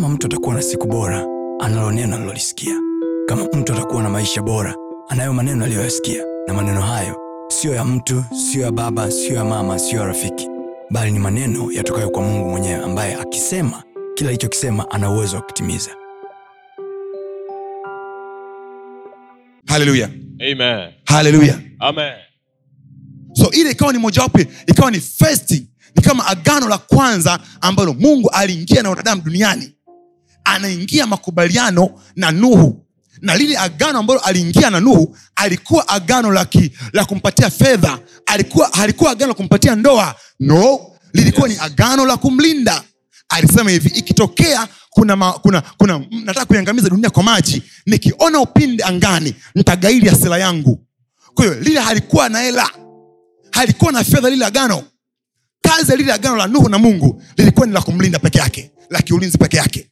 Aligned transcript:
kama 0.00 0.14
mtu 0.14 0.26
atakuwa 0.26 0.54
na 0.54 0.62
siku 0.62 0.86
bora 0.86 1.26
analo 1.60 1.92
neno 1.92 2.16
alilolisikia 2.16 2.74
kama 3.26 3.44
mtu 3.44 3.72
atakuwa 3.72 4.02
na 4.02 4.10
maisha 4.10 4.42
bora 4.42 4.74
anayo 5.08 5.32
maneno 5.32 5.64
aliyoyasikia. 5.64 6.24
Na 6.48 6.54
maneno 6.54 6.80
hayo 6.80 7.16
siyo 7.48 7.74
ya 7.74 7.84
mtu 7.84 8.24
siyo 8.50 8.64
ya 8.64 8.72
baba 8.72 9.10
siyo 9.10 9.34
ya 9.34 9.44
mama 9.44 9.78
siyo 9.78 10.00
ya 10.00 10.06
rafiki. 10.06 10.48
Bali 10.90 11.12
ni 11.12 11.18
maneno 11.18 11.72
yatokayo 11.72 12.10
kwa 12.10 12.22
mungu 12.22 12.50
mwenyewe 12.50 12.84
ambaye 12.84 13.14
akisema 13.14 13.82
kila 14.14 14.28
alichokisema 14.30 14.90
ana 14.90 15.10
uwezo 15.10 15.36
wa 15.36 15.42
kutimiza. 15.42 15.90
Haleluya 19.66 20.10
Amen. 20.52 20.90
haleluya 21.04 21.60
Amen. 21.78 22.12
so 23.32 23.50
ile 23.50 23.70
ikawa 23.70 23.92
ni 23.92 23.98
mojawapo 23.98 24.38
ikawa 24.66 24.90
ni 24.90 25.00
first 25.00 25.50
ni 25.96 26.02
kama 26.02 26.26
agano 26.26 26.68
la 26.68 26.78
kwanza 26.78 27.38
ambalo 27.60 27.94
mungu 27.94 28.30
aliingia 28.30 28.82
na 28.82 28.90
wanadamu 28.90 29.22
duniani 29.22 29.72
anaingia 30.44 31.06
makubaliano 31.06 32.00
na 32.16 32.30
nuhu. 32.30 32.86
Na 33.20 33.36
lile 33.36 33.58
agano 33.58 33.98
ambalo 33.98 34.20
aliingia 34.20 34.70
na 34.70 34.80
nuhu 34.80 35.16
alikuwa 35.36 35.88
agano 35.88 36.32
la, 36.32 36.44
ki, 36.44 36.72
la 36.92 37.04
kumpatia 37.04 37.50
fedha. 37.50 37.98
Alikuwa 38.26 38.68
halikuwa 38.72 39.10
agano 39.10 39.28
la 39.28 39.34
kumpatia 39.34 39.74
ndoa. 39.76 40.14
No 40.40 40.80
lilikuwa 41.12 41.48
yes. 41.48 41.58
ni 41.58 41.64
agano 41.64 42.06
la 42.06 42.16
kumlinda. 42.16 42.82
Alisema 43.28 43.70
hivi 43.70 43.88
ikitokea 43.88 44.68
kuna, 44.90 45.16
ma, 45.16 45.32
kuna, 45.32 45.60
kuna 45.60 45.98
nataka 46.10 46.46
kuiangamiza 46.46 46.88
dunia 46.90 47.10
kwa 47.10 47.22
maji 47.22 47.62
nikiona 47.86 48.40
upinde 48.40 48.84
angani 48.84 49.34
nitagaili 49.54 50.08
asila 50.08 50.38
yangu. 50.38 50.86
Kwa 51.34 51.44
hiyo 51.44 51.60
lile 51.60 51.80
halikuwa 51.80 52.28
na 52.28 52.40
hela. 52.40 52.70
Halikuwa 53.52 53.92
na 53.92 54.04
fedha 54.04 54.30
lile 54.30 54.44
agano. 54.46 54.84
Kazi 55.62 55.90
ya 55.90 55.96
lile 55.96 56.12
agano 56.12 56.36
la 56.36 56.46
nuhu 56.46 56.68
na 56.68 56.78
mungu 56.78 57.22
lilikuwa 57.36 57.66
ni 57.66 57.72
la 57.72 57.80
kumlinda 57.82 58.18
peke 58.18 58.38
yake 58.38 58.70
la 58.90 59.02
kiulinzi 59.02 59.38
peke 59.38 59.56
yake 59.56 59.89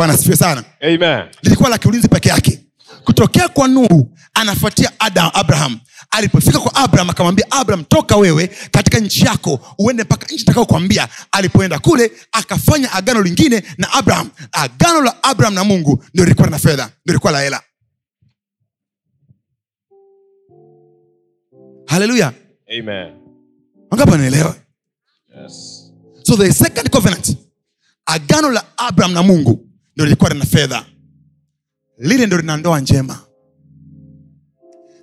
bwana 0.00 0.16
sifiwe 0.16 0.36
sana. 0.36 0.64
Amen. 0.80 1.24
lilikuwa 1.42 1.68
la 1.70 1.78
kiulinzi 1.78 2.08
peke 2.08 2.28
yake. 2.28 2.60
Kutokea 3.04 3.48
kwa 3.48 3.68
nuhu 3.68 4.18
anafuatia 4.34 4.92
adam 5.00 5.30
abraham. 5.34 5.80
Alipofika 6.10 6.58
kwa 6.58 6.74
abraham 6.74 7.10
akamwambia 7.10 7.46
abraham 7.50 7.84
toka 7.84 8.16
wewe 8.16 8.46
katika 8.46 8.98
nchi 8.98 9.24
yako 9.24 9.60
uende 9.78 10.02
mpaka 10.02 10.26
nchi 10.26 10.42
itakaokuambia 10.42 11.08
alipoenda 11.32 11.78
kule 11.78 12.12
akafanya 12.32 12.92
agano 12.92 13.22
lingine 13.22 13.62
na 13.78 13.92
abraham. 13.92 14.30
Agano 14.52 15.00
la 15.02 15.22
abraham 15.22 15.54
na 15.54 15.64
mungu 15.64 16.04
ndio 16.14 16.24
lilikuwa 16.24 16.50
na 16.50 16.58
fedha 16.58 16.84
ndio 16.84 16.92
lilikuwa 17.06 17.32
la 17.32 17.40
hela. 17.40 17.62
Haleluya 21.86 22.32
wangapi 23.90 24.10
wanaelewa 24.12 24.56
Yes. 25.42 25.92
so 26.22 26.36
the 26.36 26.52
second 26.52 26.90
covenant 26.90 27.36
agano 28.06 28.50
la 28.50 28.64
abraham 28.78 29.12
na 29.14 29.22
mungu 29.22 29.69
ndio 30.00 30.06
lilikuwa 30.06 30.30
lina 30.30 30.44
fedha. 30.44 30.86
Lile 31.98 32.26
ndio 32.26 32.38
lina 32.40 32.56
ndoa 32.56 32.80
njema. 32.80 33.20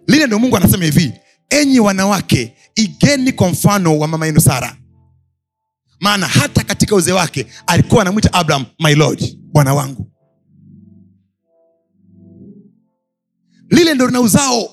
Lile 0.08 0.26
ndio 0.26 0.40
mungu 0.40 0.58
anasema 0.58 0.84
hivi 0.86 1.14
enyi 1.50 1.80
wanawake 1.80 2.54
igeni 2.76 3.32
kwa 3.32 3.50
mfano 3.50 4.00
wa 4.00 4.08
mama 4.08 4.26
yenu 4.26 4.42
sara. 4.42 4.78
Maana 6.00 6.28
hata 6.28 6.64
katika 6.64 6.96
uzee 6.96 7.12
wake 7.12 7.48
alikuwa 7.68 8.02
anamwita 8.02 8.34
abraham 8.34 8.66
my 8.80 8.96
lord 8.96 9.38
bwana 9.52 9.74
wangu. 9.74 10.12
Lile 13.70 13.94
ndo 13.94 14.08
lina 14.08 14.22
uzao. 14.22 14.70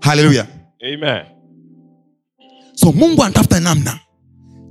Haleluya 0.00 0.46
so 2.74 2.92
mungu 2.92 3.22
anatafuta 3.24 3.60
namna 3.60 4.00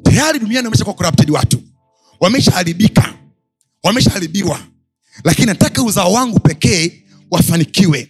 tayari 0.04 0.40
duniani 0.40 0.66
wameshakuwa 0.68 0.96
corrupted 0.96 1.30
watu. 1.30 1.62
Wameshaharibika 2.20 3.14
wameshaharibiwa 3.84 4.60
lakini 5.24 5.46
nataka 5.48 5.84
uzao 5.84 6.14
wangu 6.14 6.40
pekee 6.40 7.04
wafanikiwe. 7.32 8.10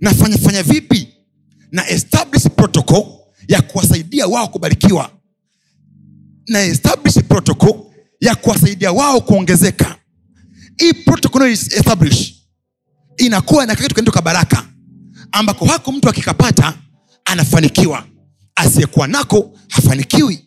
Nafanyafanya 0.00 0.62
vipi? 0.62 1.08
Na 1.72 1.88
establish 1.88 2.42
protocol 2.56 3.04
ya 3.48 3.62
kuwasaidia 3.62 4.26
wao 4.26 4.48
kubarikiwa. 4.48 5.10
Na 6.48 6.60
establish 6.62 7.14
protocol 7.14 7.74
ya 8.20 8.34
kuwasaidia 8.34 8.92
wao 8.92 9.20
kuongezeka. 9.20 9.96
Hii 10.78 10.92
establish. 11.50 12.34
Inakuwa 13.16 13.66
na 13.66 13.74
kitu 13.76 13.94
kinaitwa 13.94 14.22
baraka. 14.22 14.68
Ambako 15.32 15.64
hako 15.66 15.92
mtu 15.92 16.08
akikapata 16.08 16.74
anafanikiwa. 17.24 18.06
Asiyekuwa 18.54 19.06
nako 19.06 19.58
hafanikiwi 19.68 20.44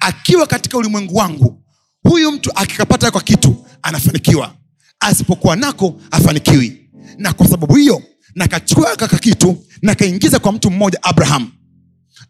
akiwa 0.00 0.46
katika 0.46 0.78
ulimwengu 0.78 1.16
wangu 1.16 1.62
huyu 2.02 2.32
mtu 2.32 2.50
akikapata 2.54 3.10
kwa 3.10 3.20
kitu 3.20 3.66
anafanikiwa. 3.82 4.54
Asipokuwa 5.00 5.56
nako 5.56 6.00
afanikiwi 6.10 6.90
na 7.18 7.32
kwa 7.32 7.48
sababu 7.48 7.74
hiyo 7.74 8.02
nakachukua 8.34 8.96
kaka 8.96 9.18
kitu 9.18 9.64
nakaingiza 9.82 10.38
kwa 10.38 10.52
mtu 10.52 10.70
mmoja 10.70 11.02
abraham. 11.02 11.50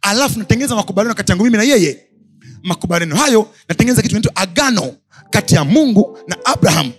Alafu 0.03 0.39
natengeneza 0.39 0.75
makubaliano 0.77 1.15
kati 1.15 1.33
yangu 1.33 1.45
mimi 1.45 1.57
na 1.57 1.63
yeye. 1.63 2.01
Makubaliano 2.63 3.17
hayo 3.17 3.49
natengeneza 3.69 4.03
kitu 4.03 4.15
naitwa 4.15 4.37
agano 4.37 4.95
kati 5.31 5.55
ya 5.55 5.65
mungu 5.65 6.19
na 6.29 6.37
abraham. 6.45 6.93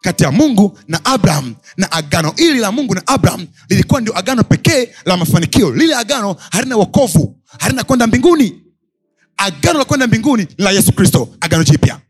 Kati 0.00 0.24
ya 0.24 0.32
mungu 0.32 0.78
na 0.88 1.04
abraham. 1.04 1.54
Na 1.76 1.92
agano 1.92 2.32
hili 2.36 2.58
la 2.58 2.72
mungu 2.72 2.94
na 2.94 3.06
abraham 3.06 3.46
lilikuwa 3.68 4.00
ndio 4.00 4.18
agano 4.18 4.44
pekee 4.44 4.88
la 5.04 5.16
mafanikio. 5.16 5.70
Lile 5.74 5.94
agano 5.94 6.36
halina 6.50 6.76
wokovu 6.76 7.36
halina 7.58 7.84
kwenda 7.84 8.06
mbinguni 8.06 8.62
agano 9.36 9.78
la 9.78 9.84
kwenda 9.84 10.06
mbinguni 10.06 10.42
ni 10.58 10.64
la 10.64 10.70
yesu 10.70 10.92
kristo 10.92 11.28
agano 11.40 11.64
jipya. 11.64 12.00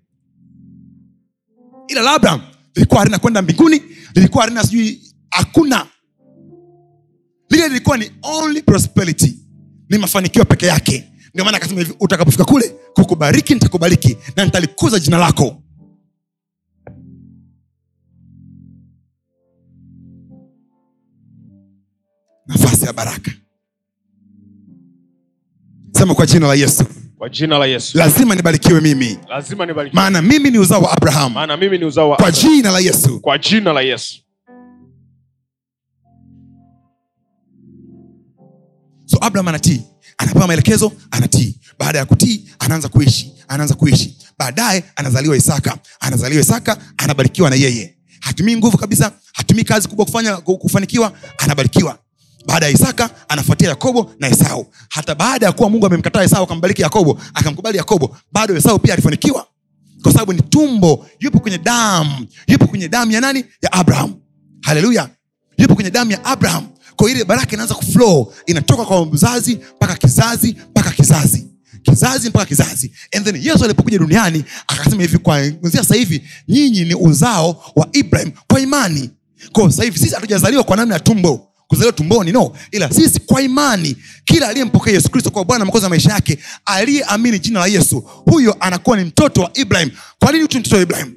Ila 1.88 2.02
la 2.02 2.12
abraham 2.14 2.40
lilikuwa 2.74 3.00
halina 3.00 3.18
kwenda 3.18 3.42
mbinguni 3.42 3.82
lilikuwa 4.14 4.44
halina 4.44 4.62
sijui 4.62 5.00
hakuna. 5.30 5.86
Lile 7.50 7.68
lilikuwa 7.68 7.96
ni 7.96 8.10
only 8.22 8.62
prosperity 8.62 9.38
ni 9.88 9.98
mafanikio 9.98 10.44
peke 10.44 10.66
yake. 10.66 11.12
Ndio 11.34 11.44
maana 11.44 11.56
akasema 11.56 11.80
hivi 11.80 11.94
utakapofika 12.00 12.44
kule 12.44 12.68
kukubariki 12.94 13.54
nitakubariki 13.54 14.16
na 14.36 14.44
nitalikuza 14.44 14.98
jina 14.98 15.18
lako. 15.18 15.62
Nafasi 22.46 22.84
ya 22.86 22.92
baraka. 22.92 23.30
Sema 25.92 26.14
kwa 26.14 26.26
jina 26.26 26.46
la 26.46 26.54
yesu 26.54 26.84
Kwa 27.18 27.28
jina 27.28 27.58
la 27.58 27.66
Yesu. 27.66 27.98
lazima 27.98 28.34
nibarikiwe 28.34 28.80
mimi. 28.80 29.18
Lazima 29.28 29.66
nibarikiwe. 29.66 30.02
maana 30.02 30.22
mimi 30.22 30.50
ni 30.50 30.58
uzao 30.58 30.82
wa 30.82 30.92
abrahamu 30.92 31.34
Maana 31.34 31.56
mimi 31.56 31.78
ni 31.78 31.84
uzao 31.84 32.10
wa 32.10 32.16
kwa 32.16 32.30
jina 32.30 32.70
la 32.70 32.78
yesu. 32.78 33.20
Kwa 33.20 33.38
jina 33.38 33.72
la 33.72 33.80
Yesu. 33.80 34.22
so 39.04 39.18
abraham 39.20 39.48
anatii 39.48 39.82
anapewa 40.18 40.46
maelekezo 40.46 40.92
anatii. 41.10 41.60
Baada 41.78 41.98
ya 41.98 42.04
kutii 42.04 42.48
anaanza 42.58 42.88
kuishi 42.88 43.32
anaanza 43.48 43.74
kuishi. 43.74 44.16
Baadaye 44.38 44.84
anazaliwa 44.96 45.36
isaka 45.36 45.78
anazaliwa 46.00 46.42
isaka 46.42 46.76
anabarikiwa 46.96 47.50
na 47.50 47.56
yeye. 47.56 47.96
Hatumii 48.20 48.56
nguvu 48.56 48.78
kabisa 48.78 49.12
hatumii 49.32 49.64
kazi 49.64 49.88
kubwa 49.88 50.04
kufanya 50.06 50.36
kufanikiwa 50.36 51.12
anabarikiwa 51.38 51.98
baada 52.46 52.66
ya 52.66 52.72
isaka 52.72 53.10
anafuatia 53.28 53.68
yakobo 53.68 54.10
na 54.18 54.28
esau. 54.28 54.66
Hata 54.88 55.14
baada 55.14 55.46
ya 55.46 55.52
kuwa 55.52 55.70
mungu 55.70 55.86
amemkataa 55.86 56.22
esau 56.24 56.42
akambariki 56.44 56.82
yakobo 56.82 57.20
akamkubali 57.34 57.78
yakobo 57.78 58.16
bado 58.32 58.56
esau 58.56 58.78
pia 58.78 58.92
alifanikiwa. 58.92 59.46
Kwa 60.02 60.12
sababu 60.12 60.32
ni 60.32 60.42
tumbo 60.42 61.06
yupo 61.20 61.38
kwenye 61.40 61.58
damu. 61.58 62.26
Yupo 62.46 62.66
kwenye 62.66 62.88
damu 62.88 63.12
ya 63.12 63.20
nani? 63.20 63.44
Ya 63.62 63.72
abraham 63.72 64.14
haleluya. 64.62 65.08
Yupo 65.58 65.74
kwenye 65.74 65.90
damu 65.90 66.10
ya 66.12 66.24
abraham 66.24 66.66
kwa 66.96 67.10
ile 67.10 67.24
baraka 67.24 67.52
inaanza 67.52 67.74
kuflow 67.74 68.32
inatoka 68.46 68.84
kwa 68.84 69.06
mzazi 69.06 69.58
mpaka 69.76 69.94
kizazi 69.94 70.56
mpaka 70.70 70.90
kizazi. 70.90 71.46
Kizazi 71.82 72.28
mpaka 72.28 72.46
kizazi. 72.46 72.92
And 73.16 73.24
then 73.24 73.36
yesu 73.36 73.64
alipokuja 73.64 73.98
duniani 73.98 74.44
akasema 74.66 75.02
hivi 75.02 75.18
kwanzia 75.18 75.70
sasa 75.82 75.94
hivi 75.94 76.22
nyinyi 76.48 76.84
ni 76.84 76.94
uzao 76.94 77.64
wa 77.76 77.88
ibrahim 77.92 78.32
kwa 78.50 78.60
imani. 78.60 79.10
Ko 79.52 79.68
hivi 79.68 79.98
sisi 79.98 80.14
hatujazaliwa 80.14 80.64
kwa 80.64 80.76
namna 80.76 80.94
ya 80.94 81.00
tumbo 81.00 81.45
kuzaliwa 81.68 81.92
tumboni 81.92 82.32
no. 82.32 82.52
Ila 82.70 82.90
sisi 82.92 83.20
kwa 83.20 83.42
imani 83.42 83.96
kila 84.24 84.48
aliyempokea 84.48 84.92
yesu 84.92 85.10
kristo 85.10 85.30
kwa 85.30 85.44
bwana 85.44 85.58
na 85.58 85.64
mwokozi 85.64 85.84
wa 85.84 85.90
maisha 85.90 86.12
yake 86.12 86.38
aliyeamini 86.64 87.38
jina 87.38 87.60
la 87.60 87.66
yesu 87.66 88.00
huyo 88.00 88.56
anakuwa 88.60 88.96
ni 88.96 89.04
mtoto 89.04 89.40
wa 89.42 89.50
ibrahim. 89.54 89.90
Kwa 90.18 90.32
nini 90.32 90.48
tu 90.48 90.58
mtoto 90.58 90.76
wa 90.76 90.82
ibrahim? 90.82 91.12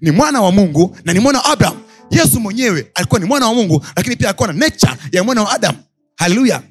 Ni 0.00 0.10
mwana 0.10 0.40
wa 0.42 0.52
mungu 0.52 0.96
na 1.04 1.12
ni 1.12 1.20
mwana 1.20 1.38
wa 1.38 1.44
abraham. 1.44 1.76
Yesu 2.10 2.40
mwenyewe 2.40 2.90
alikuwa 2.94 3.20
ni 3.20 3.26
mwana 3.26 3.46
wa 3.46 3.54
mungu 3.54 3.84
lakini 3.96 4.16
pia 4.16 4.28
alikuwa 4.28 4.52
na 4.52 4.54
nature 4.58 4.92
ya 5.12 5.24
mwana 5.24 5.42
wa 5.42 5.52
adam. 5.52 5.74
Haleluya. 6.16 6.62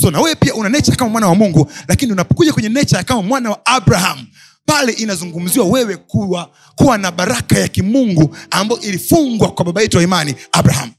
So 0.00 0.10
na 0.10 0.20
wewe 0.20 0.34
pia 0.34 0.54
una 0.54 0.68
nature 0.68 0.96
kama 0.96 1.10
mwana 1.10 1.28
wa 1.28 1.34
mungu 1.34 1.72
lakini 1.88 2.12
unapokuja 2.12 2.52
kwenye 2.52 2.68
nature 2.68 3.02
kama 3.04 3.22
mwana 3.22 3.50
wa 3.50 3.66
abraham 3.66 4.26
pale 4.66 4.92
inazungumziwa 4.92 5.66
wewe 5.66 5.96
kuwa, 5.96 6.50
kuwa 6.74 6.98
na 6.98 7.10
baraka 7.10 7.58
ya 7.58 7.68
kimungu 7.68 8.36
ambayo 8.50 8.80
ilifungwa 8.80 9.52
kwa 9.52 9.64
baba 9.64 9.82
yetu 9.82 9.96
wa 9.96 10.02
imani 10.02 10.34
abraham 10.52 10.90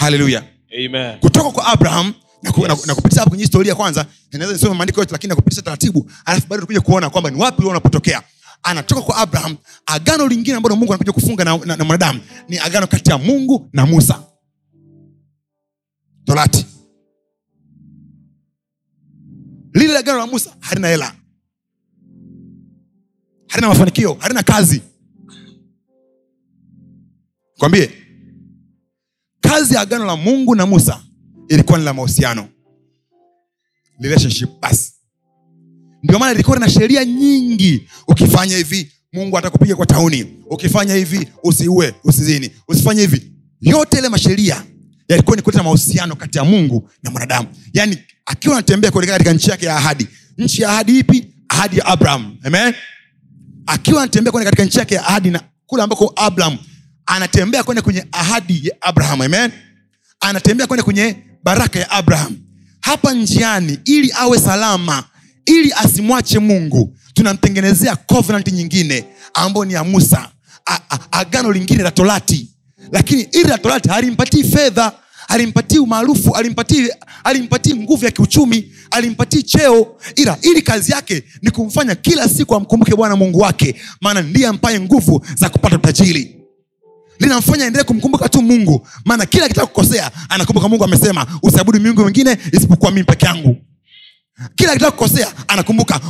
haleluya 0.00 0.44
kutoka 1.20 1.50
kwa 1.50 1.66
abraham 1.66 2.14
na, 2.42 2.52
ku, 2.52 2.60
Yes. 2.60 2.68
na, 2.68 2.86
na 2.86 2.94
kupitisha 2.94 3.20
hapo 3.20 3.30
kwenye 3.30 3.44
historia 3.44 3.74
kwanza 3.74 4.06
naweza 4.32 4.52
nisome 4.52 4.74
maandiko 4.74 5.00
yote 5.00 5.12
lakini 5.12 5.28
nakupitisha 5.28 5.62
taratibu 5.62 6.10
alafu 6.24 6.46
bado 6.48 6.60
tukuja 6.60 6.80
kuona 6.80 7.10
kwamba 7.10 7.30
ni 7.30 7.40
wapi 7.40 7.62
unapotokea. 7.64 8.22
Anatoka 8.62 9.00
kwa 9.02 9.16
abraham 9.16 9.56
agano 9.86 10.28
lingine 10.28 10.56
ambalo 10.56 10.76
mungu 10.76 10.92
anakuja 10.92 11.12
kufunga 11.12 11.44
na, 11.44 11.56
na, 11.58 11.76
na 11.76 11.84
mwanadamu 11.84 12.20
ni 12.48 12.58
agano 12.58 12.86
kati 12.86 13.10
ya 13.10 13.18
mungu 13.18 13.68
na 13.72 13.86
musa. 13.86 14.22
Torati. 16.24 16.66
Lile 19.74 19.98
agano 19.98 20.18
la 20.18 20.26
musa 20.26 20.56
halina 20.60 20.88
hela. 20.88 21.14
Halina 23.48 23.68
mafanikio 23.68 24.14
halina 24.20 24.42
kazi. 24.42 24.82
Kwambie 27.58 27.90
kazi 29.50 29.74
ya 29.74 29.80
agano 29.80 30.04
la 30.04 30.16
mungu 30.16 30.54
na 30.54 30.66
musa 30.66 31.00
ilikuwa 31.48 31.78
ni 31.78 31.84
la 31.84 31.94
mahusiano. 31.94 32.48
Relationship 34.00 34.50
basi. 34.60 34.92
Ndio 36.02 36.18
maana 36.18 36.32
ilikuwa 36.32 36.58
na 36.58 36.70
sheria 36.70 37.04
nyingi. 37.04 37.88
Ukifanya 38.08 38.56
hivi 38.56 38.92
mungu 39.12 39.38
atakupiga 39.38 39.76
kwa 39.76 39.86
tauni. 39.86 40.26
Ukifanya 40.50 40.94
hivi 40.94 41.28
usiue 41.42 41.94
usizini. 42.04 42.50
Usifanye 42.68 43.00
hivi. 43.00 43.32
Yote 43.60 43.98
ile 43.98 44.08
masheria 44.08 44.64
yalikuwa 45.08 45.36
ni 45.36 45.42
kuleta 45.42 45.62
mahusiano 45.62 46.16
kati 46.16 46.38
ya 46.38 46.44
mungu 46.44 46.90
na 47.02 47.10
mwanadamu. 47.10 47.48
Yaani 47.72 47.98
akiwa 48.26 48.54
anatembea 48.54 48.90
kuelekea 48.90 49.14
katika 49.14 49.32
nchi 49.32 49.50
yake 49.50 49.66
ya 49.66 49.76
ahadi. 49.76 50.06
Nchi 50.38 50.62
ya 50.62 50.68
ahadi 50.70 50.98
ipi? 50.98 51.34
Ahadi 51.48 51.78
ya 51.78 51.86
abraham. 51.86 52.36
Amen? 52.44 52.74
Akiwa 53.66 54.02
anatembea 54.02 54.32
katika 54.32 54.64
nchi 54.64 54.78
yake 54.78 54.94
ya 54.94 55.06
ahadi 55.06 55.30
na 55.30 55.42
kule 55.66 55.82
ambako 55.82 56.12
abraham 56.16 56.58
anatembea 57.10 57.62
kwenda 57.62 57.82
kwenye 57.82 58.04
ahadi 58.12 58.60
ya 58.68 58.74
abraham 58.82 59.20
amen? 59.20 59.50
Anatembea 60.20 60.66
kwenda 60.66 60.84
kwenye 60.84 61.16
baraka 61.44 61.78
ya 61.78 61.90
abraham. 61.90 62.36
Hapa 62.80 63.12
njiani 63.12 63.78
ili 63.84 64.12
awe 64.18 64.38
salama 64.38 65.04
ili 65.46 65.72
asimwache 65.72 66.38
mungu 66.38 66.96
tunamtengenezea 67.14 67.96
covenant 67.96 68.52
nyingine 68.52 69.04
ambayo 69.34 69.64
ni 69.64 69.72
ya 69.72 69.84
musa. 69.84 70.28
A, 70.66 70.78
a, 70.90 70.98
agano 71.12 71.52
lingine 71.52 71.82
la 71.82 71.90
torati. 71.90 72.50
Lakini 72.92 73.22
ili 73.22 73.44
la 73.44 73.58
torati 73.58 73.88
halimpatii 73.88 74.44
fedha 74.44 74.92
alimpatii 75.28 75.78
umaarufu 75.78 76.34
alimpatii 76.36 76.88
alimpatii 77.24 77.74
nguvu 77.74 78.04
ya 78.04 78.10
kiuchumi 78.10 78.72
alimpatii 78.90 79.42
cheo. 79.42 79.96
Ila 80.16 80.38
ili 80.42 80.62
kazi 80.62 80.92
yake 80.92 81.24
ni 81.42 81.50
kumfanya 81.50 81.94
kila 81.94 82.28
siku 82.28 82.54
amkumbuke 82.54 82.94
bwana 82.96 83.16
mungu 83.16 83.38
wake 83.38 83.74
maana 84.00 84.22
ndiye 84.22 84.46
ampaye 84.46 84.80
nguvu 84.80 85.26
za 85.34 85.48
kupata 85.48 85.76
utajiri 85.76 86.36
linamfanya 87.20 87.66
endelee 87.66 87.84
kumkumbuka 87.84 88.28
tu 88.28 88.42
mungu. 88.42 88.88
Maana 89.04 89.26
kila 89.26 89.44
akitaka 89.44 89.66
kukosea 89.66 90.10
anakumbuka 90.28 90.68
mungu 90.68 90.84
amesema 90.84 91.26
usiabudu 91.42 91.80
miungu 91.80 92.04
mingine 92.04 92.38
isipokuwa 92.52 92.90
mimi 92.90 93.04
peke 93.04 93.26
yangu. 93.26 93.56
Kila 94.54 94.72
akitaka 94.72 94.90
kukosea 94.92 95.32
anakumbuka 95.48 96.00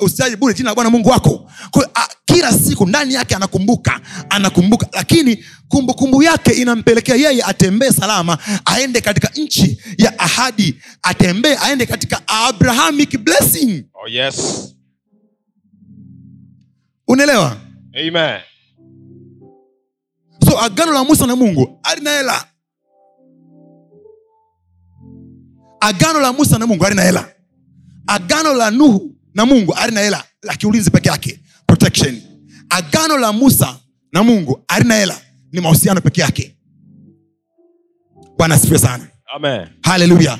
usitaje 0.00 0.36
bure 0.36 0.54
jina 0.54 0.68
la 0.70 0.74
bwana 0.74 0.90
mungu 0.90 1.08
wako. 1.08 1.50
Kwa, 1.70 1.90
a, 1.94 2.08
kila 2.24 2.52
siku 2.52 2.86
ndani 2.86 3.14
yake 3.14 3.34
anakumbuka 3.34 4.00
anakumbuka. 4.30 4.86
Lakini 4.92 5.36
kumbukumbu 5.68 5.94
kumbu 5.94 6.22
yake 6.22 6.52
inampelekea 6.52 7.14
yeye 7.16 7.42
atembee 7.42 7.90
salama 7.90 8.38
aende 8.64 9.00
katika 9.00 9.30
nchi 9.36 9.78
ya 9.98 10.18
ahadi 10.18 10.80
atembee 11.02 11.56
aende 11.62 11.86
katika 11.86 12.22
abrahamic 12.28 13.18
blessing. 13.18 13.84
Oh, 13.94 14.08
yes. 14.08 14.68
unaelewa? 17.08 17.56
Amen. 18.08 18.40
So 20.54 20.60
agano 20.60 20.92
la 20.92 21.04
musa 21.04 21.26
na 21.26 21.36
mungu 21.36 21.80
alina 21.82 22.10
hela. 22.10 22.44
Agano 25.80 26.20
la 26.20 26.32
musa 26.32 26.58
na 26.58 26.66
mungu 26.66 26.84
alina 26.84 27.02
hela. 27.02 27.28
Agano 28.06 28.54
la 28.54 28.70
nuhu 28.70 29.16
na 29.34 29.44
mungu 29.46 29.72
alina 29.74 30.00
hela 30.00 30.24
la 30.42 30.54
kiulinzi 30.56 30.90
peke 30.90 31.08
yake 31.08 31.40
protection. 31.66 32.20
Agano 32.70 33.18
la 33.18 33.32
musa 33.32 33.76
na 34.12 34.22
mungu 34.22 34.64
alina 34.68 34.94
hela 34.94 35.16
ni 35.52 35.60
mahusiano 35.60 36.00
peke 36.00 36.20
yake. 36.20 36.56
Bwana 38.38 38.54
asifiwe 38.54 38.78
sana. 38.78 39.08
Haleluya 39.82 40.38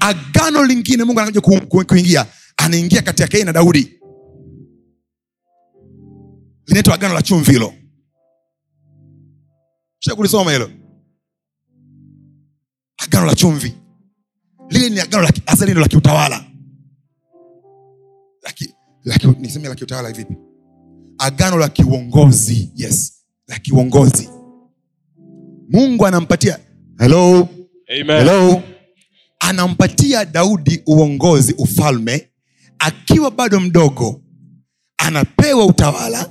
agano 0.00 0.64
lingine 0.64 1.04
mungu 1.04 1.20
anakuja 1.20 1.40
ku, 1.40 1.60
ku, 1.66 1.84
kuingia 1.86 2.26
anaingia 2.56 3.02
kati 3.02 3.22
yake 3.22 3.44
na 3.44 3.52
daudi. 3.52 4.00
Linaitwa 6.66 6.94
agano 6.94 7.14
la 7.14 7.22
chumvi 7.22 7.52
hilo 7.52 7.74
sha 10.00 10.14
kulisoma 10.14 10.52
hilo. 10.52 10.70
Agano 12.98 13.26
la 13.26 13.34
chumvi. 13.34 13.74
Lile 14.70 14.88
ni 14.90 15.00
agano 15.00 15.22
la 15.22 15.32
ki- 15.32 15.42
la 15.80 15.88
kiutawala. 15.88 16.44
La 18.42 18.52
ki- 18.52 18.74
la 19.04 19.18
ki- 19.18 19.26
niseme 19.40 19.68
la 19.68 19.74
kiutawala 19.74 20.12
vipi 20.12 20.36
agano 21.18 21.58
la 21.58 21.68
kiuongozi 21.68 22.72
yes. 22.76 23.12
La 23.48 23.58
kiuongozi 23.58 24.28
mungu 25.68 26.06
anampatia 26.06 26.58
hello? 26.98 27.48
Amen. 27.88 28.18
hello? 28.18 28.62
Anampatia 29.40 30.24
daudi 30.24 30.82
uongozi 30.86 31.54
ufalme. 31.58 32.30
Akiwa 32.78 33.30
bado 33.30 33.60
mdogo 33.60 34.22
anapewa 34.96 35.66
utawala 35.66 36.24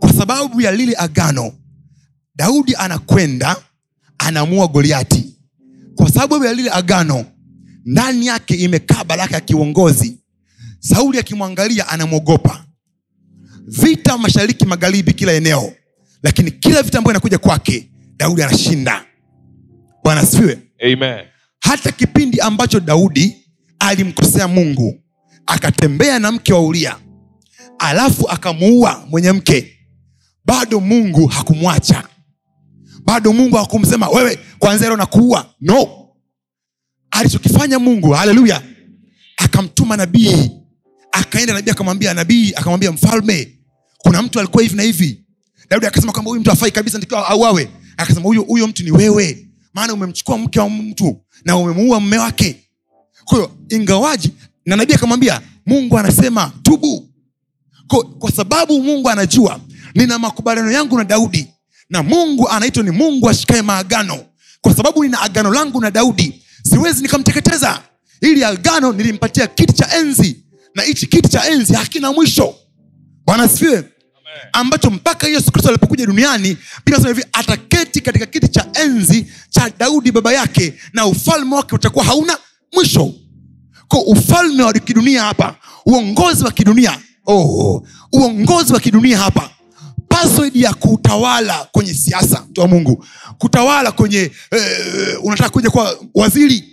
kwa 0.00 0.12
sababu 0.12 0.60
ya 0.60 0.72
lile 0.72 0.94
agano 0.98 1.52
daudi 2.38 2.74
anakwenda 2.76 3.56
anaamua 4.18 4.66
goliati. 4.68 5.34
Kwa 5.94 6.10
sababu 6.12 6.44
ya 6.44 6.52
lile 6.54 6.70
agano 6.70 7.24
ndani 7.84 8.26
yake 8.26 8.54
imekaa 8.54 9.04
baraka 9.04 9.34
ya 9.34 9.40
kiuongozi 9.40 10.18
sauli 10.80 11.18
akimwangalia 11.18 11.88
anamwogopa. 11.88 12.64
Vita 13.66 14.18
mashariki 14.18 14.64
magharibi 14.66 15.12
kila 15.12 15.32
eneo 15.32 15.72
lakini 16.22 16.50
kila 16.50 16.82
vita 16.82 16.98
ambayo 16.98 17.12
inakuja 17.12 17.38
kwake 17.38 17.90
daudi 18.16 18.42
anashinda. 18.42 19.04
Bwana 20.04 20.20
asifiwe. 20.20 20.58
Hata 21.60 21.92
kipindi 21.92 22.40
ambacho 22.40 22.80
daudi 22.80 23.36
alimkosea 23.78 24.48
mungu 24.48 25.00
akatembea 25.46 26.18
na 26.18 26.32
mke 26.32 26.52
wa 26.52 26.60
uria 26.60 26.96
alafu 27.78 28.28
akamuua 28.30 29.06
mwenye 29.10 29.32
mke 29.32 29.74
bado 30.44 30.80
mungu 30.80 31.26
hakumwacha 31.26 32.04
bado 33.08 33.32
mungu 33.32 33.56
hakumsema 33.56 34.08
wewe 34.08 34.38
kwanzia 34.58 34.88
leo 34.88 34.96
nakuua. 34.96 35.54
No. 35.60 35.88
Alichokifanya 37.10 37.78
mungu 37.78 38.10
haleluya 38.10 38.62
akamtuma 39.36 39.96
nabii 39.96 40.50
akaenda 41.12 41.54
nabii 41.54 41.70
akamwambia 41.70 42.14
nabii 42.14 42.52
akamwambia 42.56 42.92
mfalme 42.92 43.58
kuna 43.98 44.22
mtu 44.22 44.38
alikuwa 44.38 44.62
hivi 44.62 44.76
na 44.76 44.82
hivi. 44.82 45.24
Daudi 45.70 45.86
akasema 45.86 46.12
kwamba 46.12 46.28
huyu 46.28 46.40
mtu 46.40 46.50
afai 46.50 46.70
kabisa 46.70 46.98
ndikiwa 46.98 47.28
auawe. 47.28 47.70
Akasema 47.96 48.20
huyo 48.20 48.42
huyo 48.42 48.66
mtu 48.66 48.84
ni 48.84 48.90
wewe 48.90 49.48
maana 49.74 49.94
umemchukua 49.94 50.38
mke 50.38 50.60
wa 50.60 50.70
mtu 50.70 51.20
na 51.44 51.56
umemuua 51.56 52.00
mme 52.00 52.18
wake. 52.18 52.64
Kwahiyo 53.24 53.50
ingawaji 53.68 54.30
na 54.66 54.76
nabii 54.76 54.94
akamwambia 54.94 55.40
mungu 55.66 55.98
anasema 55.98 56.52
tubu. 56.62 57.08
Kwa, 57.86 58.04
kwa 58.04 58.32
sababu 58.32 58.82
mungu 58.82 59.10
anajua 59.10 59.60
nina 59.94 60.18
makubaliano 60.18 60.70
yangu 60.72 60.98
na 60.98 61.04
daudi 61.04 61.48
na 61.90 62.02
mungu 62.02 62.48
anaitwa 62.48 62.82
ni 62.82 62.90
mungu 62.90 63.28
ashikae 63.28 63.62
maagano. 63.62 64.24
Kwa 64.60 64.74
sababu 64.74 65.04
nina 65.04 65.20
agano 65.20 65.52
langu 65.52 65.80
na 65.80 65.90
daudi 65.90 66.42
siwezi 66.62 67.02
nikamteketeza. 67.02 67.82
Ili 68.20 68.44
agano 68.44 68.92
nilimpatia 68.92 69.46
kiti 69.46 69.72
cha 69.72 69.96
enzi 69.96 70.36
na 70.74 70.82
hichi 70.82 71.06
kiti 71.06 71.28
cha 71.28 71.46
enzi 71.50 71.74
hakina 71.74 72.12
mwisho. 72.12 72.54
Bwana 73.26 73.42
asifiwe. 73.42 73.84
Ambacho 74.52 74.90
mpaka 74.90 75.28
yesu 75.28 75.52
kristo 75.52 75.68
alipokuja 75.68 76.06
duniani 76.06 76.56
hivi 77.08 77.24
ataketi 77.32 78.00
katika 78.00 78.26
kiti 78.26 78.48
cha 78.48 78.66
enzi 78.74 79.26
cha 79.50 79.70
daudi 79.78 80.12
baba 80.12 80.32
yake 80.32 80.74
na 80.92 81.06
ufalme 81.06 81.54
wake 81.54 81.74
utakuwa 81.74 82.04
hauna 82.04 82.38
mwisho. 82.74 83.14
Ko 83.88 83.98
ufalme 84.00 84.62
wa 84.62 84.72
kidunia 84.72 85.22
hapa 85.22 85.56
uongozi 85.86 86.44
wa 86.44 86.50
kidunia 86.52 86.98
oh, 87.26 87.86
uongozi 88.12 88.72
wa 88.72 88.80
kidunia 88.80 89.18
hapa 89.18 89.50
password 90.22 90.56
ya 90.56 90.74
kutawala 90.74 91.64
kwenye 91.72 91.94
siasa 91.94 92.44
mtu 92.50 92.60
wa 92.60 92.68
mungu. 92.68 93.04
Kutawala 93.38 93.92
kwenye 93.92 94.30
eh, 94.50 95.18
unataka 95.24 95.50
kuja 95.50 95.70
kwa 95.70 95.98
waziri. 96.14 96.64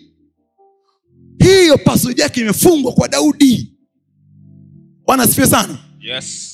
Hiyo 1.40 1.78
password 1.78 2.20
yake 2.20 2.42
imefungwa 2.42 2.92
kwa 2.94 3.08
daudi. 3.08 3.74
Bwana 5.06 5.24
asifiwe 5.24 5.48
sana. 5.48 5.78
Yes. 6.00 6.52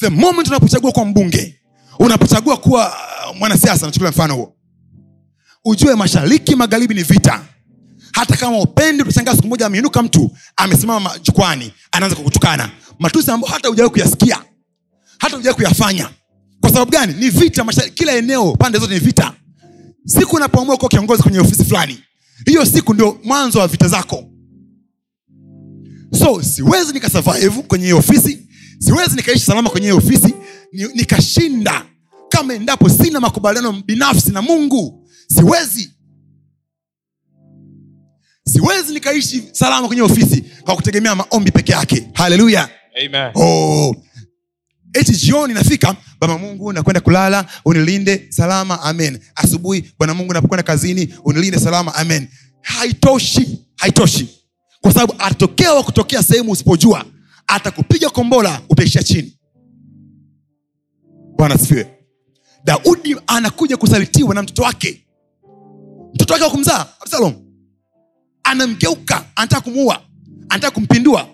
the 0.00 0.08
moment 0.08 0.48
unapochagua 0.48 0.92
kwa 0.92 1.04
mbunge 1.04 1.60
unapochagua 1.98 2.56
kuwa 2.56 2.88
uh, 3.30 3.36
mwanasiasa 3.36 3.86
nachukulia 3.86 4.10
mfano 4.10 4.34
huo. 4.34 4.56
Ujue 5.64 5.94
mashariki 5.94 6.56
magharibi 6.56 6.94
ni 6.94 7.02
vita. 7.02 7.44
Hata 8.12 8.36
kama 8.36 8.58
upendi 8.60 9.02
utashangaa 9.02 9.34
siku 9.36 9.48
moja 9.48 9.66
ameinuka 9.66 10.02
mtu 10.02 10.30
amesimama 10.56 11.18
jukwani 11.18 11.72
anaanza 11.92 12.16
kukutukana 12.16 12.70
matusi 13.00 13.30
ambayo 13.30 13.52
hata 13.54 13.68
hujawahi 13.68 13.92
kuyasikia 13.92 14.38
hata 15.18 15.36
hujawahi 15.36 15.56
kuyafanya. 15.56 16.10
Kwa 16.60 16.70
sababu 16.70 16.90
gani? 16.90 17.14
Ni 17.14 17.30
vita 17.30 17.64
mashari, 17.64 17.90
kila 17.90 18.12
eneo 18.16 18.52
pande 18.52 18.78
zote 18.78 18.94
ni 18.94 19.00
vita. 19.00 19.34
Siku 20.06 20.36
unapoamua 20.36 20.76
kuwa 20.76 20.88
kiongozi 20.88 21.22
kwenye 21.22 21.38
ofisi 21.38 21.64
fulani 21.64 21.98
hiyo 22.46 22.66
siku 22.66 22.94
ndio 22.94 23.20
mwanzo 23.24 23.58
wa 23.58 23.68
vita 23.68 23.88
zako. 23.88 24.24
So 26.18 26.42
siwezi 26.42 26.92
nikasurvive 26.92 27.62
kwenye 27.62 27.84
hiyo 27.84 27.98
ofisi 27.98 28.46
siwezi 28.78 29.16
nikaishi 29.16 29.44
salama 29.46 29.70
kwenye 29.70 29.86
hiyo 29.86 29.96
ofisi 29.96 30.34
nikashinda. 30.94 31.86
Kama 32.28 32.54
endapo 32.54 32.88
sina 32.88 33.20
makubaliano 33.20 33.72
binafsi 33.72 34.30
na 34.32 34.42
mungu 34.42 35.08
siwezi. 35.28 35.90
Siwezi 38.44 38.92
nikaishi 38.94 39.42
salama 39.52 39.86
kwenye 39.86 40.02
ofisi 40.02 40.44
kwa 40.64 40.76
kutegemea 40.76 41.14
maombi 41.14 41.50
peke 41.50 41.72
yake. 41.72 42.10
Haleluya 42.14 42.68
Oh. 43.34 43.96
eti 44.92 45.12
jioni 45.12 45.54
nafika 45.54 45.96
baba 46.20 46.38
mungu 46.38 46.72
nakwenda 46.72 47.00
kulala 47.00 47.46
unilinde 47.64 48.26
salama 48.30 48.80
amen. 48.82 49.18
Asubuhi 49.34 49.92
bwana 49.98 50.14
mungu 50.14 50.32
napokwenda 50.32 50.62
kazini 50.62 51.14
unilinde 51.24 51.58
salama 51.58 51.94
amen. 51.94 52.28
Haitoshi 52.62 53.58
haitoshi. 53.76 54.28
Kwa 54.80 54.92
sababu 54.92 55.14
atokea 55.18 55.72
wa 55.74 55.82
kutokea 55.82 56.22
sehemu 56.22 56.52
usipojua 56.52 57.04
atakupiga 57.46 58.10
kombola 58.10 58.60
utaishia 58.68 59.02
chini. 59.02 59.36
Bwana 61.36 61.54
asifiwe. 61.54 61.90
Daudi 62.64 63.16
anakuja 63.26 63.76
kusalitiwa 63.76 64.34
na 64.34 64.42
mtoto 64.42 64.62
wake. 64.62 65.06
Mtoto 66.14 66.32
wake 66.32 66.44
wa 66.44 66.50
kumzaa 66.50 66.86
absalom. 67.00 67.34
Anamgeuka 68.44 69.24
anataka 69.36 69.60
kumuua 69.60 70.02
anataka 70.48 70.70
kumpindua 70.74 71.28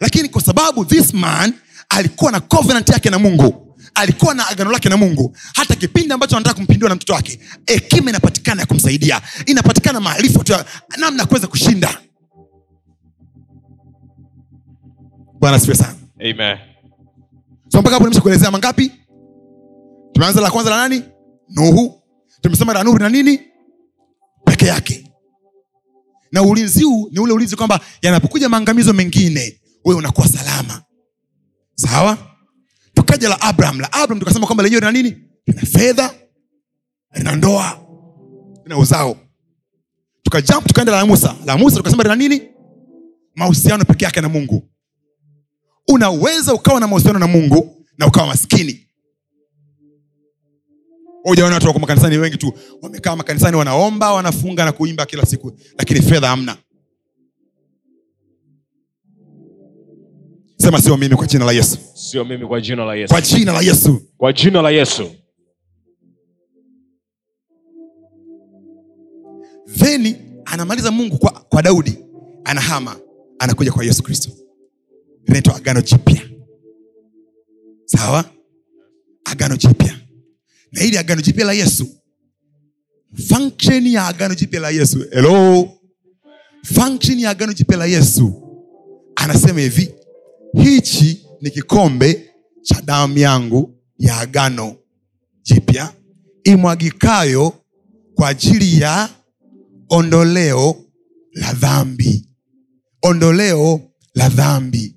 lakini 0.00 0.28
kwa 0.28 0.42
sababu 0.42 0.84
this 0.84 1.14
man 1.14 1.52
alikuwa 1.88 2.32
na 2.32 2.40
covenant 2.40 2.88
yake 2.88 3.10
na 3.10 3.18
mungu 3.18 3.76
alikuwa 3.94 4.34
na 4.34 4.48
agano 4.48 4.70
lake 4.72 4.88
na 4.88 4.96
mungu 4.96 5.36
hata 5.54 5.76
kipindi 5.76 6.12
ambacho 6.12 6.36
anataka 6.36 6.56
kumpindua 6.56 6.88
na 6.88 6.94
mtoto 6.94 7.12
wake 7.12 7.40
hekima 7.66 8.10
inapatikana 8.10 8.60
ya 8.60 8.66
kumsaidia. 8.66 9.22
Inapatikana 9.46 10.00
maarifa 10.00 10.44
tu 10.44 10.54
namna 10.98 11.22
ya 11.22 11.26
kuweza 11.26 11.46
kushinda. 11.46 12.00
Bwana 15.40 15.56
asifiwe 15.56 15.76
sana. 15.76 15.94
Amen. 16.20 16.58
so 17.68 17.80
mpaka 17.80 17.90
hapo 17.94 18.04
nimesha 18.04 18.20
kuelezea 18.20 18.50
mangapi? 18.50 18.92
Tumeanza 20.12 20.40
la 20.40 20.50
kwanza 20.50 20.70
la 20.70 20.76
nani? 20.76 21.02
Nuhu. 21.50 22.02
Tumesema 22.40 22.72
la 22.72 22.84
nuhu 22.84 22.98
na 22.98 23.08
nini? 23.08 23.40
Peke 24.44 24.66
yake. 24.66 25.10
Na 26.32 26.42
ulinzi 26.42 26.82
huu 26.84 27.08
ni 27.12 27.18
ule 27.20 27.32
ulinzi 27.32 27.56
kwamba 27.56 27.80
yanapokuja 28.02 28.48
maangamizo 28.48 28.92
mengine 28.92 29.60
wewe 29.86 29.98
unakuwa 29.98 30.28
salama. 30.28 30.82
Sawa? 31.74 32.18
Tukaja 32.94 33.28
la 33.28 33.40
abraham 33.40 33.80
la 33.80 33.92
abraham 33.92 34.18
tukasema 34.18 34.46
kwamba 34.46 34.62
lenyewe 34.64 34.80
lina 34.80 34.92
nini? 34.92 35.16
Lina 35.46 35.62
fedha 35.62 36.14
lina 37.14 37.36
ndoa 37.36 37.78
lina 38.64 38.78
uzao. 38.78 39.16
Tukajump 40.22 40.66
tukaenda 40.66 40.92
la 40.92 41.06
musa. 41.06 41.36
La 41.44 41.56
musa 41.58 41.76
tukasema 41.76 42.02
lina 42.02 42.16
nini? 42.16 42.42
Mahusiano 43.34 43.84
peke 43.84 44.04
yake 44.04 44.20
na 44.20 44.28
mungu. 44.28 44.68
Unaweza 45.88 46.54
ukawa 46.54 46.80
na 46.80 46.86
mahusiano 46.86 47.18
na 47.18 47.26
mungu 47.26 47.84
na 47.98 48.06
ukawa 48.06 48.26
maskini. 48.26 48.86
Watu 51.24 51.66
wako 51.66 51.78
makanisani 51.78 52.18
wengi 52.18 52.36
tu. 52.36 52.52
Wamekaa 52.82 53.16
makanisani 53.16 53.56
wanaomba 53.56 54.12
wanafunga 54.12 54.64
na 54.64 54.72
kuimba 54.72 55.06
kila 55.06 55.26
siku 55.26 55.58
lakini 55.78 56.02
fedha 56.02 56.28
hamna 56.28 56.56
sema 60.66 60.82
sio 60.82 60.96
mimi 60.96 61.16
kwa 61.16 61.26
jina 61.26 61.44
la 61.44 61.52
yesu. 61.52 61.78
Sio 61.94 62.24
mimi 62.24 62.46
kwa 62.46 62.60
jina 62.60 62.84
la 62.84 62.94
Yesu. 62.94 63.12
kwa 63.12 63.20
jina 63.20 63.52
la 63.52 63.60
yesu. 63.60 64.02
Kwa 64.16 64.32
jina 64.32 64.62
la 64.62 64.70
Yesu. 64.70 65.10
theni 69.78 70.16
anamaliza 70.44 70.90
mungu 70.90 71.18
kwa, 71.18 71.30
kwa 71.30 71.62
daudi. 71.62 71.98
Anahama. 72.44 72.96
Anakuja 73.38 73.72
kwa 73.72 73.84
yesu 73.84 74.02
kristo. 74.02 74.30
Inaitwa 75.28 75.56
agano 75.56 75.80
jipya. 75.80 76.22
Sawa? 77.84 78.24
Agano 79.24 79.56
jipya. 79.56 79.98
Na 80.72 80.82
ili 80.82 80.98
agano 80.98 81.22
jipya 81.22 81.44
la 81.46 81.52
yesu 81.52 81.86
function 83.28 83.86
ya 83.86 84.06
agano 84.06 84.34
jipya 84.34 84.60
la 84.60 84.70
yesu. 84.70 85.04
Hello? 85.12 85.68
Function 86.64 87.18
ya 87.18 87.30
agano 87.30 87.52
jipya 87.52 87.76
la 87.76 87.86
yesu. 87.86 88.42
Anasema 89.16 89.60
hivi 89.60 89.95
hichi 90.62 91.26
ni 91.40 91.50
kikombe 91.50 92.30
cha 92.62 92.82
damu 92.82 93.18
yangu 93.18 93.74
ya 93.98 94.16
agano 94.18 94.76
jipya 95.42 95.92
imwagikayo 96.44 97.52
kwa 98.14 98.28
ajili 98.28 98.80
ya 98.80 99.08
ondoleo 99.88 100.76
la 101.32 101.52
dhambi. 101.52 102.28
Ondoleo 103.02 103.80
la 104.14 104.28
dhambi. 104.28 104.96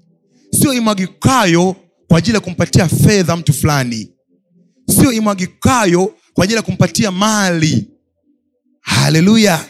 Sio 0.61 0.73
imwagikayo 0.73 1.75
kwa 2.07 2.17
ajili 2.17 2.35
ya 2.35 2.41
kumpatia 2.41 2.87
fedha 2.87 3.35
mtu 3.35 3.53
fulani. 3.53 4.11
Sio 4.87 5.11
imwagikayo 5.11 6.13
kwa 6.33 6.43
ajili 6.43 6.55
ya 6.57 6.61
kumpatia 6.61 7.11
mali. 7.11 7.87
Haleluya! 8.81 9.65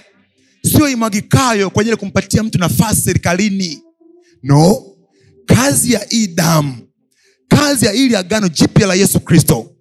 Sio 0.72 0.90
imwagikayo 0.90 1.70
kwa 1.70 1.82
ajili 1.82 1.92
ya 1.92 1.98
kumpatia 1.98 2.44
mtu 2.44 2.58
nafasi 2.60 3.02
serikalini. 3.02 3.82
No 4.44 4.89
kazi 5.56 5.94
ya 5.94 6.06
hii 6.10 6.28
damu 6.28 6.78
kazi 7.48 7.86
ya 7.86 7.94
ili 7.94 8.16
agano 8.16 8.48
jipya 8.50 8.88
la 8.88 8.94
yesu 8.94 9.20
kristo 9.20 9.72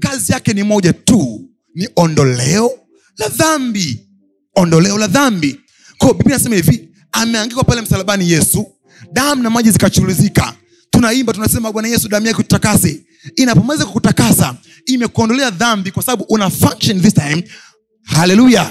kazi 0.00 0.32
yake 0.32 0.52
ni 0.52 0.62
moja 0.62 0.92
tu 0.92 1.50
ni 1.74 1.88
ondoleo 1.96 2.70
la 3.18 3.28
dhambi. 3.28 4.02
Ondoleo 4.54 4.98
la 4.98 5.06
dhambi. 5.06 5.60
Kwao 5.98 6.14
biblia 6.14 6.36
nasema 6.38 6.54
hivi 6.56 6.88
ameangikwa 7.12 7.64
pale 7.64 7.80
msalabani 7.80 8.30
yesu 8.30 8.66
damu 9.12 9.42
na 9.42 9.50
maji 9.50 9.70
zikachuruzika 9.70 10.54
tunaimba 10.90 11.32
tunasema 11.32 11.72
bwana 11.72 11.88
yesu 11.88 12.08
damu 12.08 12.26
yake 12.26 12.36
kutakase 12.36 13.00
inapomaliza 13.36 13.86
kukutakasa 13.86 14.54
imekuondolea 14.86 15.50
dhambi 15.50 15.90
kwa 15.90 16.02
sababu 16.02 16.24
una 16.24 16.50
function 16.50 17.02
this 17.02 17.14
time. 17.14 17.44
Haleluya 18.02 18.70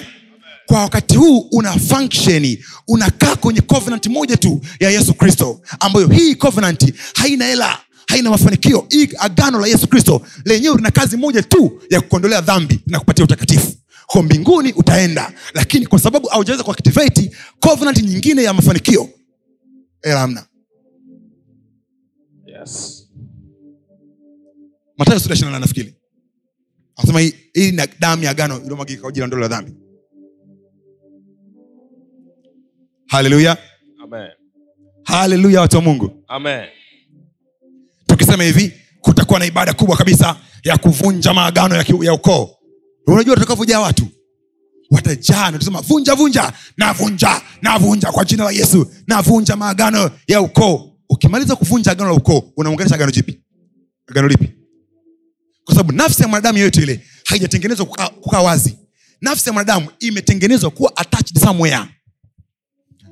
kwa 0.66 0.82
wakati 0.82 1.16
huu 1.18 1.40
una 1.52 1.74
function 1.80 2.58
unakaa 2.88 3.36
kwenye 3.36 3.62
covenant 3.62 4.08
moja 4.08 4.38
tu 4.38 4.62
ya 4.80 4.90
yesu 4.90 5.14
kristo 5.14 5.62
ambayo 5.80 6.08
hii 6.08 6.36
covenant 6.36 6.94
haina 7.16 7.46
hela 7.46 7.80
haina 8.08 8.30
mafanikio. 8.30 8.86
Hii 8.90 9.10
agano 9.20 9.60
la 9.60 9.68
yesu 9.68 9.88
kristo 9.88 10.22
lenyewe 10.46 10.76
lina 10.76 10.92
kazi 10.92 11.18
moja 11.18 11.44
tu 11.44 11.82
ya 11.90 12.02
kukuondolea 12.02 12.42
dhambi 12.42 12.80
na 12.88 13.00
kupatia 13.00 13.24
utakatifu. 13.26 13.74
Kwa 14.08 14.24
mbinguni 14.24 14.74
utaenda 14.74 15.34
lakini 15.54 15.86
kwa 15.88 16.00
sababu 16.00 16.28
haujaweza 16.28 16.64
kuactivate 16.64 17.32
covenant 17.60 17.98
nyingine 18.04 18.44
ya 18.44 18.54
mafanikio 18.54 19.10
hela 20.02 20.20
hamna. 20.20 20.46
Yes. 22.46 23.02
matayo 24.98 25.20
sura 25.20 25.34
ishirinana 25.36 25.60
nafikiri. 25.60 25.96
Anasema 26.96 27.20
hii 27.20 27.34
hii 27.54 27.72
ni 27.72 27.82
damu 28.00 28.24
ya 28.24 28.32
agano 28.32 28.58
iliyomwagika 28.60 29.02
kwa 29.02 29.10
ajili 29.10 29.22
ya 29.22 29.28
ndolo 29.28 29.42
la 29.42 29.48
dhambi 29.48 29.72
haleluya 33.08 33.58
haleluya 35.04 35.62
watu 35.62 35.76
wa 35.76 35.82
mungu. 35.82 36.24
Amen. 36.28 36.66
tukisema 38.08 38.44
hivi 38.44 38.74
kutakuwa 39.02 39.40
na 39.40 39.46
ibada 39.46 39.74
kubwa 39.74 39.98
kabisa 39.98 40.36
ya 40.64 40.78
kuvunja 40.78 41.34
maagano 41.34 41.76
ya, 41.76 41.86
ya 42.02 42.14
ukoo. 42.14 42.50
Unajua 43.08 43.34
watakavyojaa 43.34 43.80
watu? 43.80 44.08
Watajaa 44.92 45.52
natusema 45.52 45.82
vunja 45.82 46.16
vunja 46.16 46.54
navunja 46.78 47.42
navunja 47.62 48.12
kwa 48.12 48.26
jina 48.26 48.44
la 48.44 48.52
yesu 48.52 48.92
navunja 49.08 49.56
maagano 49.56 50.12
ya 50.28 50.42
ukoo. 50.42 50.92
Ukimaliza 51.10 51.56
kuvunja 51.56 51.92
agano 51.92 52.10
la 52.10 52.16
ukoo 52.16 52.44
unaunganisha 52.58 52.96
agano 52.96 53.12
jipi? 53.12 53.42
Agano 54.08 54.28
lipi? 54.28 54.50
Kwa 55.66 55.76
sababu 55.76 55.92
nafsi 55.92 56.22
ya 56.22 56.28
mwanadamu 56.28 56.58
yoyote 56.58 56.82
ile 56.84 57.02
haijatengenezwa 57.26 57.86
kukaa 57.86 58.10
kuka 58.10 58.40
wazi. 58.42 58.78
Nafsi 59.22 59.50
ya 59.50 59.54
mwanadamu 59.54 59.88
imetengenezwa 60.00 60.70
kuwa 60.72 60.98
attached 60.98 61.40
somewhere 61.40 61.80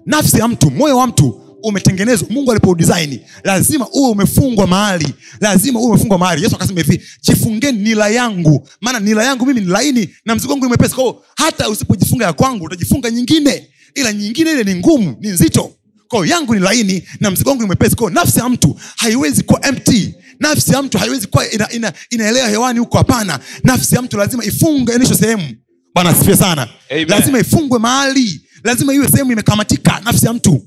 nafsi 0.05 0.37
ya 0.39 0.47
mtu 0.47 0.71
moyo 0.71 0.97
wa 0.97 1.07
mtu 1.07 1.39
umetengenezwa. 1.63 2.27
Mungu 2.31 2.51
alipodesign 2.51 3.19
lazima 3.43 3.87
uwe 3.93 4.09
umefungwa 4.09 4.67
mahali. 4.67 5.07
Lazima 5.41 5.79
uwe 5.79 5.89
umefungwa 5.89 6.17
mahali. 6.17 6.43
Yesu 6.43 6.55
akasema 6.55 6.81
hivi 6.81 7.01
jifungeni 7.21 7.77
nila 7.77 8.09
yangu. 8.09 8.67
Maana 8.81 8.99
nila 8.99 9.23
yangu 9.23 9.45
mimi 9.45 9.61
ni 9.61 9.67
laini 9.67 10.09
na 10.25 10.35
mzigo 10.35 10.51
wangu 10.53 10.65
ni 10.65 10.67
mwepesi. 10.69 10.95
Kwao 10.95 11.23
hata 11.37 11.69
usipojifunga 11.69 12.25
ya 12.25 12.33
kwangu 12.33 12.65
utajifunga 12.65 13.11
nyingine. 13.11 13.67
Ila 13.95 14.13
nyingine 14.13 14.51
ile 14.51 14.63
ni 14.63 14.75
ngumu 14.75 15.17
ni 15.21 15.29
nzito. 15.29 15.71
Kwao 16.07 16.25
yangu 16.25 16.53
ni 16.55 16.59
laini 16.61 17.03
na 17.19 17.31
mzigo 17.31 17.49
wangu 17.49 17.61
ni 17.61 17.67
mwepesi. 17.67 17.95
Kwao 17.95 18.09
nafsi 18.09 18.39
ya 18.39 18.49
mtu 18.49 18.75
haiwezi 18.97 19.43
kuwa 19.43 19.65
empty. 19.67 20.13
Nafsi 20.39 20.71
ya 20.73 20.81
mtu 20.81 20.97
haiwezi 20.97 21.27
kuwa 21.27 21.51
ina, 21.51 21.71
ina, 21.71 21.93
inaelewa 22.09 22.47
hewani 22.49 22.79
huko 22.79 22.97
hapana. 22.97 23.39
Nafsi 23.63 23.95
ya 23.95 24.01
mtu 24.01 24.17
lazima 24.17 24.45
ifunganisho 24.45 25.15
sehemu. 25.15 25.43
Bwana 25.95 26.15
sifie 26.15 26.37
sana. 26.37 26.67
Amen. 26.91 27.07
lazima 27.09 27.39
ifungwe 27.39 27.79
mahali 27.79 28.41
lazima 28.63 28.93
iwe 28.93 29.07
sehemu 29.09 29.31
imekamatika 29.31 30.01
nafsi 30.05 30.25
ya 30.25 30.33
mtu. 30.33 30.61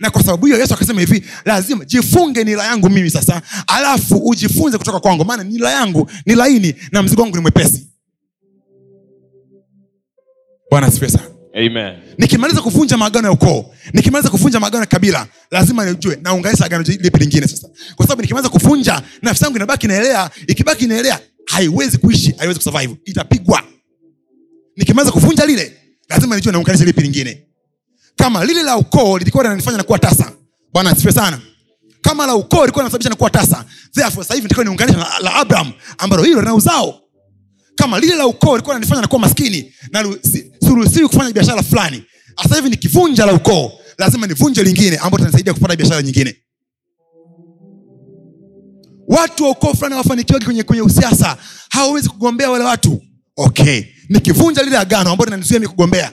Na 0.00 0.10
kwa 0.10 0.22
sababu 0.22 0.46
hiyo 0.46 0.58
yesu 0.58 0.74
akasema 0.74 1.00
hivi 1.00 1.24
lazima 1.44 1.84
jifunge 1.84 2.44
nila 2.44 2.64
yangu 2.64 2.90
mimi 2.90 3.10
sasa 3.10 3.42
alafu 3.66 4.16
ujifunze 4.16 4.78
kutoka 4.78 5.00
kwangu 5.00 5.24
maana 5.24 5.44
nila 5.44 5.70
yangu 5.70 6.10
ni 6.26 6.34
laini 6.34 6.74
na 6.92 7.02
mzigo 7.02 7.22
wangu 7.22 7.36
ni 7.36 7.42
mwepesi. 7.42 7.88
Bwana 10.70 10.86
asifiwe 10.86 11.10
sana. 11.10 11.24
Nikimaliza 12.18 12.62
kuvunja 12.62 12.96
maagano 12.96 13.26
ya 13.28 13.32
ukoo 13.32 13.74
nikimaliza 13.92 14.30
kuvunja 14.30 14.60
maagano 14.60 14.80
ya 14.82 14.86
kabila 14.86 15.26
lazima 15.50 15.84
nijue 15.90 16.18
naunganisha 16.22 16.64
agano 16.64 16.84
lipi 16.84 17.18
lingine 17.18 17.46
sasa. 17.48 17.68
Kwa 17.96 18.06
sababu 18.06 18.22
nikimaliza 18.22 18.48
kuvunja 18.50 19.02
nafsi 19.22 19.44
yangu 19.44 19.56
inabaki 19.56 19.86
inaelea 19.86 20.30
ikibaki 20.46 20.84
inaelea 20.84 21.20
haiwezi 21.46 21.98
kuishi 21.98 22.34
haiwezi 22.38 22.58
kusurvive 22.60 22.96
itapigwa. 23.04 23.62
Nikimaliza 24.76 25.12
kuvunja 25.12 25.46
lile 25.46 25.76
lazima 26.08 26.36
nijue 26.36 26.52
naunganisha 26.52 26.84
lipi 26.84 27.00
lingine. 27.00 27.46
Kama 28.16 28.44
lile 28.44 28.62
la 28.62 28.76
ukoo 28.76 29.18
lilikuwa 29.18 29.42
linanifanya 29.42 29.76
nakuwa 29.78 29.98
tasa. 29.98 30.32
Bwana 30.72 30.90
asifiwe 30.90 31.12
sana. 31.12 31.40
Kama 32.00 32.26
la 32.26 32.34
ukoo 32.34 32.60
lilikuwa 32.60 32.82
linasababisha 32.82 33.10
nakuwa 33.10 33.30
tasa 33.30 33.64
therefore 33.92 34.22
sasa 34.24 34.34
hivi 34.34 34.44
nitakuwa 34.44 34.64
niunganisha 34.64 34.98
la, 34.98 35.18
la 35.20 35.34
abraham 35.34 35.72
ambalo 35.98 36.22
hilo 36.22 36.40
lina 36.40 36.54
uzao. 36.54 37.00
Kama 37.74 38.00
lile 38.00 38.14
la 38.14 38.26
ukoo 38.26 38.50
lilikuwa 38.52 38.74
linanifanya 38.74 39.00
nakuwa 39.02 39.20
maskini 39.20 39.74
na 39.92 40.16
siruhusiwi 40.60 41.08
kufanya 41.08 41.32
biashara 41.32 41.62
fulani 41.62 42.02
sasa 42.42 42.56
hivi 42.56 42.70
nikivunja 42.70 43.26
la 43.26 43.32
ukoo 43.32 43.72
lazima 43.98 44.26
nivunje 44.26 44.62
lingine 44.62 44.96
ambalo 44.96 45.16
litanisaidia 45.16 45.54
kupata 45.54 45.76
biashara 45.76 46.02
nyingine. 46.02 46.36
Watu 49.08 49.44
wa 49.44 49.50
ukoo 49.50 49.74
fulani 49.74 49.94
wafanikiwagi 49.94 50.44
kwenye, 50.44 50.62
kwenye 50.62 50.82
usiasa 50.82 51.36
hawawezi 51.70 52.08
kugombea 52.08 52.50
wale 52.50 52.64
watu. 52.64 53.02
Okay 53.36 53.82
nikivunja 54.08 54.62
lile 54.62 54.78
agano 54.78 55.10
ambalo 55.10 55.24
linanizuia 55.30 55.60
mi 55.60 55.66
kugombea 55.68 56.12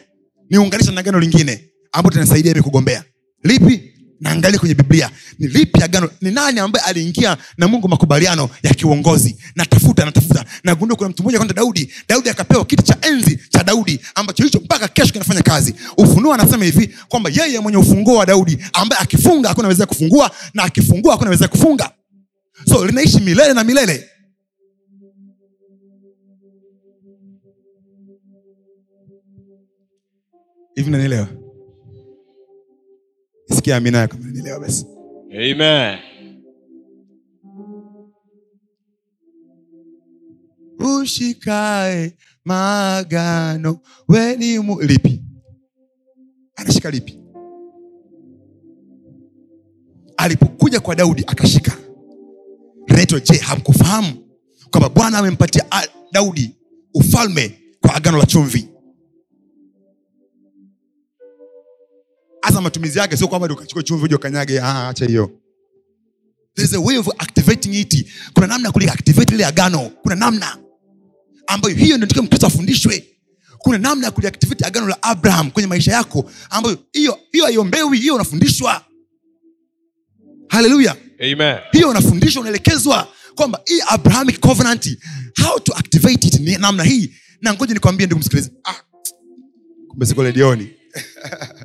niunganisha 0.49 0.91
na 0.91 0.99
agano 0.99 1.19
lingine 1.19 1.69
ambalo 1.91 2.13
linasaidia 2.13 2.53
mi 2.53 2.61
kugombea. 2.61 3.03
Lipi? 3.43 3.87
Naangalia 4.19 4.59
kwenye 4.59 4.75
biblia. 4.75 5.09
Ni 5.39 5.47
lipi 5.47 5.83
agano? 5.83 6.09
Ni 6.21 6.31
nani 6.31 6.59
ambaye 6.59 6.85
aliingia 6.85 7.37
na 7.57 7.67
mungu 7.67 7.87
makubaliano 7.89 8.49
ya 8.63 8.73
kiuongozi? 8.73 9.37
Natafuta 9.55 10.05
natafuta. 10.05 10.45
Nagundua 10.63 10.97
kuna 10.97 11.09
mtu 11.09 11.23
mmoja 11.23 11.37
kwenda 11.37 11.53
daudi. 11.53 11.93
Daudi 12.09 12.29
akapewa 12.29 12.65
kiti 12.65 12.83
cha 12.83 12.97
enzi 13.01 13.39
cha 13.49 13.63
daudi 13.63 13.99
ambacho 14.15 14.43
hicho 14.43 14.59
mpaka 14.59 14.87
kesho 14.87 15.13
kinafanya 15.13 15.41
kazi. 15.41 15.75
Ufunuo 15.97 16.33
anasema 16.33 16.65
hivi 16.65 16.95
kwamba 17.09 17.29
yeye 17.33 17.59
mwenye 17.59 17.77
ufunguo 17.77 18.15
wa 18.15 18.25
daudi 18.25 18.57
ambaye 18.73 19.01
akifunga 19.01 19.49
hakuna 19.49 19.67
wezea 19.67 19.85
kufungua 19.85 20.31
na 20.53 20.63
akifungua 20.63 21.11
hakuna 21.11 21.29
wezea 21.29 21.47
kufunga. 21.47 21.91
So 22.69 22.85
linaishi 22.85 23.19
milele 23.19 23.53
na 23.53 23.63
milele 23.63 24.09
hivi 30.75 30.91
nanielewa 30.91 31.27
sikia 33.55 33.77
amina 33.77 33.97
yako 33.97 34.17
nanielewa 34.17 34.59
basi? 34.59 34.85
Amen. 35.33 35.97
ushikae 40.79 42.15
magano 42.45 43.79
wenimu 44.07 44.81
lipi? 44.81 45.23
Anashika 46.55 46.91
lipi? 46.91 47.19
Alipokuja 50.17 50.79
kwa 50.79 50.95
daudi 50.95 51.23
akashika. 51.27 51.77
Reto 52.87 53.19
je 53.19 53.37
hamkufahamu 53.37 54.13
kwamba 54.71 54.89
bwana 54.89 55.17
amempatia 55.17 55.65
daudi 56.11 56.55
ufalme 56.93 57.59
kwa 57.81 57.95
agano 57.95 58.17
la 58.17 58.25
chumvi 58.25 58.69
hasa 62.41 62.61
matumizi 62.61 62.99
yake 62.99 63.17
sio 63.17 63.27
kwamba 63.27 63.47
ukachukua 63.53 63.83
chumvi 63.83 64.05
uje 64.05 64.15
ukanyage 64.15 64.59
ah, 64.59 64.89
acha 64.89 65.05
hiyo. 65.05 65.31
There's 66.55 66.73
a 66.73 66.79
way 66.79 66.97
of 66.97 67.07
activating 67.17 67.73
it. 67.73 68.07
Kuna 68.33 68.47
namna 68.47 68.67
ya 68.67 68.71
kuliactivate 68.71 69.35
ile 69.35 69.45
agano. 69.45 69.89
Kuna 70.01 70.15
namna 70.15 70.57
ambayo 71.47 71.75
hiyo 71.75 71.97
ndio 71.97 72.23
mkristo 72.23 72.47
afundishwe. 72.47 73.07
Kuna 73.57 73.77
namna 73.77 74.05
ya 74.05 74.11
kuliactivate 74.11 74.65
agano 74.65 74.87
la 74.87 75.03
abraham 75.03 75.51
kwenye 75.51 75.67
maisha 75.67 75.91
yako 75.91 76.31
ambayo 76.49 76.77
hiyo 76.93 77.19
hiyo 77.31 77.45
haiombewi 77.45 77.97
hiyo 77.99 78.15
unafundishwa. 78.15 78.85
Haleluya 80.49 80.95
Amen. 81.19 81.57
hiyo 81.71 81.89
unafundishwa 81.89 82.41
unaelekezwa 82.41 83.07
kwamba 83.35 83.61
hii 83.65 83.81
abrahamic 83.87 84.39
covenant 84.39 84.97
how 85.43 85.59
to 85.59 85.73
activate 85.75 86.27
it 86.27 86.39
ni 86.39 86.57
namna 86.57 86.83
hii. 86.83 87.13
Na 87.41 87.53
ngoja 87.53 87.73
nikwambie 87.73 88.05
ndugu 88.05 88.19
msikilizaji 88.19 88.55
ah, 88.63 88.75
kumbe 89.87 90.05
siko 90.05 90.23
redioni 90.23 90.69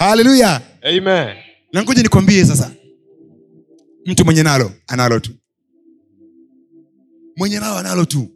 haleluya 0.00 0.60
Amen. 0.82 1.36
na 1.72 1.82
ngoja 1.82 2.02
nikwambie 2.02 2.44
sasa. 2.44 2.72
Mtu 4.06 4.24
mwenye 4.24 4.42
nalo 4.42 4.72
analo 4.86 5.20
tu. 5.20 5.30
Mwenye 7.36 7.60
nalo 7.60 7.78
analo 7.78 8.04
tu. 8.04 8.28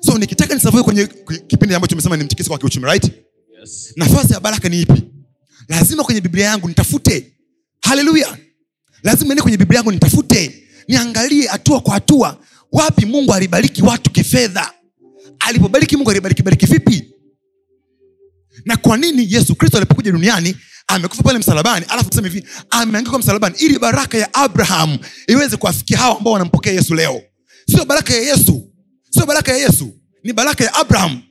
So 0.00 0.18
nikitaka 0.18 0.54
nisavue 0.54 0.82
kwenye 0.82 1.06
kwenye 1.06 1.40
kipindi 1.42 1.74
ambacho 1.74 1.90
tumesema 1.90 2.16
ni 2.16 2.24
mtikisiko 2.24 2.52
wa 2.52 2.58
kiuchumi 2.58 2.86
right? 2.86 3.04
Yes. 3.60 3.92
nafasi 3.96 4.32
ya 4.32 4.40
baraka 4.40 4.68
ni 4.68 4.80
ipi? 4.80 5.02
Lazima 5.68 6.04
kwenye 6.04 6.20
biblia 6.20 6.46
yangu 6.46 6.68
nitafute. 6.68 7.32
Haleluya 7.82 8.38
lazima 9.02 9.30
ende 9.30 9.42
kwenye 9.42 9.56
biblia 9.56 9.78
yangu 9.78 9.92
nitafute. 9.92 10.62
Niangalie 10.88 11.46
hatua 11.46 11.80
kwa 11.80 11.94
hatua 11.94 12.38
wapi 12.72 13.06
mungu 13.06 13.34
alibariki 13.34 13.82
watu 13.82 14.10
kifedha? 14.10 14.72
Alipobariki 15.38 15.96
mungu 15.96 16.10
alibariki 16.10 16.42
bariki 16.42 16.66
vipi 16.66 17.10
na 18.66 18.76
kwa 18.76 18.96
nini 18.96 19.26
yesu 19.32 19.54
kristo 19.54 19.76
alipokuja 19.76 20.12
duniani 20.12 20.56
amekufa 20.86 21.22
pale 21.22 21.38
msalabani 21.38 21.86
alafu 21.88 22.10
tuseme 22.10 22.28
hivi 22.28 22.46
ameangikwa 22.70 23.18
msalabani 23.18 23.54
ili 23.58 23.78
baraka 23.78 24.18
ya 24.18 24.34
abraham 24.34 24.98
iweze 25.26 25.56
kuwafikia 25.56 25.98
hawa 25.98 26.16
ambao 26.18 26.32
wanampokea 26.32 26.72
yesu 26.72 26.94
leo. 26.94 27.22
Sio 27.70 27.84
baraka 27.84 28.14
ya 28.14 28.20
yesu. 28.20 28.70
Sio 29.10 29.26
baraka 29.26 29.52
ya 29.52 29.58
yesu. 29.58 29.94
Ni 30.24 30.32
baraka 30.32 30.64
ya 30.64 30.74
abraham. 30.74 31.22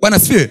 Bwana 0.00 0.16
asifiwe. 0.16 0.50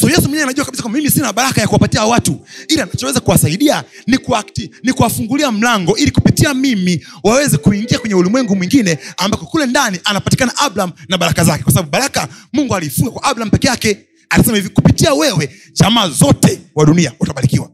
So 0.00 0.08
yesu 0.08 0.22
mwenyewe 0.22 0.42
anajua 0.42 0.64
kabisa 0.64 0.82
kwamba 0.82 0.98
mimi 0.98 1.10
sina 1.10 1.32
baraka 1.32 1.60
ya 1.60 1.66
kuwapatia 1.68 2.04
watu. 2.04 2.46
Ili 2.68 2.80
anachoweza 2.82 3.20
kuwasaidia 3.20 3.84
ni 4.06 4.18
kuakti, 4.18 4.70
ni 4.82 4.92
kuwafungulia 4.92 5.52
mlango 5.52 5.96
ili 5.96 6.10
kupitia 6.10 6.54
mimi 6.54 7.06
waweze 7.24 7.56
kuingia 7.56 7.98
kwenye 7.98 8.14
ulimwengu 8.14 8.56
mwingine 8.56 8.98
ambako 9.16 9.46
kule 9.46 9.66
ndani 9.66 10.00
anapatikana 10.04 10.56
abraham 10.58 10.92
na 11.08 11.18
baraka 11.18 11.44
zake. 11.44 11.62
Kwa 11.64 11.72
sababu 11.72 11.90
baraka 11.90 12.28
mungu 12.52 12.74
aliifunga 12.76 13.10
kwa 13.10 13.22
abraham 13.22 13.50
peke 13.50 13.66
yake 13.66 14.06
alisema 14.32 14.56
hivi 14.56 14.68
kupitia 14.68 15.14
wewe 15.14 15.50
jamaa 15.72 16.08
zote 16.08 16.60
wa 16.74 16.86
dunia 16.86 17.12
watabarikiwa. 17.18 17.70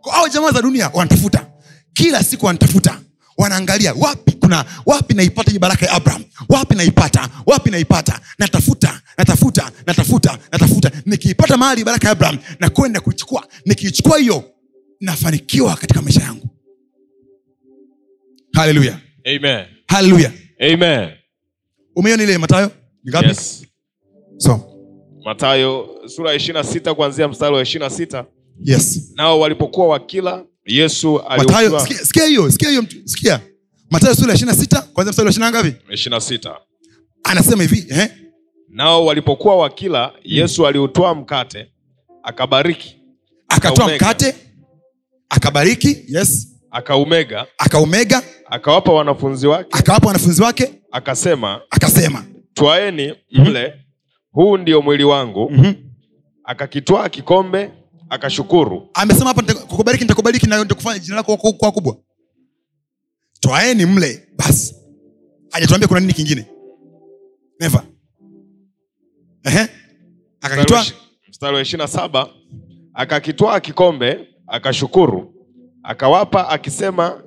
Kwa 0.00 0.14
au 0.14 0.28
jamaa 0.28 0.50
za 0.52 0.62
dunia 0.62 0.90
wanatafuta. 0.94 1.46
Kila 1.92 2.22
siku 2.24 2.46
wanatafuta. 2.46 3.00
Wanaangalia 3.38 3.94
wapi 3.94 4.32
kuna 4.32 4.64
wapi 4.86 5.14
naipata 5.14 5.50
hii 5.50 5.58
baraka 5.58 5.86
ya 5.86 5.92
abraham? 5.92 6.24
Wapi 6.48 6.74
naipata? 6.74 7.28
Wapi 7.46 7.70
naipata? 7.70 8.20
Natafuta 8.38 9.00
natafuta 9.18 9.72
natafuta 9.86 10.38
natafuta. 10.52 10.90
Nikiipata 11.06 11.56
mahali 11.56 11.84
baraka 11.84 12.06
ya 12.06 12.12
abraham 12.12 12.38
na 12.60 12.70
kwenda 12.70 13.00
kuichukua. 13.00 13.48
Nikiichukua 13.66 14.18
hiyo 14.18 14.44
nafanikiwa 15.00 15.76
katika 15.76 16.02
maisha 16.02 16.20
yangu. 16.22 16.48
Haleluya 18.52 19.00
haleluya 19.86 20.32
Amen. 20.60 21.10
umeiona 21.96 22.22
ile 22.22 22.38
matayo? 22.38 22.70
Ngapi? 23.08 23.28
Yes. 23.28 23.64
so 24.38 24.73
Mathayo 25.24 25.88
sura 26.06 26.30
ya 26.30 26.36
ishirini 26.36 26.58
na 26.58 26.64
sita 26.72 26.94
kuanzia 26.94 27.28
mstari 27.28 27.54
wa 27.54 27.62
ishirini 27.62 27.90
na 27.90 27.96
sita. 27.96 28.24
Yes. 28.64 29.12
Nao 29.16 29.40
walipokuwa 29.40 29.86
wakila 29.88 30.44
Yesu 30.66 31.22
matayo 31.38 31.80
sikia 31.80 31.98
sikia 31.98 32.24
hiyo 32.26 32.50
sikia 32.50 32.68
hiyo 32.70 32.84
sikia. 33.04 33.40
Matayo 33.90 34.14
sura 34.14 34.28
ya 34.28 34.34
ishiri 34.34 34.50
na 34.50 34.56
sita 34.56 34.82
kwanzia 34.82 35.10
mstari 35.10 35.26
wa 35.26 35.30
ishiri 35.30 35.44
na 35.44 35.50
ngapi? 35.50 35.74
Ishirini 35.92 36.14
na 36.16 36.20
sita. 36.20 36.56
Anasema 37.24 37.62
hivi 37.62 37.86
eh? 37.90 38.10
nao 38.68 39.06
walipokuwa 39.06 39.56
wakila 39.56 40.12
Yesu 40.24 40.66
aliutwaa 40.66 41.14
mkate 41.14 41.72
akabariki. 42.22 42.96
Akatoa 43.48 43.88
mkate 43.94 44.34
akabariki 45.28 45.98
yes. 46.08 46.48
Akaumega. 46.70 47.46
Akaumega. 47.58 48.22
Akawapa 48.50 48.92
wanafunzi 48.92 49.46
wake. 49.46 49.68
Akawapa 49.72 50.06
wanafunzi 50.06 50.42
wake. 50.42 50.72
Akasema 50.92 51.60
akasema 51.70 52.24
twaeni 52.54 53.14
mle 53.32 53.83
huu 54.34 54.56
ndio 54.56 54.82
mwili 54.82 55.04
wangu. 55.04 55.50
Mm-hmm. 55.50 55.74
akakitwaa 56.44 57.08
kikombe 57.08 57.70
akashukuru. 58.08 58.88
Amesema 58.94 59.26
hapa 59.28 59.54
kukubariki 59.54 60.04
nitakubariki 60.04 60.46
na 60.46 60.58
nitakufanya 60.62 60.98
jina 60.98 61.16
lako 61.16 61.36
kuwa 61.36 61.72
kubwa. 61.72 61.96
Twaeni 63.40 63.86
mle 63.86 64.28
basi. 64.38 64.74
Hajatuambia 65.50 65.88
kuna 65.88 66.00
nini 66.00 66.12
kingine. 66.12 66.46
Neva 67.60 67.84
mstari 71.28 71.54
wa 71.56 71.62
ishiri 71.62 71.78
na 71.82 71.88
saba 71.88 72.28
akakitwaa 72.94 73.60
kikombe 73.60 74.28
akashukuru. 74.46 75.34
Akawapa 75.82 76.48
akisema 76.48 77.22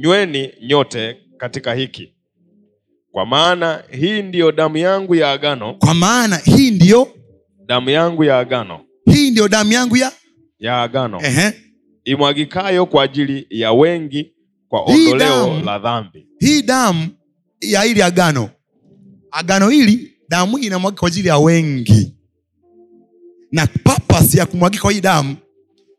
nyweni 0.00 0.52
nyote 0.66 1.16
katika 1.36 1.74
hiki 1.74 2.13
kwa 3.14 3.26
maana 3.26 3.84
hii 3.90 4.22
ndiyo 4.22 4.52
damu 4.52 4.76
yangu 4.76 5.14
ya 5.14 5.30
agano. 5.32 5.74
Kwa 5.74 5.94
maana 5.94 6.36
hii 6.36 6.70
ndiyo 6.70 7.08
damu 7.66 7.90
yangu 7.90 8.24
ya 8.24 8.38
agano. 8.38 8.80
hii 9.12 9.30
ndiyo 9.30 9.48
damu 9.48 9.72
yangu 9.72 9.96
ya 9.96 10.12
ya 10.58 10.82
agano. 10.82 11.20
Ehe. 11.22 11.52
imwagikayo 12.04 12.86
kwa 12.86 13.04
ajili 13.04 13.46
ya 13.50 13.72
wengi 13.72 14.32
kwa 14.68 14.82
ondoleo 14.82 15.16
damu- 15.46 15.64
la 15.64 15.78
dhambi. 15.78 16.26
hii 16.38 16.62
damu 16.62 17.08
ya 17.60 17.82
hili 17.82 18.02
agano. 18.02 18.50
Agano 19.30 19.68
hili 19.68 20.12
damu 20.28 20.56
hii 20.56 20.66
inamwagika 20.66 21.00
kwa 21.00 21.08
ajili 21.08 21.28
ya 21.28 21.38
wengi. 21.38 22.14
Na 23.52 23.66
papas 23.66 24.34
ya 24.34 24.46
kumwagika 24.46 24.82
kwa 24.82 24.92
hii 24.92 25.00
damu 25.00 25.36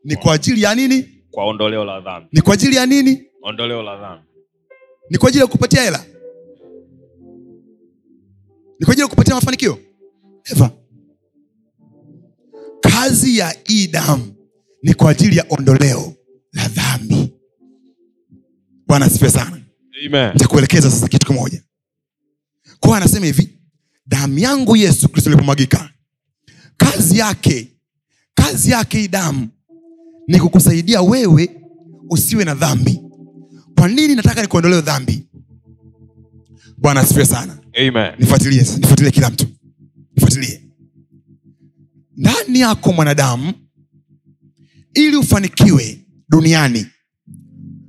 ni 0.03 0.15
kwa 0.15 0.33
ajili 0.33 0.61
ya 0.61 0.75
nini? 0.75 1.05
Kwa 1.31 1.45
ondoleo 1.45 1.85
la 1.85 1.99
dhambi. 2.01 2.27
Ni 2.31 2.41
kwa 2.41 2.53
ajili 2.53 2.75
ya 2.75 2.85
nini? 2.85 3.23
Ondoleo 3.43 3.83
la 3.83 3.97
dhambi. 3.97 4.23
Ni 5.09 5.17
kwa 5.17 5.29
ajili 5.29 5.41
ya 5.41 5.47
kupatia 5.47 5.81
hela 5.81 6.05
ni 8.79 8.85
kwa 8.85 8.91
ajili 8.91 9.01
ya 9.01 9.07
kupatia 9.07 9.35
mafanikio 9.35 9.79
Never. 10.51 10.71
kazi 12.81 13.37
ya 13.37 13.55
hii 13.67 13.87
damu 13.87 14.35
ni 14.83 14.93
kwa 14.93 15.11
ajili 15.11 15.37
ya 15.37 15.45
ondoleo 15.49 16.13
la 16.53 16.67
dhambi 16.67 17.33
bwana 18.87 19.05
asifiwe 19.05 19.31
sana 19.31 19.61
Amen. 20.05 20.33
nitakuelekeza 20.33 20.91
sasa 20.91 21.07
kitu 21.07 21.27
kimoja 21.27 21.63
kwa 22.79 22.97
anasema 22.97 23.25
hivi 23.25 23.59
damu 24.07 24.39
yangu 24.39 24.75
yesu 24.75 25.09
kristo 25.09 25.29
ilipomwagika 25.29 25.89
kazi 26.77 27.17
yake 27.17 27.77
kazi 28.33 28.71
yake 28.71 28.99
hii 28.99 29.07
damu 29.07 29.47
ni 30.27 30.39
kukusaidia 30.39 31.01
wewe 31.01 31.61
usiwe 32.09 32.45
na 32.45 32.55
dhambi 32.55 33.01
kwa 33.77 33.87
nini 33.87 34.15
nataka 34.15 34.41
nikuondolewe 34.41 34.81
dhambi 34.81 35.27
bwana 36.77 36.99
asifiwe 36.99 37.25
sana. 37.25 37.57
Nifuatilie 38.19 38.61
nifuatilie 38.61 39.11
kila 39.11 39.29
mtu. 39.29 39.47
Nifuatilie. 40.15 40.61
Ndani 42.17 42.59
yako 42.59 42.93
mwanadamu 42.93 43.53
ili 44.93 45.17
ufanikiwe 45.17 46.05
duniani 46.29 46.85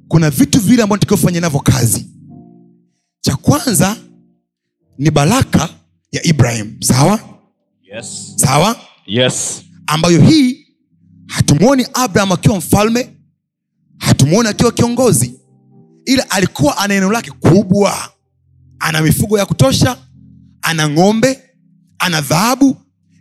kuna 0.09 0.31
vitu 0.31 0.61
vile 0.61 0.83
ambavyo 0.83 1.01
takiwa 1.01 1.19
ufanye 1.21 1.41
navyo 1.41 1.61
kazi. 1.61 2.07
Cha 3.21 3.37
kwanza 3.37 3.97
ni 4.99 5.11
baraka 5.11 5.69
ya 6.13 6.23
ibrahim. 6.27 6.77
Sawa? 6.83 7.21
Yes. 7.83 8.33
sawa? 8.37 8.77
Yes. 9.07 9.63
ambayo 9.87 10.21
hii 10.23 10.67
hatumwoni 11.27 11.87
abraham 11.95 12.33
akiwa 12.33 12.57
mfalme 12.59 13.11
hatumwoni 13.99 14.49
akiwa 14.49 14.73
kiongozi 14.73 15.41
ila 16.05 16.31
alikuwa 16.31 16.77
ana 16.79 16.95
eneo 16.95 17.13
lake 17.13 17.31
kubwa 17.31 18.13
ana 18.79 19.01
mifugo 19.03 19.39
ya 19.39 19.47
kutosha 19.47 19.99
ana 20.63 20.89
ng'ombe 20.91 21.39
ana 21.99 22.21
dhahabu 22.21 22.77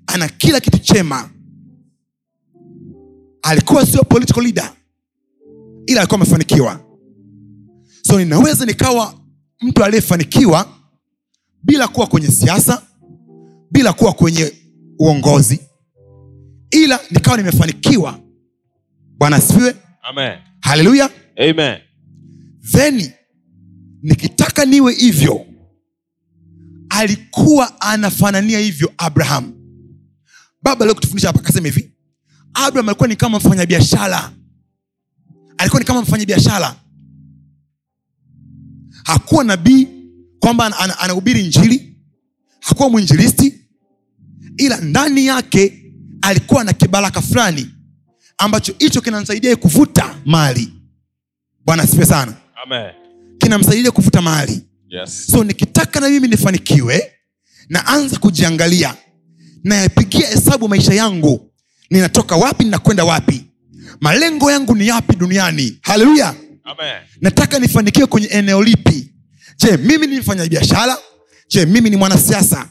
ana 0.08 0.28
kila 0.30 0.60
kitu 0.60 0.78
chema. 0.80 1.30
Alikuwa 3.42 3.86
sio 3.86 4.04
political 4.04 4.42
leader 4.44 4.74
ila 5.88 6.00
alikuwa 6.02 6.20
amefanikiwa. 6.22 6.80
So 8.02 8.20
ninaweza 8.20 8.66
nikawa 8.66 9.14
mtu 9.62 9.84
aliyefanikiwa 9.84 10.68
bila 11.64 11.88
kuwa 11.88 12.08
kwenye 12.08 12.28
siasa 12.28 12.82
bila 13.72 13.94
kuwa 13.94 14.14
kwenye 14.14 14.54
uongozi 15.00 15.60
ila 16.72 17.00
nikawa 17.12 17.38
nimefanikiwa. 17.38 18.20
Bwana 19.18 19.36
asifiwe. 19.36 19.76
Haleluya. 20.62 21.10
Amen. 21.38 23.12
Nikitaka 24.06 24.66
niwe 24.66 24.94
hivyo 24.94 25.46
alikuwa 26.90 27.82
anafanania 27.82 28.60
hivyo 28.60 28.94
abraham. 28.98 29.54
Baba 30.64 30.94
kutufundisha 30.94 31.28
hapa 31.28 31.40
akasema 31.40 31.68
hivi 31.68 31.92
abraham 32.54 32.90
alikuwa 32.90 33.08
ni 33.08 33.16
kama 33.16 33.38
mfanyabiashara. 33.38 34.32
Alikuwa 35.58 35.80
ni 35.80 35.86
kama 35.86 36.02
mfanyabiashara. 36.02 36.76
Hakuwa 39.04 39.44
nabii 39.44 39.88
kwamba 40.40 40.66
ana- 40.66 40.78
ana- 40.80 41.00
anahubiri 41.00 41.48
njili 41.48 41.98
hakuwa 42.60 42.90
mwinjilisti. 42.90 43.54
Ila 44.58 44.78
ndani 44.82 45.26
yake 45.26 45.92
alikuwa 46.22 46.64
na 46.64 46.74
kibaraka 46.74 47.22
fulani 47.22 47.72
ambacho 48.38 48.76
hicho 48.80 49.02
kinamsaidia 49.02 49.56
kuvuta 49.56 50.16
mali. 50.26 50.74
Bwana 51.66 51.84
asifiwe 51.84 52.06
sana. 52.06 52.34
Amen. 52.66 52.92
Kinamsaidia 53.50 53.92
kuvuta 53.92 54.22
mali. 54.22 54.62
Yes. 54.90 55.28
so 55.32 55.44
nikitaka 55.44 56.00
na 56.00 56.10
mimi 56.10 56.28
nifanikiwe 56.28 57.12
naanza 57.70 58.20
kujiangalia 58.20 58.96
nayapigia 59.64 60.28
hesabu 60.28 60.68
maisha 60.70 60.94
yangu 60.94 61.52
ninatoka 61.90 62.36
wapi 62.36 62.64
ninakwenda 62.64 63.04
wapi 63.06 63.46
malengo 64.02 64.52
yangu 64.52 64.76
ni 64.76 64.88
yapi 64.88 65.16
duniani. 65.16 65.80
Haleluya! 65.82 66.36
Nataka 67.22 67.60
nifanikiwe 67.60 68.06
kwenye 68.08 68.28
eneo 68.28 68.64
lipi? 68.64 69.14
Je 69.58 69.78
mimi 69.78 70.08
ni 70.08 70.20
mfanya 70.20 70.46
biashara 70.46 70.98
je 71.50 71.66
mimi 71.66 71.90
ni 71.90 71.96
mwanasiasa? 71.98 72.70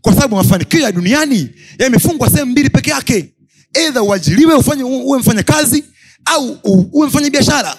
Kwa 0.00 0.14
sababu 0.14 0.36
mafanikio 0.36 0.80
ya 0.80 0.92
duniani 0.92 1.50
yamefungwa 1.78 2.30
sehemu 2.30 2.50
mbili 2.50 2.70
peke 2.70 2.90
yake. 2.90 3.34
Edha 3.74 4.02
uajiliwe 4.02 4.54
ufanye 4.54 4.84
uwe 4.84 5.18
mfanya 5.18 5.42
kazi 5.42 5.84
au 6.24 6.58
uwe 6.92 7.06
mfanya 7.08 7.30
biashara 7.30 7.76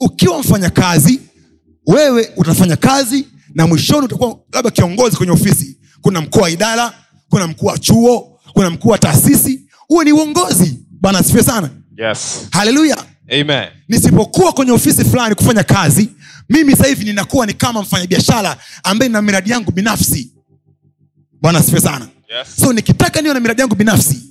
ukiwa 0.00 0.38
mfanya 0.38 0.70
kazi 0.70 1.20
wewe 1.86 2.30
utafanya 2.36 2.76
kazi 2.76 3.26
na 3.54 3.66
mwishoni 3.66 4.04
utakuwa 4.04 4.38
labda 4.52 4.70
kiongozi 4.70 5.16
kwenye 5.16 5.32
ofisi. 5.32 5.78
Kuna 6.00 6.20
mkuu 6.20 6.40
wa 6.40 6.50
idara 6.50 6.92
kuna 7.28 7.46
mkuu 7.46 7.66
wa 7.66 7.78
chuo 7.78 8.40
kuna 8.52 8.70
mkuu 8.70 8.88
wa 8.88 8.98
taasisi. 8.98 9.60
Huo 9.88 10.04
ni 10.04 10.12
uongozi. 10.12 10.78
Bwana 10.90 11.18
asifiwe 11.18 11.42
sana. 11.42 11.70
Yes. 11.96 12.46
haleluya 12.50 13.04
nisipokuwa 13.88 14.52
kwenye 14.52 14.72
ofisi 14.72 15.04
fulani 15.04 15.34
kufanya 15.34 15.62
kazi 15.62 16.08
mimi 16.48 16.72
sasa 16.72 16.86
hivi 16.88 17.04
ninakuwa 17.04 17.46
ni 17.46 17.52
kama 17.54 17.82
mfanyabiashara 17.82 18.56
ambaye 18.82 19.08
nina 19.08 19.22
miradi 19.22 19.50
yangu 19.50 19.70
binafsi. 19.72 20.32
Bwana 21.42 21.58
asifiwe 21.58 21.80
sana. 21.80 22.08
Yes. 22.38 22.48
so 22.60 22.72
nikitaka 22.72 23.20
niwe 23.22 23.34
na 23.34 23.40
miradi 23.40 23.60
yangu 23.60 23.74
binafsi 23.74 24.22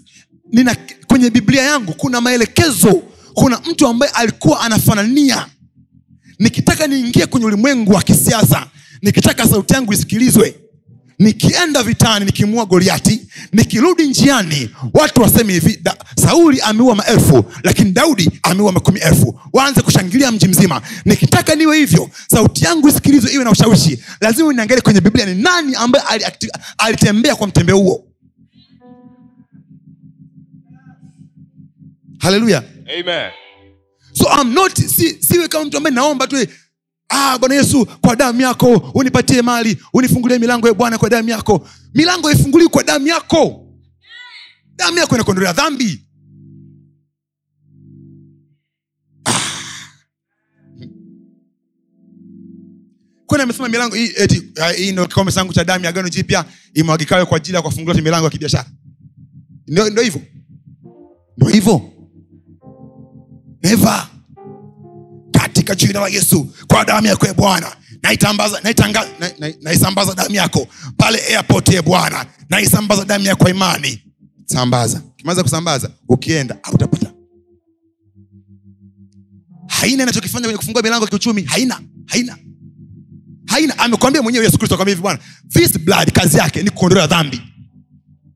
nina 0.52 0.76
kwenye 1.08 1.30
biblia 1.30 1.63
yangu 1.63 1.94
kuna 1.94 2.22
maelekezo. 2.22 3.04
Kuna 3.34 3.60
mtu 3.72 3.88
ambaye 3.88 4.12
alikuwa 4.12 4.62
anafanania 4.62 5.46
nikitaka 6.39 6.88
niingie 6.88 7.26
kwenye 7.26 7.46
ulimwengu 7.46 7.91
wa 7.91 8.02
kisiasa 8.04 8.67
nikitaka 9.02 9.48
sauti 9.48 9.74
yangu 9.74 9.93
isikilizwe 9.93 10.56
nikienda 11.19 11.84
vitani 11.84 12.26
nikimua 12.26 12.65
goliati 12.65 13.22
nikirudi 13.52 14.08
njiani 14.08 14.69
watu 14.93 15.22
waseme 15.22 15.54
hivi 15.54 15.80
sauli 16.15 16.62
ameua 16.62 16.96
maelfu 16.96 17.46
lakini 17.63 17.91
daudi 17.91 18.32
ameua 18.43 18.72
makumi 18.72 19.00
elfu. 19.00 19.39
Waanze 19.54 19.82
kushangilia 19.82 20.32
mji 20.32 20.48
mzima. 20.48 20.82
Nikitaka 21.06 21.56
niwe 21.56 21.78
hivyo 21.78 22.10
sauti 22.28 22.65
yangu 22.65 22.88
isikilizwe 22.89 23.32
iwe 23.34 23.43
na 23.43 23.52
ushawishi. 23.52 24.00
Lazima 24.22 24.54
niangalie 24.54 24.82
kwenye 24.82 25.02
biblia 25.02 25.26
ni 25.26 25.41
nani 25.41 25.76
ambaye 25.76 26.06
alitembea 26.78 27.36
kwa 27.36 27.48
mtembeo 27.48 27.78
huo? 27.78 28.08
Haleluya. 32.19 32.63
Amen. 33.00 33.32
So 34.24 34.30
I'm 34.32 34.54
not 34.54 34.72
si, 34.78 35.24
siwe 35.24 35.48
kama 35.48 35.66
mtu 35.66 35.78
ambaye 35.78 35.96
naomba 35.96 36.28
tu 36.28 36.48
ah, 37.10 37.38
bwana 37.40 37.56
yesu 37.56 37.86
kwa 37.86 38.16
damu 38.16 38.42
yako 38.42 38.92
unipatie 38.94 39.42
mali 39.42 39.78
unifungulie 39.94 40.40
milango 40.40 40.68
ya 40.68 40.74
bwana 40.74 40.98
kwa 40.98 41.10
damu 41.10 41.30
yako. 41.30 41.68
Milango 41.94 42.28
haifunguliwi 42.28 42.70
kwa 42.70 42.84
damu 42.84 43.08
yako. 43.08 43.68
Damu 44.76 44.98
yako 44.98 45.16
inakuondolea 45.16 45.54
dhambi. 45.54 46.00
Kwani 53.26 53.44
amesema 53.44 53.70
milango 53.70 53.96
hii 53.96 54.12
eti 54.18 54.44
ah, 54.62 54.72
hii 54.72 54.92
ndio 54.92 55.08
kikombe 55.08 55.32
changu 55.32 55.54
cha 55.54 55.64
damu 55.64 55.84
ya 55.84 55.90
agano 55.90 56.10
jipya 56.10 56.46
imwagikawe 56.74 57.26
kwa 57.26 57.38
ajili 57.38 57.56
ya 57.56 57.62
kuwafungulia 57.62 58.02
milango 58.02 58.26
ya 58.26 58.32
kibiashara? 58.32 58.66
Ndio 59.68 60.04
hivyo. 60.04 60.22
Ndio 61.38 61.50
hivyo. 61.50 61.82
Neva 63.64 64.12
katika 65.54 65.76
jina 65.76 66.00
la 66.00 66.08
yesu 66.08 66.54
kwa 66.68 66.86
damu 66.86 67.08
yako 67.08 67.28
e 67.28 67.34
bwana. 67.34 67.76
Naitambaza 68.04 68.60
naitanga- 68.60 69.08
na- 69.20 69.32
na- 69.39 69.54
naisambaza 69.62 70.13
damu 70.13 70.36
yako 70.36 70.68
pale 70.98 71.20
airport 71.36 71.70
ya 71.70 71.82
bwana. 71.82 72.26
Naisambaza 72.50 73.06
damu 73.06 73.26
yako 73.26 73.50
imani. 73.50 74.04
Sambaza. 74.46 75.02
Kimaliza 75.18 75.44
kusambaza 75.44 75.92
ukienda 76.10 76.58
hautapata 76.63 77.13
haina 79.68 80.04
inachokifanya 80.04 80.44
kwenye 80.46 80.58
kufungua 80.58 80.82
milango 80.82 81.08
kiuchumi. 81.08 81.42
Haina 81.44 81.80
haina. 82.06 82.38
Haina. 83.48 83.78
Amekwambia 83.80 84.22
mwenyewe 84.22 84.46
yesu 84.46 84.58
kristo 84.58 84.78
hivi 84.86 85.02
bwana 85.02 85.20
this 85.50 85.80
blood 85.80 86.12
kazi 86.12 86.38
yake 86.38 86.63
ni 86.63 86.70
kuondolea 86.70 87.08
dhambi. 87.08 87.42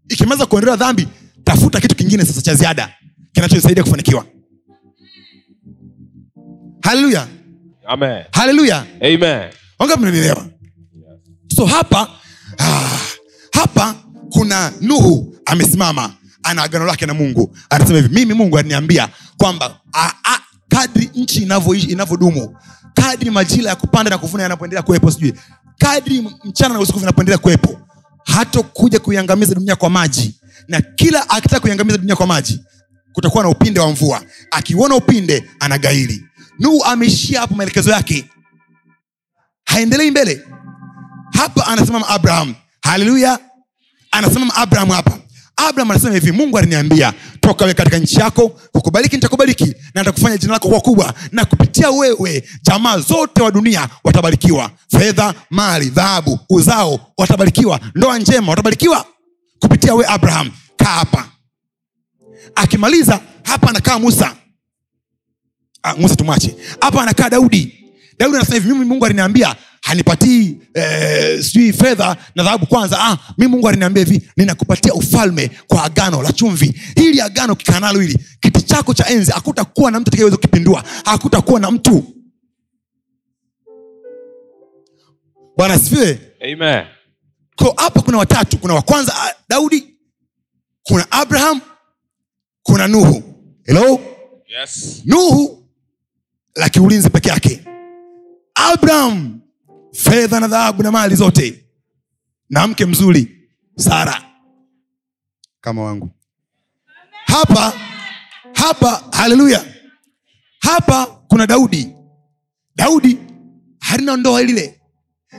Ikimaliza 0.10 0.46
kuondolea 0.46 0.76
dhambi 0.76 1.08
tafuta 1.44 1.82
kitu 1.82 1.96
kingine 1.96 2.26
sasa 2.26 2.42
cha 2.42 2.56
ziada 2.56 2.94
kinachosaidia 3.34 3.84
kufanikiwa 3.84 4.26
haleluya 6.88 7.28
haleluya 8.32 8.86
Amen. 9.02 9.50
wangapi 9.80 10.02
mnanielewa? 10.02 10.46
So 11.56 11.66
hapa 11.66 12.10
ah, 12.58 13.00
hapa 13.54 13.96
kuna 14.30 14.72
nuhu 14.82 15.36
amesimama 15.46 16.14
ana 16.44 16.64
agano 16.64 16.86
lake 16.86 17.06
na 17.06 17.14
mungu. 17.14 17.58
Anasema 17.70 18.00
hivi 18.00 18.16
mimi 18.16 18.34
mungu 18.34 18.58
aliniambia 18.58 19.10
kwamba 19.38 19.80
ah, 19.94 20.12
ah, 20.24 20.40
kadri 20.68 21.10
nchi 21.16 21.48
inavyodumu 21.90 22.56
kadri 22.94 23.32
majira 23.32 23.70
ya 23.70 23.76
kupanda 23.76 24.10
na 24.10 24.18
kuvuna 24.18 24.44
yanapoendelea 24.44 24.84
kuwepo 24.84 25.12
sijui 25.12 25.34
kadri 25.78 26.30
mchana 26.44 26.74
na 26.74 26.80
usiku 26.80 27.00
vinapoendelea 27.00 27.38
kuwepo 27.38 27.80
hatokuja 28.26 29.00
kuiangamiza 29.00 29.56
dunia 29.56 29.76
kwa 29.76 29.90
maji. 29.90 30.36
Na 30.68 30.82
kila 30.82 31.30
akitaka 31.30 31.60
kuiangamiza 31.60 31.98
dunia 31.98 32.16
kwa 32.16 32.28
maji 32.28 32.60
kutakuwa 33.14 33.44
na 33.44 33.50
upinde 33.50 33.80
wa 33.80 33.92
mvua. 33.92 34.22
Akiuona 34.52 34.96
upinde 34.96 35.50
anagairi 35.60 36.27
nuhu 36.60 36.84
ameishia 36.84 37.40
hapo 37.42 37.56
maelekezo 37.56 37.92
yake. 37.92 38.26
Haendelei 39.66 40.12
mbele. 40.12 40.46
Hapa 41.34 41.68
anasimama 41.68 42.08
abraham. 42.08 42.56
Haleluya. 42.82 43.40
Anasimama 44.12 44.56
abraham 44.56 44.90
hapa. 44.90 45.20
Abraham 45.70 45.92
anasema 45.92 46.14
hivi 46.14 46.32
mungu 46.32 46.58
aliniambia 46.58 47.14
toka 47.42 47.66
we 47.66 47.74
katika 47.74 47.98
nchi 47.98 48.20
yako 48.20 48.50
kukubaliki 48.50 49.16
nitakubaliki 49.16 49.66
na 49.94 50.02
nitakufanya 50.02 50.38
jina 50.38 50.54
lako 50.54 50.68
kuwa 50.68 50.82
kubwa 50.82 51.14
na 51.32 51.46
kupitia 51.46 51.90
wewe 51.92 52.50
jamaa 52.62 52.98
zote 53.00 53.42
wa 53.42 53.52
dunia 53.52 53.90
watabarikiwa. 54.04 54.72
Fedha 54.92 55.34
mali 55.50 55.90
dhahabu 55.90 56.40
uzao 56.50 57.00
watabarikiwa 57.18 57.80
ndoa 57.96 58.20
njema 58.20 58.50
watabarikiwa 58.50 59.06
kupitia 59.60 59.96
we 59.96 60.06
abraham. 60.08 60.52
Kaa 60.78 60.86
hapa. 60.86 61.28
Akimaliza 62.56 63.20
hapa 63.44 63.70
anakaa 63.70 64.00
musa 64.00 64.36
ah, 65.90 65.96
musa 65.96 66.16
tumwache. 66.16 66.56
Hapa 66.82 67.02
anakaa 67.04 67.30
daudi. 67.30 67.74
Daudi 68.20 68.36
anasema 68.38 68.56
hivi 68.56 68.70
mimi 68.74 68.86
mungu 68.86 69.06
aliniambia 69.06 69.56
hanipatii 69.82 70.58
eh, 70.74 71.44
sijui 71.44 71.74
fedha 71.74 72.18
na 72.36 72.44
dhahabu 72.44 72.66
kwanza. 72.66 72.98
Ah, 73.00 73.18
mi 73.38 73.48
mungu 73.48 73.68
aliniambia 73.70 74.04
hivi 74.06 74.30
ninakupatia 74.38 74.94
ufalme 74.94 75.52
kwa 75.68 75.84
agano 75.84 76.22
la 76.22 76.32
chumvi. 76.32 76.82
Hili 76.96 77.22
agano 77.22 77.56
kikanalo 77.56 78.00
hili 78.00 78.20
kiti 78.42 78.62
chako 78.62 78.94
cha 78.94 79.08
enzi 79.10 79.32
hakutakuwa 79.32 79.92
na 79.92 80.00
mtu 80.00 80.08
atakayeweza 80.10 80.36
kukipindua 80.38 80.84
hakutakuwa 81.06 81.60
na 81.60 81.72
mtu. 81.72 82.14
Bwana 85.58 85.74
asifiwe. 85.74 86.20
Ko 87.56 87.74
hapa 87.78 88.02
kuna 88.02 88.18
watatu. 88.18 88.58
Kuna 88.58 88.74
wa 88.74 88.82
kwanza 88.82 89.14
ah, 89.16 89.34
daudi. 89.50 89.88
Kuna 90.84 91.12
abraham. 91.12 91.62
Kuna 92.64 92.88
nuhu. 92.88 93.24
Helo 93.66 94.00
Yes. 94.60 95.02
nuhu 95.06 95.67
la 96.58 96.70
kiulinzi 96.70 97.10
peke 97.10 97.30
yake. 97.30 97.64
Abraham 98.56 99.40
fedha 99.94 100.40
na 100.40 100.48
dhahabu 100.48 100.84
na 100.84 100.92
mali 100.92 101.16
zote. 101.16 101.64
Na 102.50 102.68
mke 102.68 102.86
mzuri 102.86 103.50
sara. 103.78 104.24
Kama 105.62 105.84
wangu. 105.84 106.10
Hapa 107.26 107.74
hapa 108.54 109.04
haleluya. 109.12 109.66
Hapa 110.60 111.06
kuna 111.06 111.48
daudi. 111.48 111.94
Daudi 112.76 113.18
halina 113.80 114.18
ndoa 114.18 114.44
lile. 114.44 114.82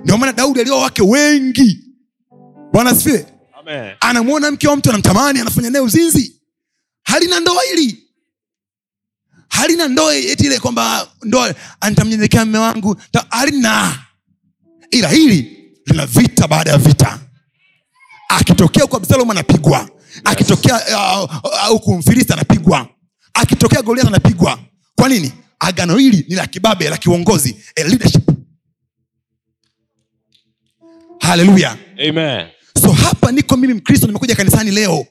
Ndio 0.05 0.19
maana 0.19 0.33
daudi 0.33 0.61
alioa 0.61 0.83
wake 0.83 1.03
wengi. 1.03 1.85
Bwana 2.73 2.91
asifiwe. 2.91 3.27
Anamwona 4.01 4.51
mke 4.51 4.69
wa 4.69 4.77
mtu 4.77 4.89
anamtamani 4.91 5.41
anafanya 5.41 5.71
naye 5.71 5.85
uzinzi. 5.85 6.41
Halina 7.03 7.41
ndoa 7.41 7.63
hili 7.63 8.08
halina 9.59 9.89
ndoa 9.89 10.15
eti 10.15 10.45
ile 10.47 10.59
kwamba 10.59 11.09
ndoa 11.25 11.55
nitamnyenyekea 11.89 12.45
mme 12.45 12.59
wangu 12.59 12.97
halina. 13.31 13.99
Ila 14.91 15.09
hili 15.09 15.59
lina 15.87 16.07
vita 16.07 16.49
baada 16.49 16.71
ya 16.71 16.79
vita. 16.79 17.19
Akitokea 18.29 18.83
huku 18.83 18.97
absalom 18.97 19.31
anapigwa. 19.31 19.89
Akitokea 20.25 20.75
uh, 20.97 21.23
uh, 21.45 21.67
huku 21.69 21.95
mfilisti 21.95 22.33
anapigwa. 22.33 22.89
Akitokea 23.35 23.83
goliath 23.83 24.09
anapigwa. 24.09 24.59
Kwa 24.97 25.09
nini? 25.09 25.33
Agano 25.61 25.97
hili 25.97 26.25
ni 26.29 26.35
la 26.35 26.47
kibabe 26.47 26.91
la 26.91 26.97
kiuongozi 26.97 27.57
a 27.77 27.83
leadership. 27.85 28.31
Haleluya 31.21 31.77
so 32.83 32.93
hapa 32.93 33.33
niko 33.33 33.57
mimi 33.57 33.75
mkristo 33.75 34.07
nimekuja 34.07 34.37
kanisani 34.37 34.71
leo 34.71 35.07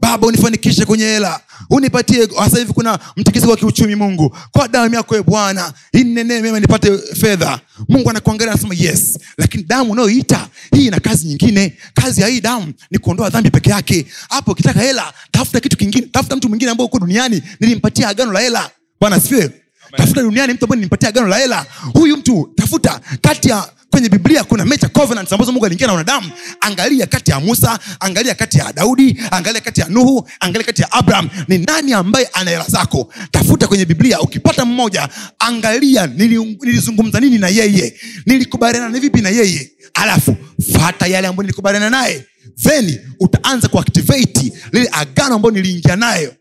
baba 0.00 0.26
unifanikishe 0.26 0.84
kwenye 0.84 1.04
hela. 1.04 1.40
Unipatie 1.70 2.28
hasa 2.38 2.58
hivi 2.58 2.72
kuna 2.72 2.98
mtikisiko 3.16 3.50
wa 3.50 3.56
kiuchumi 3.56 3.94
mungu. 3.94 4.36
Kwa 4.52 4.68
damu 4.68 4.94
yako 4.94 5.16
e 5.16 5.22
bwana 5.22 5.72
inenee 5.92 6.40
mema 6.40 6.60
nipate 6.60 6.98
fedha. 6.98 7.60
Mungu 7.88 8.10
anakuangalia 8.10 8.52
anasema 8.52 8.74
yes. 8.78 9.18
Lakini 9.38 9.62
damu 9.62 9.92
unayoita 9.92 10.48
hii 10.76 10.86
ina 10.86 11.00
kazi 11.00 11.26
nyingine. 11.26 11.76
Kazi 11.94 12.20
ya 12.20 12.28
hii 12.28 12.40
damu 12.40 12.72
ni 12.90 12.98
kuondoa 12.98 13.30
dhambi 13.30 13.50
peke 13.50 13.70
yake. 13.70 14.06
Hapo 14.28 14.52
ukitaka 14.52 14.80
hela 14.80 15.12
tafuta 15.30 15.60
kitu 15.60 15.76
kingine. 15.76 16.06
Tafuta 16.06 16.36
mtu 16.36 16.48
mwingine 16.48 16.70
ambao 16.70 16.86
uko 16.86 16.98
duniani 16.98 17.42
nilimpatia 17.60 18.08
agano 18.08 18.32
la 18.32 18.40
hela. 18.40 18.70
Bwana 19.00 19.16
asifiwe. 19.16 19.50
Tafuta 19.96 20.22
duniani 20.22 20.52
mtu 20.52 20.64
ambaye 20.64 20.76
nilimpatia 20.76 21.08
agano 21.08 21.26
la 21.28 21.36
hela. 21.38 21.66
Huyu 21.94 22.16
mtu 22.16 22.52
tafuta 22.56 23.00
kati 23.22 23.48
ya 23.48 23.68
kwenye 23.90 24.08
biblia 24.08 24.44
kuna 24.44 24.64
mecha 24.64 24.88
covenants 24.88 25.32
ambazo 25.32 25.52
mungu 25.52 25.66
aliingia 25.66 25.86
na 25.86 25.92
wanadamu. 25.92 26.30
Angalia 26.60 27.06
kati 27.06 27.30
ya 27.30 27.40
musa 27.40 27.78
angalia 28.00 28.34
kati 28.34 28.58
ya 28.58 28.72
daudi 28.72 29.20
angalia 29.30 29.60
kati 29.60 29.80
ya 29.80 29.88
nuhu 29.88 30.28
angalia 30.40 30.66
kati 30.66 30.82
ya 30.82 30.92
abraham. 30.92 31.28
Ni 31.48 31.58
nani 31.58 31.92
ambaye 31.92 32.26
ana 32.32 32.50
hela 32.50 32.64
zako? 32.68 33.12
Tafuta 33.30 33.66
kwenye 33.66 33.84
biblia 33.84 34.20
ukipata 34.20 34.64
mmoja 34.64 35.08
angalia 35.38 36.06
nilizungumza 36.06 37.20
nini 37.20 37.38
na 37.38 37.48
yeye 37.48 37.94
nilikubaliana 38.26 38.88
ni 38.88 39.00
vipi 39.00 39.20
na 39.20 39.28
yeye. 39.30 39.70
Alafu 39.94 40.36
fata 40.72 41.06
yale 41.06 41.26
ambayo 41.28 41.42
nilikubaliana 41.42 41.90
naye. 41.90 42.24
Theni 42.62 42.98
utaanza 43.20 43.68
kuactivate 43.68 44.52
lile 44.72 44.88
agano 44.92 45.34
ambayo 45.34 45.54
niliingia 45.54 45.96
nayo. 45.96 46.34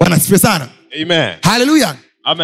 Bwana 0.00 0.20
sana. 0.20 0.68
Haleluya 1.42 1.96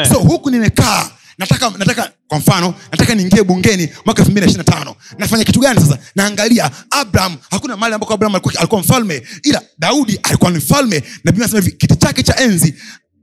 so 0.09 0.19
huku 0.19 0.51
nimekaa 0.51 1.11
nataka 1.39 1.71
nataka 1.79 2.13
kwa 2.29 2.39
mfano 2.39 2.75
nataka 2.93 3.15
niingie 3.15 3.43
bungeni 3.43 3.89
mwaka 4.05 4.23
elfu 4.23 4.31
mbili 4.31 4.53
na 4.53 4.65
tano. 4.65 4.97
Nafanya 5.19 5.45
kitu 5.45 5.61
gani 5.61 5.81
sasa? 5.81 5.99
Naangalia 6.17 6.71
abraham 6.91 7.37
hakuna 7.51 7.77
mahali 7.77 7.95
ambako 7.95 8.15
abraham 8.15 8.41
alikuwa 8.59 8.81
mfalme 8.81 9.23
ila 9.43 9.63
daudi 9.79 10.21
alikuwa 10.23 10.51
ni 10.51 10.59
mfalme 10.59 10.97
na 11.25 11.33
biblia 11.33 11.47
nasema 11.47 11.63
hivi 11.63 11.77
kiti 11.77 11.97
chake 11.97 12.23
cha 12.23 12.37
enzi 12.41 12.75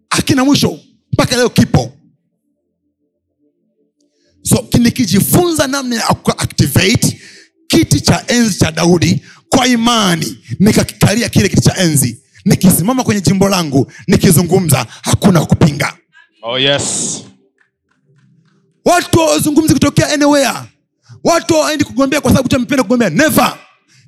akina 0.09 0.45
mwisho 0.45 0.79
mpaka 1.13 1.35
leo 1.37 1.49
kipo. 1.49 1.93
So 4.43 4.67
nikijifunza 4.79 5.67
namna 5.67 5.95
ya 5.95 6.01
kuactivate 6.07 7.21
kiti 7.67 8.01
cha 8.01 8.23
enzi 8.27 8.59
cha 8.59 8.71
daudi 8.71 9.21
kwa 9.49 9.67
imani 9.67 10.37
nikakikalia 10.59 11.29
kile 11.29 11.49
kiti 11.49 11.61
cha 11.61 11.77
enzi 11.77 12.21
nikisimama 12.45 13.03
kwenye 13.03 13.21
jimbo 13.21 13.49
langu 13.49 13.91
nikizungumza 14.07 14.87
hakuna 15.01 15.45
kupinga. 15.45 15.97
Oh 16.43 16.59
yes. 16.59 17.21
Watu 18.85 19.19
hawazungumzi 19.19 19.73
kutokea 19.73 20.09
anywhere. 20.13 20.53
Watu 21.23 21.53
hawaendi 21.53 21.83
kugombea 21.85 22.21
kwa 22.21 22.31
sababu 22.31 22.49
tu 22.49 22.55
amependa 22.55 22.83
kugombea. 22.83 23.09
Never. 23.09 23.57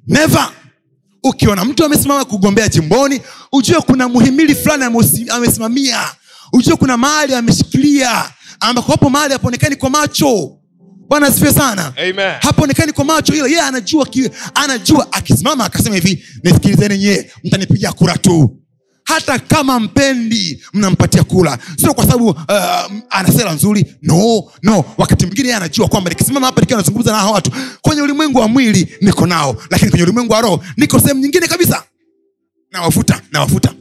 Never. 0.07 0.49
Ukiona 1.23 1.65
mtu 1.65 1.85
amesimama 1.85 2.25
kugombea 2.25 2.67
jimboni 2.67 3.21
ujue 3.51 3.81
kuna 3.81 4.07
muhimili 4.09 4.55
fulani 4.55 4.83
amesimamia. 5.31 5.99
Ujue 6.53 6.75
kuna 6.75 6.97
mahali 6.97 7.35
ameshikilia. 7.35 8.31
Ambako 8.59 8.91
hapo 8.91 9.09
mahali 9.09 9.33
hapaonekani 9.33 9.75
kwa 9.75 9.89
macho. 9.89 10.57
Bwana 11.09 11.27
asifiwe 11.27 11.53
sana. 11.53 11.93
Amen. 11.97 12.33
hapaonekani 12.41 12.91
kwa 12.91 13.05
macho 13.05 13.33
ila 13.33 13.45
yeye 13.47 13.61
anajua 13.61 14.05
ki, 14.05 14.29
anajua. 14.53 15.07
Akisimama 15.11 15.65
akasema 15.65 15.95
hivi 15.95 16.25
nisikilizeni 16.43 16.97
nyie 16.97 17.31
mtanipigia 17.43 17.91
kura 17.91 18.17
tu 18.17 18.57
hata 19.03 19.39
kama 19.39 19.79
mpendi 19.79 20.63
mnampatia 20.73 21.23
kula. 21.23 21.57
Sio 21.77 21.93
kwa 21.93 22.05
sababu 22.05 22.29
uh, 22.29 22.37
ana 23.09 23.31
sera 23.31 23.53
nzuri. 23.53 23.95
No 24.01 24.51
no. 24.63 24.85
Wakati 24.97 25.25
mwingine 25.25 25.47
yeye 25.47 25.57
anajua 25.57 25.87
kwamba 25.87 26.09
nikisimama 26.09 26.45
hapa 26.45 26.61
nikiwa 26.61 26.79
nazungumza 26.79 27.11
na 27.11 27.17
hawa 27.17 27.31
watu 27.31 27.51
kwenye 27.81 28.01
ulimwengu 28.01 28.39
wa 28.39 28.47
mwili 28.47 28.87
niko 29.01 29.27
nao 29.27 29.61
lakini 29.69 29.89
kwenye 29.91 30.03
ulimwengu 30.03 30.33
wa 30.33 30.41
roho 30.41 30.63
niko 30.77 30.99
sehemu 30.99 31.19
nyingine 31.21 31.47
kabisa. 31.47 31.83
Nawafuta 32.71 33.21
nawafuta. 33.31 33.73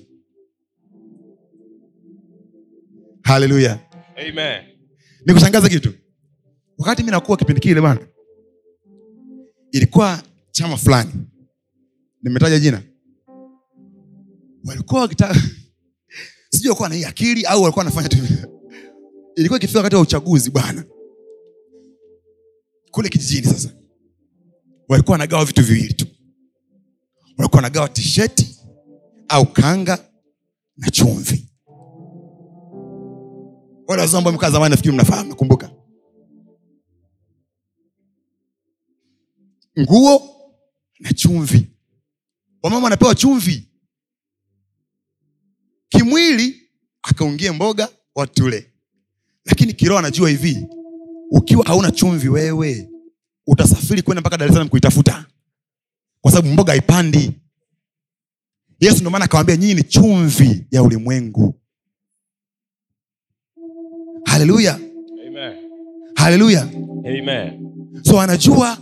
Haleluya 3.22 3.78
nikushangaza 5.26 5.68
kitu. 5.68 5.92
Wakati 6.78 7.02
mi 7.02 7.10
nakuwa 7.10 7.36
kipindi 7.38 7.60
kile 7.60 7.80
bana 7.80 8.00
ilikuwa 9.72 10.22
chama 10.50 10.76
fulani. 10.76 11.10
Nimetaja 12.22 12.58
jina 12.58 12.82
walikuwa 14.64 15.00
wakitaka 15.00 15.34
sijui 16.52 16.74
na 16.88 16.94
hii 16.94 17.04
akili 17.04 17.44
au 17.46 17.62
walikuwa 17.62 17.84
wanafanya 17.84 18.08
tu 18.08 18.16
ilikuwa 19.36 19.58
ikifika 19.58 19.78
wakati 19.78 19.96
wa 19.96 20.02
uchaguzi 20.02 20.50
bwana. 20.50 20.84
Kule 22.90 23.08
kijijini 23.08 23.46
sasa. 23.46 23.68
Walikuwa 24.88 25.12
wanagawa 25.12 25.44
vitu 25.44 25.62
viwili 25.62 25.94
tu. 25.94 26.06
Walikuwa 27.38 27.56
wanagawa 27.58 27.88
tisheti 27.88 28.58
au 29.28 29.46
kanga 29.52 30.10
na 30.76 30.90
chumvi. 30.90 31.48
Wale 33.86 34.02
wazee 34.02 34.20
mkaa 34.20 34.50
zamani 34.50 34.70
nafikiri 34.70 34.94
mnafahamu 34.94 35.28
nakumbuka. 35.28 35.70
Nguo 39.80 40.22
na 41.00 41.12
chumvi. 41.12 41.66
Wamama 42.62 42.84
wanapewa 42.84 43.14
chumvi 43.14 43.71
kimwili 45.92 46.62
akaungie 47.02 47.50
mboga 47.52 47.88
watule 48.14 48.70
lakini 49.44 49.72
kiroho 49.72 49.98
anajua 49.98 50.28
hivi 50.28 50.66
ukiwa 51.30 51.64
hauna 51.66 51.90
chumvi 51.90 52.28
wewe 52.28 52.88
utasafiri 53.46 54.02
kwenda 54.02 54.20
mpaka 54.20 54.36
dar 54.36 54.48
es 54.48 54.52
salaam 54.54 54.68
kuitafuta. 54.68 55.26
Kwa 56.20 56.32
sababu 56.32 56.48
mboga 56.52 56.72
haipandi. 56.72 57.32
Yesu 58.80 58.96
ndio 58.96 59.10
maana 59.10 59.24
akawambia 59.24 59.56
nyinyi 59.56 59.74
ni 59.74 59.82
chumvi 59.82 60.66
ya 60.70 60.82
ulimwengu. 60.82 61.54
Haleluya. 64.24 64.80
Haleluya. 66.14 66.68
So 68.02 68.20
anajua 68.20 68.78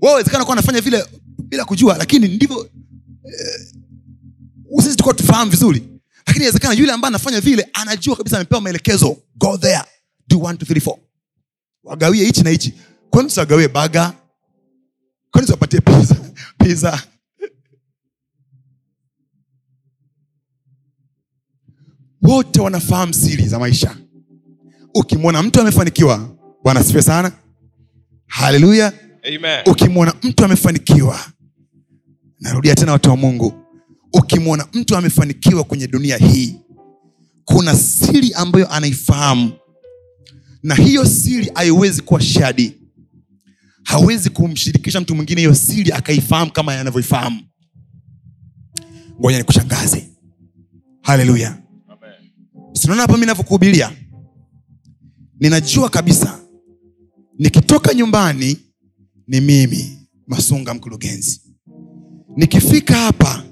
wawezekana 0.00 0.44
kuwa 0.44 0.56
anafanya 0.56 0.80
vile 0.80 1.04
bila 1.38 1.64
kujua 1.64 1.98
lakini 1.98 2.28
ndivyo 2.28 2.70
eh, 3.24 3.66
sisi 4.82 4.96
tukuwa 4.96 5.14
tufahamu 5.14 5.50
vizuri 5.50 5.93
lakini 6.34 6.44
inawezekana 6.44 6.74
yule 6.74 6.92
ambaye 6.92 7.08
anafanya 7.08 7.40
vile 7.40 7.68
anajua 7.72 8.16
kabisa 8.16 8.36
amepewa 8.36 8.60
maelekezo. 8.60 9.16
Go 9.36 9.58
there. 9.58 9.82
Do 10.28 10.40
one, 10.40 10.58
two, 10.58 10.66
three, 10.66 10.80
four. 10.80 10.98
wagawie 11.84 12.24
hichi 12.24 12.42
na 12.42 12.50
hichi. 12.50 12.74
Kwani 13.10 13.28
tusiwagawie 13.28 13.68
baga 13.68 14.12
kwani 15.30 15.46
tuwapatie 15.46 15.80
pizza, 15.80 16.16
pizza. 16.58 17.02
wote 22.22 22.60
wanafahamu 22.60 23.14
siri 23.14 23.48
za 23.48 23.58
maisha. 23.58 23.96
Ukimwona 24.94 25.42
mtu 25.42 25.60
amefanikiwa 25.60 26.36
bwana 26.64 26.80
asifiwe 26.80 27.02
sana. 27.02 27.32
Haleluya 28.26 28.92
ukimwona 29.66 30.14
mtu 30.22 30.44
amefanikiwa 30.44 31.20
narudia 32.40 32.74
tena 32.74 32.92
watu 32.92 33.10
wa 33.10 33.16
mungu 33.16 33.63
ukimwona 34.14 34.68
mtu 34.72 34.96
amefanikiwa 34.96 35.64
kwenye 35.64 35.86
dunia 35.86 36.16
hii 36.16 36.56
kuna 37.44 37.76
siri 37.76 38.32
ambayo 38.34 38.72
anaifahamu. 38.72 39.52
Na 40.62 40.74
hiyo 40.74 41.04
siri 41.06 41.50
haiwezi 41.54 42.02
kuwa 42.02 42.20
shadi. 42.20 42.72
Hawezi 43.84 44.30
kumshirikisha 44.30 45.00
mtu 45.00 45.14
mwingine 45.14 45.40
hiyo 45.40 45.54
siri 45.54 45.92
akaifahamu 45.92 46.52
kama 46.52 46.80
anavyoifahamu. 46.80 47.40
Ngoja 49.20 49.38
nikushangaze. 49.38 50.08
Haleluya. 51.02 51.58
Sinaona 52.72 53.02
hapa 53.02 53.16
mi 53.16 53.26
navyokuhubiria 53.26 53.92
ninajua 55.40 55.88
kabisa 55.88 56.40
nikitoka 57.38 57.94
nyumbani 57.94 58.56
ni 59.28 59.40
mimi 59.40 59.98
masunga 60.26 60.74
mkurugenzi. 60.74 61.40
Nikifika 62.36 62.96
hapa 62.96 63.43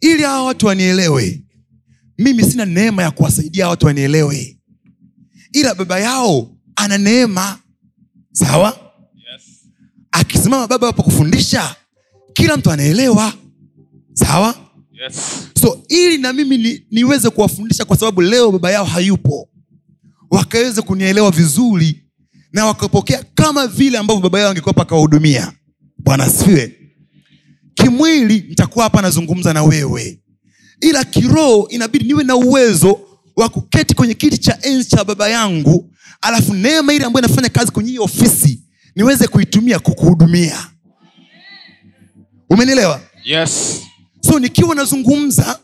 ili 0.00 0.22
hawa 0.22 0.42
watu 0.44 0.66
wanielewe 0.66 1.42
mimi 2.18 2.42
sina 2.42 2.64
neema 2.64 3.02
ya 3.02 3.10
kuwasaidia 3.10 3.68
watu 3.68 3.86
wanielewe. 3.86 4.58
Ila 5.52 5.74
baba 5.74 6.00
yao 6.00 6.56
ana 6.76 6.98
neema. 6.98 7.58
Sawa? 8.32 8.78
Yes. 9.32 9.42
akisimama 10.12 10.66
baba 10.66 10.86
hapo 10.86 11.02
kufundisha 11.02 11.76
kila 12.32 12.56
mtu 12.56 12.70
anaelewa. 12.70 13.32
Sawa? 14.12 14.54
Yes. 14.92 15.16
so 15.60 15.82
ili 15.88 16.18
na 16.18 16.32
mimi 16.32 16.58
ni, 16.58 16.86
niweze 16.90 17.30
kuwafundisha 17.30 17.84
kwa 17.84 17.96
sababu 17.96 18.20
leo 18.20 18.52
baba 18.52 18.70
yao 18.70 18.84
hayupo. 18.84 19.48
Wakaweze 20.30 20.82
kunielewa 20.82 21.30
vizuri 21.30 22.04
na 22.52 22.66
wakapokea 22.66 23.24
kama 23.34 23.66
vile 23.66 23.98
ambavyo 23.98 24.22
baba 24.22 24.40
yao 24.40 24.50
angekuwa 24.50 24.74
pakawahudumia 24.74 25.52
bwana 25.98 26.24
asifiwe 26.24 26.76
kimwili 27.74 28.44
nitakuwa 28.48 28.84
hapa 28.84 29.02
nazungumza 29.02 29.52
na 29.52 29.62
wewe. 29.62 30.20
Ila 30.80 31.04
kiroho 31.04 31.68
inabidi 31.70 32.04
niwe 32.04 32.24
na 32.24 32.36
uwezo 32.36 33.00
wa 33.36 33.48
kuketi 33.48 33.94
kwenye 33.94 34.14
kiti 34.14 34.38
cha 34.38 34.58
enzi 34.62 34.88
cha 34.88 35.04
baba 35.04 35.28
yangu 35.28 35.92
alafu 36.20 36.54
neema 36.54 36.94
ile 36.94 37.04
ambayo 37.04 37.26
inafanya 37.26 37.48
kazi 37.48 37.72
kwenye 37.72 37.90
hii 37.90 37.98
ofisi 37.98 38.62
niweze 38.96 39.28
kuitumia 39.28 39.78
kukuhudumia. 39.78 40.66
Umenielewa? 42.50 43.00
Yes. 43.24 43.80
so 44.20 44.38
nikiwa 44.38 44.74
nazungumza 44.74 45.60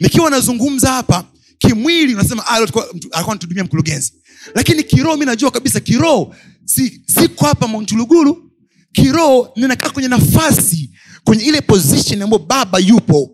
nikiwa 0.00 0.30
nazungumza 0.30 0.90
hapa 0.92 1.24
kimwili 1.58 2.14
unasema 2.14 2.46
"Ah, 2.46 2.50
alikuwa 2.56 2.86
anatudumia 3.12 3.64
mkurugenzi. 3.64 4.12
Lakini 4.54 4.82
kiroho 4.82 5.16
mi 5.16 5.24
najua 5.26 5.50
kabisa 5.50 5.80
kiroho 5.80 6.34
si, 6.64 7.02
siko 7.06 7.44
hapa 7.46 7.68
montuluguru. 7.68 8.50
Kiroho 8.92 9.52
ninakaa 9.56 9.90
kwenye 9.90 10.08
nafasi 10.08 10.90
kwenye 11.24 11.44
ile 11.44 11.60
position 11.60 12.22
ambayo 12.22 12.42
baba 12.42 12.78
yupo. 12.78 13.30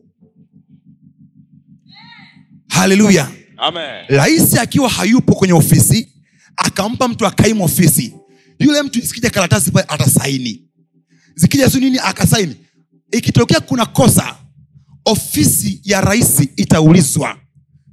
Haleluya 2.68 3.30
rais 4.08 4.54
akiwa 4.58 4.88
hayupo 4.88 5.34
kwenye 5.34 5.54
ofisi 5.54 6.08
akampa 6.56 7.08
mtu 7.08 7.26
akaimu 7.26 7.64
ofisi. 7.64 8.14
Yule 8.58 8.82
mtu 8.82 9.00
zikija 9.00 9.30
karatasi 9.30 9.70
pale 9.70 9.86
atasaini. 9.88 10.62
Zikija 11.34 11.70
siu 11.70 11.80
nini 11.80 11.98
akasaini. 11.98 12.56
Ikitokea 13.12 13.60
kuna 13.60 13.86
kosa 13.86 14.36
ofisi 15.04 15.80
ya 15.84 16.00
rais 16.00 16.40
itaulizwa. 16.56 17.36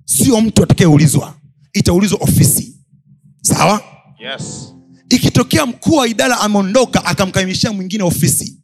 Sio 0.06 0.41
mtu 0.41 0.63
atakayeulizwa 0.63 1.38
itaulizwa 1.73 2.17
ofisi. 2.21 2.77
Sawa? 3.41 3.84
Yes. 4.19 4.73
ikitokea 5.10 5.65
mkuu 5.65 5.95
wa 5.95 6.08
idara 6.08 6.39
ameondoka 6.39 7.06
akamkaimishia 7.06 7.73
mwingine 7.73 8.04
ofisi 8.04 8.61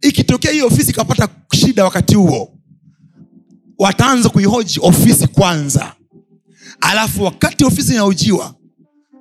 ikitokea 0.00 0.50
hiyo 0.52 0.66
ofisi 0.66 0.90
ikapata 0.90 1.28
shida 1.54 1.84
wakati 1.84 2.14
huo 2.14 2.52
wataanza 3.78 4.28
kuihoji 4.28 4.78
ofisi 4.82 5.26
kwanza. 5.26 5.92
Alafu 6.80 7.22
wakati 7.24 7.64
ofisi 7.64 7.92
inahojiwa 7.92 8.54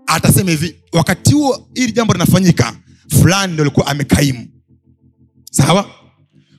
atasema 0.07 0.51
hivi 0.51 0.75
wakati 0.93 1.33
huo 1.33 1.67
hili 1.73 1.91
jambo 1.91 2.13
linafanyika 2.13 2.73
fulani 3.21 3.53
ndo 3.53 3.63
alikuwa 3.63 3.87
amekaimu. 3.87 4.47
Sawa? 5.51 5.89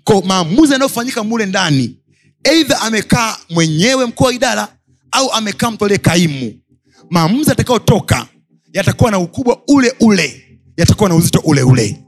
Ko 0.04 0.22
maamuzi 0.22 0.72
yanayofanyika 0.72 1.24
mule 1.24 1.46
ndani 1.46 1.96
eidha 2.44 2.80
amekaa 2.80 3.36
mwenyewe 3.50 4.06
mkuu 4.06 4.24
wa 4.24 4.32
idara 4.34 4.68
au 5.10 5.32
amekaa 5.32 5.70
mtu 5.70 5.84
aliye 5.84 5.98
kaimu 5.98 6.54
maamuzi 7.10 7.50
yatakayotoka 7.50 8.26
yatakuwa 8.72 9.10
na 9.10 9.18
ukubwa 9.18 9.62
ule 9.68 9.94
ule 10.00 10.58
yatakuwa 10.76 11.08
na 11.08 11.14
uzito 11.14 11.38
ule 11.44 11.62
ule 11.62 12.04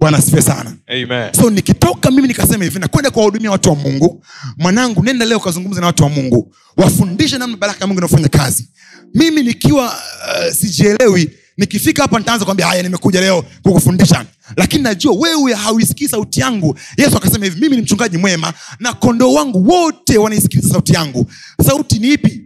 bwana 0.00 0.18
asifiwe 0.18 0.42
sana. 0.42 0.76
Amen. 0.86 1.32
so 1.34 1.50
nikitoka 1.50 2.10
mimi 2.10 2.28
nikasema 2.28 2.64
hivi 2.64 2.78
nakwenda 2.78 3.10
kuwahudumia 3.10 3.50
watu 3.50 3.68
wa 3.68 3.74
mungu. 3.74 4.24
Mwanangu 4.58 5.02
nenda 5.04 5.24
leo 5.24 5.38
ukazungumza 5.38 5.80
na 5.80 5.86
watu 5.86 6.02
wa 6.02 6.08
mungu. 6.08 6.54
Wafundishe 6.76 7.38
namna 7.38 7.56
baraka 7.56 7.80
ya 7.80 7.86
mungu 7.86 7.98
inaofanya 8.00 8.28
kazi. 8.28 8.68
Mimi 9.14 9.42
nikiwa 9.42 9.84
uh, 9.86 10.52
sijielewi 10.54 11.30
nikifika 11.56 12.02
hapa 12.02 12.18
nitaanza 12.18 12.44
kwambia 12.44 12.66
haya 12.66 12.82
nimekuja 12.82 13.20
leo 13.20 13.44
kukufundisha. 13.62 14.24
Lakini 14.56 14.82
najua 14.82 15.14
wewe 15.14 15.54
hauisikii 15.54 16.08
sauti 16.08 16.40
yangu. 16.40 16.78
Yesu 16.96 17.16
akasema 17.16 17.44
hivi 17.44 17.60
mimi 17.60 17.76
ni 17.76 17.82
mchungaji 17.82 18.18
mwema 18.18 18.52
na 18.80 18.92
kondoo 18.92 19.32
wangu 19.32 19.68
wote 19.68 20.18
wanaisikiliza 20.18 20.68
sauti 20.68 20.92
yangu. 20.94 21.26
Sauti 21.66 21.98
ni 21.98 22.12
ipi? 22.12 22.42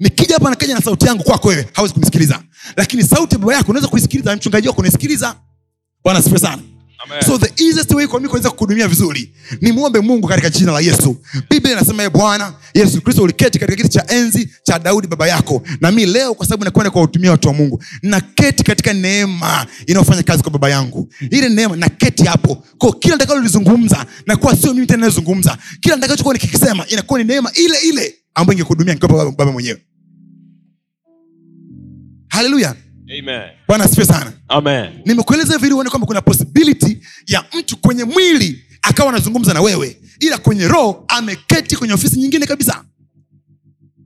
Nikija 0.00 0.34
hapa 0.34 0.50
nakaja 0.50 0.74
na 0.74 0.80
sauti 0.80 1.06
yangu 1.06 1.22
kwako 1.22 1.48
wewe 1.48 1.68
hawezi 1.72 1.94
kunisikiliza. 1.94 2.42
Lakini 2.76 3.02
sauti 3.02 3.34
ya 3.34 3.38
baba 3.38 3.54
yako 3.54 3.70
unaweza 3.70 3.88
kuisikiliza 3.88 4.36
mchungaji 4.36 4.68
wako 4.68 4.80
unaisikiliza 4.80 5.36
bwana 6.04 6.18
asifiwe 6.18 6.40
sana. 6.40 6.62
Amen. 7.04 7.22
so 7.22 7.38
the 7.38 7.64
easiest 7.64 7.90
way 7.94 8.06
kwa 8.06 8.20
mimi 8.20 8.28
kuweza 8.28 8.50
kuhudumia 8.50 8.88
vizuri 8.88 9.32
ni 9.60 9.72
muombe 9.72 10.00
mungu 10.00 10.28
katika 10.28 10.50
jina 10.50 10.72
la 10.72 10.80
yesu. 10.80 11.16
Biblia 11.50 11.72
inasema 11.72 12.02
"Ee 12.02 12.08
bwana 12.10 12.54
yesu 12.74 13.00
kristo 13.00 13.22
uliketi 13.22 13.58
katika 13.58 13.76
kiti 13.76 13.88
cha 13.88 14.06
enzi 14.08 14.50
cha 14.62 14.78
daudi 14.78 15.06
baba 15.06 15.26
yako. 15.28 15.62
Na 15.80 15.90
mi 15.90 16.06
leo 16.06 16.34
kwa 16.34 16.46
sababu 16.46 16.64
nakwenda 16.64 16.90
kuwahutumia 16.90 17.30
watu 17.30 17.48
wa 17.48 17.54
mungu 17.54 17.82
naketi 18.02 18.64
katika 18.64 18.92
neema 18.92 19.66
inayofanya 19.86 20.22
kazi 20.22 20.42
kwa 20.42 20.52
baba 20.52 20.68
yangu. 20.70 21.08
Ile 21.30 21.48
neema 21.48 21.76
naketi 21.76 22.24
hapo. 22.24 22.64
Ko 22.78 22.92
kila 22.92 23.14
nitakalolizungumza 23.14 24.06
nakuwa 24.26 24.56
sio 24.56 24.74
mimi 24.74 24.86
tena 24.86 24.98
nayozungumza 25.00 25.58
kila 25.80 25.94
nitakachokuwa 25.96 26.34
nikikisema 26.34 26.86
inakuwa 26.86 27.18
ni 27.18 27.24
neema 27.24 27.52
ile 27.52 27.78
ile 27.88 28.14
ambayo 28.34 28.54
ingekuhudumia 28.54 28.94
nikiwa 28.94 29.24
baba, 29.36 29.52
mwenyewe. 29.52 29.82
Haleluya. 32.28 32.74
Bwana 33.68 33.84
asifiwe 33.84 34.06
sana. 34.06 34.32
Nimekueleza 35.04 35.52
hivi 35.54 35.66
ili 35.66 35.74
uone 35.74 35.90
kwamba 35.90 36.06
kuna 36.06 36.20
posibiliti 36.20 36.98
ya 37.26 37.44
mtu 37.58 37.76
kwenye 37.76 38.04
mwili 38.04 38.64
akawa 38.82 39.08
anazungumza 39.08 39.54
na 39.54 39.60
wewe 39.60 39.96
ila 40.20 40.38
kwenye 40.38 40.68
roho 40.68 41.04
ameketi 41.08 41.76
kwenye 41.76 41.94
ofisi 41.94 42.16
nyingine 42.20 42.46
kabisa. 42.46 42.84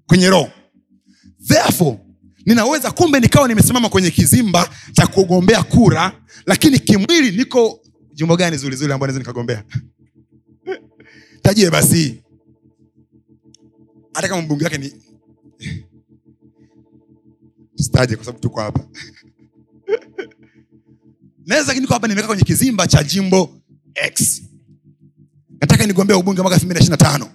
Kwenye 0.07 0.30
roho. 0.30 0.50
Therefore 1.48 1.98
ninaweza 2.46 2.90
kumbe 2.90 3.20
nikawa 3.20 3.48
nimesimama 3.48 3.88
kwenye 3.88 4.11
kizimba 4.11 4.70
cha 4.92 5.07
kugombea 5.07 5.62
kura 5.62 6.12
lakini 6.46 6.78
kimwili 6.78 7.36
niko 7.36 7.80
jimbo 8.14 8.36
gani 8.36 8.57
zuri 8.57 8.76
ambao 8.84 8.98
naweza 8.98 9.18
nikagombea? 9.18 9.64
Tajie 11.42 11.70
basi. 11.70 12.22
Hata 14.14 14.28
kama 14.28 14.42
mbunge 14.42 14.64
wake 14.64 14.78
ni 14.78 14.92
staje 17.77 18.16
kwa 18.16 18.24
sababu 18.24 18.43
tuko 18.43 18.61
hapa. 18.61 18.81
Naweza 21.47 21.66
lakini 21.68 21.87
hapa 21.87 22.09
nimekaa 22.09 22.27
kwenye 22.27 22.43
kizimba 22.43 22.87
cha 22.87 23.05
jimbo 23.05 23.61
x. 23.95 24.43
Nataka 25.61 25.87
nigombea 25.87 26.16
ubunge 26.16 26.43
mwaka 26.43 26.55
elfu 26.57 26.66
mbili 26.66 26.89
na 26.89 26.97
tano. 26.97 27.29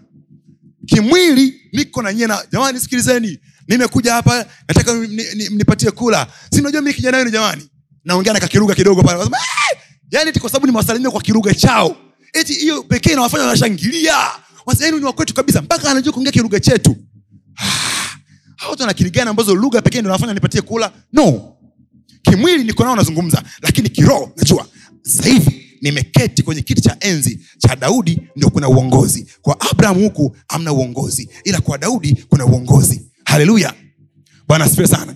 Kimwili 0.86 1.62
niko 1.74 2.02
na 2.02 2.14
nyie 2.14 2.28
jamani 2.52 2.80
sikilizeni. 2.80 3.39
Nimekuja 3.68 4.14
hapa 4.14 4.46
nataka 4.68 4.94
ni- 4.94 5.26
ni- 5.36 5.92
kula. 5.96 6.28
Si 6.54 6.62
najua 6.62 6.82
mi 6.82 6.94
kijana 6.94 7.18
wenu 7.18 7.30
jamani? 7.30 7.70
Naongea 8.06 8.34
na 8.34 8.39
kakiruga 8.39 8.76
kidogo 8.76 9.04
pale. 9.04 9.22
"Eh!" 9.24 9.78
yani 10.12 10.32
kwa 10.32 10.50
sababu 10.50 10.66
nimewasalimia 10.66 11.12
kwa 11.12 11.22
kiruga 11.22 11.54
chao. 11.54 11.98
Eti 12.34 12.54
hiyo 12.54 12.84
pekee 12.84 13.12
inawafanya 13.14 13.44
wanashangilia. 13.44 14.16
Wasa, 14.66 14.92
ni 14.92 15.06
wakwetu 15.06 15.34
kabisa. 15.34 15.62
Mpaka 15.62 15.92
anajua 15.92 16.14
kuongea 16.14 16.32
kiruga 16.32 16.60
chetu 16.60 16.96
hao 18.62 18.72
watu 18.72 18.84
akili 18.84 19.09
gani 19.09 19.30
ambazo 19.30 19.55
lugha 19.55 19.82
pekee 19.82 19.99
ndio 19.99 20.12
nafanya 20.12 20.34
nipatie 20.34 20.62
kula? 20.62 20.91
No. 21.14 21.53
Kimwili 22.22 22.64
niko 22.64 22.84
nao 22.84 22.95
nazungumza 22.95 23.43
lakini 23.62 23.89
kiroho 23.89 24.32
najua. 24.38 24.68
Sasa 25.01 25.30
nimeketi 25.82 26.43
kwenye 26.43 26.62
kiti 26.62 26.82
cha 26.82 26.97
enzi 26.99 27.39
cha 27.57 27.76
daudi 27.76 28.22
ndio 28.36 28.49
kuna 28.49 28.70
uongozi. 28.70 29.28
Kwa 29.41 29.62
abraham 29.72 29.97
huku 30.03 30.36
amna 30.47 30.74
uongozi 30.74 31.30
ila 31.43 31.62
kwa 31.62 31.78
daudi 31.78 32.26
kuna 32.30 32.45
uongozi. 32.45 33.01
Haleluya. 33.26 33.74
Bwana 34.47 34.66
asifiwe 34.66 34.88
sana 34.88 35.16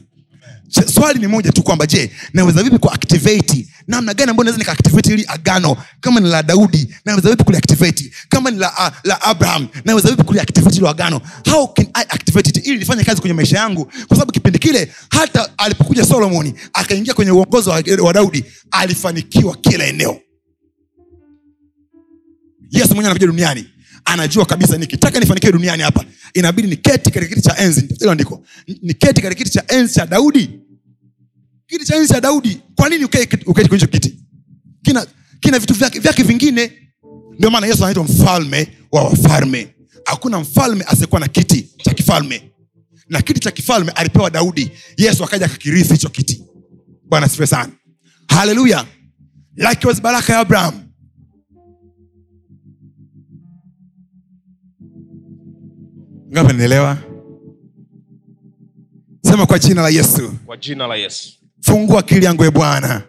swali 0.69 1.19
ni 1.19 1.27
moja 1.27 1.51
tu 1.51 1.63
kwamba 1.63 1.85
je 1.87 2.11
naweza 2.33 2.63
vipi 2.63 2.77
kuactivate 2.77 3.67
namna 3.87 4.13
gani 4.13 4.29
ambayo 4.31 4.43
naweza 4.45 4.57
nikaactivate 4.57 5.13
ili 5.13 5.25
agano? 5.27 5.77
Kama 6.01 6.19
ni 6.19 6.29
la 6.29 6.43
daudi 6.43 6.95
naweza 7.05 7.29
vipi 7.29 7.43
kuliactivate? 7.43 8.11
Kama 8.29 8.51
ni 8.51 8.57
la, 8.57 8.71
uh, 8.71 8.95
la 9.03 9.21
abraham 9.21 9.67
naweza 9.85 10.09
vipi 10.09 10.23
kuliactivate 10.23 10.77
ilo 10.77 10.89
agano? 10.89 11.21
How 11.51 11.67
can 11.73 11.85
i 11.93 12.05
activate 12.09 12.49
it 12.49 12.67
ili 12.67 12.77
lifanye 12.77 13.03
kazi 13.03 13.21
kwenye 13.21 13.33
maisha 13.33 13.57
yangu? 13.57 13.85
Kwa 13.85 14.17
sababu 14.17 14.31
kipindi 14.31 14.59
kile 14.59 14.91
hata 15.09 15.49
alipokuja 15.57 16.05
solomoni 16.05 16.53
akaingia 16.73 17.13
kwenye 17.13 17.31
uongozi 17.31 17.69
wa, 17.69 17.83
wa 18.01 18.13
daudi 18.13 18.45
alifanikiwa 18.71 19.55
kila 19.57 19.85
eneo. 19.85 20.19
Yesu 22.71 22.87
mwenyewe 22.87 23.05
anakuja 23.05 23.27
duniani 23.27 23.65
anajua 24.05 24.45
kabisa 24.45 24.77
nikitaka 24.77 25.19
nifanikiwe 25.19 25.51
duniani 25.53 25.83
hapa 25.83 26.05
inabidi 26.33 26.67
niketi 26.67 27.11
katika 27.11 27.25
kiti 27.35 27.41
cha 27.41 27.57
enzi. 27.57 27.87
Andiko. 28.09 28.45
Niketi 28.67 29.21
katika 29.21 29.33
kiti 29.43 29.49
cha 29.49 29.63
enzi 29.67 29.93
cha 29.93 30.05
daudi. 30.05 30.49
Kiti 31.67 31.85
cha 31.85 31.95
enzi 31.95 32.13
cha 32.13 32.21
daudi. 32.21 32.61
Kwa 32.75 32.89
nini 32.89 33.05
uketi 33.05 33.37
kwenye 33.69 33.87
kiti? 33.87 34.15
Kina, 34.83 35.05
kina 35.39 35.59
vitu 35.59 35.73
vyake, 35.73 35.99
vyake 35.99 36.23
vingine. 36.23 36.71
Ndio 37.37 37.51
maana 37.51 37.67
yesu 37.67 37.83
anaitwa 37.83 38.03
mfalme 38.03 38.67
wa 38.91 39.03
wafalme. 39.03 39.75
Hakuna 40.05 40.39
mfalme 40.39 40.83
asiyekuwa 40.87 41.19
na 41.21 41.27
kiti 41.27 41.69
cha 41.83 41.93
kifalme. 41.93 42.51
Na 43.09 43.21
kiti 43.21 43.39
cha 43.39 43.51
kifalme 43.51 43.91
alipewa 43.91 44.29
daudi. 44.29 44.71
Yesu 44.97 45.23
akaja 45.23 45.45
akakirithi 45.45 45.93
hicho 45.93 46.09
kiti. 46.09 46.43
Bwana 47.09 47.29
sife 47.29 47.47
sana. 47.47 47.71
Haleluya. 48.27 48.85
Likewise 49.55 50.01
baraka 50.01 50.33
ya 50.33 50.39
abraham 50.39 50.84
ngapi 56.43 56.53
sema 59.23 59.45
kwa 59.45 59.59
jina 59.59 59.81
la 59.81 59.89
yesu. 59.89 60.31
Kwa 60.45 60.57
jina 60.57 60.87
la 60.87 60.95
yesu. 60.95 61.29
Fungua 61.61 61.99
akili 61.99 62.25
yangu 62.25 62.43
e 62.45 62.51
bwana. 62.51 63.01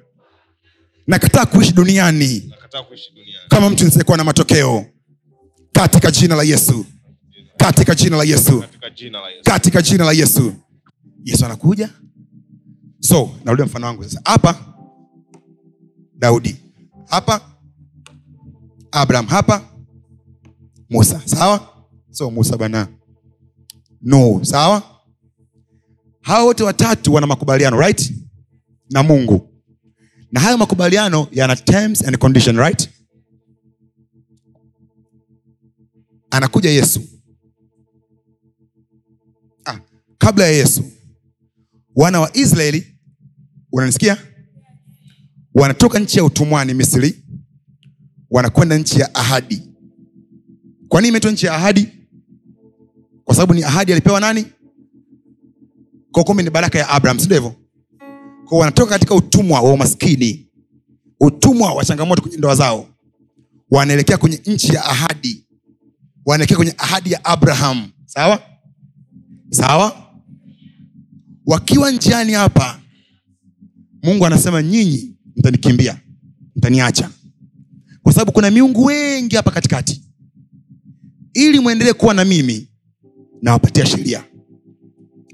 Nakataa 1.06 1.46
kuishi 1.46 1.72
duniani. 1.72 2.46
Nakataa 2.50 2.82
kuishi 2.82 3.10
duniani. 3.14 3.46
Kama 3.48 3.70
mtu 3.70 3.84
nisiyekuwa 3.84 4.16
na 4.16 4.24
matokeo. 4.24 4.86
Katika 5.72 6.10
jina 6.10 6.36
la 6.36 6.42
yesu. 6.42 6.86
Katika 7.56 7.94
jina 7.94 8.16
la 8.16 8.24
yesu. 8.24 8.60
Katika 8.60 8.90
jina 8.90 9.20
la 9.20 9.28
yesu. 9.30 9.42
Katika 9.44 9.82
jina 9.82 10.04
la 10.04 10.12
yesu. 10.12 10.52
Yesu 11.24 11.44
anakuja. 11.44 11.90
So 13.00 13.30
narudia 13.44 13.66
mfano 13.66 13.86
wangu 13.86 14.04
sasa. 14.04 14.20
Hapa. 14.24 14.58
Daudi. 16.18 16.56
Hapa. 17.08 17.40
Abraham. 18.92 19.26
Hapa. 19.26 19.62
Musa. 20.90 21.20
Sawa? 21.24 21.68
So 22.10 22.30
musa 22.30 22.56
bana 22.56 22.88
no 24.02 24.40
sawa? 24.44 24.82
Hawa 26.20 26.44
wote 26.44 26.62
watatu 26.64 27.14
wana 27.14 27.26
makubaliano 27.26 27.80
right? 27.80 28.12
Na 28.90 29.02
mungu. 29.02 29.52
Na 30.32 30.40
hayo 30.40 30.58
makubaliano 30.58 31.28
yana 31.32 31.56
terms 31.56 32.02
and 32.02 32.18
condition 32.18 32.56
right? 32.56 32.90
Anakuja 36.30 36.70
yesu. 36.70 37.00
Ah, 39.64 39.78
kabla 40.18 40.44
ya 40.44 40.50
yesu. 40.52 40.84
Wana 41.96 42.20
wa 42.20 42.36
israeli 42.36 42.86
unanisikia? 43.72 44.16
Wanatoka 45.54 45.98
nchi 45.98 46.18
ya 46.18 46.24
utumwani 46.24 46.74
misri 46.74 47.24
wanakwenda 48.30 48.78
nchi 48.78 49.00
ya 49.00 49.14
ahadi. 49.14 49.62
Kwa 50.88 51.00
nini 51.00 51.08
imetwa 51.08 51.30
nchi 51.32 51.46
ya 51.46 51.54
ahadi 51.54 51.88
kwa 53.26 53.34
sababu 53.34 53.54
ni 53.54 53.62
ahadi 53.62 53.92
alipewa 53.92 54.20
nani? 54.20 54.44
Kwa 56.12 56.24
kumbe 56.24 56.42
ni 56.42 56.50
baraka 56.50 56.78
ya 56.78 56.88
abraham 56.88 57.18
sindio 57.18 57.36
hivyo? 57.36 57.54
K 58.48 58.56
wanatoka 58.56 58.90
katika 58.90 59.14
utumwa 59.14 59.60
wa 59.60 59.72
umaskini 59.72 60.46
utumwa 61.20 61.72
wa 61.74 61.84
changamoto 61.84 62.22
kwenye 62.22 62.36
ndoa 62.36 62.54
zao 62.54 62.88
wanaelekea 63.70 64.18
kwenye 64.18 64.40
nchi 64.46 64.74
ya 64.74 64.84
ahadi 64.84 65.46
wanaelekea 66.26 66.56
kwenye 66.56 66.74
ahadi 66.78 67.12
ya 67.12 67.24
abraham. 67.24 67.88
Sawa? 68.04 68.42
Sawa? 69.50 70.10
Wakiwa 71.46 71.90
njiani 71.90 72.32
hapa 72.32 72.80
mungu 74.02 74.26
anasema 74.26 74.62
nyinyi 74.62 75.16
mtanikimbia 75.36 76.00
mtaniacha. 76.56 77.10
Kwa 78.02 78.12
sababu 78.12 78.32
kuna 78.32 78.50
miungu 78.50 78.84
wengi 78.84 79.36
hapa 79.36 79.50
katikati. 79.50 80.02
Ili 81.34 81.60
mwendelee 81.60 81.92
kuwa 81.92 82.14
na 82.14 82.24
mimi 82.24 82.68
nawapatia 83.46 83.86
sheria. 83.86 84.24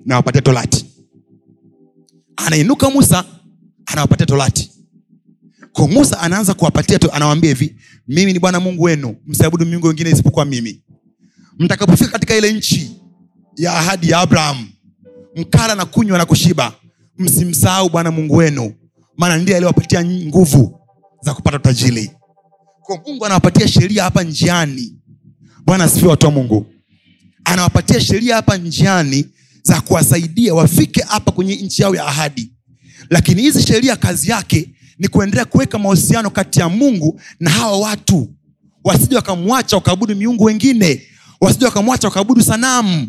Nawapatia 0.04 0.42
torati. 0.42 0.86
Anainuka 2.36 2.90
musa 2.90 3.24
anawapatia 3.86 4.26
torati. 4.26 4.70
Kwa 5.72 5.88
musa 5.88 6.20
anaanza 6.20 6.54
kuwapatia 6.54 6.98
anawaambia 7.12 7.50
hivi 7.50 7.76
mimi 8.08 8.32
ni 8.32 8.38
bwana 8.38 8.60
mungu 8.60 8.82
wenu 8.82 9.16
msiabudu 9.26 9.66
miungu 9.66 9.86
wengine 9.86 10.10
isipokuwa 10.10 10.44
mimi. 10.44 10.82
Mtakapofika 11.58 12.10
katika 12.10 12.36
ile 12.36 12.52
nchi 12.52 12.96
ya 13.56 13.74
ahadi 13.74 14.10
ya 14.10 14.18
abraham 14.18 14.68
mkala 15.36 15.74
na 15.74 15.84
kunywa 15.84 16.18
na 16.18 16.26
kushiba 16.26 16.72
msimsahau 17.18 17.88
bwana 17.90 18.10
mungu 18.10 18.36
wenu 18.36 18.74
maana 19.16 19.36
ndiye 19.36 19.56
aliwapatia 19.56 20.04
nguvu 20.04 20.80
za 21.22 21.34
kupata 21.34 21.56
utajiri. 21.56 22.10
Kwa 22.82 23.00
mungu 23.06 23.24
anawapatia 23.26 23.68
sheria 23.68 24.02
hapa 24.02 24.22
njiani. 24.22 24.96
Bwana 25.66 25.84
asifiwe 25.84 26.10
watu 26.10 26.26
wa 26.26 26.32
mungu 26.32 26.66
anawapatia 27.44 28.00
sheria 28.00 28.34
hapa 28.36 28.56
njiani 28.56 29.26
za 29.62 29.80
kuwasaidia 29.80 30.54
wafike 30.54 31.02
hapa 31.02 31.32
kwenye 31.32 31.56
nchi 31.56 31.82
yao 31.82 31.94
ya 31.94 32.06
ahadi. 32.06 32.52
Lakini 33.10 33.42
hizi 33.42 33.62
sheria 33.62 33.96
kazi 33.96 34.30
yake 34.30 34.74
ni 34.98 35.08
kuendelea 35.08 35.44
kuweka 35.44 35.78
mahusiano 35.78 36.30
kati 36.30 36.60
ya 36.60 36.68
mungu 36.68 37.20
na 37.40 37.50
hawa 37.50 37.78
watu. 37.80 38.34
Wasije 38.84 39.16
wakamwacha 39.16 39.76
wakaabudu 39.76 40.16
miungu 40.16 40.44
wengine. 40.44 41.02
Wasije 41.40 41.64
wakamwacha 41.64 42.08
wakaabudu 42.08 42.42
sanamu. 42.42 43.08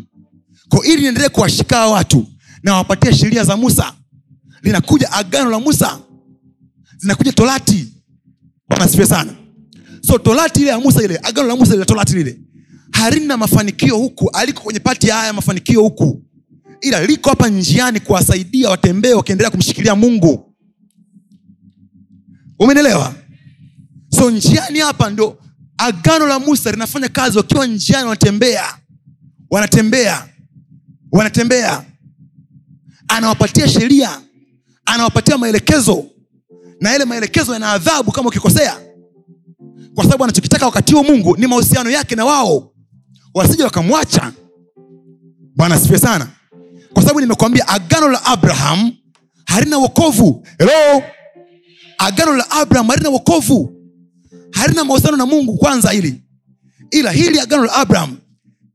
Ko 0.68 0.84
ili 0.84 1.02
niendelee 1.02 1.28
kuwashika 1.28 1.76
hawa 1.76 1.92
watu 1.92 2.26
na 2.62 2.74
wapatie 2.74 3.14
sheria 3.14 3.44
za 3.44 3.56
musa. 3.56 3.94
Linakuja 4.62 5.12
agano 5.12 5.50
la 5.50 5.58
musa. 5.60 6.00
Zinakuja 6.96 7.32
torati. 7.32 7.88
Bwana 8.68 8.88
sana. 8.88 9.34
So 10.00 10.18
torati 10.18 10.60
ile 10.60 10.70
ya 10.70 10.80
musa 10.80 11.02
ile 11.02 11.20
agano 11.22 11.48
la 11.48 11.56
musa 11.56 11.72
lile 11.72 11.84
torati 11.84 12.14
lile 12.14 12.38
halina 12.94 13.36
mafanikio 13.36 13.96
huku 13.96 14.30
aliko 14.30 14.62
kwenye 14.62 14.80
pati 14.80 15.08
ya 15.08 15.14
haya 15.16 15.32
mafanikio 15.32 15.80
huku. 15.82 16.22
Ila 16.80 17.06
liko 17.06 17.30
hapa 17.30 17.48
njiani 17.48 18.00
kuwasaidia 18.00 18.70
watembee 18.70 19.12
wakiendelea 19.14 19.50
kumshikilia 19.50 19.94
mungu. 19.94 20.54
Umenelewa 22.58 23.14
so 24.08 24.30
njiani 24.30 24.78
hapa 24.78 25.10
ndo 25.10 25.38
agano 25.78 26.26
la 26.26 26.38
musa 26.38 26.70
linafanya 26.70 27.08
kazi. 27.08 27.38
Wakiwa 27.38 27.66
njiani 27.66 28.04
wanatembea 28.04 28.64
wanatembea 29.50 30.28
wanatembea. 31.12 31.84
Anawapatia 33.08 33.68
sheria 33.68 34.20
anawapatia 34.84 35.38
maelekezo. 35.38 36.04
Na 36.80 36.90
yale 36.90 37.04
maelekezo 37.04 37.52
yana 37.52 37.72
adhabu 37.72 38.12
kama 38.12 38.28
ukikosea. 38.28 38.76
Kwa 39.94 40.04
sababu 40.04 40.24
anachokitaka 40.24 40.66
wakati 40.66 40.92
huo 40.94 41.02
mungu 41.02 41.36
ni 41.36 41.46
mahusiano 41.46 41.90
yake 41.90 42.14
na 42.16 42.24
wao 42.24 42.73
wasije 43.34 43.62
wakamwacha. 43.64 44.32
Bwana 45.56 45.78
sifie 45.78 45.98
sana. 45.98 46.28
Kwa 46.92 47.02
sababu 47.02 47.20
nimekwambia 47.20 47.68
agano 47.68 48.08
la 48.08 48.24
abraham 48.24 48.92
halina 49.46 49.78
wokovu. 49.78 50.46
Helo 50.58 51.02
agano 51.98 52.32
la 52.36 52.50
abraham 52.50 52.88
halina 52.88 53.08
wokovu. 53.10 53.72
Halina 54.52 54.84
mahusiano 54.84 55.16
na 55.16 55.26
mungu 55.26 55.56
kwanza 55.56 55.90
hili. 55.90 56.22
Ila 56.90 57.10
hili 57.10 57.40
agano 57.40 57.64
la 57.64 57.72
abraham 57.74 58.16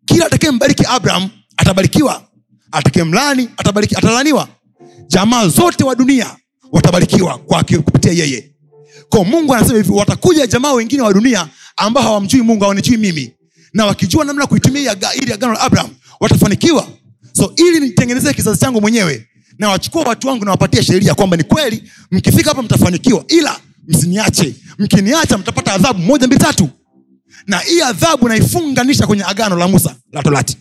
kila 0.06 0.26
atakayembariki 0.26 0.84
abraham 0.90 1.30
atabarikiwa. 1.58 2.24
Atakayemlani 2.72 3.50
atabariki 3.58 3.96
atalaniwa. 3.96 4.48
Jamaa 5.08 5.48
zote 5.48 5.84
wa 5.84 5.96
dunia 5.96 6.36
watabarikiwa 6.72 7.38
kwa 7.38 7.64
kupitia 7.64 8.12
yeye. 8.12 8.56
Kwa 9.10 9.26
mungu 9.26 9.54
anasema 9.54 9.78
hivi 9.78 9.92
watakuja 9.92 10.48
jamaa 10.48 10.74
wengine 10.74 11.02
wa 11.02 11.14
dunia 11.14 11.48
ambao 11.78 12.04
hawamjui 12.04 12.42
mungu 12.42 12.64
hawanijui 12.64 12.98
mimi 12.98 13.34
na 13.74 13.86
wakijua 13.86 14.26
namna 14.26 14.48
kuitumia 14.48 14.96
ili 15.22 15.34
agano 15.34 15.54
la 15.54 15.60
abraham 15.62 15.90
watafanikiwa. 16.20 16.88
So 17.34 17.54
ili 17.56 17.80
nitengenezee 17.80 18.34
kizazi 18.34 18.60
changu 18.60 18.82
mwenyewe 18.82 19.28
na 19.58 19.70
wachukua 19.70 20.04
watu 20.04 20.28
wangu 20.28 20.46
nawapatia 20.46 20.84
sheria 20.84 21.16
kwamba 21.16 21.38
ni 21.38 21.44
kweli 21.44 21.84
mkifika 22.12 22.50
hapa 22.50 22.62
mtafanikiwa 22.62 23.24
ila 23.28 23.60
msiniache. 23.88 24.56
Mkiniacha 24.80 25.38
mtapata 25.38 25.74
adhabu 25.74 26.00
moja 26.00 26.28
mbili 26.28 26.42
tatu. 26.42 26.70
Na 27.48 27.60
hii 27.60 27.82
adhabu 27.82 28.28
naifunganisha 28.30 29.08
kwenye 29.08 29.24
agano 29.24 29.56
la 29.56 29.68
musa 29.68 29.96
la 30.12 30.24
torati. 30.24 30.58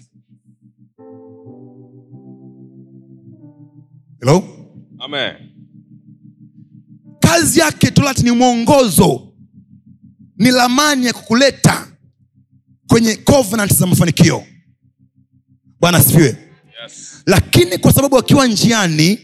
Hello? 4.20 4.44
Amen. 4.98 5.34
kazi 7.20 7.61
yake 7.61 7.90
torati 7.90 8.22
ni 8.22 8.30
mwongozo. 8.30 9.22
Ni 10.36 10.50
lamani 10.50 11.06
ya 11.06 11.12
kukuleta 11.12 11.88
kwenye 12.89 13.16
covenant 13.16 13.74
za 13.74 13.86
mafanikio. 13.86 14.45
Bwana 15.80 15.99
asifiwe. 15.99 16.36
Yes. 16.82 17.22
lakini 17.26 17.78
kwa 17.78 17.93
sababu 17.93 18.14
wakiwa 18.16 18.47
njiani 18.47 19.18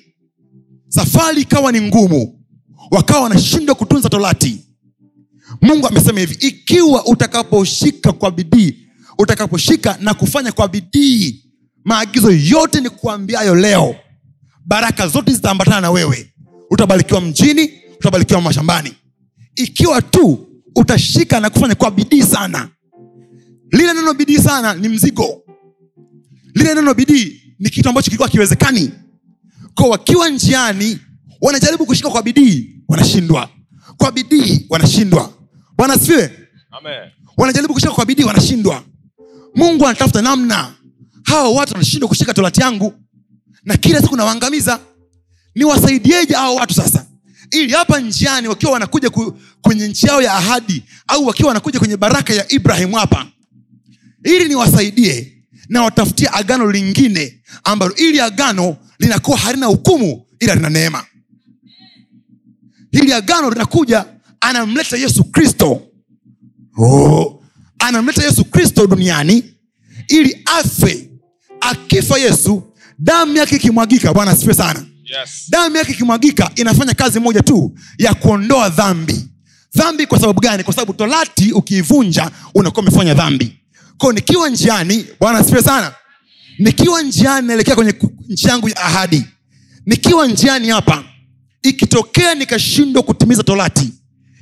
safari 0.88 1.40
ikawa 1.42 1.72
ni 1.72 1.80
ngumu 1.80 2.40
wakawa 2.90 3.20
wanashindwa 3.22 3.74
kutunza 3.74 4.08
torati. 4.08 4.60
Mungu 5.62 5.86
amesema 5.86 6.20
hivi 6.20 6.34
ikiwa 6.46 7.06
utakaposhika 7.06 8.12
kwa 8.12 8.30
bidii 8.30 8.78
utakaposhika 9.18 9.98
na 10.00 10.14
kufanya 10.14 10.52
kwa 10.52 10.68
bidii 10.68 11.44
maagizo 11.84 12.30
yote 12.30 12.80
ni 12.80 12.90
kuambiayo 12.90 13.54
leo 13.54 13.96
baraka 14.66 15.08
zote 15.08 15.32
zitaambatana 15.32 15.80
na 15.80 15.90
wewe. 15.90 16.32
Utabarikiwa 16.70 17.20
mjini 17.20 17.70
utabarikiwa 18.00 18.40
mashambani. 18.40 18.94
Ikiwa 19.56 20.02
tu 20.02 20.46
utashika 20.76 21.40
na 21.40 21.50
kufanya 21.50 21.74
kwa 21.74 21.90
bidii 21.90 22.22
sana 22.22 22.68
lile 23.74 23.92
neno 23.94 24.14
bidii 24.14 24.38
sana 24.38 24.74
ni 24.74 24.88
mzigo. 24.88 25.42
Lile 26.54 26.74
neno 26.74 26.94
bidii 26.94 27.42
ni 27.58 27.70
kitu 27.70 27.88
ambacho 27.88 28.04
kilikuwa 28.04 28.28
kiwezekani 28.28 28.90
ko 29.74 29.88
wakiwa 29.88 30.28
njiani 30.28 30.98
wanajaribu 31.40 31.86
kushika 31.86 32.10
kwa 32.10 32.22
bidii 32.22 32.70
wanashindwa. 32.88 33.48
Kwa 33.96 34.12
bidii 34.12 34.66
wanashindwa. 34.70 35.32
Bwana 35.76 35.98
siwe 35.98 36.30
wanajaribu 37.36 37.74
kushika 37.74 37.92
kwa 37.92 38.04
bidii 38.04 38.24
wanashindwa. 38.24 38.82
Mungu 39.54 39.86
anatafuta 39.86 40.22
namna. 40.22 40.74
Hawa 41.22 41.50
watu 41.50 41.72
wanashindwa 41.72 42.08
kushika 42.08 42.34
torati 42.34 42.60
yangu. 42.60 42.94
Na 43.64 43.76
kila 43.76 44.00
siku 44.02 44.16
nawaangamiza. 44.16 44.80
Niwasaidieje 45.54 46.34
hawa 46.34 46.54
watu 46.54 46.74
sasa? 46.74 47.06
Ili 47.50 47.72
hapa 47.72 48.00
njiani 48.00 48.48
wakiwa 48.48 48.72
wanakuja 48.72 49.10
ku, 49.10 49.38
kwenye 49.62 49.88
nchi 49.88 50.06
yao 50.06 50.22
ya 50.22 50.32
ahadi 50.34 50.82
au 51.06 51.26
wakiwa 51.26 51.48
wanakuja 51.48 51.78
kwenye 51.78 51.96
baraka 51.96 52.34
ya 52.34 52.52
ibrahimu 52.52 52.96
hapa 52.96 53.26
ili 54.24 54.48
niwasaidie 54.48 55.32
na 55.68 55.82
watafutia 55.82 56.32
agano 56.32 56.70
lingine 56.70 57.40
ambalo 57.64 57.94
ili 57.94 58.20
agano 58.20 58.76
linakuwa 58.98 59.38
halina 59.38 59.66
hukumu 59.66 60.26
ila 60.40 60.54
lina 60.54 60.70
neema. 60.70 61.04
Hili 62.92 63.12
agano 63.12 63.50
linakuja 63.50 64.04
anamleta 64.40 64.96
yesu 64.96 65.24
kristo. 65.24 65.82
Oh. 66.78 67.42
anamleta 67.78 68.24
yesu 68.24 68.44
kristo 68.44 68.86
duniani 68.86 69.44
ili 70.08 70.42
afe. 70.44 71.10
Akifa 71.60 72.18
yesu 72.18 72.62
damu 72.98 73.36
yake 73.36 73.56
ikimwagika. 73.56 74.14
Bwana 74.14 74.30
asifiwe 74.30 74.54
sana. 74.54 74.86
Yes. 75.04 75.46
damu 75.50 75.76
yake 75.76 75.92
ikimwagika 75.92 76.50
inafanya 76.54 76.94
kazi 76.94 77.20
moja 77.20 77.42
tu 77.42 77.74
ya 77.98 78.14
kuondoa 78.14 78.68
dhambi. 78.68 79.28
Dhambi 79.74 80.06
kwa 80.06 80.20
sababu 80.20 80.40
gani? 80.40 80.62
Kwa 80.64 80.74
sababu 80.74 80.92
torati 80.92 81.52
ukiivunja 81.52 82.30
unakuwa 82.54 82.82
umefanya 82.82 83.14
dhambi 83.14 83.60
kwao 83.98 84.12
nikiwa 84.12 84.48
njiani 84.48 85.06
bwana 85.20 85.38
asifiwe 85.38 85.62
sana. 85.62 85.92
Nikiwa 86.58 87.02
njiani 87.02 87.46
naelekea 87.46 87.74
kwenye 87.74 87.94
nchi 88.28 88.48
yangu 88.48 88.68
ya 88.68 88.76
ahadi. 88.76 89.24
Nikiwa 89.86 90.26
njiani 90.26 90.68
hapa 90.68 91.04
ikitokea 91.62 92.34
nikashindwa 92.34 93.02
kutimiza 93.02 93.42
torati 93.42 93.92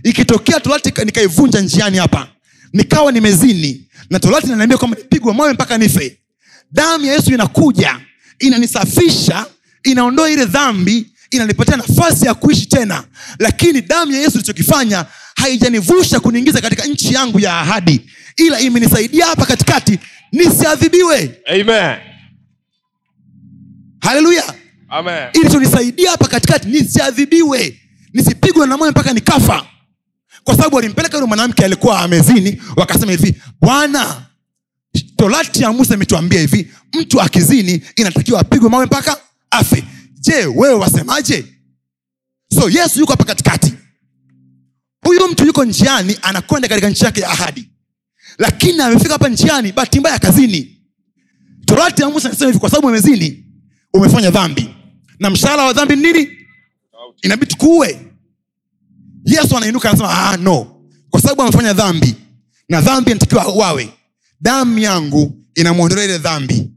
ikitokea 0.04 0.60
torati 0.60 1.04
nikaivunja 1.04 1.60
njiani 1.60 1.98
hapa 1.98 2.28
nikawa 2.72 3.12
nimezini 3.12 3.86
na 4.10 4.20
torati 4.20 4.46
inaniambia 4.46 4.78
kwamba 4.78 4.96
nipigwa 4.96 5.34
mawe 5.34 5.52
mpaka 5.52 5.78
nife. 5.78 6.18
Damu 6.72 7.04
ya 7.04 7.12
yesu 7.14 7.34
inakuja 7.34 8.00
inanisafisha 8.38 9.46
inaondoa 9.84 10.30
ile 10.30 10.44
dhambi 10.44 11.06
inanipatia 11.30 11.76
nafasi 11.76 12.26
ya 12.26 12.34
kuishi 12.34 12.66
tena. 12.66 13.04
Lakini 13.38 13.80
damu 13.82 14.12
ya 14.12 14.18
yesu 14.18 14.34
ilichokifanya 14.34 15.06
haijanivusha 15.36 16.20
kuniingiza 16.20 16.60
katika 16.60 16.84
nchi 16.84 17.14
yangu 17.14 17.40
ya 17.40 17.60
ahadi 17.60 18.00
ila 18.36 18.60
imenisaidia 18.60 19.26
hapa 19.26 19.46
katikati 19.46 19.98
nisiadhibiwe. 20.32 21.40
Haleluya. 24.00 24.54
Amen. 24.88 25.28
ilichonisaidia 25.32 26.10
hapa 26.10 26.28
katikati 26.28 26.68
nisiadhibiwe. 26.68 27.78
Nisipigwe 28.12 28.66
na 28.66 28.76
moyo 28.76 28.90
mpaka 28.90 29.12
nikafa. 29.12 29.66
Kwa 30.44 30.56
sababu 30.56 30.76
walimpeleka 30.76 31.16
yule 31.16 31.26
mwanamke 31.28 31.64
alikuwa 31.64 32.00
amezini 32.00 32.62
wakasema 32.76 33.12
hivi 33.12 33.34
bwana 33.60 34.26
torati 35.16 35.62
ya 35.62 35.72
musa 35.72 35.94
imetuambia 35.94 36.40
hivi 36.40 36.72
mtu 36.94 37.20
akizini 37.20 37.82
inatakiwa 37.96 38.40
apigwe 38.40 38.70
mawe 38.70 38.86
mpaka 38.86 39.20
afe. 39.50 39.84
Je 40.20 40.46
wewe 40.46 40.74
wasemaje? 40.74 41.44
So 42.54 42.68
yesu 42.70 43.00
yuko 43.00 43.12
hapa 43.12 43.24
katikati. 43.24 43.74
Huyu 45.04 45.28
mtu 45.28 45.46
yuko 45.46 45.64
njiani 45.64 46.16
anakwenda 46.22 46.68
katika 46.68 46.90
nchi 46.90 47.04
yake 47.04 47.20
ya 47.20 47.28
ahadi 47.30 47.68
lakini 48.38 48.80
amefika 48.82 49.12
hapa 49.12 49.28
njiani 49.28 49.72
bahati 49.72 50.00
mbaya 50.00 50.18
kazini. 50.18 50.78
Torati 51.64 52.02
ya 52.02 52.10
musa 52.10 52.28
inasema 52.28 52.46
hivi 52.46 52.58
kwa 52.58 52.70
sababu 52.70 52.86
umezini 52.88 53.44
umefanya 53.94 54.30
dhambi. 54.30 54.68
Na 55.18 55.30
mshahara 55.30 55.64
wa 55.64 55.72
dhambi 55.72 55.96
ni 55.96 56.02
nini? 56.12 56.28
Inabidi 57.22 57.50
tukuue 57.50 58.00
yesu 59.24 59.56
anainuka 59.56 59.88
anasema 59.90 60.10
ah, 60.30 60.36
no. 60.36 60.82
Kwa 61.10 61.20
sababu 61.20 61.42
amefanya 61.42 61.72
dhambi 61.72 62.14
na 62.68 62.80
dhambi 62.80 63.10
anatakiwa 63.10 63.44
wawe 63.44 63.92
damu 64.40 64.78
yangu 64.78 65.38
inamwondolea 65.54 66.04
ile 66.04 66.18
dhambi. 66.18 66.70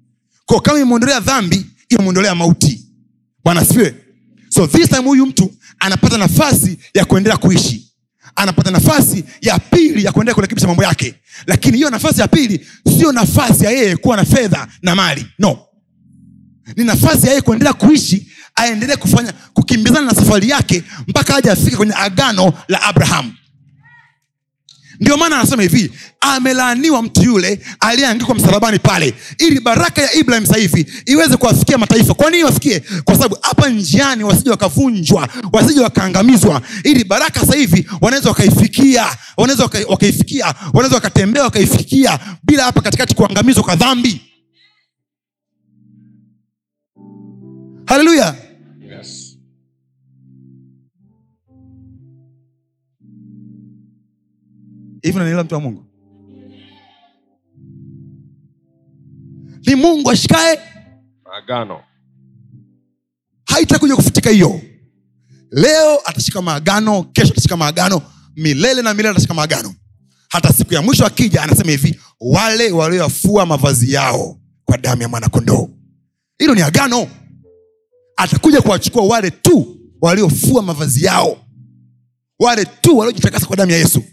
Ko 0.46 0.60
kama 0.60 0.78
imemwondolea 0.78 1.20
dhambi 1.20 1.66
inamwondolea 1.90 2.36
mauti. 2.36 2.86
Bwana 3.44 3.62
asifiwe. 3.62 3.96
So 4.50 4.68
this 4.68 4.90
time 4.90 5.02
huyu 5.02 5.26
mtu 5.26 5.54
anapata 5.80 6.18
nafasi 6.18 6.78
ya 6.94 7.06
kuendelea 7.06 7.38
kuishi 7.38 7.85
anapata 8.36 8.72
nafasi 8.72 9.24
ya 9.42 9.60
pili 9.60 10.04
ya 10.04 10.12
kuendelea 10.12 10.36
kurekebisha 10.36 10.68
mambo 10.68 10.84
yake. 10.84 11.16
Lakini 11.48 11.78
hiyo 11.78 11.90
nafasi 11.90 12.22
ya 12.22 12.28
pili 12.28 12.68
sio 12.98 13.12
nafasi 13.12 13.66
ya 13.66 13.72
yeye 13.72 13.96
kuwa 13.98 14.18
na 14.18 14.26
fedha 14.26 14.68
na 14.82 14.96
mali. 14.96 15.26
No. 15.40 15.60
Ni 16.76 16.84
nafasi 16.84 17.26
ya 17.26 17.30
yeye 17.32 17.42
kuendelea 17.42 17.74
kuishi 17.74 18.32
aendelee 18.56 18.96
kufanya 18.96 19.34
kukimbizana 19.54 20.02
na 20.06 20.14
safari 20.16 20.50
yake 20.50 20.84
mpaka 21.08 21.36
aja 21.36 21.52
afike 21.52 21.76
kwenye 21.76 21.94
agano 21.94 22.54
la 22.68 22.82
abrahamu 22.84 23.34
ndio 25.00 25.18
maana 25.18 25.36
anasema 25.40 25.62
hivi 25.64 25.92
amelaaniwa 26.22 27.02
mtu 27.02 27.24
yule 27.24 27.60
aliyeangikwa 27.80 28.36
msalabani 28.36 28.80
pale 28.80 29.14
ili 29.38 29.60
baraka 29.60 30.02
ya 30.02 30.14
ibrahim 30.14 30.46
sahivi 30.46 30.86
iweze 31.06 31.38
kuwafikia 31.38 31.78
mataifa. 31.78 32.14
Kwa 32.14 32.30
nini 32.32 32.44
wafikie? 32.44 32.80
Kwa 33.04 33.16
sababu 33.16 33.38
hapa 33.42 33.70
njiani 33.70 34.24
wasije 34.24 34.50
wakavunjwa 34.50 35.30
wasije 35.54 35.82
wakaangamizwa 35.82 36.62
ili 36.84 37.04
baraka 37.04 37.40
sasa 37.40 37.56
hivi 37.56 37.90
wanaweza 38.02 38.30
wakaifikia 38.30 39.06
wanaweza 39.38 39.64
wakaifikia 39.90 40.46
wanaweza 40.74 40.96
wakatembea 40.96 41.44
wakaifikia 41.44 42.20
bila 42.44 42.64
hapa 42.64 42.82
katikati 42.82 43.16
kuangamizwa 43.16 43.64
kwa 43.64 43.76
dhambi. 43.76 44.22
Haleluya 47.86 48.36
Yes. 48.90 49.35
Hivi 55.06 55.18
nanielewa 55.18 55.44
mtu 55.44 55.56
wa 55.56 55.62
mungu? 55.62 55.86
Ni 59.68 59.76
mungu 59.76 60.12
ashikae 60.12 60.60
maagano. 61.26 61.80
Haitakuja 63.46 63.96
kufutika 63.96 64.30
hiyo. 64.30 64.62
Leo 65.52 66.00
atashika 66.06 66.42
maagano 66.42 67.04
kesho 67.04 67.32
atashika 67.34 67.58
maagano 67.58 68.02
milele 68.36 68.82
na 68.82 68.94
milele 68.94 69.10
atashika 69.12 69.34
maagano. 69.34 69.74
Hata 70.30 70.54
siku 70.54 70.74
ya 70.74 70.82
mwisho 70.82 71.06
akija 71.06 71.44
anasema 71.44 71.72
hivi 71.72 72.00
wale 72.20 72.72
walioyafua 72.72 73.46
mavazi 73.46 73.94
yao 73.94 74.40
kwa 74.66 74.78
damu 74.78 75.02
ya 75.02 75.08
mwanakondoo. 75.10 75.70
Hilo 76.40 76.56
ni 76.56 76.62
agano. 76.62 77.08
Atakuja 78.18 78.62
kuwachukua 78.62 79.04
wale 79.06 79.32
tu 79.32 79.78
waliofua 80.02 80.62
mavazi 80.62 81.06
yao. 81.06 81.38
Wale 82.40 82.66
tu 82.66 82.98
waliojitakasa 82.98 83.46
kwa 83.46 83.56
damu 83.56 83.72
ya 83.72 83.78
yesu 83.78 84.04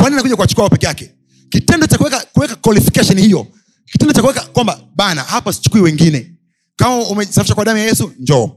kwa 0.00 0.10
nakuja 0.10 0.36
kuwachukua 0.36 0.68
peke 0.70 0.86
yake? 0.86 1.10
Kitendo 1.48 1.86
cha 1.86 1.98
kuweka 1.98 2.56
qualification 2.56 3.20
hiyo 3.20 3.46
kitendo 3.86 4.14
cha 4.14 4.20
kuweka 4.22 4.40
kwamba 4.40 4.80
bana 4.96 5.22
hapa 5.22 5.52
sichukui 5.52 5.80
wengine. 5.80 6.32
Kama 6.76 6.96
umejisafisha 7.08 7.54
kwa 7.54 7.64
damu 7.64 7.78
ya 7.78 7.84
yesu 7.84 8.12
njoo. 8.18 8.50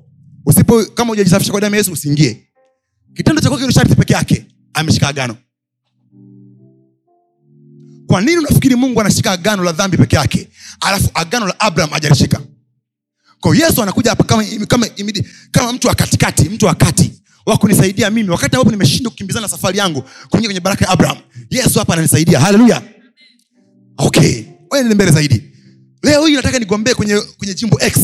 Usipo 0.46 0.86
kama 0.86 1.10
hujajisafisha 1.10 1.52
kwa 1.52 1.62
damu 1.62 1.76
ya 1.76 1.80
yesu 1.80 1.91
usiingie. 1.91 2.48
Kitendo 3.16 3.41
cha 3.41 3.50
kuweka 3.50 3.72
sharti 3.72 3.96
peke 3.96 4.14
yake 4.14 4.46
ameshika 4.74 5.08
agano. 5.08 5.38
Kwa 8.08 8.22
nini 8.22 8.38
unafikiri 8.38 8.76
mungu 8.76 9.02
anashika 9.02 9.32
agano 9.32 9.64
la 9.64 9.72
dhambi 9.72 9.98
peke 9.98 10.16
yake 10.16 10.50
alafu 10.80 11.10
agano 11.14 11.48
la 11.48 11.60
abraham 11.60 11.91
hajalishika? 11.94 12.41
Kwa 13.39 13.58
yesu 13.58 13.84
anakuja 13.84 14.10
hapa 14.10 14.24
kama, 14.24 14.44
kama, 14.68 14.88
kama 15.52 15.74
mtu 15.74 15.88
wa 15.88 15.96
katikati 15.96 16.50
mtu 16.50 16.66
wa 16.66 16.76
kati 16.76 17.23
wa 17.46 17.58
kunisaidia 17.58 18.10
mimi. 18.10 18.30
Wakati 18.30 18.56
ambapo 18.56 18.72
nimeshindwa 18.72 19.12
kukimbizana 19.12 19.41
na 19.46 19.50
safari 19.52 19.78
yangu 19.78 20.04
kuingia 20.30 20.48
kwenye 20.48 20.60
baraka 20.60 20.86
ya 20.86 20.91
abraham 20.91 21.18
yesu 21.50 21.80
hapa 21.80 21.94
ananisaidia. 21.94 22.39
Haleluya 22.39 22.82
okay. 23.98 24.44
Ende 24.80 24.96
mbele 24.96 25.12
zaidi 25.12 25.53
leo 26.04 26.26
hii 26.26 26.36
nataka 26.36 26.60
nigombee 26.60 26.93
kwenye, 26.93 27.22
kwenye 27.38 27.54
jimbo 27.54 27.78
x. 27.82 27.97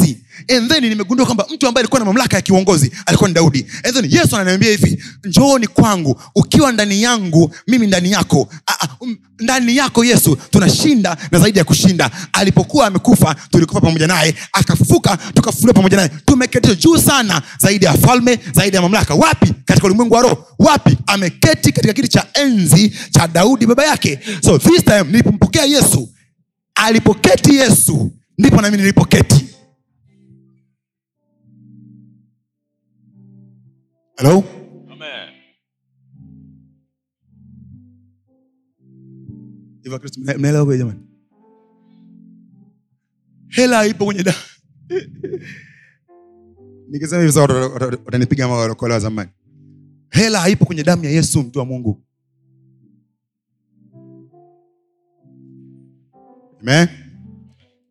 And 0.57 0.69
then 0.71 0.83
nimegundua 0.83 1.25
kwamba 1.25 1.45
mtu 1.53 1.67
ambaye 1.67 1.81
alikuwa 1.81 1.99
na 1.99 2.05
mamlaka 2.05 2.35
ya 2.35 2.41
kiongozi 2.41 2.91
alikuwa 3.05 3.27
ni 3.29 3.33
daudi. 3.35 3.65
And 3.83 3.93
then 3.95 4.05
yesu 4.11 4.35
ananiambia 4.35 4.69
hivi 4.69 5.03
njooni 5.23 5.67
kwangu 5.67 6.21
ukiwa 6.35 6.71
ndani 6.71 7.01
yangu 7.03 7.55
mimi 7.67 7.87
ndani 7.87 8.11
yako. 8.11 8.49
Ah, 8.67 8.73
ah, 8.81 8.87
um, 8.99 9.17
ndani 9.39 9.75
yako 9.77 10.05
yesu 10.05 10.35
tunashinda 10.49 11.17
na 11.31 11.39
zaidi 11.39 11.57
ya 11.59 11.63
kushinda. 11.65 12.11
Alipokuwa 12.33 12.87
amekufa 12.87 13.35
tulikufa 13.51 13.81
pamoja 13.81 14.07
naye 14.07 14.35
akafufuka 14.53 15.17
tukafufuliwa 15.33 15.73
pamoja 15.73 15.97
naye. 15.97 16.09
Tumeketishwa 16.25 16.75
juu 16.75 16.97
sana 16.97 17.41
zaidi 17.57 17.85
ya 17.85 17.93
falme 17.93 18.39
zaidi 18.53 18.75
ya 18.75 18.81
mamlaka. 18.81 19.15
Wapi? 19.15 19.53
Katika 19.65 19.87
ulimwengu 19.87 20.13
wa 20.13 20.21
roho. 20.21 20.45
Wapi? 20.59 20.97
Ameketi 21.07 21.71
katika 21.71 21.93
kiti 21.93 22.07
cha 22.07 22.25
enzi 22.33 22.93
cha 23.11 23.27
daudi 23.27 23.65
baba 23.65 23.85
yake. 23.85 24.19
So 24.45 24.57
this 24.57 24.83
time 24.83 25.03
nilipompokea 25.03 25.65
yesu 25.65 26.09
alipoketi 26.75 27.55
yesu 27.55 28.11
ndipo 28.37 28.61
nami 28.61 28.77
nilipoketi. 28.77 29.45
Halo 34.17 34.43
mnaelewa 40.37 40.77
jamani? 40.77 40.99
Hela 43.47 43.85
ipo 43.85 44.05
kwenye 44.05 44.23
da 44.23 44.35
nikisema 46.91 47.21
hivi 47.21 47.33
sasa 47.33 47.53
watanipiga 48.05 48.45
ama 48.45 48.53
wa 48.55 48.99
zamani. 48.99 49.29
Hela 50.09 50.39
haipo 50.39 50.65
kwenye 50.65 50.83
damu 50.83 51.05
ya 51.05 51.11
yesu 51.11 51.43
mtu 51.43 51.59
wa 51.59 51.65
mungu 51.65 52.01
Amen. 56.61 56.87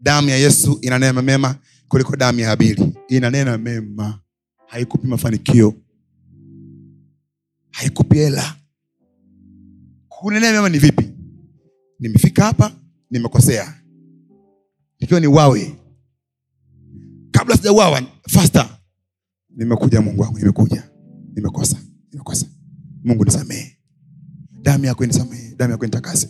damu 0.01 0.29
ya 0.29 0.37
yesu 0.37 0.79
inanena 0.83 1.23
mema 1.23 1.57
kuliko 1.89 2.17
damu 2.17 2.41
ya 2.41 2.49
habili. 2.49 2.93
Inanena 3.09 3.59
mema. 3.59 4.21
Haikupi 4.67 5.07
mafanikio. 5.07 5.75
Haikupi 7.71 8.17
hela. 8.19 8.57
Kunenea 10.09 10.53
mema 10.53 10.69
ni 10.69 10.79
vipi? 10.79 11.11
Nimefika 12.01 12.45
hapa 12.45 12.73
nimekosea. 13.11 13.75
Ikiwa 14.99 15.21
ni 15.21 15.27
wawe. 15.27 15.77
Kabla 17.31 17.57
sijauawa 17.57 18.03
fasta 18.29 18.79
nimekuja 19.51 20.01
mungu 20.01 20.23
wangu 20.23 20.39
nimekuja. 20.39 20.91
Nimekosa 21.35 21.77
nimekosa. 22.13 22.47
Mungu 23.05 23.25
nisamehe. 23.25 23.77
Damu 24.63 24.85
yako 24.85 25.07
nisamehe 25.07 25.55
damu 25.57 25.71
yako 25.73 25.85
nitakase 25.85 26.29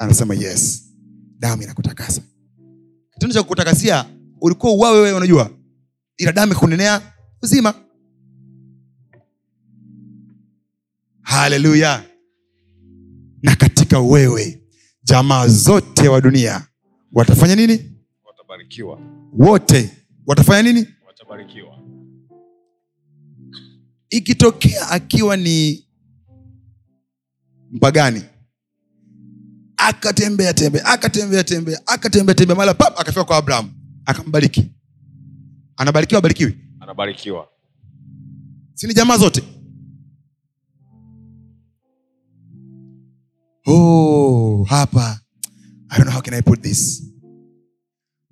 anasema 0.00 0.34
yes. 0.34 0.92
Damu 1.38 1.62
inakutakasa. 1.62 2.22
Kitendo 3.12 3.34
cha 3.34 3.42
kukutakasia 3.42 4.04
ulikuwa 4.40 4.72
uwawe 4.72 5.00
wewe 5.00 5.12
unajua. 5.16 5.50
Ila 6.16 6.32
damu 6.32 6.52
ikunenea 6.52 7.12
uzima. 7.42 7.74
Haleluya. 11.22 12.04
Na 13.42 13.56
katika 13.56 14.00
wewe 14.00 14.62
jamaa 15.02 15.48
zote 15.48 16.08
wa 16.08 16.20
dunia 16.20 16.66
watafanya 17.12 17.56
nini? 17.56 17.92
Watabarikiwa. 18.24 19.00
wote 19.32 19.90
watafanya 20.26 20.72
nini? 20.72 20.86
Watabarikiwa. 21.06 21.78
ikitokea 24.10 24.88
akiwa 24.90 25.36
ni 25.36 25.86
mpagani 27.70 28.22
akatembea 29.90 30.54
tembea 30.54 30.84
akatembea 30.86 31.44
tembea 31.44 31.80
akatembea 31.86 32.34
tembea. 32.34 32.56
Mara 32.56 32.74
pap 32.74 33.00
akafika 33.00 33.24
kwa 33.24 33.36
abraham 33.36 33.70
akambariki 34.06 34.70
anabarikiwa 35.76 36.18
abarikiwi? 36.18 36.56
Anabarikiwa. 36.80 37.48
sini 38.74 38.94
jamaa 38.94 39.16
zote? 39.18 39.42
Oh, 43.66 44.64
hapa. 44.68 45.20
I 45.90 45.96
don't 45.96 46.04
know 46.06 46.12
how 46.14 46.20
can 46.22 46.34
I 46.34 46.40
put 46.42 46.62
this. 46.62 47.02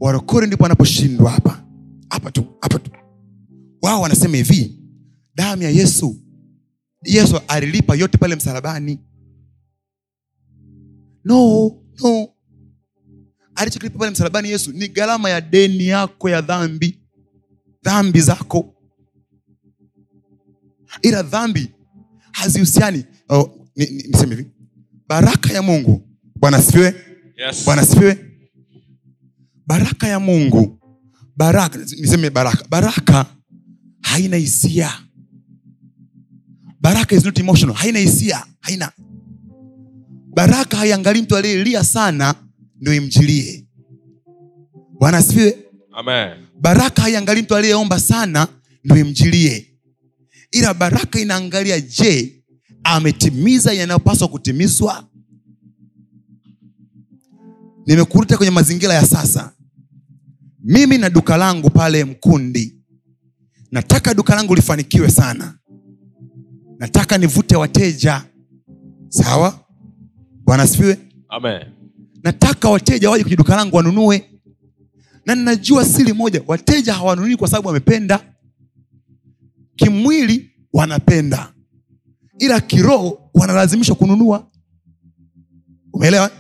Warokore 0.00 0.46
ndipo 0.46 0.66
anaposhindwa 0.66 1.30
hapa. 1.30 1.64
Hapa 2.11 2.30
tu 2.30 2.44
hapa 2.61 2.78
tu. 2.78 2.90
Wao 3.82 4.00
wanasema 4.00 4.36
hivi 4.36 4.78
damu 5.34 5.62
ya 5.62 5.70
yesu. 5.70 6.16
Yesu 7.04 7.40
alilipa 7.48 7.94
yote 7.96 8.18
pale 8.18 8.36
msalabani 8.36 8.98
no 11.25 11.73
no. 12.03 12.29
Alichokilipa 13.55 13.99
pale 13.99 14.11
msalabani 14.11 14.51
yesu 14.51 14.73
ni 14.73 14.89
gharama 14.89 15.31
ya 15.31 15.41
deni 15.41 15.87
yako 15.87 16.31
ya 16.31 16.41
dhambi. 16.41 16.99
Dhambi 17.83 18.21
zako. 18.21 18.75
Ila 21.03 21.23
dhambi 21.23 21.71
hazihusiani 22.33 23.05
oh, 23.29 23.66
ni, 23.77 23.87
ni, 23.87 24.03
niseme 24.03 24.37
hivi. 24.37 24.51
Baraka 25.09 25.53
ya 25.53 25.62
mungu. 25.62 26.09
Bwana 26.37 26.57
asifiwe. 26.57 26.95
Yes. 27.37 27.64
bwana 27.64 27.83
asifiwe. 27.83 28.19
Baraka 29.66 30.09
ya 30.09 30.21
mungu. 30.21 30.79
Baraka 31.37 31.79
niseme 31.79 32.31
baraka. 32.31 32.64
Baraka 32.71 33.27
haina 34.03 34.37
hisia. 34.37 34.91
Baraka 36.81 37.14
is 37.16 37.25
not 37.25 37.39
emotional. 37.39 37.77
Haina 37.77 37.99
hisia. 37.99 38.47
Haina 38.61 38.93
baraka 40.39 40.76
haiangalii 40.76 41.22
mtu 41.22 41.36
aliyelia 41.36 41.84
sana 41.84 42.34
ndo 42.80 42.95
imjilie. 42.95 43.66
Bwana 45.01 45.18
asifiwe. 45.18 45.59
Baraka 46.61 47.03
haiangalii 47.03 47.43
mtu 47.43 47.57
aliyeomba 47.57 48.01
sana 48.01 48.49
ndo 48.84 48.97
imjilie. 48.97 49.66
Ila 50.53 50.74
baraka 50.74 51.20
inaangalia 51.20 51.80
je 51.80 52.43
ametimiza 52.84 53.72
yanayopaswa 53.72 54.28
kutimizwa? 54.28 55.09
Nimekuruta 57.86 58.36
kwenye 58.36 58.51
mazingira 58.51 58.95
ya 58.95 59.07
sasa. 59.07 59.53
Mimi 60.64 60.99
na 60.99 61.11
duka 61.11 61.36
langu 61.36 61.70
pale 61.70 62.05
mkundi. 62.05 62.74
Nataka 63.70 64.14
duka 64.14 64.34
langu 64.34 64.55
lifanikiwe 64.55 65.11
sana. 65.11 65.59
Nataka 66.78 67.18
nivute 67.18 67.57
wateja. 67.57 68.24
Sawa 69.09 69.68
bwana 70.49 70.62
asifiwe. 70.62 70.99
Amen. 71.28 71.62
nataka 72.22 72.68
wateja 72.70 73.11
waje 73.11 73.24
kwenye 73.24 73.36
duka 73.36 73.57
langu 73.57 73.76
wanunue. 73.76 74.24
Na 75.26 75.34
ninajua 75.34 75.84
siri 75.84 76.12
moja 76.12 76.42
wateja 76.46 76.94
hawanunui 76.94 77.36
kwa 77.36 77.49
sababu 77.49 77.68
wamependa. 77.68 78.34
Kimwili 79.76 80.51
wanapenda. 80.72 81.53
Ila 82.38 82.61
kiroho 82.61 83.30
wanalazimishwa 83.34 83.96
kununua. 83.96 84.51
Umeelewa? 85.92 86.30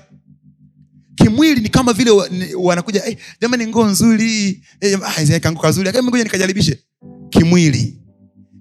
Kimwili 1.14 1.60
ni 1.60 1.68
kama 1.68 1.92
vile 1.92 2.10
wanakuja 2.56 3.02
hey, 3.02 3.16
jamani 3.40 3.66
nguo 3.66 3.86
nzuri 3.86 4.62
hey, 4.80 5.38
kangu 5.40 5.60
kazuri 5.60 5.92
ngoja 6.02 6.24
nikajaribishe. 6.24 6.78
Kimwili. 7.30 8.02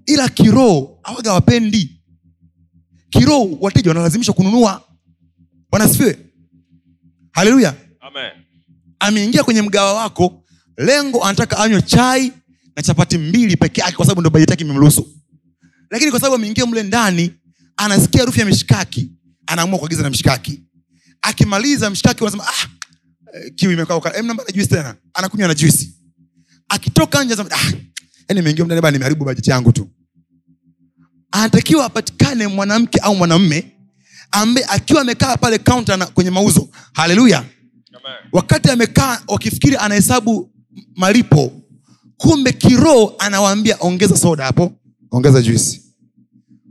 Ila 0.06 0.28
kiroho 0.28 0.98
awaga 1.02 1.32
wapendi. 1.32 2.00
Kiroho 3.10 3.58
wateja 3.60 3.90
wanalazimishwa 3.90 4.34
kununua 4.34 4.87
wanasifiwe 5.72 6.18
haleluya. 7.32 7.74
Ameingia 9.00 9.44
kwenye 9.44 9.62
mgawa 9.62 9.92
wako 9.94 10.44
lengo 10.76 11.24
anataka 11.24 11.58
anywe 11.58 11.82
chai 11.82 12.32
na 12.76 12.82
chapati 12.82 13.18
mbili 13.18 13.56
peke 13.56 13.80
yake 13.80 13.96
kwa 13.96 14.04
sababu 14.06 14.20
ndo 14.20 14.30
bajeti 14.30 14.50
yake 14.52 14.64
imemruhusu. 14.64 15.14
Lakini 15.90 16.10
kwa 16.10 16.20
sababu 16.20 16.34
ameingia 16.36 16.66
mle 16.66 16.82
ndani 16.82 17.32
anasikia 17.76 18.20
harufu 18.20 18.40
ya 18.40 18.46
mishikaki 18.46 19.10
anaamua 19.46 19.78
kuagiza 19.78 20.02
na 20.02 20.10
mshikaki 20.10 20.62
akimaliza 21.22 21.90
mshikaki 21.90 22.24
wanasema 22.24 22.46
ah, 22.48 22.68
eh, 23.34 23.52
kiu 23.54 23.72
imekaa 23.72 24.12
em 24.14 24.26
namba 24.26 24.44
na 24.44 24.52
juisi 24.52 24.68
tena. 24.68 24.96
Anakunywa 25.14 25.48
na 25.48 25.54
juisi. 25.54 25.94
Akitoka 26.68 27.24
nje 27.24 27.34
anasema 27.34 27.56
ah, 27.60 27.72
yani 28.28 28.40
nimeingia 28.40 28.64
ndani 28.64 28.92
nimeharibu 28.92 29.24
bajeti 29.24 29.50
yangu 29.50 29.72
tu. 29.72 29.88
Anatakiwa 31.30 31.84
apatikane 31.84 32.46
mwanamke 32.46 32.98
au 32.98 33.16
mwanamme 33.16 33.72
ambaye 34.30 34.66
akiwa 34.66 35.00
amekaa 35.00 35.36
pale 35.36 35.58
kaunta 35.58 35.96
na- 35.96 36.06
kwenye 36.06 36.30
mauzo. 36.30 36.68
Haleluya 36.92 37.44
wakati 38.32 38.70
amekaa 38.70 39.20
wakifikiri 39.28 39.76
anahesabu 39.76 40.50
malipo 40.96 41.52
kumbe 42.16 42.52
kiroho 42.52 43.14
anawaambia 43.18 43.76
ongeza 43.80 44.16
soda 44.16 44.44
hapo. 44.44 44.72
Ongeza 45.10 45.42
juisi. 45.42 45.82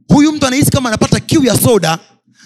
Huyu 0.07 0.31
mtu 0.31 0.47
anahisi 0.47 0.71
kama 0.71 0.89
anapata 0.89 1.19
kiu 1.19 1.43
ya 1.45 1.57
soda 1.57 1.99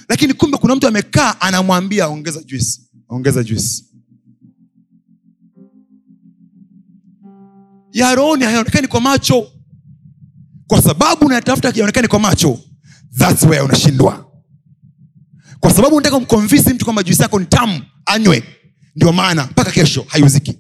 lakini 0.10 0.34
kumbe 0.34 0.58
kuna 0.58 0.76
mtu 0.76 0.88
amekaa 0.88 1.36
anamwambia 1.42 2.08
ongeza 2.08 2.44
juisi. 2.44 2.82
Ongeza 3.10 3.44
juisi. 3.44 3.86
Ya 7.94 8.16
rohoni 8.16 8.44
hayaonekani 8.46 8.88
kwa 8.88 9.02
macho. 9.02 9.52
Kwa 10.68 10.82
sababu 10.82 11.26
unayatafuta 11.26 11.72
yaonekani 11.76 12.08
kwa 12.08 12.20
macho 12.20 12.60
thats 13.18 13.44
where 13.44 13.62
unashindwa 13.62 14.31
kwa 15.62 15.72
sababu 15.74 15.96
unataka 15.96 16.16
kumkonvinsi 16.18 16.74
mtu 16.74 16.86
kwamba 16.86 17.04
juisi 17.04 17.22
yako 17.22 17.40
ni 17.40 17.46
tamu 17.46 17.82
anywe. 18.06 18.44
Ndio 18.96 19.14
maana 19.14 19.46
mpaka 19.46 19.72
kesho 19.72 20.06
haiuziki. 20.08 20.58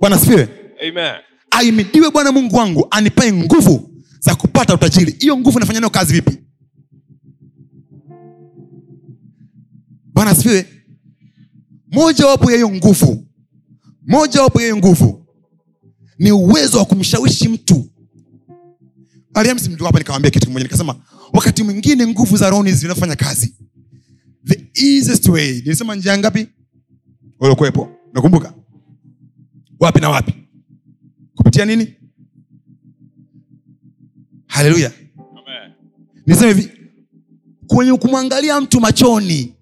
Bwana 0.00 0.18
sifiwe 0.18 0.48
aimidiwe 1.50 2.10
bwana 2.10 2.32
mungu 2.32 2.56
wangu 2.56 2.86
anipae 2.90 3.32
nguvu 3.32 3.90
za 4.20 4.34
kupata 4.34 4.74
utajiri. 4.74 5.16
Hiyo 5.20 5.36
nguvu 5.38 5.58
inafanya 5.58 5.80
nayo 5.80 5.90
kazi 5.90 6.12
vipi? 6.14 6.38
Bwana 10.14 10.30
asifiwe. 10.30 10.66
Moja 11.92 12.26
wapo 12.26 12.50
ya 12.50 12.56
hiyo 12.56 12.70
nguvu 12.70 13.26
moja 14.06 14.42
wapo 14.42 14.60
ya 14.60 14.64
hiyo 14.66 14.76
nguvu 14.76 15.26
ni 16.18 16.32
uwezo 16.32 16.78
wa 16.78 16.84
kumshawishi 16.84 17.48
mtu. 17.48 17.90
Mariam 19.34 19.58
si 19.58 19.70
mtu 19.70 19.84
hapa 19.84 19.98
nikawambia 19.98 20.30
kitu 20.30 20.46
kimoja 20.46 20.62
nikasema 20.64 20.96
wakati 21.34 21.62
mwingine 21.62 22.06
nguvu 22.06 22.36
za 22.36 22.50
rohoni 22.50 22.72
zinafanya 22.72 23.16
kazi. 23.16 23.54
The 24.46 24.66
easiest 24.74 25.28
way 25.28 25.52
nilisema 25.52 25.94
njia 25.94 26.18
ngapi? 26.18 26.46
Uliokuwepo. 27.40 27.88
Nakumbuka. 28.12 28.54
Wapi 29.80 30.00
na 30.00 30.10
wapi? 30.10 30.34
Kupitia 31.34 31.64
nini? 31.64 31.94
Haleluya. 34.46 34.92
Amen. 35.18 35.72
niseme 36.26 36.52
hivi 36.52 36.70
kwenye 37.66 37.92
kumwangalia 37.98 38.60
mtu 38.60 38.80
machoni 38.80 39.54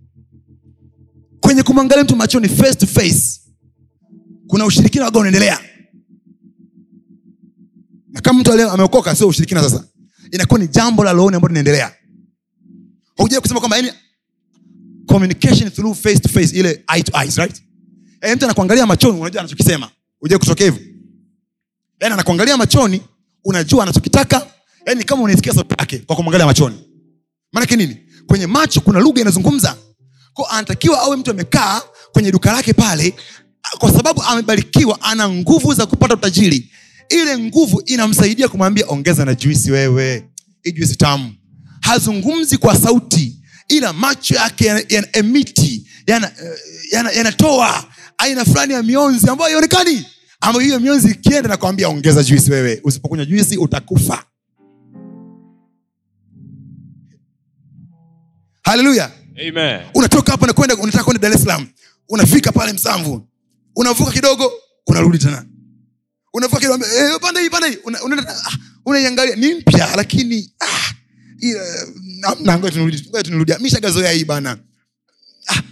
kwenye 1.41 1.63
kumwangalia 1.63 2.05
mtu 2.05 2.17
machoni 2.17 2.49
face 2.49 2.75
to 2.75 2.87
face 2.87 3.41
kuna 4.47 4.67
ushirikina 4.67 5.05
waga 5.05 5.19
unaendelea. 5.21 5.59
Na 8.09 8.21
kama 8.21 8.41
mtu 8.41 8.53
ameokoka 8.53 9.15
sio 9.17 9.29
ushirikina 9.29 9.63
sasa 9.63 9.85
inakuwa 10.33 10.61
ni 10.61 10.69
jambo 10.69 11.05
la 11.05 11.13
rohoni 11.13 11.37
ambalo 11.37 11.49
linaendelea. 11.53 11.93
Hujai 13.17 13.41
kusema 13.41 13.61
kwamba 13.61 13.77
yani 13.77 13.93
communication 15.07 15.71
through 15.71 15.97
face 15.97 16.19
to 16.19 16.29
face 16.29 16.57
ile 16.57 16.85
eye 16.95 17.03
to 17.03 17.21
eyes 17.23 17.37
right? 17.37 17.63
Yani 18.23 18.37
mtu 18.37 18.45
anakuangalia 18.45 18.87
machoni 18.87 19.21
unajua 19.21 19.41
anachokisema. 19.41 19.91
Hujai 20.21 20.39
kutokea 20.39 20.67
hivyo. 20.71 20.83
Yani 22.01 22.15
anakuangalia 22.15 22.57
machoni 22.57 23.03
unajua 23.45 23.83
anachokitaka. 23.83 24.47
Yani 24.87 25.05
kama 25.05 25.23
unaisikia 25.23 25.55
sauti 25.55 25.75
yake 25.79 25.99
kwa 25.99 26.17
kumwangalia 26.17 26.47
machoni. 26.47 26.77
Maanake 27.53 27.77
nini? 27.77 27.97
Kwenye 28.27 28.47
macho 28.47 28.81
kuna 28.81 29.01
lugha 29.01 29.21
inazungumza. 29.21 29.77
Ko 30.35 30.45
anatakiwa 30.47 31.01
awe 31.01 31.17
mtu 31.17 31.31
amekaa 31.31 31.81
kwenye 32.13 32.33
duka 32.33 32.53
lake 32.53 32.73
pale 32.73 33.15
kwa 33.79 33.93
sababu 33.93 34.23
amebarikiwa 34.23 35.03
ana 35.03 35.29
nguvu 35.29 35.75
za 35.75 35.87
kupata 35.87 36.15
utajiri 36.15 36.71
ile 37.13 37.39
nguvu 37.39 37.83
inamsaidia 37.87 38.49
kumwambia 38.49 38.87
ongeza 38.89 39.25
na 39.25 39.35
juisi 39.35 39.71
wewe. 39.71 40.29
Hii 40.63 40.73
juisi 40.73 40.97
tamu. 40.97 41.35
Hazungumzi 41.81 42.57
kwa 42.59 42.77
sauti 42.77 43.39
ila 43.69 43.93
macho 43.93 44.35
yake 44.35 44.67
yanaemiti 44.89 45.87
yana 46.07 46.27
yanatoa 46.27 46.49
yana, 46.93 47.11
yana, 47.11 47.11
yanatoa 47.13 47.85
aina 48.19 48.45
fulani 48.45 48.73
ya 48.73 48.83
mionzi 48.83 49.29
ambayo 49.31 49.51
haionekani. 49.51 50.07
Ambayo 50.41 50.65
hiyo 50.67 50.81
mionzi 50.81 51.11
ikienda 51.11 51.49
nakwambia 51.49 51.89
ongeza 51.89 52.23
juisi 52.23 52.51
wewe. 52.51 52.81
Usipokunywa 52.85 53.25
juisi 53.27 53.57
utakufa. 53.57 54.25
Haleluya 58.65 59.11
unatoka 59.95 60.33
hapo 60.33 60.47
nakwenda 60.47 60.77
unataka 60.77 61.05
kwenda 61.05 61.21
dar 61.29 61.33
es 61.37 61.43
salaam. 61.43 61.67
Unafika 62.09 62.53
pale 62.53 62.73
msamvu. 62.73 63.29
Unavuka 63.77 64.11
kidogo 64.13 64.53
unarudi 64.87 65.19
tena 65.19 65.45
unaiangalia. 68.87 69.37
Ni 69.37 69.55
mpya 69.55 69.97
lakini 69.97 70.53
ah, 70.61 70.95
ngoja 72.59 73.23
tunirudi 73.23 73.53
mishagazoea 73.61 74.13
hii 74.13 74.25
bana. 74.25 74.59
Ah, 75.47 75.63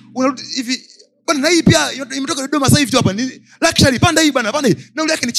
hivi. 0.55 0.87
Bana 1.27 1.49
hii 1.49 1.63
pia 1.63 1.93
imetoka 1.93 2.41
dodoma 2.43 2.67
sasa 2.67 2.79
hivi 2.79 2.91
tu 2.91 2.97
hapa. 2.97 3.13
Ni 3.13 3.43
luxury 3.61 3.99
panda 3.99 4.23
hii 4.23 4.33
bana 4.33 4.53
panda 4.53 4.69
hii. 4.69 4.77
Nauli 4.95 5.11
yake 5.13 5.27
ni 5.27 5.33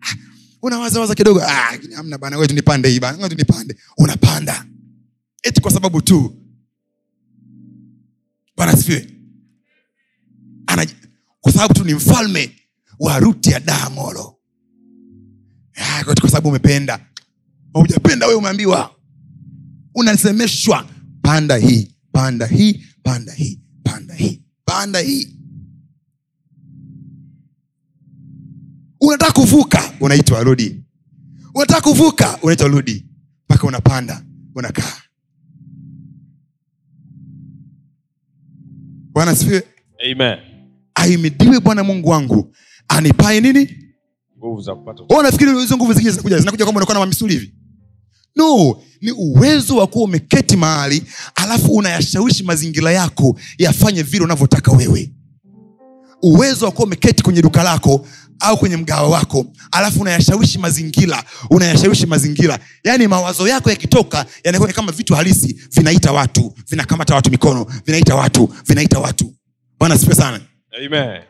ah, 0.00 0.14
unawaza 0.62 1.00
waza 1.00 1.14
kidogo. 1.14 1.42
Ah 1.42 1.78
hamna 1.94 2.18
bana 2.18 2.36
wewe 2.36 2.48
tunipande 2.48 2.88
hii 2.88 3.00
bana 3.00 3.18
ngoja 3.18 3.28
tunipande. 3.36 3.76
Unapanda. 3.98 4.66
Eti 5.42 5.60
kwa 5.60 5.70
sababu 5.70 6.02
tu. 6.02 6.34
Bwana 8.56 8.76
sifiwe 8.76 9.08
kwa 11.40 11.52
sababu 11.52 11.74
tu 11.74 11.84
ni 11.84 11.94
mfalme 11.94 12.56
wa 12.98 13.18
ruti 13.18 13.50
ya 13.50 13.60
damoro 13.60 14.34
Ah, 14.34 14.37
kwa 16.04 16.14
kwa 16.14 16.30
sababu 16.30 16.48
umependa. 16.48 17.06
Hujapenda 17.72 18.26
we 18.26 18.34
umeambiwa. 18.34 18.94
Unasemeshwa 19.94 20.86
panda 21.22 21.56
hii 21.56 21.94
panda 22.12 22.46
hii 22.46 22.84
panda 23.02 23.32
hii 23.32 23.60
panda 23.82 24.14
hii 24.14 24.42
panda 24.64 24.98
hii. 25.00 25.34
Unataka 29.00 29.32
kuvuka 29.32 29.92
unaitwa 30.00 30.42
rudi. 30.42 30.84
Unataka 31.54 31.80
kuvuka 31.80 32.38
unaitwa 32.42 32.68
rudi. 32.68 33.06
Mpaka 33.44 33.66
unapanda 33.66 34.24
unakaa. 34.54 34.92
Bwana 39.12 39.36
sifiwe 39.36 39.62
Amen. 40.12 40.38
aimidiwe 40.94 41.60
bwana 41.60 41.84
mungu 41.84 42.08
wangu. 42.08 42.54
Anipae 42.88 43.40
nini 43.40 43.87
Nguvu 44.38 44.60
za 44.62 44.74
kupata. 44.74 45.02
Wewe 45.08 45.20
unafikiri 45.20 45.60
hizo 45.60 45.76
nguvu 45.76 45.92
zingine 45.92 46.10
zinakuja 46.10 46.38
zinakuja 46.38 46.64
kwamba 46.64 46.78
unakuwa 46.78 46.94
na 46.94 47.00
mamisuli 47.00 47.32
hivi? 47.34 47.54
No 48.36 48.76
ni 49.00 49.12
uwezo 49.12 49.76
wa 49.76 49.86
kuwa 49.86 50.04
umeketi 50.04 50.56
mahali 50.56 51.02
alafu 51.34 51.72
unayashawishi 51.76 52.42
mazingira 52.44 52.92
yako 52.92 53.36
yafanye 53.58 54.02
vile 54.02 54.24
unavyotaka 54.24 54.72
wewe. 54.72 55.12
Uwezo 56.22 56.64
wa 56.66 56.72
kuwa 56.72 56.86
umeketi 56.86 57.22
kwenye 57.22 57.42
duka 57.42 57.62
lako 57.62 58.06
au 58.40 58.56
kwenye 58.58 58.76
mgawa 58.76 59.08
wako 59.08 59.46
alafu 59.72 60.00
unayashawishi 60.00 60.58
mazingira 60.58 61.24
unayashawishi 61.50 62.06
mazingira. 62.06 62.58
Yaani 62.84 63.06
mawazo 63.08 63.48
yako 63.48 63.70
yakitoka 63.70 64.26
yanakuwa 64.44 64.72
kama 64.72 64.92
vitu 64.92 65.14
halisi 65.14 65.60
vinaita 65.72 66.12
watu 66.12 66.54
vinakamata 66.68 67.14
watu 67.14 67.30
mikono 67.30 67.66
vinaita 67.86 68.14
watu 68.14 68.54
vinaita 68.66 68.98
watu. 68.98 69.34
Bwana 69.78 69.98
sipe 69.98 70.14
sana. 70.14 70.40
Amen. 70.86 71.22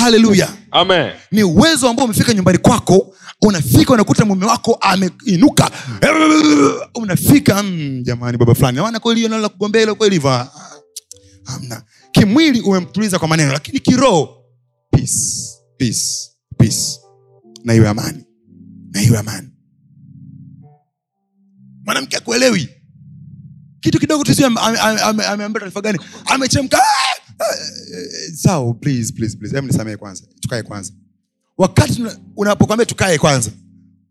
Haleluya 0.00 0.48
ni 1.32 1.42
uwezo 1.42 1.88
ambao 1.88 2.04
umefika 2.04 2.34
nyumbani 2.34 2.58
kwako 2.58 3.14
unafika 3.42 3.92
unakuta 3.92 4.24
mume 4.24 4.46
wako 4.46 4.74
ameinuka. 4.80 5.70
Unafika 6.94 7.62
mm, 7.62 8.02
jamani 8.02 8.38
baba 8.38 8.54
fulani 8.54 8.80
wana 8.80 9.00
kweli 9.00 9.28
nalo 9.28 9.42
la 9.42 9.48
kugombea 9.48 9.80
hilo 9.80 9.94
kweli 9.94 10.18
va? 10.18 10.52
Hamna. 11.44 11.82
Kimwili 12.12 12.60
umemtuliza 12.60 13.18
kwa 13.18 13.28
maneno 13.28 13.52
lakini 13.52 13.80
kiroho 13.80 14.44
peace 14.90 15.20
peace 15.78 16.30
peace. 16.58 17.00
Na 17.64 17.74
iwe 17.74 17.88
amani 17.88 18.24
na 18.92 19.02
iwe 19.02 19.18
amani. 19.18 19.48
Mwanamke 21.84 22.16
akuelewi 22.16 22.68
kitu 23.80 23.98
kidogo 24.00 24.24
tu 24.24 24.34
sio 24.34 24.46
ame- 24.46 24.60
ame- 24.60 25.00
ame- 25.00 25.24
ameambia 25.26 25.60
taarifa 25.60 25.80
gani? 25.80 25.98
Amechemka 26.24 26.76
eh, 26.76 27.15
sawa 28.34 28.74
please 28.74 29.12
please 29.12 29.36
please. 29.36 29.54
Hebu 29.56 29.66
nisamehe 29.66 29.96
kwanza. 29.96 30.24
Tukae 30.40 30.62
kwanza. 30.62 30.92
Wakati 31.58 32.02
unapokwambia 32.36 32.86
tukae 32.86 33.18
kwanza 33.18 33.50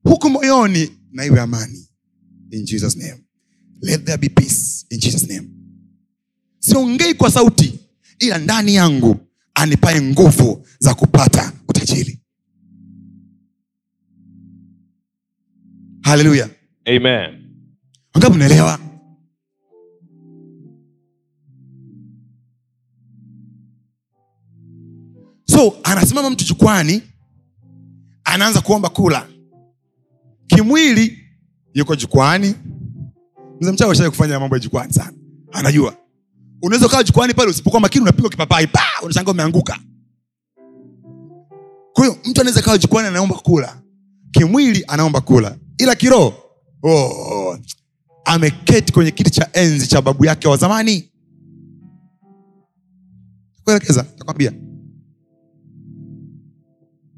huku 0.03 0.30
moyoni 0.30 0.91
na 1.11 1.26
iwe 1.26 1.39
amani. 1.41 1.88
In 2.51 2.65
jesus 2.65 2.95
name. 2.97 3.23
Let 3.82 4.05
there 4.05 4.17
be 4.17 4.30
peace. 4.30 4.86
In 4.89 4.99
jesus 4.99 5.30
name. 5.30 5.49
Siongei 6.59 7.13
kwa 7.13 7.32
sauti 7.32 7.80
ila 8.19 8.38
ndani 8.38 8.76
yangu 8.76 9.17
anipae 9.53 10.01
nguvu 10.01 10.65
za 10.80 10.93
kupata 10.93 11.53
utajiri. 11.67 12.19
Haleluya 16.01 16.49
Amen. 16.86 17.41
wangapi 18.13 18.36
mnaelewa 18.36 18.80
so 25.56 25.74
anasimama 25.84 26.30
mtu 26.30 26.45
jukwani 26.45 27.01
anaanza 28.24 28.62
kuomba 28.62 28.89
kula. 28.89 29.28
Kimwili 30.47 31.18
yuko 31.74 31.95
jukwani. 31.95 32.56
Mzee 33.62 33.72
mchawi 33.72 34.10
kufanya 34.10 34.39
mambo 34.39 34.56
ya 34.56 34.60
jukwani 34.60 34.93
sana. 34.93 35.14
Anajua. 35.51 35.95
Unaweza 36.62 36.86
ukawa 36.88 37.03
jukwani 37.03 37.34
pale 37.34 37.49
usipokuwa 37.49 37.80
makini 37.82 38.01
unapigwa 38.03 38.30
kipapai 38.30 38.68
pa 38.68 38.82
unashanga 39.03 39.32
umeanguka. 39.32 39.80
Kwa 41.93 42.18
mtu 42.26 42.41
anaweza 42.41 42.62
kawa 42.62 42.78
jukwani 42.78 43.08
anaomba 43.08 43.36
kula. 43.36 43.82
Kimwili 44.32 44.84
anaomba 44.88 45.22
kula. 45.22 45.58
Ila 45.78 45.95
kiroho 45.95 46.34
oh, 46.84 47.58
ameketi 48.26 48.93
kwenye 48.93 49.12
kiti 49.12 49.30
cha 49.30 49.49
enzi 49.53 49.88
cha 49.88 50.01
babu 50.01 50.26
yake 50.26 50.47
wa 50.47 50.58
zamani. 50.58 51.12
Kuelekeza 53.64 54.03
takwambia 54.03 54.53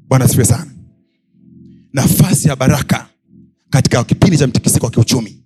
bwana 0.08 0.24
asifiwe 0.24 0.44
sana. 0.44 0.70
Nafasi 1.92 2.48
ya 2.48 2.56
baraka 2.56 3.08
katika 3.70 4.04
kipindi 4.04 4.38
cha 4.38 4.46
mtikisiko 4.46 4.86
wa 4.86 4.92
kiuchumi. 4.92 5.42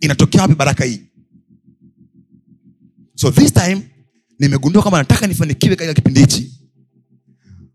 Inatokea 0.00 0.42
wapi 0.42 0.54
baraka 0.54 0.84
hii? 0.84 1.00
So 3.14 3.30
this 3.30 3.52
time 3.52 3.82
nimegundua 4.38 4.82
kwamba 4.82 4.98
nataka 4.98 5.26
nifanikiwe 5.26 5.76
katika 5.76 5.94
kipindi 5.94 6.20
hichi. 6.20 6.52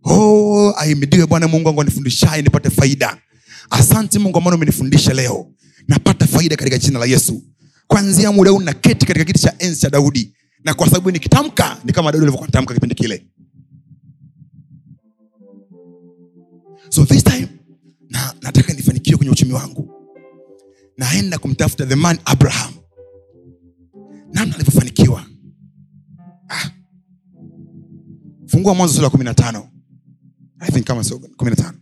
Oh, 0.03 0.73
aimidiwe 0.77 1.25
bwana 1.27 1.47
mungu 1.47 1.67
wangu 1.67 1.81
anifundishaye 1.81 2.41
nipate 2.41 2.69
faida. 2.69 3.17
Asante 3.69 4.19
mungu 4.19 4.37
ambano 4.37 4.55
umenifundisha 4.57 5.13
leo. 5.13 5.47
Napata 5.87 6.27
faida 6.27 6.55
katika 6.55 6.77
jina 6.77 6.99
la 6.99 7.05
yesu. 7.05 7.43
Kwanzia 7.87 8.31
muda 8.31 8.51
huu 8.51 8.59
naketi 8.61 9.05
katika 9.05 9.25
kiti 9.25 9.39
cha 9.39 9.53
enzi 9.59 9.81
cha 9.81 9.89
daudi. 9.89 10.33
Na 10.63 10.73
kwa 10.73 10.87
sababu 10.87 11.11
nikitamka 11.11 11.77
ni 11.85 11.93
kama 11.93 12.11
daudi 12.11 12.23
alivyokuwa 12.25 12.47
anatamka 12.47 12.73
kipindi 12.73 12.95
kile 12.95 13.27
so 16.91 17.05
this 17.05 17.23
time 17.23 17.47
na 18.09 18.33
nataka 18.41 18.73
nifanikiwe 18.73 19.17
kwenye 19.17 19.31
uchumi 19.31 19.53
wangu. 19.53 19.89
Naenda 20.97 21.37
kumtafuta 21.37 21.85
the 21.85 21.95
man 21.95 22.19
abraham. 22.25 22.73
Namna 24.33 24.55
alivyofanikiwa. 24.55 25.25
Ah. 26.49 26.69
fungua 28.47 28.73
mwanzo 28.75 28.95
sura 28.95 29.09
kumi 29.09 29.23
na 29.23 29.33
tano. 29.33 29.67
I 30.59 30.71
think 30.71 30.85
kama 30.87 31.03
sio 31.03 31.19
kumi 31.19 31.49
na 31.51 31.55
tano. 31.55 31.77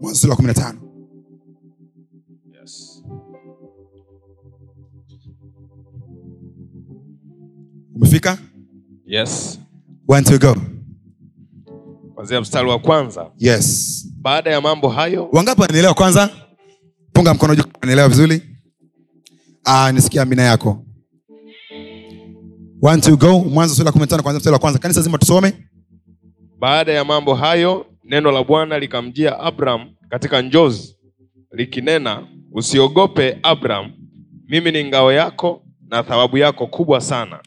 Mwanzo 0.00 0.20
sura 0.20 0.36
kumi 0.36 0.48
na 0.48 0.54
tano. 0.54 0.80
Yes. 2.60 3.02
umefika? 7.94 8.38
Yes. 9.06 9.58
one 10.08 10.24
two, 10.24 10.38
go 10.38 10.54
kwanzia 12.16 12.40
mstari 12.40 12.68
wa 12.68 12.78
kwanza. 12.78 13.30
Yes. 13.38 13.92
Baada 14.20 14.50
ya 14.50 14.60
mambo 14.60 14.88
hayo 14.88 15.28
wangapi 15.32 15.60
wanaelewa 15.60 15.94
kwanza 15.94 16.30
punga 17.12 17.34
mkono 17.34 17.54
juu 17.54 17.62
wanaelewa 17.80 18.08
vizuri? 18.08 18.42
Ah, 19.64 19.92
nisikia 19.92 20.22
amina 20.22 20.42
yako. 20.42 20.82
One 22.82 23.00
to 23.02 23.16
go. 23.16 23.38
Mwanzo 23.38 23.74
sura 23.74 23.86
ya 23.86 23.92
kumi 23.92 24.00
na 24.00 24.06
tano 24.06 24.22
kwanzia 24.22 24.38
mstari 24.38 24.52
wa 24.52 24.58
kwanza. 24.58 24.78
Kanisa 24.78 25.00
zima 25.02 25.18
tusome. 25.18 25.52
Baada 26.58 26.92
ya 26.92 27.04
mambo 27.04 27.34
hayo 27.34 27.86
neno 28.04 28.30
la 28.32 28.44
bwana 28.44 28.78
likamjia 28.78 29.38
abram 29.40 29.90
katika 30.08 30.42
njozi 30.42 30.96
likinena 31.52 32.26
usiogope 32.52 33.38
abram 33.42 33.92
mimi 34.48 34.72
ni 34.72 34.84
ngao 34.84 35.12
yako 35.12 35.62
na 35.88 36.02
thawabu 36.02 36.38
yako 36.38 36.66
kubwa 36.66 37.00
sana. 37.00 37.40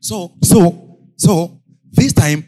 So 0.00 0.30
so 0.42 0.72
so 1.16 1.50
this 1.92 2.14
time 2.14 2.42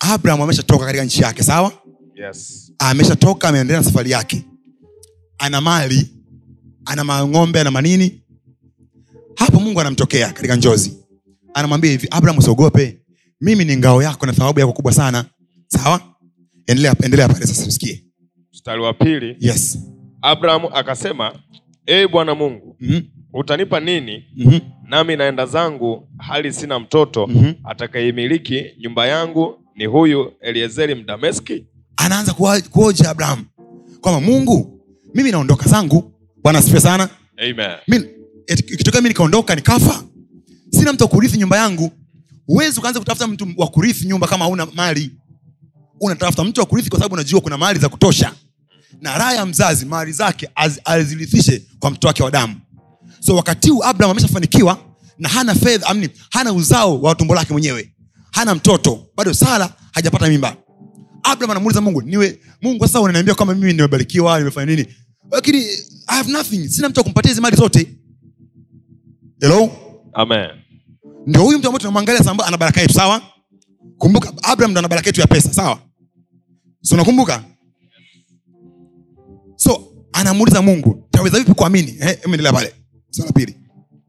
abraham 0.00 0.42
ameshatoka 0.42 0.84
katika 0.84 1.04
nchi 1.04 1.22
yake 1.22 1.42
sawa? 1.42 1.72
Yes. 2.14 2.72
ameshatoka 2.78 3.48
ameendelea 3.48 3.80
na 3.80 3.84
safari 3.86 4.10
yake. 4.10 4.44
Ana 5.38 5.60
mali 5.60 6.08
ana 6.84 7.04
mang'ombe 7.04 7.60
ana 7.60 7.70
manini 7.70 8.22
hapo 9.36 9.60
mungu 9.60 9.80
anamtokea 9.80 10.32
katika 10.32 10.56
njozi. 10.56 10.96
Anamwambia 11.54 11.90
hivi 11.90 12.08
abraham 12.10 12.38
usiogope. 12.38 13.02
Mimi 13.40 13.64
ni 13.64 13.76
ngao 13.76 14.02
yako 14.02 14.26
na 14.26 14.32
thawabu 14.32 14.60
yako 14.60 14.72
kubwa 14.72 14.92
sana. 14.92 15.24
Sawa? 15.66 16.00
Endelea 16.66 16.94
endelea 17.02 17.28
pale 17.28 17.46
sasa 17.46 17.66
usikie. 17.66 18.04
Mstari 18.52 18.80
wa 18.82 18.94
pili. 18.94 19.36
Yes. 19.40 19.78
Abraham 20.22 20.62
akasema 20.74 21.32
ee 21.88 22.06
bwana 22.08 22.34
mungu 22.34 22.76
Mhm, 22.80 23.00
utanipa 23.32 23.80
nini? 23.80 24.24
Mhm, 24.36 24.58
nami 24.88 25.16
naenda 25.16 25.46
zangu 25.46 26.08
hali 26.18 26.52
sina 26.52 26.78
mtoto 26.78 27.26
mhm. 27.26 27.52
atakayemiliki 27.64 28.64
nyumba 28.80 29.06
yangu 29.06 29.59
ni 29.80 29.86
huyu 29.86 30.32
eliezeri 30.40 30.94
mdameski? 30.94 31.64
Anaanza 31.96 32.34
kuoja 32.70 33.10
abraham 33.10 33.44
kwamba 34.00 34.20
mungu 34.20 34.80
mimi 35.14 35.30
naondoka 35.30 35.68
zangu. 35.68 36.12
Bwana 36.42 36.62
sife 36.62 36.80
sana. 36.80 37.08
Ikitokea 38.46 39.00
mi 39.00 39.08
nikaondoka 39.08 39.54
nikafa 39.54 40.04
sina 40.70 40.92
mtu 40.92 41.04
wa 41.04 41.08
kurithi 41.10 41.38
nyumba 41.38 41.56
yangu. 41.56 41.90
Huwezi 42.46 42.78
ukaanza 42.78 43.00
kutafuta 43.00 43.26
mtu 43.26 43.48
wa 43.56 43.66
kurithi 43.68 44.06
nyumba 44.06 44.26
kama 44.26 44.44
hauna 44.44 44.66
mali. 44.66 45.10
Unatafuta 46.00 46.44
mtu 46.44 46.60
wa 46.60 46.66
kurithi 46.66 46.90
kwa 46.90 46.98
sababu 46.98 47.14
unajua 47.14 47.40
kuna 47.40 47.58
mali 47.58 47.78
za 47.78 47.88
kutosha. 47.88 48.32
Na 49.00 49.18
raha 49.18 49.34
ya 49.34 49.46
mzazi 49.46 49.86
mali 49.86 50.12
zake 50.12 50.48
az- 50.56 50.80
azirithishe 50.84 51.62
kwa 51.78 51.90
mtoto 51.90 52.06
wake 52.06 52.22
wa 52.22 52.30
damu. 52.30 52.54
So 53.20 53.36
wakati 53.36 53.70
huu 53.70 53.84
abraham 53.84 54.10
ameshafanikiwa 54.10 54.78
na 55.18 55.28
hana 55.28 55.54
fedha 55.54 55.86
amni 55.86 56.08
hana 56.30 56.52
uzao 56.52 57.00
wa 57.00 57.14
tumbo 57.14 57.34
lake 57.34 57.52
mwenyewe 57.52 57.92
hana 58.32 58.54
mtoto 58.54 59.06
bado 59.16 59.34
sara 59.34 59.74
hajapata 59.92 60.28
mimba. 60.28 60.56
Abraham 61.22 61.50
anamuuliza 61.50 61.80
mungu 61.80 62.02
niwe 62.02 62.40
mungu 62.62 62.86
sasa 62.86 63.00
unaniambia 63.00 63.34
kwamba 63.34 63.54
mimi 63.54 63.72
nimebarikiwa 63.72 64.38
nimefanya 64.38 64.66
nini? 64.76 64.86
Lakini 65.30 65.58
i 66.06 66.16
have 66.16 66.32
nothing 66.32 66.68
sina 66.68 66.88
mtu 66.88 67.00
akumpatia 67.00 67.28
hizi 67.28 67.40
mali 67.40 67.56
zote. 67.56 67.96
Hello? 69.40 69.70
Amen. 70.12 70.50
Ndio 71.26 71.42
huyu 71.42 71.58
mtu 71.58 71.66
ambaye 71.68 71.78
tunamwangalia 71.80 72.24
samba 72.24 72.46
ana 72.46 72.56
baraka 72.56 72.80
yetu 72.80 72.94
sawa? 72.94 73.22
Kumbuka 73.98 74.32
abraham 74.42 74.70
ndo 74.70 74.78
ana 74.78 74.88
baraka 74.88 75.08
yetu 75.08 75.20
ya 75.20 75.26
pesa 75.26 75.52
sawa? 75.54 75.78
So 76.82 76.94
unakumbuka? 76.94 77.44
So 79.56 79.92
anamuuliza 80.12 80.62
mungu 80.62 81.08
taweza 81.10 81.38
vipi 81.38 81.54
kuamini? 81.54 81.96
Eh, 82.00 82.18
endelea 82.24 82.52
pale. 82.52 82.74
Sala 83.10 83.32
pili. 83.32 83.56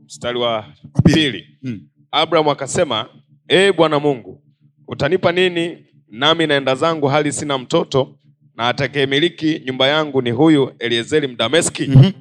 Mstari 0.06 0.40
Wa 0.40 0.66
pili. 1.04 1.16
pili. 1.32 1.46
Hmm. 1.62 1.80
abraham 2.12 2.50
akasema 2.50 3.10
ee 3.52 3.72
bwana 3.72 4.00
mungu 4.00 4.42
utanipa 4.88 5.32
nini 5.32 5.78
nami 6.10 6.48
naenda 6.48 6.76
zangu 6.76 7.08
hali 7.08 7.32
sina 7.32 7.58
mtoto 7.58 8.16
na 8.56 8.68
atakayemiliki 8.68 9.62
nyumba 9.66 9.88
yangu 9.88 10.22
ni 10.22 10.32
huyu 10.32 10.72
eliezeri 10.80 11.28
mdameski? 11.28 11.84
Mhm. 11.88 12.12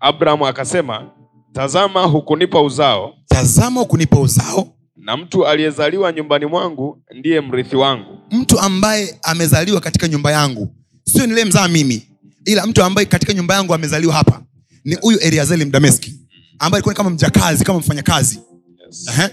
abrahamu 0.00 0.46
akasema 0.46 1.10
tazama 1.52 2.02
hukunipa 2.04 2.62
uzao. 2.62 3.14
Tazama 3.28 3.80
hukunipa 3.80 4.20
uzao. 4.20 4.68
Na 4.96 5.16
mtu 5.16 5.46
aliyezaliwa 5.46 6.12
nyumbani 6.12 6.46
mwangu 6.46 7.02
ndiye 7.14 7.40
mrithi 7.40 7.76
wangu. 7.76 8.18
Mtu 8.30 8.60
ambaye 8.60 9.18
amezaliwa 9.22 9.80
katika 9.80 10.08
nyumba 10.08 10.32
yangu. 10.32 10.68
Sio 11.04 11.26
nile 11.26 11.44
mzaa 11.44 11.68
mimi 11.68 12.02
ila 12.44 12.66
mtu 12.66 12.82
ambaye 12.82 13.06
katika 13.06 13.32
nyumba 13.34 13.54
yangu 13.54 13.74
amezaliwa 13.74 14.14
hapa 14.14 14.42
ni 14.84 14.94
huyu 14.94 15.18
eliazeli 15.18 15.64
mdameski 15.64 16.14
ambaye 16.58 16.78
alikuwa 16.78 16.94
kama 16.94 17.10
mjakazi 17.10 17.64
kama 17.64 17.78
mfanyakazi. 17.78 18.40
Yes. 18.86 19.30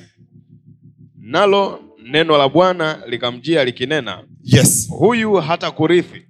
Nalo 1.30 1.80
neno 2.11 2.38
la 2.38 2.49
bwana 2.49 2.99
likamjia 3.07 3.63
likinena 3.65 4.23
yes. 4.43 4.88
Huyu 4.89 5.34
hata 5.34 5.71
kurithi 5.71 6.25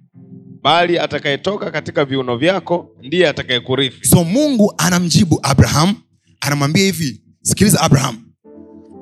bali 0.62 0.98
atakayetoka 0.98 1.70
katika 1.70 2.04
viuno 2.04 2.36
vyako 2.36 2.90
ndiye 3.02 3.28
atakayekurithi. 3.28 4.04
So 4.08 4.24
mungu 4.24 4.74
anamjibu 4.78 5.40
abraham 5.42 5.94
anamwambia 6.40 6.84
hivi 6.84 7.22
sikiliza 7.42 7.80
abraham 7.80 8.18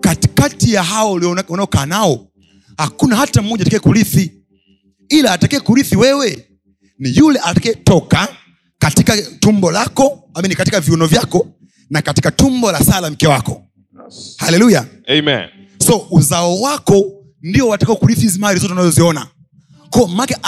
katikati 0.00 0.72
ya 0.72 0.82
hao 0.82 1.12
unaokaa 1.48 1.86
nao 1.86 2.26
hakuna 2.76 3.16
hata 3.16 3.42
mmoja 3.42 3.62
atakaye 3.62 3.80
kurithi 3.80 4.32
ila 5.08 5.32
atakaye 5.32 5.60
kurithi 5.60 5.96
wewe 5.96 6.48
ni 6.98 7.16
yule 7.16 7.38
atakayetoka 7.44 8.28
katika 8.78 9.16
tumbo 9.22 9.70
lako 9.70 10.30
amini 10.34 10.54
katika 10.54 10.80
viuno 10.80 11.06
vyako 11.06 11.46
na 11.90 12.02
katika 12.02 12.30
tumbo 12.30 12.72
la 12.72 12.78
sala 12.80 13.10
mke 13.10 13.26
wako. 13.26 13.62
Haleluya 14.36 14.86
amen 15.08 15.57
so 15.88 16.06
uzao 16.10 16.60
wako 16.60 17.04
ndio 17.42 17.68
watakao 17.68 17.96
kurithi 17.96 18.20
hizi 18.20 18.38
mali 18.38 18.60
zote 18.60 18.72
unazoziona. 18.72 19.26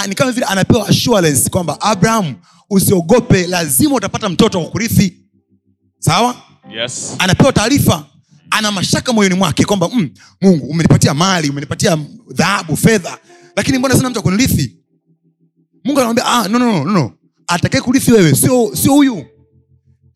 Ni 0.09 0.15
kama 0.15 0.33
vile 0.33 0.47
anapewa 0.47 0.89
assurance 0.89 1.51
kwamba 1.51 1.81
abraham 1.81 2.35
usiogope 2.71 3.47
lazima 3.47 3.95
utapata 3.95 4.29
mtoto 4.29 4.59
wa 4.63 4.71
kurithi. 4.71 5.17
Sawa? 5.99 6.37
Yes. 6.83 7.15
Anapewa 7.19 7.53
taarifa 7.53 8.07
ana 8.51 8.73
mashaka 8.73 9.13
moyoni 9.13 9.35
mwake 9.35 9.65
kwamba 9.65 9.89
mm, 9.89 10.11
mungu 10.41 10.67
umenipatia 10.67 11.15
mali 11.15 11.51
umenipatia 11.51 11.99
dhahabu 12.31 12.77
fedha 12.77 13.19
lakini 13.57 13.79
mbona 13.79 13.95
sina 13.95 14.11
mtu 14.11 14.19
akunirithi 14.19 14.77
mungu 15.85 15.99
anamwambia 16.01 16.27
ah, 16.27 16.49
no, 16.49 16.59
no, 16.59 16.73
no, 16.73 16.85
no, 16.93 17.13
atakae 17.47 17.81
kurithi 17.81 18.13
wewe 18.13 18.35
sio 18.35 18.77
sio 18.77 18.93
huyu. 18.93 19.25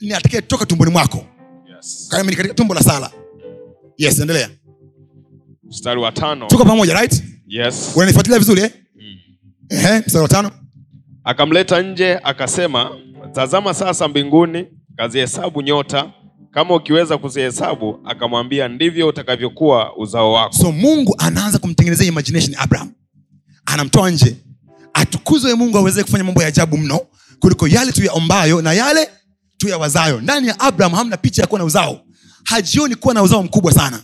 Ni 0.01 0.13
atakae 0.13 0.43
toka 0.43 0.67
tumboni 0.67 0.91
mwako. 0.91 1.25
Yes. 1.77 2.07
Katika 2.11 2.55
tumbo 2.55 2.75
la 2.75 2.83
sala 2.83 3.11
yes 3.99 4.19
endelea 4.19 4.51
mstari 5.75 6.01
wa 6.01 6.13
tano. 6.13 6.47
Tuko 6.47 6.65
pamoja 6.65 6.95
right? 6.95 7.23
Yes. 7.47 7.93
Unanifuatilia 7.97 8.39
vizuri 8.39 8.61
eh? 8.63 8.71
Ehe, 9.69 9.99
mstari 10.07 10.23
wa 10.23 10.29
tano. 10.29 10.51
Akamleta 11.25 11.83
nje 11.83 12.19
akasema 12.23 12.91
tazama 13.33 13.75
sasa 13.75 14.09
mbinguni 14.09 14.67
kazihesabu 14.97 15.63
nyota. 15.63 16.11
Kama 16.51 16.75
ukiweza 16.75 17.19
kuzihesabu 17.19 18.01
akamwambia 18.05 18.69
ndivyo 18.69 19.09
utakavyokuwa 19.09 19.97
uzao 19.97 20.33
wako. 20.33 20.55
So 20.57 20.73
mungu 20.73 21.15
anaanza 21.19 21.59
kumtengenezea 21.59 22.07
imagination 22.07 22.55
abraham. 22.59 22.93
Anamtoa 23.67 24.11
nje. 24.11 24.37
Atukuzwe 24.95 25.55
mungu 25.55 25.79
aweze 25.79 26.03
kufanya 26.05 26.25
mambo 26.25 26.43
ya 26.43 26.49
ajabu 26.49 26.79
mno 26.79 27.01
kuliko 27.41 27.69
yale 27.69 27.93
tuyaombayo 27.93 28.63
na 28.63 28.73
yale 28.73 29.09
tuyawazayo. 29.57 30.21
Ndani 30.21 30.49
ya 30.49 30.61
abraham 30.61 30.95
hamna 30.95 31.17
picha 31.17 31.43
ya 31.43 31.49
kuwa 31.49 31.59
na 31.59 31.65
uzao. 31.65 32.01
Hajioni 32.45 32.95
kuwa 32.95 33.15
na 33.15 33.23
uzao 33.23 33.43
mkubwa 33.43 33.73
sana 33.73 34.03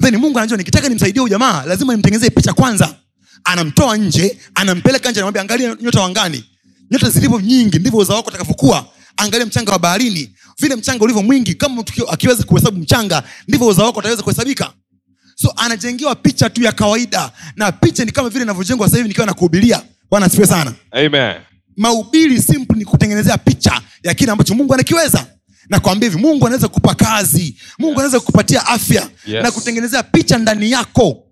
then 0.00 0.16
mungu 0.16 0.38
anajua 0.38 0.56
nikitaka 0.58 0.88
nimsaidie 0.88 1.20
huyu 1.20 1.30
jamaa 1.30 1.64
lazima 1.64 1.92
nimtengenezee 1.92 2.30
picha 2.30 2.52
kwanza. 2.52 2.94
Anamtoa 3.44 3.96
nje 3.96 4.38
anampeleka 4.54 5.10
nje 5.10 5.20
anamwambia 5.20 5.42
angalia 5.42 5.76
nyota 5.80 6.00
wangani 6.00 6.44
nyota 6.90 7.10
zilivyo 7.10 7.40
nyingi 7.40 7.78
ndivyo 7.78 7.98
uzao 7.98 8.16
wako 8.16 8.28
utakavyokuwa. 8.28 8.86
Angalia 9.16 9.46
mchanga 9.46 9.72
wa 9.72 9.78
baharini. 9.78 10.34
Vile 10.58 10.76
mchanga 10.76 11.04
ulivyo 11.04 11.22
mwingi 11.22 11.54
kama 11.54 11.82
mtu 11.82 12.08
akiweza 12.10 12.42
kuhesabu 12.44 12.78
mchanga 12.78 13.22
ndivyo 13.48 13.66
uzao 13.66 13.86
wako 13.86 13.98
utaweza 13.98 14.22
kuhesabika. 14.22 14.72
So 15.34 15.52
anajengewa 15.56 16.14
picha 16.14 16.50
tu 16.50 16.62
ya 16.62 16.72
kawaida. 16.72 17.32
Na 17.56 17.72
picha 17.72 18.04
ni 18.04 18.12
kama 18.12 18.28
vile 18.28 18.44
inavyojengwa 18.44 18.86
sasa 18.86 18.96
hivi 18.96 19.08
nikiwa 19.08 19.26
nakuhubiria. 19.26 19.82
Bwana 20.10 20.26
asifiwe 20.26 20.46
sana. 20.48 20.72
Amen. 20.90 21.36
maubiri 21.76 22.42
simple 22.42 22.76
ni 22.78 22.84
kutengenezea 22.84 23.38
picha 23.38 23.80
ya 24.02 24.14
kile 24.14 24.32
ambacho 24.32 24.54
mungu 24.54 24.74
anakiweza 24.74 25.26
nakwambia 25.68 26.08
hivi 26.10 26.22
mungu 26.22 26.46
anaweza 26.46 26.68
kukupa 26.68 26.94
kazi. 26.94 27.56
Mungu 27.78 27.94
anaweza 27.94 28.20
kukupatia 28.20 28.66
afya 28.66 29.08
Yes. 29.26 29.42
na 29.42 29.50
kutengenezea 29.50 30.02
picha 30.02 30.38
ndani 30.38 30.70
yako. 30.70 31.24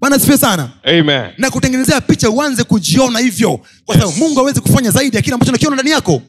Bwana 0.00 0.18
sifie 0.18 0.38
sana. 0.38 0.70
Amen. 0.84 1.30
na 1.38 1.50
kutengenezea 1.50 2.00
picha 2.00 2.30
uanze 2.30 2.64
kujiona 2.64 3.18
hivyo. 3.18 3.60
Kwa 3.84 3.94
sababu 3.94 4.10
Yes. 4.12 4.20
mungu 4.20 4.40
awezi 4.40 4.60
kufanya 4.60 4.90
zaidi 4.90 5.16
ya 5.16 5.22
kile 5.22 5.34
ambacho 5.34 5.52
nakiona 5.52 5.76
ndani 5.76 5.90
yako. 5.90 6.22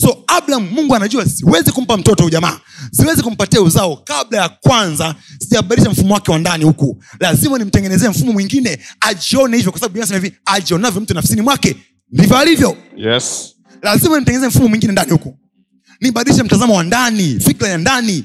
So 0.00 0.24
abraham 0.26 0.68
mungu 0.72 0.94
anajua 0.94 1.26
siwezi 1.26 1.72
kumpa 1.72 1.96
mtoto 1.96 2.24
ujamaa 2.24 2.60
siwezi 2.92 3.22
kumpatia 3.22 3.60
uzao 3.62 3.96
kabla 3.96 4.42
ya 4.42 4.48
kwanza 4.48 5.14
sijabadilisha 5.38 5.90
mfumo 5.90 6.14
wake 6.14 6.30
wa 6.30 6.38
ndani 6.38 6.64
huku. 6.64 7.02
Lazima 7.20 7.58
nimtengenezee 7.58 8.08
mfumo 8.08 8.32
mwingine 8.32 8.78
ajione 9.00 9.56
hivyo. 9.56 9.72
Kwa 9.72 9.80
sababu 9.80 9.94
Biblia 10.00 10.18
hivi 10.20 10.36
ajionavyo 10.44 11.00
mtu 11.00 11.14
nafsini 11.14 11.40
mwake 11.40 11.76
ndivyo 12.12 12.36
alivyo. 12.38 12.76
Yes. 12.96 13.54
lazima 13.82 14.16
nimtengeneze 14.16 14.48
mfumo 14.48 14.68
mwingine 14.68 14.92
ndani 14.92 15.10
huku 15.10 15.38
nibadilishe 16.00 16.42
mtazamo 16.42 16.74
wa 16.76 16.82
ndani 16.82 17.40
fikra 17.40 17.68
ya 17.68 17.78
ndani. 17.78 18.24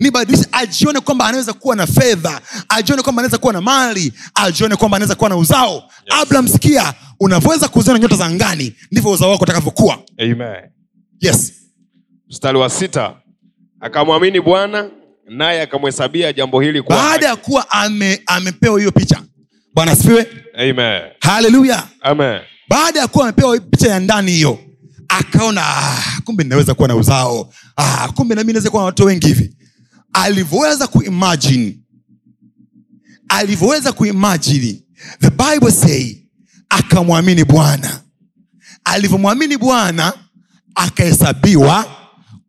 Nibadilishe 0.00 0.46
ajione 0.52 1.00
kwamba 1.00 1.26
anaweza 1.26 1.52
kuwa 1.52 1.76
na 1.76 1.86
fedha 1.86 2.40
ajione 2.68 3.02
kwamba 3.02 3.20
anaweza 3.22 3.38
kuwa 3.38 3.52
na 3.52 3.60
mali 3.60 4.12
ajione 4.34 4.76
kwamba 4.76 4.96
anaweza 4.96 5.14
kuwa 5.14 5.30
na 5.30 5.36
uzao. 5.36 5.74
Yes. 5.74 6.20
abraham 6.22 6.48
sikia 6.48 6.94
unavyoweza 7.20 7.68
kuziona 7.68 7.98
nyota 7.98 8.16
za 8.16 8.26
angani 8.26 8.74
ndivyo 8.92 9.10
uzao 9.10 9.30
wako 9.30 9.42
utakavyokuwa. 9.44 9.98
Yes. 11.20 11.52
Mstari 12.28 12.58
wa 12.58 12.70
sita. 12.70 13.14
Akamwamini 13.80 14.40
Bwana 14.40 14.90
naye 15.28 15.62
akamhesabia 15.62 16.32
jambo 16.32 16.60
hili 16.60 16.82
baada 16.82 17.26
ya 17.26 17.36
kuwa 17.36 17.70
ame, 17.70 18.22
amepewa 18.26 18.78
hiyo 18.78 18.92
picha. 18.92 19.22
Bwana 19.74 19.92
asifiwe. 19.92 20.26
Haleluya 21.20 21.86
baada 22.68 23.00
ya 23.00 23.08
kuwa 23.08 23.24
amepewa 23.24 23.58
picha 23.60 23.88
ya 23.90 24.00
ndani 24.00 24.32
hiyo 24.32 24.58
akaona 25.18 25.62
ah, 25.66 26.20
kumbe 26.24 26.44
ninaweza 26.44 26.74
kuwa 26.74 26.88
na 26.88 26.96
uzao. 26.96 27.52
Ah, 27.76 28.08
kumbe 28.08 28.34
nami 28.34 28.52
naweza 28.52 28.70
kuwa 28.70 28.82
na 28.82 28.86
watoto 28.86 29.04
wengi 29.04 29.26
hivi. 29.26 29.56
Alivyoweza 30.12 30.86
kuimajini 30.86 31.80
alivyoweza 33.28 33.92
kuimajini 33.92 34.84
the 35.20 35.30
bible 35.30 35.70
say 35.72 36.16
akamwamini 36.68 37.44
bwana. 37.44 38.00
Alivyomwamini 38.84 39.56
bwana 39.56 40.12
akahesabiwa 40.74 41.84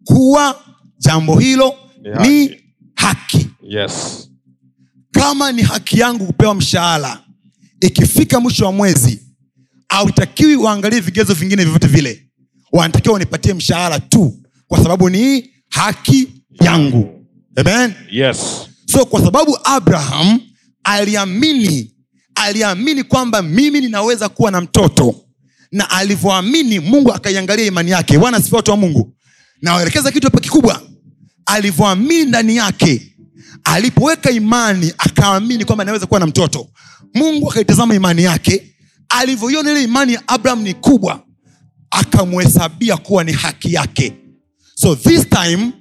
kuwa 0.03 0.61
jambo 0.97 1.39
hilo 1.39 1.73
Ni 2.21 2.27
ni 2.47 2.61
haki. 2.95 3.47
Yes. 3.63 4.27
kama 5.11 5.51
ni 5.51 5.61
haki 5.61 5.99
yangu 5.99 6.25
kupewa 6.25 6.55
mshahara 6.55 7.23
ikifika 7.81 8.39
mwisho 8.39 8.65
wa 8.65 8.71
mwezi 8.71 9.21
autakiwi 9.89 10.55
uangalie 10.55 10.99
vigezo 10.99 11.33
vingine 11.33 11.63
vyovyote 11.63 11.87
vile 11.87 12.30
wanatakiwa 12.71 13.13
wanipatie 13.13 13.53
mshahara 13.53 13.99
tu 13.99 14.37
kwa 14.67 14.83
sababu 14.83 15.09
ni 15.09 15.49
haki 15.69 16.27
yangu. 16.61 17.25
Amen? 17.55 17.93
Yes. 18.11 18.37
so 18.85 19.05
kwa 19.05 19.21
sababu 19.21 19.57
abraham 19.63 20.39
aliamini 20.83 21.91
aliamini 22.35 23.03
kwamba 23.03 23.41
mimi 23.41 23.81
ninaweza 23.81 24.29
kuwa 24.29 24.51
na 24.51 24.61
mtoto 24.61 25.15
na 25.71 25.89
alivyoamini 25.89 26.79
mungu 26.79 27.13
akaiangalia 27.13 27.65
imani 27.65 27.91
yake. 27.91 28.17
Bwana 28.17 28.41
sifa 28.41 28.57
watu 28.57 28.71
wa 28.71 28.77
mungu. 28.77 29.13
Nawaelekeza 29.61 30.11
kitu 30.11 30.27
hapa 30.27 30.39
kikubwa. 30.39 30.81
Alivyoamini 31.45 32.25
ndani 32.25 32.55
yake 32.55 33.15
alipoweka 33.63 34.31
imani 34.31 34.93
akaamini 34.97 35.65
kwamba 35.65 35.81
anaweza 35.81 36.05
kuwa 36.05 36.19
na 36.19 36.25
mtoto. 36.27 36.67
Mungu 37.13 37.51
akaitazama 37.51 37.95
imani 37.95 38.23
yake. 38.23 38.73
Alivyoiona 39.09 39.71
ile 39.71 39.83
imani 39.83 40.13
ya 40.13 40.27
abraham 40.27 40.61
ni 40.61 40.73
kubwa 40.73 41.23
akamhesabia 41.91 42.97
kuwa 42.97 43.23
ni 43.23 43.31
haki 43.31 43.73
yake. 43.73 44.13
So 44.75 44.95
this 44.95 45.29
time 45.29 45.71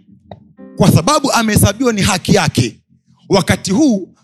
kwa 0.76 0.92
sababu 0.92 1.32
amehesabiwa 1.32 1.92
ni 1.92 2.02
haki 2.02 2.34
yake 2.34 2.80
wakati 3.28 3.70
huu 3.72 4.14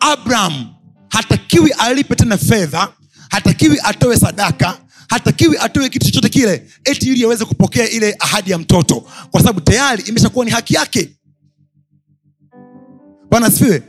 abraham 0.00 0.66
hatakiwi 1.08 1.70
alipe 1.78 2.14
tena 2.14 2.38
fedha 2.38 2.88
hatakiwi 3.30 3.78
atoe 3.82 4.16
sadaka 4.16 4.78
hatakiwi 5.08 5.56
atoe 5.58 5.88
kitu 5.88 6.06
chochote 6.06 6.28
kile 6.28 6.66
eti 6.84 7.08
ili 7.12 7.24
aweze 7.24 7.44
kupokea 7.44 7.88
ile 7.90 8.16
ahadi 8.20 8.50
ya 8.50 8.58
mtoto 8.58 9.00
kwa 9.30 9.40
sababu 9.40 9.60
tayari 9.60 10.02
imeshakuwa 10.06 10.44
ni 10.44 10.50
haki 10.50 10.74
yake. 10.74 11.10
Bwana 13.30 13.46
asifiwe. 13.46 13.82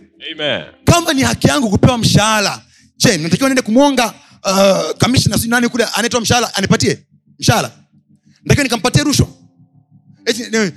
Kama 0.83 1.13
ni 1.13 1.21
haki 1.21 1.47
yangu 1.47 1.69
kupewa 1.69 1.97
mshahara 1.97 2.61
je 2.97 3.17
natakiwa 3.17 3.49
niende 3.49 3.61
kumwonga 3.61 4.13
uh, 4.45 4.97
kamishna 4.97 5.37
nani 5.47 5.69
kule 5.69 5.83
anayetoa 5.93 6.21
mshahara 6.21 6.55
anipatie 6.55 7.05
mshahara 7.39 7.71
natakiwa 8.43 8.63
nikampatie 8.63 9.03
rushwa. 9.03 9.27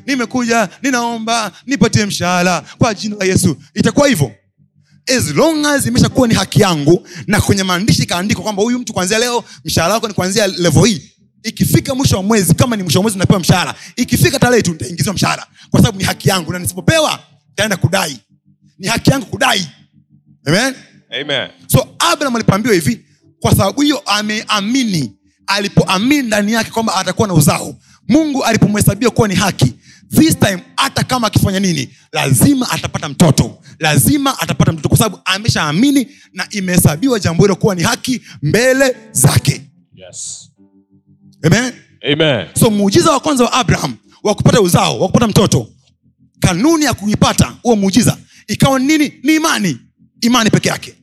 Nimekuja 0.07 0.69
ninaomba 0.83 1.53
nipatie 1.67 2.07
mshahara 2.07 2.61
kwa 2.79 2.95
jina 2.95 3.17
la 3.17 3.25
yesu. 3.25 3.57
Itakuwa 3.75 4.09
hivyo. 4.09 4.33
As 5.19 5.31
long 5.35 5.67
as 5.67 5.87
imeshakuwa 5.87 6.29
ni 6.29 6.35
haki 6.35 6.61
yangu 6.61 7.09
na 7.27 7.41
kwenye 7.41 7.63
maandishi 7.63 8.03
ikaandikwa 8.03 8.43
kwamba 8.45 8.63
huyu 8.63 8.79
mtu 8.79 8.93
kuanzia 8.93 9.19
leo 9.19 9.45
mshahara 9.65 9.95
wako 9.95 10.09
ni 10.09 10.15
kuanzia 10.15 10.47
levo 10.47 10.85
hii. 10.85 11.03
Ikifika 11.43 11.95
mwisho 11.95 12.17
wa 12.17 12.23
mwezi 12.23 12.55
kama 12.55 12.77
ni 12.77 12.83
mwisho 12.83 12.99
wa 12.99 13.03
mwezi 13.03 13.19
napewa 13.19 13.41
mshahara. 13.41 13.75
Ikifika 13.97 14.39
tarehe 14.39 14.63
tu 14.63 14.73
nitaingiziwa 14.73 15.15
mshahara. 15.15 15.47
Kwa 15.71 15.81
sababu 15.81 15.99
ni 15.99 16.05
haki 16.05 16.29
yangu 16.29 16.53
na 16.53 16.59
nisipopewa 16.59 17.21
taenda 17.55 17.77
kudai. 17.77 18.19
Ni 18.79 18.87
haki 18.89 19.11
yangu 19.11 19.27
kudai. 19.27 19.69
Amen? 20.47 20.75
Amen. 21.21 21.49
so 21.67 21.89
abraham 21.99 22.37
alipoambiwa 22.37 22.75
hivi 22.75 23.05
kwa 23.41 23.51
sababu 23.51 23.81
hiyo 23.81 23.99
ameamini 24.07 25.18
alipoamini 25.49 26.23
ndani 26.23 26.53
yake 26.53 26.71
kwamba 26.71 26.95
atakuwa 26.97 27.29
na 27.29 27.35
uzao 27.35 27.75
mungu 28.09 28.45
alipomhesabia 28.45 29.11
kuwa 29.11 29.29
ni 29.29 29.35
haki 29.35 29.75
this 30.11 30.39
time 30.39 30.63
hata 30.77 31.05
kama 31.05 31.27
akifanya 31.27 31.61
nini 31.61 31.95
lazima 32.13 32.71
atapata 32.71 33.09
mtoto 33.09 33.59
lazima 33.79 34.39
atapata 34.41 34.73
mtoto 34.73 34.89
kwa 34.89 34.99
sababu 34.99 35.21
ameshaamini 35.25 36.09
na 36.33 36.47
imehesabiwa 36.51 37.21
jambo 37.21 37.43
hilo 37.43 37.57
kuwa 37.57 37.75
ni 37.75 37.83
haki 37.83 38.21
mbele 38.43 38.97
zake. 39.13 39.63
Yes. 39.95 40.51
amen? 41.43 41.73
Amen. 42.13 42.47
so 42.61 42.71
muujiza 42.71 43.11
wa 43.13 43.21
kwanza 43.21 43.45
wa 43.45 43.53
abraham 43.53 43.97
wa 44.23 44.35
kupata 44.35 44.61
uzao 44.61 45.01
wa 45.01 45.07
kupata 45.07 45.27
mtoto 45.27 45.69
kanuni 46.41 46.85
ya 46.85 46.95
kuipata 46.95 47.55
huo 47.63 47.77
muujiza 47.77 48.17
ikawa 48.49 48.79
nini? 48.79 49.13
Ni 49.23 49.35
imani. 49.35 49.79
Imani 50.21 50.51
peke 50.51 50.69
yake. 50.69 50.95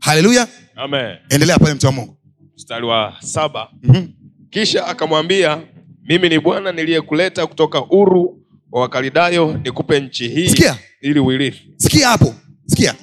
Haleluya 0.00 0.48
Amen. 0.78 1.16
endelea 1.28 1.58
pale 1.58 1.74
mtu 1.74 1.86
wa 1.86 1.92
mungu. 1.92 2.16
Mstari 2.56 2.86
wa 2.86 3.16
saba. 3.20 3.68
Mm-hmm. 3.82 4.08
kisha 4.50 4.86
akamwambia 4.86 5.60
mimi 6.08 6.28
ni 6.28 6.38
bwana 6.38 6.72
niliyekuleta 6.72 7.46
kutoka 7.46 7.84
uru 7.90 8.42
wa 8.72 8.80
wakalidayo 8.80 9.60
nikupe 9.64 10.00
nchi 10.00 10.28
hii 10.28 10.48
Sikia. 10.48 10.78
ili 11.00 11.20
uirithi. 11.20 11.70
Sikia 11.76 12.08
hapo. 12.08 12.34
Sikia. 12.66 12.94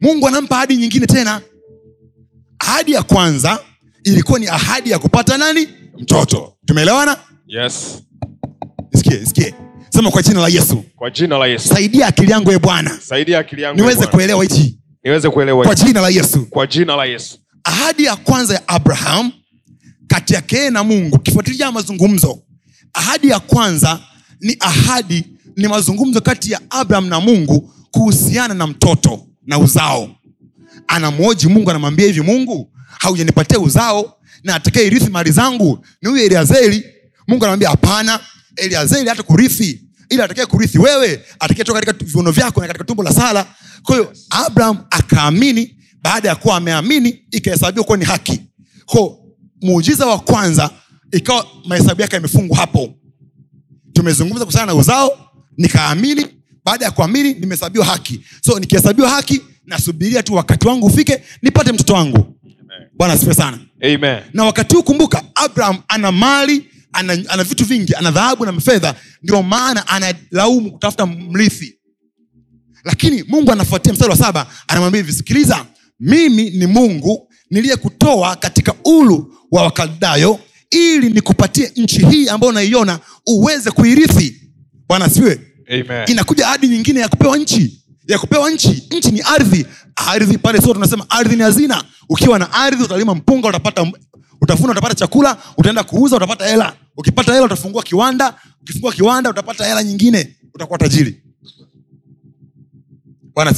Mungu 0.00 0.28
anampa 0.28 0.56
ahadi 0.56 0.76
nyingine 0.76 1.06
tena. 1.06 1.40
Ahadi 2.58 2.92
ya 2.92 3.02
kwanza 3.02 3.58
ilikuwa 4.04 4.38
ni 4.38 4.46
ahadi 4.48 4.90
ya 4.90 4.98
kupata 4.98 5.38
nani? 5.38 5.68
Mtoto. 5.98 6.54
Tumeelewana? 6.66 7.16
Yes. 7.46 8.02
Sikie 8.94 9.26
sikie 9.26 9.54
sema 9.90 10.10
kwa 10.10 10.22
jina 10.22 10.40
la 10.40 10.48
yesu. 10.48 10.84
Kwa 10.96 11.10
jina 11.10 11.38
la 11.38 11.46
yesu. 11.46 11.68
Saidia 11.68 12.06
akili 12.06 12.30
yangu 12.32 12.52
e 12.52 12.58
bwana. 12.58 12.90
Saidia 13.00 13.38
akili 13.38 13.62
yangu 13.62 13.80
niweze 13.80 14.06
kuelewa 14.06 14.42
hichi 14.44 14.78
niweze 15.04 15.30
kuelewa 15.30 15.64
kwa 15.64 15.74
jina 15.74 16.00
la 16.00 16.08
yesu. 16.08 16.46
Kwa 16.46 16.66
jina 16.66 16.96
la 16.96 17.04
yesu. 17.04 17.38
Ahadi 17.64 18.04
ya 18.04 18.16
kwanza 18.16 18.54
ya 18.54 18.68
abraham 18.68 19.32
kati 20.06 20.34
yake 20.34 20.56
yeye 20.56 20.70
na 20.70 20.84
mungu 20.84 21.18
kifuatilia 21.18 21.72
mazungumzo. 21.72 22.42
Ahadi 22.92 23.28
ya 23.28 23.40
kwanza 23.40 24.00
ni 24.40 24.56
ahadi 24.60 25.24
ni 25.56 25.68
mazungumzo 25.68 26.20
kati 26.20 26.52
ya 26.52 26.60
abraham 26.70 27.08
na 27.08 27.20
mungu 27.20 27.72
kuhusiana 27.90 28.54
na 28.54 28.66
mtoto 28.66 29.26
na 29.46 29.58
uzao. 29.58 30.10
Anamwoji 30.88 31.46
mungu 31.48 31.70
anamwambia 31.70 32.06
hivi 32.06 32.20
mungu 32.20 32.70
haujanipatia 32.98 33.58
uzao 33.60 34.18
na 34.44 34.54
atakaye 34.54 34.86
irithi 34.86 35.10
mali 35.10 35.30
zangu 35.30 35.84
ni 36.02 36.08
huyo 36.10 36.24
eliazeli? 36.24 36.84
Mungu 37.28 37.44
anamwambia 37.44 37.68
hapana 37.70 38.20
eliazeli 38.56 39.08
hata 39.08 39.22
kurithi 39.22 39.82
ili 40.10 40.22
atakaye 40.22 40.46
kurithi 40.46 40.78
wewe 40.78 41.24
atakayetoka 41.40 41.80
katika 41.80 42.04
viuno 42.06 42.30
vyako 42.30 42.60
na 42.60 42.66
katika 42.66 42.84
tumbo 42.84 43.02
la 43.02 43.12
sala 43.12 43.46
kwa 43.82 43.96
hiyo 43.96 44.12
abraham 44.30 44.78
akaamini 44.90 45.74
baada 46.02 46.28
ya 46.28 46.34
kuwa 46.36 46.56
ameamini 46.56 47.20
ikahesabiwa 47.30 47.84
kuwa 47.84 47.98
ni 47.98 48.04
haki. 48.04 48.40
Ko 48.86 49.18
muujiza 49.62 50.06
wa 50.06 50.18
kwanza 50.18 50.70
ikawa 51.12 51.46
mahesabu 51.64 52.00
yake 52.02 52.14
yamefungwa 52.16 52.56
hapo. 52.56 52.94
Tumezungumza 53.92 54.44
kuhusiana 54.44 54.66
na 54.66 54.74
uzao 54.74 55.30
nikaamini 55.56 56.26
baada 56.64 56.84
ya 56.84 56.90
kuamini 56.90 57.34
nimehesabiwa 57.34 57.84
haki. 57.84 58.20
So 58.44 58.58
nikihesabiwa 58.58 59.10
haki 59.10 59.40
nasubiria 59.66 60.22
tu 60.22 60.34
wakati 60.34 60.68
wangu 60.68 60.86
ufike 60.86 61.22
nipate 61.42 61.72
mtoto 61.72 61.94
wangu. 61.94 62.34
Bwana 62.98 63.14
asifiwe 63.14 63.34
sana. 63.34 63.58
Amen. 63.82 64.18
na 64.32 64.44
wakati 64.44 64.74
huu 64.76 64.82
kumbuka 64.82 65.22
abraham 65.34 65.78
ana 65.88 66.12
mali 66.12 66.64
ana, 66.92 67.12
ana 67.28 67.44
vitu 67.44 67.64
vingi 67.64 67.94
ana 67.94 68.10
dhahabu 68.10 68.46
na 68.46 68.60
fedha 68.60 68.94
ndio 69.22 69.42
maana 69.42 69.88
analaumu 69.88 70.72
kutafuta 70.72 71.06
mrithi. 71.06 71.74
Lakini 72.84 73.22
mungu 73.28 73.52
anafuatia 73.52 73.92
mstari 73.92 74.10
wa 74.10 74.16
saba 74.16 74.46
anamwambia 74.68 75.00
hivi 75.00 75.12
sikiliza 75.12 75.66
mimi 76.00 76.50
ni 76.50 76.66
mungu 76.66 77.28
niliyekutoa 77.50 78.36
katika 78.36 78.74
ulu 78.84 79.34
wa 79.50 79.62
wakaldayo 79.62 80.38
ili 80.70 81.10
nikupatie 81.10 81.72
nchi 81.76 82.06
hii 82.06 82.28
ambayo 82.28 82.50
unaiona 82.50 83.00
uweze 83.26 83.70
kuirithi. 83.70 84.42
Bwana 84.88 85.04
asifiwe. 85.04 85.40
Inakuja 86.06 86.46
hadi 86.46 86.68
nyingine 86.68 87.00
ya 87.00 87.08
kupewa 87.08 87.36
nchi 87.38 87.84
ya 88.08 88.18
kupewa 88.18 88.50
nchi. 88.50 88.82
Nchi 88.90 89.10
ni 89.10 89.20
ardhi. 89.20 89.66
Ardhi 89.96 90.38
pale 90.38 90.60
sio 90.60 90.74
tunasema 90.74 91.10
ardhi 91.10 91.36
ni 91.36 91.42
hazina. 91.42 91.84
Ukiwa 92.08 92.38
na 92.38 92.52
ardhi 92.52 92.82
utalima 92.84 93.14
mpunga 93.14 93.48
utapata 93.48 93.92
utavuna 94.40 94.72
utapata 94.72 94.94
chakula 94.94 95.36
utaenda 95.56 95.84
kuuza 95.84 96.16
utapata 96.16 96.46
hela. 96.46 96.76
Ukipata 96.96 97.32
hela 97.32 97.44
utafungua 97.44 97.82
kiwanda. 97.82 98.34
Ukifungua 98.62 98.92
kiwanda 98.92 99.30
utapata 99.30 99.66
hela 99.66 99.82
nyingine. 99.84 100.36
Utakuwa 100.54 100.78
tajiri. 100.78 101.22
Bwana 103.34 103.54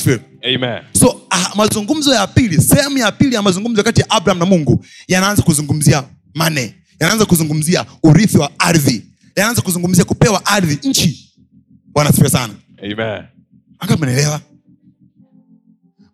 so 0.93 1.21
ah, 1.31 1.51
mazungumzo 1.57 2.15
ya 2.15 2.27
pili 2.27 2.63
sehemu 2.63 2.99
ya 2.99 3.13
pili 3.13 3.35
ya 3.35 3.43
mazungumzo 3.43 3.83
kati 3.83 4.01
ya 4.01 4.11
abraham 4.11 4.39
na 4.39 4.45
mungu 4.47 4.85
yanaanza 5.09 5.43
kuzungumzia 5.43 6.05
mane 6.35 6.75
yanaanza 7.01 7.25
kuzungumzia 7.27 7.87
urithi 8.03 8.39
wa 8.39 8.51
ardhi. 8.59 9.07
Yanaanza 9.37 9.63
kuzungumzia 9.63 10.05
kupewa 10.05 10.47
ardhi 10.47 10.89
nchi. 10.89 11.33
Bwana 11.87 12.13
sana. 12.13 12.55
Amen. 12.83 13.25
anga 13.79 13.97
mnaelewa 13.97 14.41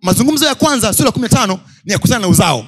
mazungumzo 0.02 0.46
ya 0.46 0.54
kwanza 0.54 0.92
sura 0.92 1.06
ya 1.06 1.12
kumi 1.12 1.22
na 1.22 1.28
tano 1.28 1.60
ni 1.84 1.92
ya 1.92 1.98
kusana 1.98 2.20
na 2.20 2.28
uzao 2.28 2.66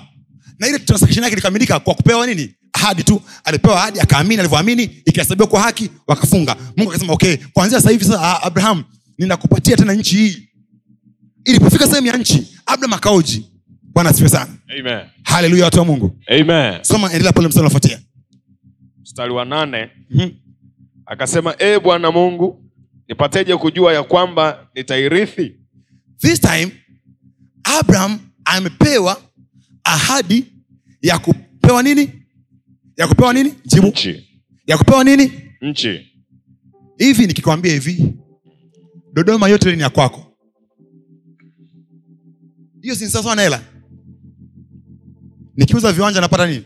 na 0.59 0.69
ile 0.69 0.79
transaction 0.79 1.23
yake 1.25 1.33
ilikamilika 1.33 1.81
kwa 1.81 1.95
kupewa 1.95 2.27
nini? 2.27 2.55
Ahadi 2.73 3.03
tu. 3.05 3.23
Alipewa 3.45 3.77
ahadi 3.83 4.01
akaamini 4.01 4.41
alivyoamini 4.41 4.83
ikahesabiwa 4.83 5.49
kwa 5.49 5.61
haki 5.61 5.91
wakafunga. 6.07 6.57
Mungu 6.77 6.91
akasema 6.91 7.13
okay 7.13 7.37
kuanzia 7.37 7.79
sasa 7.81 7.91
hivi 7.91 8.05
sasa 8.05 8.21
ah, 8.23 8.43
abraham 8.43 8.85
ninakupatia 9.19 9.77
tena 9.77 9.93
nchi 9.93 10.17
hii. 10.17 10.49
Ilipofika 11.45 11.87
sehemu 11.87 12.07
ya 12.07 12.17
nchi 12.17 12.49
abraham 12.67 12.93
akaoji. 12.93 13.47
Bwana 13.83 14.11
asifiwe 14.11 14.29
sana. 14.31 14.51
Haleluya 15.23 15.65
watu 15.65 15.79
wa 15.79 15.85
mungu. 15.85 16.19
Amen. 16.41 16.85
soma 16.85 17.07
endelea 17.13 17.33
pale 17.33 17.49
mstari 17.49 17.61
unafuatia 17.67 18.01
Mstari 19.03 19.33
wa 19.33 19.45
nane. 19.45 19.91
Mhm. 20.11 20.31
akasema, 21.07 21.55
e 21.59 21.79
Bwana 21.81 22.11
Mungu, 22.11 22.65
nipateje 23.09 23.57
kujua 23.57 23.93
ya 23.93 24.03
kwamba 24.03 24.67
nitairithi? 24.75 25.55
this 26.21 26.41
time 26.41 26.73
abraham 27.65 28.19
amepewa 28.45 29.21
ahadi 29.89 30.45
ya 31.03 31.19
kupewa 31.19 31.83
nini? 31.83 32.11
Ya 32.97 33.09
kupewa 33.09 33.33
nini? 33.33 33.55
Jibu. 33.67 33.87
Nchi. 33.87 34.29
ya 34.67 34.79
kupewa 34.79 35.05
nini? 35.05 35.33
Nchi. 35.63 36.13
hivi 36.99 37.27
nikikwambia 37.27 37.73
hivi 37.73 38.15
dodoma 39.13 39.49
yote 39.49 39.77
ni 39.77 39.83
ya 39.83 39.91
kwako. 39.91 40.25
Hiyo 42.83 42.95
si 42.95 43.05
ni 43.05 43.35
na 43.37 43.43
hela? 43.43 43.63
Nikiuza 45.57 45.93
viwanja 45.93 46.21
napata 46.21 46.47
nini? 46.47 46.65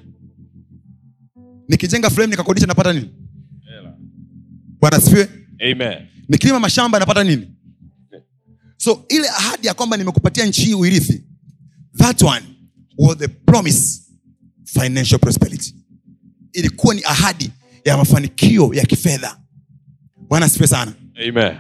Nikijenga 1.69 2.11
frame 2.11 2.31
nikakodisha 2.31 2.67
napata 2.67 2.93
nini? 2.93 3.11
Bwana 4.81 5.01
sifiwe 5.01 5.29
nikilima 6.29 6.61
mashamba 6.61 6.99
napata 6.99 7.25
nini? 7.25 7.49
So 8.77 9.05
ile 9.09 9.29
ahadi 9.29 9.67
ya 9.67 9.75
kwamba 9.75 9.97
nimekupatia 9.97 10.47
nchi 10.47 10.63
hii 10.65 10.75
uirithi 10.75 11.25
that 11.97 12.23
one 12.23 12.52
was 13.03 13.17
the 13.19 13.29
promise 13.29 14.01
financial 14.65 15.19
prosperity. 15.19 15.75
Ilikuwa 16.53 16.95
ni 16.95 17.03
ahadi 17.05 17.51
ya 17.85 17.97
mafanikio 17.97 18.71
ya 18.75 18.85
kifedha. 18.87 19.37
Bwana 20.29 20.49
sifiwe 20.49 20.69
sana. 20.69 20.93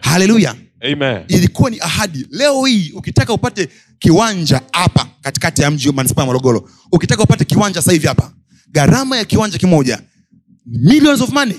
Haleluya 0.03 0.55
ilikuwa 1.29 1.71
ni 1.71 1.81
ahadi. 1.81 2.27
Leo 2.31 2.65
hii 2.65 2.93
ukitaka 2.95 3.33
upate 3.33 3.69
kiwanja 3.99 4.61
hapa 4.73 5.09
katikati 5.23 5.63
ya 5.63 5.71
mji 5.71 5.93
manispaa 5.93 6.23
ya 6.23 6.27
morogoro 6.27 6.71
ukitaka 6.93 7.23
upate 7.23 7.45
kiwanja 7.45 7.81
sasa 7.83 7.93
hivi 7.93 8.07
hapa 8.07 8.33
gharama 8.71 9.17
ya 9.17 9.25
kiwanja 9.25 9.59
kimoja 9.59 10.03
millions 10.67 11.21
of 11.21 11.31
money. 11.31 11.57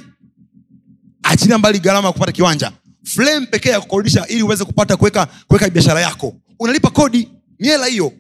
Achilia 1.23 1.57
mbali 1.57 1.79
gharama 1.79 2.07
ya 2.07 2.13
kupata 2.13 2.31
kiwanja. 2.31 2.71
Flame 3.03 3.45
pekee 3.45 3.69
ya 3.69 3.81
kukodisha 3.81 4.27
ili 4.27 4.43
uweze 4.43 4.65
kupata 4.65 4.97
kuweka 4.97 5.27
kuweka 5.47 5.69
biashara 5.69 6.01
yako. 6.01 6.35
Unalipa 6.59 6.89
kodi 6.89 7.29
ni 7.59 7.67
hela 7.67 7.85
hiyo 7.85 8.11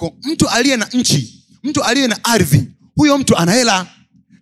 Kwa 0.00 0.12
mtu 0.22 0.48
aliye 0.48 0.76
na 0.76 0.86
nchi 0.92 1.44
mtu 1.62 1.82
aliye 1.84 2.06
na 2.08 2.24
ardhi 2.24 2.68
huyo 2.96 3.18
mtu 3.18 3.36
ana 3.36 3.52
hela. 3.52 3.86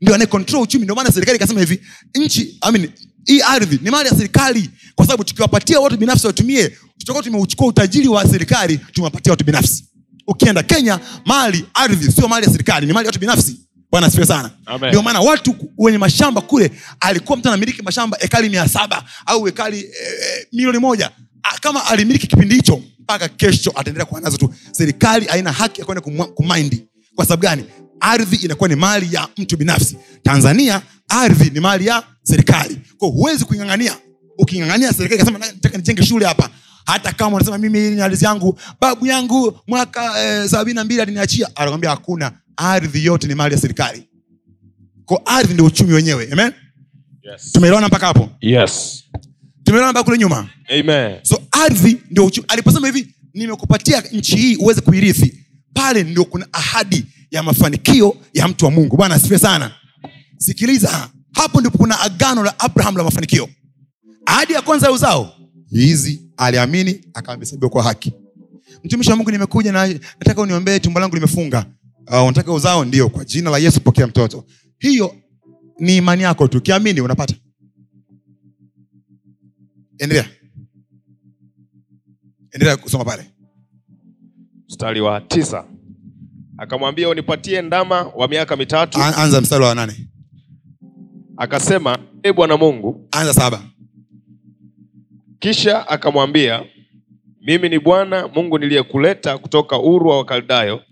Ndio 0.00 0.14
anaye 0.14 0.26
control 0.26 0.62
uchumi. 0.62 0.84
Ndio 0.84 0.94
maana 0.94 1.12
serikali 1.12 1.36
ikasema 1.36 1.60
hivi 1.60 1.80
nchi 2.14 2.58
I 2.60 2.72
mean, 2.72 2.90
hii 3.26 3.40
ardhi 3.40 3.78
ni 3.82 3.90
mali 3.90 4.08
ya 4.08 4.14
serikali. 4.16 4.70
Kwa 4.94 5.06
sababu 5.06 5.24
tukiwapatia 5.24 5.80
watu 5.80 5.96
binafsi 5.96 6.26
watumie 6.26 6.68
tutakuwa 6.98 7.22
tumeuchukua 7.24 7.66
utajiri 7.66 8.08
wa 8.08 8.28
serikali 8.28 8.78
tumewapatia 8.92 9.32
watu 9.32 9.44
binafsi. 9.44 9.84
Ukienda 10.26 10.62
kenya 10.62 11.00
mali 11.26 11.64
ardhi 11.74 12.12
sio 12.12 12.28
mali 12.28 12.46
ya 12.46 12.52
serikali 12.52 12.86
ni 12.86 12.92
mali 12.92 13.04
ya 13.06 13.08
watu 13.08 13.18
binafsi. 13.20 13.56
Bwana 13.90 14.06
asifiwe 14.06 14.26
sana. 14.26 14.50
Ndio 14.88 15.02
maana 15.02 15.20
watu 15.20 15.54
wenye 15.78 15.98
mashamba 15.98 16.40
kule 16.40 16.70
alikuwa 17.00 17.38
mtu 17.38 17.48
anamiliki 17.48 17.82
mashamba 17.82 18.16
ekali 18.20 18.48
mia 18.48 18.68
saba 18.68 19.04
au 19.26 19.48
ekali 19.48 19.80
e, 19.80 20.46
milioni 20.52 20.78
moja. 20.78 21.10
Kama 21.60 21.86
alimiliki 21.86 22.26
kipindi 22.26 22.54
hicho 22.54 22.82
mpaka 23.08 23.28
kesho 23.28 23.70
ataendelea 23.74 24.06
kuwa 24.06 24.20
nazo 24.20 24.36
tu. 24.36 24.54
Serikali 24.72 25.26
haina 25.26 25.52
haki 25.52 25.80
ya 25.80 25.86
kwenda 25.86 26.00
kumaindi 26.34 26.88
kwa 27.14 27.24
sababu 27.24 27.42
gani? 27.42 27.64
Ardhi 28.00 28.36
inakuwa 28.36 28.68
ni 28.68 28.74
mali 28.76 29.14
ya 29.14 29.28
mtu 29.36 29.56
binafsi. 29.56 29.96
Tanzania 30.22 30.82
ardhi 31.08 31.50
ni 31.50 31.60
mali 31.60 31.86
ya 31.86 32.02
serikali. 32.22 32.78
Kwa 32.98 33.08
huwezi 33.08 33.44
kuingangania. 33.44 33.96
Ukingangania 34.38 34.92
serikali 34.92 35.18
kasema 35.20 35.38
nataka 35.38 35.76
nijenge 35.78 36.02
shule 36.06 36.26
hapa. 36.26 36.50
Hata 36.86 37.12
kama 37.12 37.36
unasema 37.36 37.58
mimi 37.58 37.90
ni 37.90 38.00
ardhi 38.00 38.24
yangu 38.24 38.58
babu 38.80 39.06
yangu 39.06 39.58
mwaka 39.66 40.22
eh, 40.24 40.48
sabini 40.48 40.74
na 40.74 40.84
mbili 40.84 41.00
aliniachia. 41.00 41.48
Anakwambia 41.56 41.90
hakuna. 41.90 42.32
Ardhi 42.56 43.04
yote 43.04 43.26
ni 43.26 43.34
mali 43.34 43.54
ya 43.54 43.60
serikali. 43.60 44.08
Ko 45.04 45.22
ardhi 45.24 45.54
ndio 45.54 45.64
uchumi 45.66 45.92
wenyewe. 45.94 46.28
Amen? 46.32 46.52
Yes. 47.22 47.52
tumeelewana 47.52 47.88
mpaka 47.88 48.06
hapo? 48.06 48.28
Yes. 48.40 49.04
Tumeelewana 49.68 49.92
mpaka 49.92 50.04
kule 50.04 50.18
nyuma. 50.18 50.48
Amen. 50.80 51.16
so 51.22 51.42
ardhi 51.50 51.98
ndio 52.10 52.26
uchumi 52.26 52.44
aliposema 52.48 52.86
hivi 52.86 53.14
nimekupatia 53.34 54.00
nchi 54.00 54.36
hii 54.36 54.56
uweze 54.56 54.80
kuirithi. 54.80 55.44
Pale 55.74 56.04
ndio 56.04 56.24
kuna 56.24 56.46
ahadi 56.52 57.04
ya 57.30 57.42
mafanikio 57.42 58.16
ya 58.34 58.48
mtu 58.48 58.64
wa 58.64 58.70
mungu. 58.70 58.96
Bwana 58.96 59.14
asifiwe 59.14 59.38
sana. 59.38 59.70
Sikiliza 60.38 61.08
hapo 61.32 61.60
ndipo 61.60 61.78
kuna 61.78 62.00
agano 62.00 62.42
la 62.44 62.60
abraham 62.60 62.96
la 62.96 63.04
mafanikio. 63.04 63.48
Ahadi 64.26 64.52
ya 64.52 64.62
kwanza 64.62 64.86
ya 64.86 64.92
uzao 64.92 65.34
hizi 65.70 66.22
aliamini 66.36 67.00
akahesabiwa 67.14 67.70
kwa 67.70 67.82
haki. 67.82 68.12
Mtumishi 68.84 69.10
wa 69.10 69.16
mungu 69.16 69.30
nimekuja 69.30 69.72
na 69.72 69.86
nataka 69.88 70.40
uniombee 70.42 70.78
tumbo 70.78 71.00
langu 71.00 71.14
limefunga. 71.14 71.66
Uh, 72.06 72.22
unataka 72.22 72.52
uzao? 72.52 72.84
Ndio 72.84 73.08
kwa 73.08 73.24
jina 73.24 73.50
la 73.50 73.58
yesu 73.58 73.80
pokea 73.80 74.06
mtoto. 74.06 74.44
Hiyo 74.78 75.14
ni 75.78 75.96
imani 75.96 76.22
yako 76.22 76.48
tu. 76.48 76.60
Kiamini 76.60 77.00
unapata 77.00 77.34
endelea 79.98 80.28
endelea 82.50 82.76
kusoma 82.76 83.04
pale 83.04 83.26
Mstari 84.68 85.00
wa 85.00 85.20
tisa 85.20 85.64
akamwambia 86.58 87.08
unipatie 87.08 87.62
ndama 87.62 88.02
wa 88.02 88.28
miaka 88.28 88.56
mitatu. 88.56 88.98
An- 89.02 89.14
anza 89.16 89.40
mstari 89.40 89.64
wa 89.64 89.74
nane 89.74 90.08
Akasema, 91.36 91.98
e 92.22 92.32
Bwana 92.32 92.56
Mungu. 92.56 93.08
anza 93.10 93.34
saba 93.34 93.62
Kisha 95.38 95.88
akamwambia, 95.88 96.64
mimi 97.40 97.68
ni 97.68 97.78
Bwana 97.78 98.28
Mungu 98.28 98.58
niliyekuleta 98.58 99.38
kutoka 99.38 99.78
Uru 99.78 100.08
wa 100.10 100.18
Wakaldayo 100.18 100.82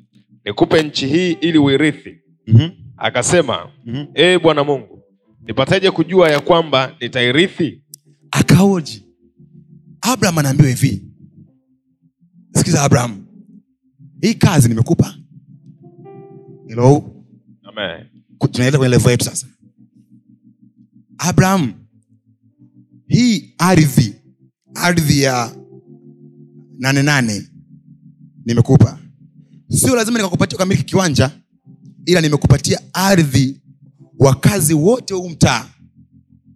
nikupe 0.45 0.83
nchi 0.83 1.07
hii 1.07 1.33
ili 1.33 1.59
uirithi. 1.59 2.19
mm-hmm. 2.47 2.71
Akasema, 2.97 3.71
Mm-hmm. 3.87 4.07
e 4.15 4.39
Bwana 4.39 4.65
Mungu, 4.65 5.03
nipateje 5.43 5.91
kujua 5.91 6.31
ya 6.31 6.41
kwamba 6.41 6.97
nitairithi? 7.01 7.83
Akaoji 8.61 9.03
abraham 10.01 10.39
anaambiwa 10.39 10.69
hivi. 10.69 11.03
Sikiza 12.55 12.83
abraham. 12.83 13.27
Hii 14.21 14.35
kazi 14.35 14.69
nimekupa. 14.69 15.15
Hello? 16.69 17.13
Amen. 17.63 18.07
Ku- 18.39 18.49
tunaenda 18.49 18.79
kwenye 18.79 18.91
levo 18.97 19.11
yetu 19.11 19.25
sasa. 19.25 19.47
Abraham 21.19 21.73
hii 23.09 23.55
ardhi 23.59 24.15
ardhi 24.75 25.23
ya 25.23 25.57
nane 26.79 27.03
nane 27.03 27.49
nimekupa. 28.45 28.99
Sio 29.69 29.97
lazima 29.97 30.19
nikakupatia 30.19 30.57
ukamiliki 30.57 30.85
kiwanja 30.85 31.31
ila 32.07 32.21
nimekupatia 32.21 32.81
ardhi. 32.95 33.61
Wakazi 34.19 34.75
wote 34.75 35.15
huu 35.15 35.29
mtaa 35.29 35.69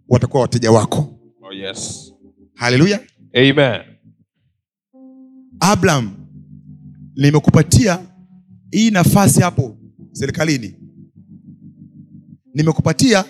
watakuwa 0.07 0.41
wateja 0.41 0.71
wako 0.71 1.19
yes. 1.61 2.13
haleluya 2.55 2.99
Amen. 3.35 3.81
abraham 5.59 6.11
nimekupatia 7.15 7.99
hii 8.71 8.91
nafasi 8.91 9.41
hapo 9.41 9.77
serikalini 10.11 10.75
nimekupatia 12.53 13.25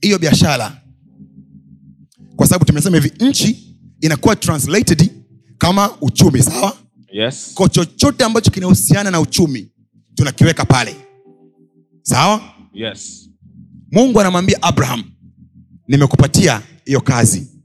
hiyo 0.00 0.18
biashara 0.18 0.82
kwa 2.36 2.46
sababu 2.46 2.64
tumesema 2.64 2.96
hivi 2.96 3.12
nchi 3.24 3.78
inakuwa 4.00 4.36
translated 4.36 5.10
kama 5.58 6.00
uchumi 6.00 6.42
sawa 6.42 6.76
Yes. 7.12 7.50
Kwa 7.54 7.68
chochote 7.68 8.24
ambacho 8.24 8.50
kinahusiana 8.50 9.10
na 9.10 9.20
uchumi 9.20 9.68
tunakiweka 10.14 10.64
pale 10.64 10.96
sawa 12.02 12.40
Yes. 12.74 13.30
mungu 13.92 14.20
anamwambia 14.20 14.62
abraham 14.62 15.04
nimekupatia 15.88 16.62
hiyo 16.84 17.00
kazi 17.00 17.55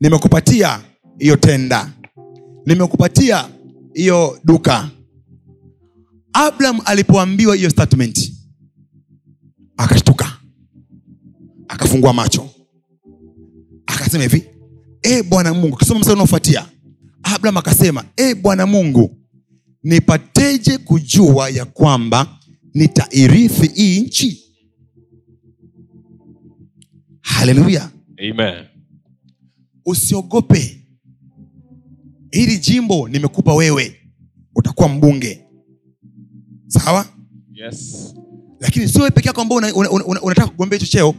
nimekupatia 0.00 0.80
hiyo 1.18 1.36
tenda. 1.36 1.92
Nimekupatia 2.66 3.48
hiyo 3.94 4.40
duka. 4.44 4.90
Abraham 6.32 6.80
alipoambiwa 6.84 7.56
hiyo 7.56 7.70
statement 7.70 8.32
akashtuka. 9.76 10.38
Akafungua 11.68 12.12
macho. 12.12 12.50
Akasema 13.86 14.22
hivi 14.22 14.44
e 15.02 15.22
bwana 15.22 15.54
mungu 15.54 15.76
kisoma 15.76 16.00
msa 16.00 16.12
unaofuatia. 16.12 16.66
Abraham 17.22 17.56
akasema 17.56 18.04
e 18.16 18.34
bwana 18.34 18.66
mungu 18.66 19.18
nipateje 19.82 20.78
kujua 20.78 21.48
ya 21.50 21.64
kwamba 21.64 22.38
nitairithi 22.74 23.66
hii 23.66 24.00
nchi? 24.00 24.44
Haleluya. 27.20 27.90
Amen. 28.30 28.64
Usiogope. 29.88 30.86
Hili 32.30 32.58
jimbo 32.58 33.08
nimekupa 33.08 33.54
wewe. 33.54 33.96
Utakuwa 34.54 34.88
mbunge. 34.88 35.44
Sawa? 36.66 37.06
Yes. 37.52 38.14
lakini 38.60 38.88
sio 38.88 39.10
peke 39.10 39.28
yako 39.28 39.40
ambao 39.40 39.58
una, 39.58 39.74
una, 39.74 39.90
una, 39.90 40.20
unataka 40.22 40.48
kugombea 40.48 40.78
hicho 40.78 40.90
cheo. 40.92 41.14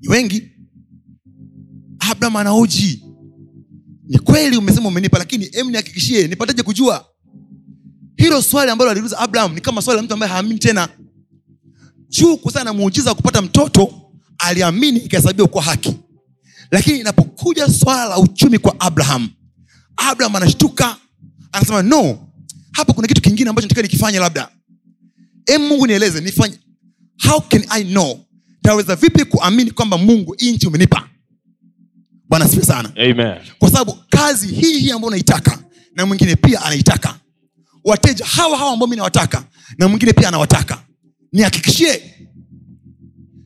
Ni 0.00 0.08
wengi. 0.08 0.42
Abraham 1.98 2.36
anaoji 2.36 3.04
ni 4.08 4.18
kweli 4.18 4.56
umesema 4.56 4.88
umenipa 4.88 5.18
lakini 5.18 5.48
em 5.52 5.70
nihakikishie 5.70 6.28
nipataje 6.28 6.62
kujua? 6.62 7.06
Hilo 8.16 8.42
swali 8.42 8.70
ambalo 8.70 8.90
aliuliza 8.90 9.18
abraham 9.18 9.54
ni 9.54 9.60
kama 9.60 9.82
swali 9.82 9.96
la 9.96 10.02
mtu 10.02 10.14
ambaye 10.14 10.32
haamini 10.32 10.58
tena. 10.58 10.88
Juu 12.08 12.36
kusana 12.36 12.64
na 12.64 12.72
muujiza 12.72 13.10
wa 13.10 13.16
kupata 13.16 13.42
mtoto 13.42 13.92
aliamini 14.38 14.98
ikahesabiwa 14.98 15.48
kuwa 15.48 15.62
haki 15.62 15.96
lakini 16.70 16.98
inapokuja 17.00 17.68
swala 17.68 18.04
la 18.04 18.18
uchumi 18.18 18.58
kwa 18.58 18.80
abraham 18.80 19.28
abraham 19.96 20.36
anashtuka 20.36 20.96
anasema 21.52 21.82
no 21.82 22.28
hapa 22.72 22.92
kuna 22.92 23.08
kitu 23.08 23.20
kingine 23.22 23.50
ambacho 23.50 23.68
nataka 23.68 23.82
nikifanye 23.82 24.18
labda. 24.18 24.48
Em 25.46 25.62
mungu 25.62 25.86
nieleze 25.86 26.20
nifanye. 26.20 26.58
How 27.28 27.40
can 27.40 27.64
i 27.68 27.84
know? 27.84 28.20
Taweza 28.62 28.96
vipi 28.96 29.24
kuamini 29.24 29.70
kwamba 29.70 29.98
mungu 29.98 30.34
hii 30.38 30.52
nchi 30.52 30.66
umenipa? 30.66 31.08
Bwana 32.28 32.48
sifi 32.48 32.66
sana. 32.66 32.92
Amen. 32.96 33.36
kwa 33.58 33.70
sababu 33.70 33.96
kazi 34.10 34.46
hii 34.54 34.78
hii 34.78 34.90
ambayo 34.90 35.08
unaitaka 35.08 35.58
na 35.94 36.06
mwingine 36.06 36.36
pia 36.36 36.62
anaitaka. 36.62 37.14
Wateja 37.84 38.24
hawa 38.26 38.58
hawa 38.58 38.72
ambao 38.72 38.88
mi 38.88 38.96
nawataka 38.96 39.44
na 39.78 39.88
mwingine 39.88 40.12
pia 40.12 40.28
anawataka. 40.28 40.82
Nihakikishie 41.32 42.02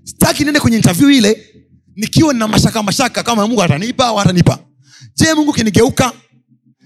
sitaki 0.04 0.42
niende 0.42 0.60
kwenye 0.60 0.76
intervyu 0.76 1.10
ile 1.10 1.46
nikiwa 1.96 2.34
na 2.34 2.48
mashaka 2.48 2.82
mashaka 2.82 3.22
kama 3.22 3.46
mungu 3.48 3.62
atanipa 3.62 4.06
au 4.06 4.20
atanipa 4.20 4.58
je 5.16 5.34
mungu 5.34 5.52
kinigeuka? 5.52 6.12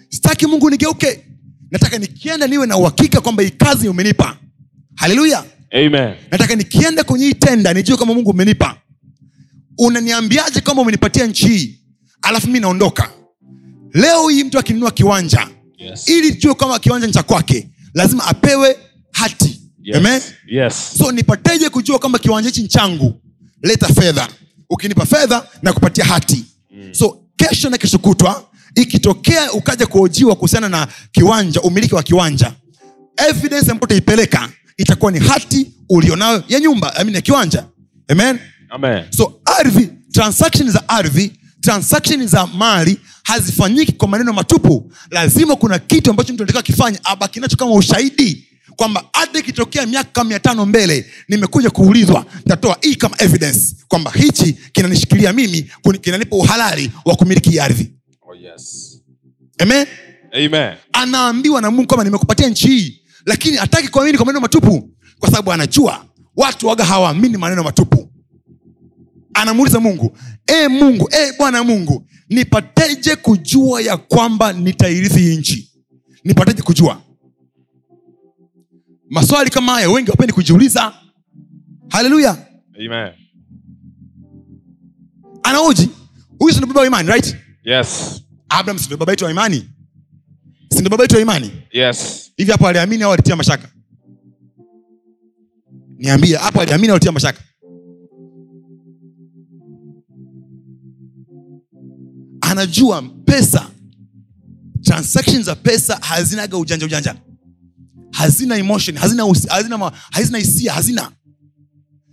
Sitaki 0.09 0.47
mungu 0.47 0.71
nigeuke. 0.71 1.25
Nataka 1.71 1.99
nikienda 1.99 2.47
niwe 2.47 2.67
na 2.67 2.77
uhakika 2.77 3.21
kwamba 3.21 3.43
hii 3.43 3.51
kazi 3.51 3.89
umenipa. 3.89 4.37
Haleluya. 4.97 5.45
Nataka 6.31 6.55
nikienda 6.55 7.05
kwenye 7.05 7.25
hii 7.27 7.35
tenda 7.35 7.73
nijue 7.75 7.97
kama 7.97 8.15
mungu 8.15 8.31
umenipa. 8.31 8.77
Unaniambiaje 9.79 10.61
kwamba 10.61 10.83
umenipatia 10.83 11.27
nchi 11.27 11.49
hii? 11.49 11.81
Alafu 12.23 12.49
mi 12.51 12.61
naondoka. 12.61 13.11
Leo 13.95 14.29
hii 14.29 14.45
mtu 14.45 14.59
akinunua 14.59 14.91
kiwanja 14.91 15.49
Yes. 15.79 16.09
ili 16.09 16.33
jue 16.35 16.55
kwamba 16.55 16.79
kiwanja 16.79 17.07
ni 17.07 17.13
cha 17.13 17.23
kwake 17.23 17.69
lazima 17.95 18.25
apewe 18.27 18.77
hati. 19.13 19.61
Yes. 19.83 19.97
Amen? 19.97 20.21
Yes. 20.49 20.93
so 20.99 21.13
nipateje 21.13 21.69
kujua 21.69 21.99
kwamba 21.99 22.19
kiwanja 22.19 22.49
hichi 22.49 22.63
ni 22.63 22.69
changu? 22.69 23.21
Leta 23.63 23.87
fedha 23.89 24.29
ukinipa 24.71 25.07
fedha 25.07 25.47
na 25.63 25.73
kupatia 25.73 26.05
hati 26.05 26.45
mm. 26.71 26.95
so 26.95 27.19
kesho 27.37 27.71
na 27.71 27.79
kesho 27.79 27.99
kutwa 27.99 28.45
ikitokea 28.75 29.53
ukaja 29.53 29.87
kuojiwa 29.87 30.35
kuhusiana 30.35 30.69
na 30.69 30.89
kiwanja 31.13 31.61
umiliki 31.61 31.95
wa 31.95 32.03
kiwanja 32.03 32.53
evidence 33.29 33.71
ambayo 33.71 33.85
utaipeleka 33.85 34.49
itakuwa 34.77 35.13
ni 35.13 35.19
hati 35.19 35.71
ulionayo 35.89 36.45
ya 36.49 36.61
nyumba 36.61 36.95
I 36.97 37.05
mean, 37.05 37.15
ya 37.15 37.21
kiwanja 37.21 37.65
amen 38.09 38.39
Amen. 38.71 39.05
so 39.11 39.41
ardhi 39.45 39.89
transaction 40.13 40.71
za 40.71 40.89
ardhi 40.89 41.33
transaction 41.61 42.27
za 42.29 42.47
mali 42.47 43.01
hazifanyiki 43.23 43.93
kwa 43.93 44.09
maneno 44.09 44.33
matupu 44.33 44.93
lazima 45.11 45.57
kuna 45.57 45.79
kitu 45.79 46.11
ambacho 46.11 46.33
mtu 46.33 46.43
anataka 46.43 46.63
kifanya 46.63 46.99
abaki 47.05 47.41
nacho 47.41 47.57
kama 47.57 47.73
ushahidi 47.73 48.49
kwamba 48.77 49.05
hata 49.13 49.39
ikitokea 49.39 49.87
miaka 49.87 50.25
mia 50.25 50.41
tano 50.41 50.67
mbele 50.67 51.07
nimekuja 51.29 51.71
kuulizwa 51.71 52.27
tatoa 52.49 52.77
hii 52.81 52.95
kama 52.95 53.17
evidence 53.23 53.77
kwamba 53.89 54.11
hichi 54.11 54.53
kinanishikilia 54.73 55.33
mimi 55.33 55.71
kinanipa 56.01 56.37
uhalali 56.37 56.91
wa 57.05 57.17
kumiliki 57.17 57.61
ardhi. 57.61 57.93
Oh, 58.23 58.35
yes. 58.35 58.99
amen? 59.59 59.87
Amen. 60.33 60.75
anaambiwa 60.93 61.61
na 61.63 61.71
mungu 61.71 61.87
kwamba 61.89 62.05
nimekupatia 62.05 62.49
nchi 62.49 62.69
hii 62.69 63.01
lakini 63.27 63.57
hataki 63.57 63.89
kuamini 63.89 64.17
kwa 64.17 64.27
maneno 64.27 64.41
matupu 64.41 64.91
kwa 65.19 65.31
sababu 65.31 65.53
anajua 65.53 66.05
watu 66.37 66.67
waga 66.67 66.85
hawaamini 66.85 67.37
maneno 67.37 67.63
matupu. 67.63 68.13
Anamuuliza 69.35 69.81
mungu 69.81 70.19
e 70.47 70.69
mungu 70.69 71.09
e 71.13 71.33
bwana 71.39 71.65
mungu 71.65 72.07
nipateje 72.29 73.17
kujua 73.17 73.81
ya 73.81 73.97
kwamba 73.97 74.53
nitairithi 74.53 75.37
nchi? 75.37 75.73
Nipateje 76.25 76.63
kujua 76.63 77.03
maswali 79.11 79.51
kama 79.51 79.73
haya 79.73 79.91
wengi 79.91 80.11
wapendi 80.11 80.33
kujiuliza. 80.33 80.93
Haleluya. 81.89 82.47
Anaoji? 85.43 85.89
Huyu 86.39 86.53
sindo 86.55 86.67
baba 86.67 86.81
wa 86.81 86.87
imani 86.87 87.09
right? 87.09 87.37
Yes. 87.65 88.23
abraham 88.49 88.79
sindo 88.79 88.97
baba 88.97 89.13
yetu 89.13 89.25
wa 89.25 89.31
imani? 89.31 89.69
Sindo 90.73 90.91
baba 90.91 91.05
yetu 91.05 91.15
wa 91.15 91.21
imani? 91.21 91.51
Yes. 91.73 92.31
hivi 92.37 92.53
hapo 92.53 92.69
aliamini 92.69 93.03
au 93.03 93.13
alitia 93.13 93.37
mashaka? 93.37 93.69
Niambie 95.99 96.37
hapo 96.37 96.61
aliamini 96.61 96.89
au 96.89 96.95
alitia 96.95 97.13
mashaka? 97.13 97.41
Anajua 102.41 103.03
pesa 103.03 103.71
transactions 104.83 105.47
za 105.47 105.55
pesa 105.55 105.97
hazinaga 105.97 106.57
ujanja 106.59 106.87
ujanja 106.87 107.15
hazina 108.17 108.57
emotion 108.57 108.97
hazina 108.97 109.27
usi- 109.27 109.49
hazina 109.49 109.79
ma- 109.79 109.91
hazina 110.11 110.39
hisia 110.39 110.73
hazina. 110.73 111.13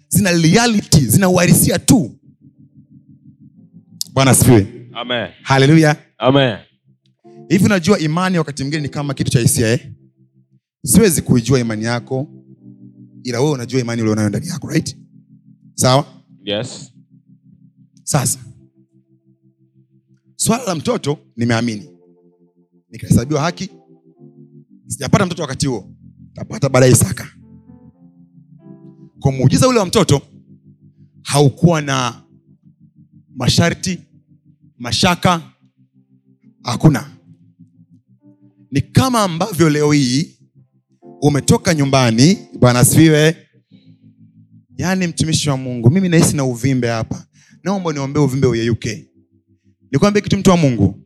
Zina 0.09 0.31
reality 0.31 0.99
zina 0.99 1.29
uharisia 1.29 1.79
tu. 1.79 2.19
Bwana 4.13 4.31
asifiwe. 4.31 4.89
Haleluya 5.41 5.95
hivi 7.49 7.65
unajua 7.65 7.99
imani 7.99 8.37
wakati 8.37 8.63
mwingine 8.63 8.81
ni 8.81 8.89
kama 8.89 9.13
kitu 9.13 9.31
cha 9.31 9.39
hisia 9.39 9.73
eh? 9.73 9.91
siwezi 10.85 11.21
kuijua 11.21 11.59
imani 11.59 11.83
yako 11.83 12.27
ila 13.23 13.39
wewe 13.41 13.51
unajua 13.51 13.81
imani 13.81 14.01
ulionayo 14.01 14.29
ndani 14.29 14.47
yako 14.47 14.67
right? 14.69 14.97
Sawa? 15.73 16.05
Yes. 16.43 16.91
sasa 18.03 18.39
swala 20.35 20.63
la 20.63 20.75
mtoto 20.75 21.17
nimeamini. 21.37 21.89
Nikahesabiwa 22.89 23.41
haki 23.41 23.69
sijapata 24.87 25.25
mtoto 25.25 25.41
wakati 25.41 25.67
huo 25.67 25.92
tapata 26.33 26.69
baadaye 26.69 26.91
isaka. 26.91 27.27
Kwa 29.19 29.31
muujiza 29.31 29.67
ule 29.67 29.79
wa 29.79 29.85
mtoto 29.85 30.21
haukuwa 31.21 31.81
na 31.81 32.23
masharti 33.35 33.99
mashaka 34.77 35.41
hakuna. 36.63 37.09
Ni 38.71 38.81
kama 38.81 39.21
ambavyo 39.23 39.69
leo 39.69 39.91
hii 39.91 40.37
umetoka 41.21 41.73
nyumbani. 41.73 42.37
Bwana 42.59 42.79
asifiwe. 42.79 43.35
Yaani 44.77 45.07
mtumishi 45.07 45.49
wa 45.49 45.57
mungu 45.57 45.89
mimi 45.89 46.09
nahisi 46.09 46.35
na 46.35 46.45
uvimbe 46.45 46.87
hapa. 46.87 47.25
Naomba 47.63 47.93
niombee 47.93 48.19
uvimbe 48.19 48.47
uyeyuke 48.47 49.09
nikwambie 49.91 50.21
kitu 50.21 50.37
mtu 50.37 50.49
wa 50.49 50.57
mungu. 50.57 50.99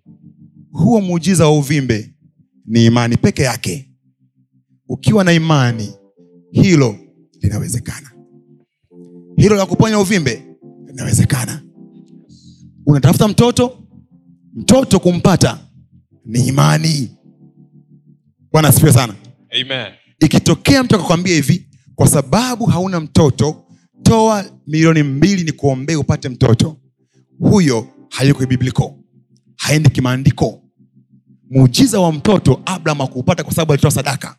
Huo 0.72 1.02
muujiza 1.02 1.46
wa 1.46 1.58
uvimbe 1.58 2.14
ni 2.66 2.86
imani 2.86 3.18
peke 3.18 3.42
yake 3.42 3.90
ukiwa 4.90 5.24
na 5.24 5.34
imani 5.34 5.94
hilo 6.52 6.96
linawezekana. 7.42 8.12
Hilo 9.38 9.56
la 9.56 9.66
kuponya 9.66 10.00
uvimbe 10.00 10.44
linawezekana. 10.88 11.62
Unatafuta 12.86 13.28
mtoto 13.28 13.84
mtoto 14.54 15.00
kumpata 15.00 15.60
ni 16.26 16.48
imani. 16.48 17.12
Bwana 18.52 18.68
asifiwe 18.68 18.94
sana. 18.94 19.16
Amen. 19.62 19.94
ikitokea 20.20 20.84
mtu 20.84 20.96
akakwambia 20.96 21.36
hivi 21.36 21.70
kwa 21.96 22.08
sababu 22.08 22.66
hauna 22.66 23.00
mtoto 23.00 23.64
toa 24.04 24.46
milioni 24.68 25.04
mbili 25.04 25.44
ni 25.44 25.52
kuombee 25.52 25.96
upate 25.96 26.30
mtoto. 26.30 26.78
Huyo 27.40 27.88
hayuko 28.10 28.46
bibliko 28.46 29.00
haendi 29.56 29.90
kimaandiko. 29.90 30.62
Muujiza 31.52 32.00
wa 32.00 32.12
mtoto 32.14 32.62
abraham 32.66 33.02
akuupata 33.02 33.44
kwa 33.44 33.54
sababu 33.54 33.74
alitoa 33.74 33.92
sadaka 33.92 34.36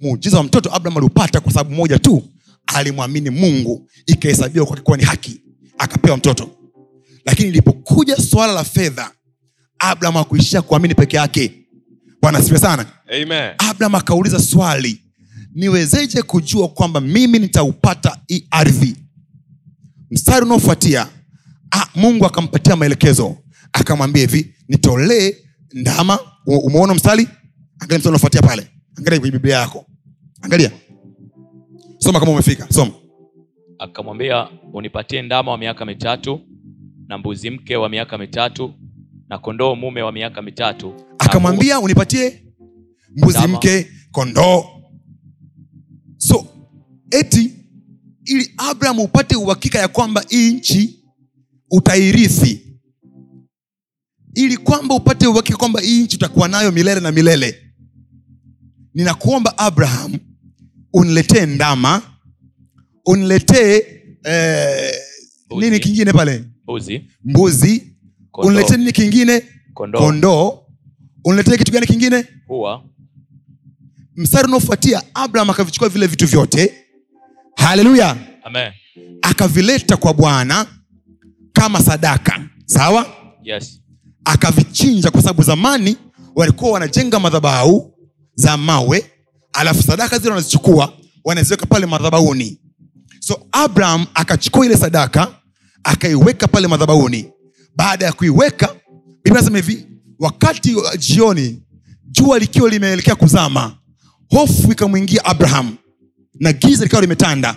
muujiza 0.00 0.36
wa 0.36 0.42
mtoto 0.42 0.74
abraham 0.74 0.96
aliupata 0.96 1.40
kwa 1.40 1.52
sababu 1.52 1.74
moja 1.76 1.98
tu 1.98 2.22
alimwamini 2.66 3.30
mungu 3.30 3.88
ikahesabiwa 4.06 4.66
kwake 4.66 4.82
kuwa 4.82 4.96
ni 4.96 5.04
haki 5.04 5.40
akapewa 5.78 6.16
mtoto. 6.16 6.50
Lakini 7.24 7.48
ilipokuja 7.48 8.16
swala 8.16 8.52
la 8.52 8.64
fedha 8.64 9.10
abraham 9.78 10.16
akuishia 10.16 10.62
kuamini 10.62 10.94
peke 10.94 11.16
yake. 11.16 11.52
Bwana 12.22 12.38
asifiwe 12.38 12.60
sana. 12.60 12.86
Amen. 13.22 13.54
abraham 13.58 13.94
akauliza 13.94 14.38
swali 14.42 15.00
niwezeje 15.54 16.22
kujua 16.22 16.68
kwamba 16.68 17.00
mimi 17.00 17.38
nitaupata 17.38 18.18
hii 18.26 18.46
ardhi? 18.50 18.96
Mstari 20.10 20.46
unaofuatia 20.46 21.08
ah, 21.70 21.86
mungu 21.94 22.26
akampatia 22.26 22.76
maelekezo. 22.76 23.36
Akamwambia 23.72 24.20
hivi 24.22 24.54
nitolee 24.68 25.34
ndama. 25.72 26.18
Umeona 26.46 26.94
mstari? 26.94 27.28
Angalia 27.78 27.98
mstari 27.98 28.08
unaofuatia 28.08 28.42
pale. 28.42 28.70
Angalia 28.98 29.20
kwenye 29.20 29.32
biblia 29.32 29.56
yako 29.56 29.85
angalia. 30.42 30.70
Soma 31.98 32.20
kama 32.20 32.32
umefika 32.32 32.72
soma. 32.72 32.92
Akamwambia 33.78 34.48
unipatie 34.72 35.22
ndama 35.22 35.50
wa 35.52 35.58
miaka 35.58 35.84
mitatu 35.84 36.40
na 37.08 37.18
mbuzi 37.18 37.50
mke 37.50 37.76
wa 37.76 37.88
miaka 37.88 38.18
mitatu 38.18 38.74
na 39.28 39.38
kondoo 39.38 39.74
mume 39.74 40.02
wa 40.02 40.12
miaka 40.12 40.42
mitatu. 40.42 40.94
Akamwambia 41.18 41.80
unipatie 41.80 42.42
mbuzi 43.16 43.38
Ndama. 43.38 43.56
mke 43.56 43.86
kondoo. 44.12 44.64
So 46.16 46.46
eti 47.10 47.52
ili 48.24 48.50
abraham 48.56 48.98
upate 49.00 49.36
uhakika 49.36 49.78
ya 49.78 49.88
kwamba 49.88 50.24
hii 50.28 50.52
nchi 50.52 51.04
utairithi 51.70 52.62
ili 54.34 54.56
kwamba 54.56 54.94
upate 54.94 55.26
uhakika 55.26 55.58
kwamba 55.58 55.80
hii 55.80 56.02
nchi 56.02 56.16
utakuwa 56.16 56.48
nayo 56.48 56.72
milele 56.72 57.00
na 57.00 57.12
milele 57.12 57.65
ninakuomba 58.96 59.58
abraham 59.58 60.12
uniletee 60.92 61.46
ndama 61.46 62.02
uniletee 63.06 63.82
eh, 64.24 64.92
nini 65.58 65.80
kingine 65.80 66.12
pale? 66.12 66.44
Mbuzi. 66.64 67.04
Mbuzi. 67.24 67.96
Uniletee 68.34 68.76
nini 68.76 68.92
kingine? 68.92 69.42
Kondoo. 69.74 70.00
Kondoo. 70.00 70.58
Uniletee 71.24 71.56
kitu 71.56 71.72
gani 71.72 71.86
kingine? 71.86 72.24
Hua. 72.46 72.84
Mstari 74.16 74.48
unaofuatia 74.48 75.02
abraham 75.14 75.50
akavichukua 75.50 75.88
vile 75.88 76.06
vitu 76.06 76.26
vyote. 76.26 76.74
Haleluya 77.56 78.16
akavileta 79.22 79.96
kwa 79.96 80.14
bwana 80.14 80.66
kama 81.52 81.80
sadaka. 81.82 82.48
Sawa? 82.64 83.06
Yes. 83.42 83.80
Akavichinja 84.24 85.10
kwa 85.10 85.22
sababu 85.22 85.42
zamani 85.42 85.96
walikuwa 86.34 86.70
wanajenga 86.70 87.20
madhabahu 87.20 87.95
za 88.36 88.56
mawe 88.56 89.10
alafu 89.52 89.82
sadaka 89.82 90.18
zile 90.18 90.30
wanazichukua 90.30 90.92
wanaziweka 91.24 91.66
pale 91.66 91.86
madhabauni 91.86 92.60
so 93.20 93.46
abraham 93.52 94.06
akachukua 94.14 94.66
ile 94.66 94.76
sadaka 94.76 95.34
akaiweka 95.84 96.48
pale 96.48 96.68
madhabauni 96.68 97.30
baada 97.76 98.04
ya 98.06 98.12
kuiweka 98.12 98.74
biblia 99.24 99.34
nasema 99.42 99.56
hivi 99.58 99.86
wakati 100.18 100.74
wa 100.74 100.96
jioni 100.96 101.62
jua 102.10 102.38
likiwa 102.38 102.70
limeelekea 102.70 103.14
kuzama 103.14 103.78
hofu 104.30 104.72
ikamwingia 104.72 105.24
abraham 105.24 105.76
na 106.40 106.52
giza 106.52 106.84
likawa 106.84 107.00
limetanda. 107.02 107.56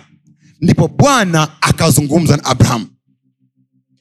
Ndipo 0.60 0.88
bwana 0.88 1.48
akazungumza 1.62 2.36
na 2.36 2.44
abraham. 2.44 2.86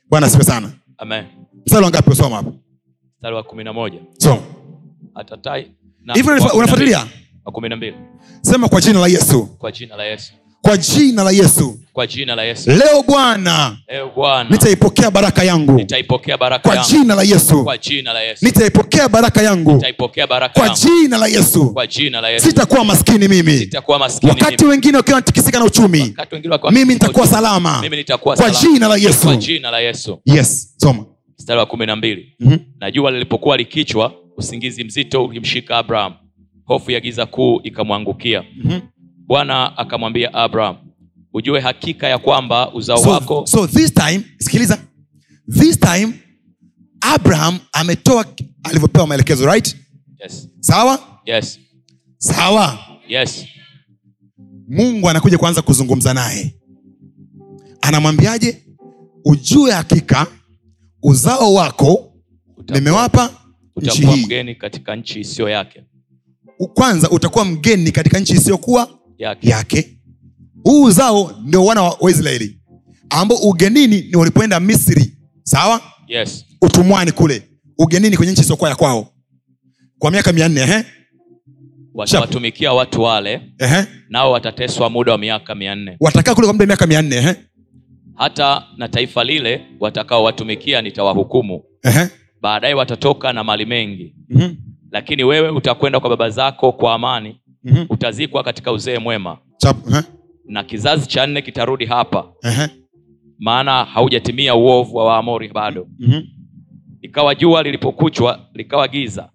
Bwana 0.10 0.28
asipe 0.28 0.44
sana. 0.44 0.72
Amen. 0.98 1.26
Mstari 1.66 1.84
wangapi 1.84 2.10
usoma 2.10 2.36
hapo? 2.36 2.56
Mstari 3.18 3.36
wa 3.36 3.44
kumi 3.44 3.64
na 3.64 3.74
moja. 3.74 4.00
So 4.18 4.44
atatai 5.16 5.72
na 6.06 6.14
unafuatilia 6.54 7.06
sema 8.42 8.70
kwa 8.70 8.82
jina 8.82 9.00
la 9.00 9.08
yesu 9.08 9.46
kwa 9.58 9.72
jina 9.72 9.96
la 9.96 10.04
yesu 10.06 10.34
kwa 10.62 10.78
jina 10.78 11.24
la 11.24 11.32
yesu 11.32 11.80
kwa 11.94 12.08
jina 12.08 12.36
la 12.36 12.44
yesu 12.44 12.70
leo 12.72 13.04
bwana 13.04 13.78
nitaipokea 14.50 15.12
baraka 15.12 15.44
yangu 15.44 15.72
nitaipokea 15.72 16.38
baraka 16.38 16.70
kwa 16.70 16.78
jina 16.78 17.16
la 17.16 17.24
yesu 17.24 17.64
kwa 17.64 17.78
jina 17.78 18.14
la 18.14 18.22
yesu 18.22 18.46
nitaipokea 18.46 19.10
baraka 19.10 19.42
yangu 19.42 19.74
nitaipokea 19.74 20.28
baraka 20.28 20.60
kwa 20.60 20.70
jina 20.70 21.18
la 21.18 21.28
yesu 21.28 21.74
kwa 21.74 21.88
jina 21.88 22.22
la 22.22 22.30
yesu 22.30 22.48
sitakuwa 22.48 22.86
maskini 22.86 23.28
mimi 23.28 23.58
sitakuwa 23.58 24.00
maskini 24.00 24.32
wakati 24.32 24.56
mimi. 24.64 24.70
wengine 24.72 24.98
wakiwa 24.98 25.16
wanatikisika 25.16 25.60
na 25.60 25.66
uchumi 25.66 26.02
Wakati 26.02 26.36
wengine 26.36 26.54
wakiwa- 26.54 26.72
mimi 26.72 26.94
nitakuwa 26.94 27.28
salama 27.28 27.82
mimi 27.82 27.98
nitakuwa 27.98 28.36
kwa 28.36 28.50
jina 28.50 28.80
la 28.80 28.88
kwa 28.88 28.98
yesu 28.98 29.36
jina 29.36 29.72
la 29.72 29.80
yesu 29.80 30.20
yes 30.26 30.74
soma 30.78 31.06
mstari 31.40 31.60
wa 31.60 31.66
kumi 31.66 31.86
na 31.86 31.96
mbili 31.96 32.36
Mhm. 32.40 32.58
na 32.80 32.92
jua 32.92 33.12
lilipokuwa 33.12 33.58
likichwa 33.58 34.14
usingizi 34.44 34.84
mzito 34.84 35.26
ulimshika 35.26 35.78
abraham 35.78 36.14
hofu 36.66 36.91
ya 36.91 36.99
giza 36.99 37.26
kuu 37.26 37.60
ikamwangukia 37.64 38.44
Mhm. 38.64 38.80
bwana 39.28 39.78
akamwambia 39.78 40.34
abraham 40.34 40.78
ujue 41.34 41.60
hakika 41.60 42.07
ya 42.07 42.18
kwamba 42.18 42.74
uzao 42.74 42.98
so, 42.98 43.10
wako 43.10 43.45
so 43.45 43.68
this 43.68 43.94
time 43.94 44.22
sikiliza 44.38 44.78
this 45.60 45.80
time 45.80 46.14
abraham 47.02 47.60
ametoa 47.74 48.26
alivyopewa 48.64 49.07
maelekezo 49.07 49.45
right 49.45 49.76
yes. 50.24 50.48
sawa 50.60 50.99
Yes. 51.26 51.60
sawa 52.18 52.80
Yes. 53.07 53.45
mungu 54.70 55.10
anakuja 55.10 55.38
kuanza 55.38 55.61
kuzungumza 55.61 56.14
naye 56.14 56.56
anamwambiaje 57.82 58.64
ujue 59.26 59.72
hakika 59.72 60.28
uzao 61.03 61.53
wako 61.53 62.14
nimewapa 62.70 63.34
utakuwa 63.80 64.18
mgeni 64.18 64.56
katika 64.56 64.96
nchi 64.96 65.20
isiyo 65.20 65.50
yake. 65.50 65.84
Kwanza 66.74 67.10
utakuwa 67.10 67.46
mgeni 67.46 67.92
katika 67.92 68.20
nchi 68.20 68.34
isiyokuwa 68.34 68.90
yake. 69.18 69.50
yake. 69.50 69.98
Huu 70.64 70.84
uzao 70.84 71.32
ndio 71.46 71.66
wana 71.66 71.82
wa 71.84 71.98
waisraeli 72.02 72.60
ambao 73.10 73.38
ugenini 73.38 74.02
ni 74.02 74.16
walipoenda 74.16 74.60
misri 74.60 75.14
sawa? 75.44 75.82
Yes. 76.08 76.46
utumwani 76.62 77.12
kule. 77.12 77.44
Ugenini 77.78 78.18
kwenye 78.18 78.32
nchi 78.32 78.42
isiyokuwa 78.42 78.70
ya 78.70 78.76
kwao. 78.76 79.14
Kwa 80.00 80.12
miaka 80.12 80.34
mia 80.34 80.50
nne 80.50 80.84
watawatumikia 81.94 82.74
watu 82.74 83.02
wale 83.02 83.42
ehe. 83.60 83.86
nao 84.10 84.32
watateswa 84.32 84.90
muda 84.90 85.12
wa 85.12 85.18
miaka 85.18 85.56
mia 85.56 85.76
nne. 85.76 85.98
Watakaa 86.00 86.36
kule 86.36 86.48
kwa 86.48 86.54
muda 86.54 86.64
wa 86.64 86.68
miaka 86.68 86.88
mia 86.88 87.02
nne 87.02 87.16
ehe, 87.16 87.36
hata 88.16 88.64
na 88.78 88.88
taifa 88.88 89.24
lile 89.24 89.62
watakaowatumikia 89.80 90.82
nitawahukumu. 90.82 91.64
Ehe. 91.84 92.08
Baadaye 92.41 92.74
watatoka 92.74 93.34
na 93.34 93.44
mali 93.44 93.66
mengi. 93.66 94.16
Mhm, 94.30 94.56
lakini 94.91 95.24
wewe 95.24 95.49
utakwenda 95.49 95.99
kwa 95.99 96.10
baba 96.10 96.30
zako 96.30 96.72
kwa 96.72 96.94
amani. 96.94 97.41
Mhm. 97.64 97.86
utazikwa 97.90 98.44
katika 98.44 98.72
uzee 98.72 98.99
mwema. 98.99 99.38
Chap- 99.57 99.91
ehe, 99.94 100.03
na 100.45 100.64
kizazi 100.64 101.07
cha 101.07 101.28
nne 101.28 101.41
kitarudi 101.41 101.86
hapa. 101.86 102.32
Ehe, 102.44 102.68
maana 103.40 103.84
haujatimia 103.86 104.56
uovu 104.56 104.95
wa 104.95 105.06
waamori 105.06 105.49
bado. 105.49 105.88
Mhm. 105.99 106.22
ikawa 107.02 107.36
jua 107.36 107.64
lilipokuchwa 107.64 108.40
likawa 108.53 108.88
giza. 108.88 109.30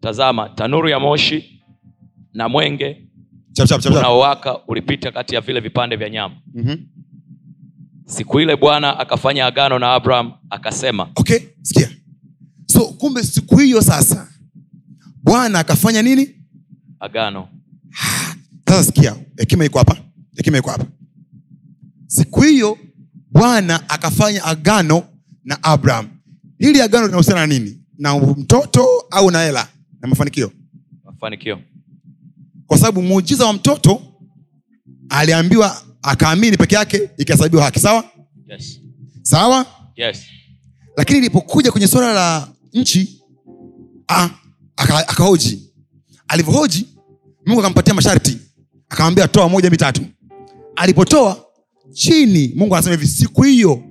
Tazama 0.00 0.48
tanuru 0.48 0.88
ya 0.88 1.00
moshi 1.00 1.62
na 2.32 2.48
mwenge 2.48 3.02
unaowaka 3.98 4.58
ulipita 4.68 5.10
kati 5.12 5.34
ya 5.34 5.40
vile 5.40 5.60
vipande 5.60 5.96
vya 5.96 6.10
nyama. 6.10 6.34
Mhm. 6.54 6.76
siku 8.04 8.40
ile 8.40 8.56
bwana 8.56 8.98
akafanya 8.98 9.46
agano 9.46 9.78
na 9.78 9.92
abraham 9.94 10.32
akasema 10.50 11.08
okay 11.16 11.38
sikia 11.62 11.88
so 12.66 12.80
kumbe 12.88 13.22
siku 13.24 13.56
hiyo 13.58 13.82
sasa 13.82 14.28
bwana 15.22 15.58
akafanya 15.58 16.02
nini? 16.02 16.28
Agano. 17.00 17.48
Sasa 18.68 18.84
sikia 18.84 19.16
hekima 19.36 19.64
iko 19.64 19.78
hapa 19.78 19.96
hekima 20.36 20.58
iko 20.58 20.70
hapa. 20.70 20.84
Siku 22.06 22.40
hiyo 22.42 22.78
bwana 23.30 23.88
akafanya 23.90 24.44
agano 24.44 25.04
na 25.44 25.62
abraham. 25.62 26.08
Hili 26.58 26.80
agano 26.82 27.06
linahusiana 27.06 27.40
na 27.40 27.46
nini? 27.46 27.80
Na 27.98 28.18
mtoto 28.18 28.86
au 29.10 29.30
na 29.30 29.42
hela? 29.42 29.68
Na 30.00 30.08
mafanikio? 30.08 30.52
Mafanikio. 31.04 31.58
Kwa 32.66 32.78
sababu 32.78 33.02
muujiza 33.02 33.46
wa 33.46 33.52
mtoto 33.52 34.02
aliambiwa 35.08 35.82
akaamini 36.02 36.56
peke 36.56 36.74
yake 36.74 37.10
ikahesabiwa 37.18 37.64
haki. 37.64 37.80
Sawa? 37.80 38.04
Yes. 38.48 38.80
sawa? 39.22 39.66
Yes. 39.96 40.18
lakini 40.96 41.18
ilipokuja 41.18 41.72
kwenye 41.72 41.86
suala 41.88 42.12
la 42.12 42.48
nchi. 42.80 43.22
Ah, 44.08 44.28
akahoji. 44.76 45.72
Alivyohoji 46.28 46.86
mungu 47.46 47.60
akampatia 47.60 47.94
masharti. 47.94 48.38
Akamwambia 48.88 49.28
toa 49.28 49.48
moja 49.48 49.70
mitatu 49.70 50.02
alipotoa 50.76 51.44
chini 51.92 52.52
mungu 52.56 52.74
anasema 52.76 52.94
hivi 52.96 53.06
siku 53.08 53.42
hiyo 53.42 53.82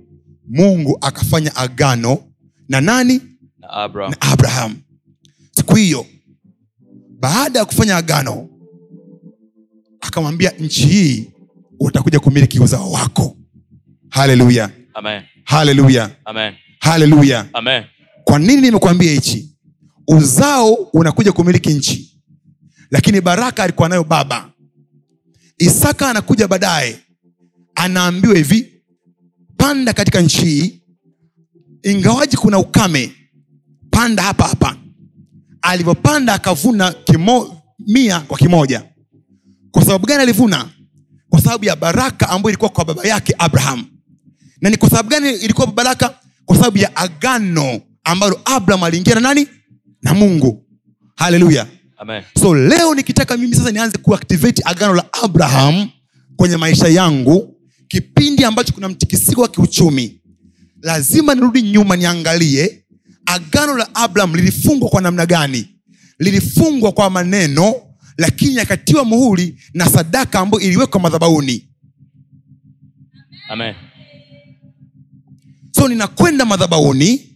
mungu 0.49 0.97
akafanya 1.01 1.55
agano 1.55 2.17
na 2.69 2.81
nani? 2.81 3.21
Na 3.59 3.69
abraham. 3.69 4.11
Na 4.11 4.21
abraham. 4.21 4.75
Siku 5.51 5.75
hiyo 5.75 6.05
baada 7.19 7.59
ya 7.59 7.65
kufanya 7.65 7.97
agano 7.97 8.49
akamwambia 10.01 10.49
nchi 10.59 10.85
hii 10.87 11.29
utakuja 11.79 12.19
kumiliki 12.19 12.59
uzao 12.59 12.91
wako. 12.91 13.37
Haleluya. 14.09 14.69
Haleluya. 15.43 16.11
Haleluya. 16.79 17.47
Amen. 17.53 17.83
Kwa 18.25 18.39
nini 18.39 18.61
nimekuambia 18.61 19.11
hichi? 19.11 19.55
Uzao 20.07 20.73
unakuja 20.73 21.31
kumiliki 21.31 21.69
nchi 21.73 22.15
lakini 22.91 23.21
baraka 23.21 23.63
alikuwa 23.63 23.89
nayo 23.89 24.03
baba. 24.03 24.51
Isaka 25.57 26.09
anakuja 26.09 26.47
baadaye 26.47 26.99
anaambiwa 27.75 28.35
hivi 28.35 28.73
panda 29.57 29.93
katika 29.93 30.21
nchi 30.21 30.45
hii 30.45 30.81
ingawaji 31.83 32.37
kuna 32.37 32.59
ukame 32.59 33.11
panda 33.91 34.23
hapa 34.23 34.47
hapa. 34.47 34.77
Alivyopanda 35.61 36.33
akavuna 36.33 36.91
kimo, 36.93 37.61
mia 37.87 38.19
kwa 38.19 38.37
kimoja. 38.37 38.83
Kwa 39.71 39.85
sababu 39.85 40.05
gani 40.07 40.21
alivuna? 40.23 40.69
Kwa 41.29 41.41
sababu 41.41 41.65
ya 41.65 41.75
baraka 41.75 42.29
ambayo 42.29 42.49
ilikuwa 42.51 42.69
kwa 42.69 42.85
baba 42.85 43.03
yake 43.07 43.35
abraham. 43.37 43.85
Na 44.61 44.69
ni 44.69 44.77
kwa 44.77 44.89
sababu 44.89 45.09
gani 45.09 45.29
ilikuwa 45.31 45.67
baraka? 45.67 46.19
Kwa 46.45 46.55
sababu 46.57 46.77
ya 46.77 46.95
agano 46.95 47.81
ambalo 48.05 48.41
abraham 48.45 48.83
aliingia 48.83 49.15
na 49.15 49.21
nani? 49.21 49.47
Na 50.01 50.13
mungu. 50.13 50.65
Haleluya 51.15 51.67
so 52.41 52.55
leo 52.55 52.95
nikitaka 52.95 53.37
mimi 53.37 53.55
sasa 53.55 53.71
nianze 53.71 53.97
kuactivate 53.97 54.61
agano 54.65 54.93
la 54.93 55.13
abraham 55.13 55.89
kwenye 56.35 56.57
maisha 56.57 56.87
yangu 56.87 57.55
kipindi 57.87 58.43
ambacho 58.45 58.73
kuna 58.73 58.89
mtikisiko 58.89 59.41
wa 59.41 59.47
kiuchumi 59.47 60.21
lazima 60.81 61.35
nirudi 61.35 61.61
nyuma 61.61 61.95
niangalie 61.95 62.85
agano 63.25 63.77
la 63.77 63.95
abraham 63.95 64.35
lilifungwa 64.35 64.89
kwa 64.89 65.01
namna 65.01 65.25
gani? 65.25 65.69
Lilifungwa 66.19 66.91
kwa 66.91 67.09
maneno 67.09 67.73
lakini 68.17 68.55
yakatiwa 68.55 69.05
muhuri 69.05 69.61
na 69.73 69.89
sadaka 69.89 70.39
ambayo 70.39 70.63
iliwekwa 70.63 70.99
madhabauni 71.01 71.69
Amen. 73.49 73.75
so 75.71 75.87
ninakwenda 75.87 76.45
madhabauni 76.45 77.34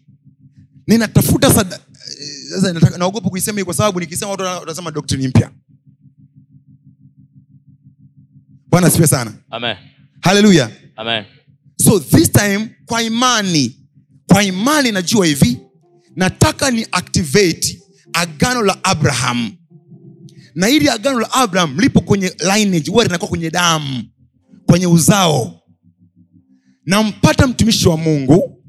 ninatafuta 0.89 1.53
sada... 1.53 1.79
sasa 2.49 2.97
naogopa 2.97 3.29
kuisema 3.29 3.59
hii 3.59 3.65
kwa 3.65 3.73
sababu 3.73 3.99
nikisema 3.99 4.31
watu 4.31 4.43
wana- 4.43 4.59
watasema 4.59 4.91
doktrini 4.91 5.27
mpya. 5.27 5.51
Bwana 8.69 8.87
asifiwe 8.87 9.07
sana. 9.07 9.33
Haleluya 10.21 10.71
so 11.81 11.99
this 11.99 12.31
time 12.31 12.69
kwa 12.85 13.03
imani 13.03 13.75
kwa 14.27 14.43
imani 14.43 14.91
najua 14.91 15.25
hivi 15.25 15.57
nataka 16.15 16.71
ni 16.71 16.87
activate 16.91 17.81
agano 18.13 18.61
la 18.61 18.83
abraham. 18.83 19.51
Na 20.55 20.67
hili 20.67 20.89
agano 20.89 21.19
la 21.19 21.31
abraham 21.31 21.79
lipo 21.79 22.01
kwenye 22.01 22.33
lineage 22.55 22.91
huwa 22.91 23.03
linakuwa 23.03 23.29
kwenye 23.29 23.49
damu 23.51 24.03
kwenye 24.65 24.87
uzao. 24.87 25.61
Nampata 26.85 27.47
mtumishi 27.47 27.87
wa 27.87 27.97
mungu 27.97 28.63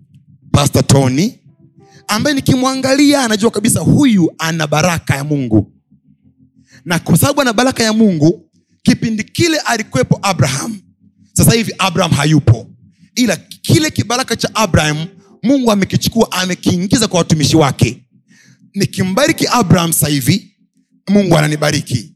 pastor 0.52 0.86
tony 0.86 1.39
ambaye 2.10 2.36
nikimwangalia 2.36 3.24
anajua 3.24 3.50
kabisa 3.50 3.80
huyu 3.80 4.32
ana 4.38 4.66
baraka 4.66 5.16
ya 5.16 5.24
mungu. 5.24 5.72
Na 6.84 6.98
kwa 6.98 7.16
sababu 7.16 7.40
ana 7.40 7.52
baraka 7.52 7.82
ya 7.82 7.92
mungu 7.92 8.50
kipindi 8.82 9.24
kile 9.24 9.58
alikuwepo 9.58 10.18
abraham 10.22 10.80
sasa 11.32 11.52
hivi 11.54 11.72
abraham 11.78 12.12
hayupo. 12.12 12.66
Ila 13.14 13.36
kile 13.36 13.90
kibaraka 13.90 14.36
cha 14.36 14.54
abraham 14.54 15.06
mungu 15.42 15.72
amekichukua 15.72 16.32
amekiingiza 16.32 17.08
kwa 17.08 17.18
watumishi 17.18 17.56
wake. 17.56 18.04
Nikimbariki 18.74 19.46
abraham 19.46 19.92
sasa 19.92 20.08
hivi 20.08 20.56
mungu 21.08 21.36
ananibariki. 21.38 22.14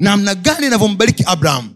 Namna 0.00 0.34
gani 0.34 0.66
inavyombariki 0.66 1.22
abraham? 1.26 1.70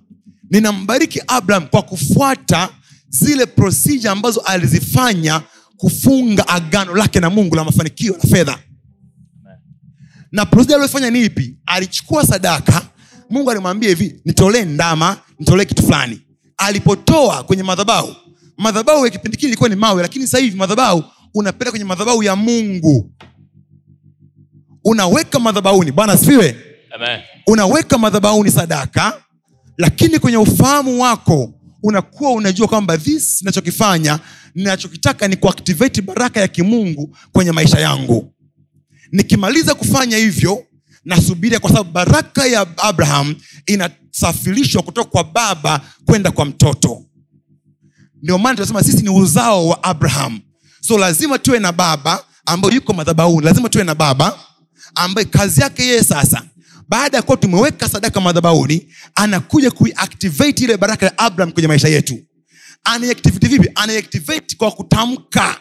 Ninambariki 0.51 1.21
abraham 1.27 1.67
kwa 1.69 1.83
kufuata 1.83 2.69
zile 3.09 3.47
procedure 3.47 4.09
ambazo 4.11 4.41
alizifanya 4.41 5.43
kufunga 5.85 6.49
agano 6.49 6.95
lake 6.97 7.21
na 7.21 7.31
mungu 7.31 7.55
la 7.55 7.65
mafanikio 7.65 8.13
na 8.23 8.31
fedha. 8.31 8.59
Na 10.33 10.47
procedure 10.47 10.75
aliyofanya 10.75 11.11
ni 11.11 11.25
ipi? 11.25 11.57
Alichukua 11.67 12.27
sadaka 12.27 12.83
mungu 13.31 13.51
alimwambia 13.51 13.89
hivi 13.89 14.21
nitolee 14.25 14.65
ndama 14.65 15.17
nitolee 15.39 15.65
kitu 15.65 15.83
fulani. 15.83 16.21
Alipotoa 16.57 17.43
kwenye 17.45 17.63
madhabau 17.63 18.17
madhabau 18.59 19.05
ya 19.05 19.11
kipindi 19.11 19.37
kile 19.37 19.49
ilikuwa 19.49 19.69
ni 19.69 19.77
mawe 19.77 20.03
lakini 20.03 20.25
sasa 20.27 20.39
hivi 20.39 20.57
madhabau 20.57 21.05
unapeleka 21.35 21.71
kwenye 21.71 21.85
madhabau 21.85 22.23
ya 22.23 22.37
mungu. 22.37 23.11
Unaweka 24.85 25.39
madhabauni 25.41 25.93
bwana 25.93 26.13
asifiwe. 26.13 26.57
Unaweka 27.47 27.99
madhabauni 27.99 28.51
sadaka 28.51 29.21
lakini 29.79 30.19
kwenye 30.19 30.37
ufahamu 30.37 31.03
wako 31.03 31.55
unakuwa 31.85 32.33
unajua 32.33 32.69
kwamba 32.69 32.99
this 32.99 33.43
nachokifanya 33.43 34.19
ninachokitaka 34.55 35.29
ni 35.29 35.37
kuactivate 35.37 36.03
baraka 36.03 36.41
ya 36.41 36.49
kimungu 36.49 37.17
kwenye 37.33 37.53
maisha 37.53 37.81
yangu. 37.81 38.35
Nikimaliza 39.13 39.75
kufanya 39.75 40.17
hivyo 40.17 40.65
nasubiria 41.05 41.61
kwa 41.61 41.71
sababu 41.71 41.91
baraka 41.93 42.47
ya 42.47 42.67
abraham 42.79 43.35
inasafirishwa 43.67 44.83
kutoka 44.83 45.11
kwa 45.11 45.25
baba 45.25 45.81
kwenda 46.05 46.31
kwa 46.31 46.45
mtoto. 46.45 47.05
Ndio 48.23 48.39
maana 48.39 48.55
tunasema 48.55 48.83
sisi 48.83 49.03
ni 49.03 49.09
uzao 49.11 49.69
wa 49.69 49.83
abraham. 49.85 50.41
So 50.81 50.99
lazima 50.99 51.39
tuwe 51.39 51.59
na 51.59 51.73
baba 51.73 52.25
ambayo 52.47 52.75
yuko 52.75 52.93
madhabahuni 52.93 53.47
lazima 53.47 53.69
tuwe 53.69 53.85
na 53.85 53.95
baba 53.95 54.39
ambaye 54.95 55.25
kazi 55.25 55.61
yake 55.61 55.83
yeye 55.83 56.05
sasa 56.05 56.43
baada 56.89 57.17
ya 57.17 57.23
kuwa 57.23 57.37
tumeweka 57.37 57.89
sadaka 57.89 58.21
madhabauni 58.21 58.93
anakuja 59.15 59.71
kuiactivate 59.71 60.65
ile 60.65 60.77
baraka 60.77 61.07
ya 61.07 61.19
abraham 61.19 61.53
kwenye 61.53 61.69
maisha 61.69 61.89
yetu. 61.89 62.19
Anaiactivate 62.85 63.49
vipi? 63.49 63.71
Anaiactivate 63.75 64.57
kwa 64.57 64.71
kutamka. 64.71 65.61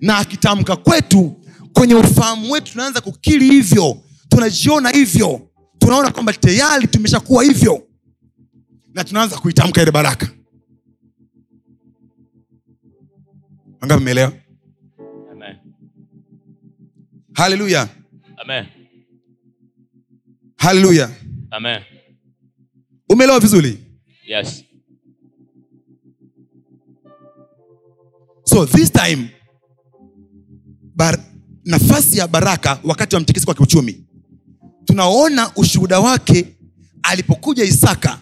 Na 0.00 0.18
akitamka 0.18 0.76
kwetu 0.76 1.40
kwenye 1.72 1.94
ufahamu 1.94 2.52
wetu 2.52 2.72
tunaanza 2.72 3.00
kukili 3.00 3.44
hivyo. 3.50 4.02
Tunajiona 4.28 4.90
hivyo. 4.90 5.50
Tunaona 5.78 6.10
kwamba 6.10 6.32
tayari 6.32 6.86
tumeshakuwa 6.86 7.44
hivyo. 7.44 7.82
Na 8.94 9.04
tunaanza 9.04 9.38
kuitamka 9.38 9.82
ile 9.82 9.90
baraka. 9.90 10.28
Angapi 13.80 14.04
meelewa 14.04 14.32
Amen. 15.32 15.56
haleluya. 17.34 17.88
Amen. 18.36 18.66
Haleluya 20.66 21.10
Amen. 21.50 21.82
umeelewa 23.08 23.40
vizuri? 23.40 23.78
Yes. 24.26 24.64
so 28.44 28.66
this 28.66 28.90
time 28.92 29.30
bar, 30.96 31.18
nafasi 31.64 32.18
ya 32.18 32.28
baraka 32.28 32.80
wakati 32.84 33.14
wa 33.14 33.20
mtikisiko 33.20 33.50
wa 33.50 33.54
kiuchumi. 33.56 34.04
Tunaona 34.84 35.50
ushuhuda 35.56 36.00
wake 36.00 36.56
alipokuja 37.02 37.64
isaka. 37.64 38.18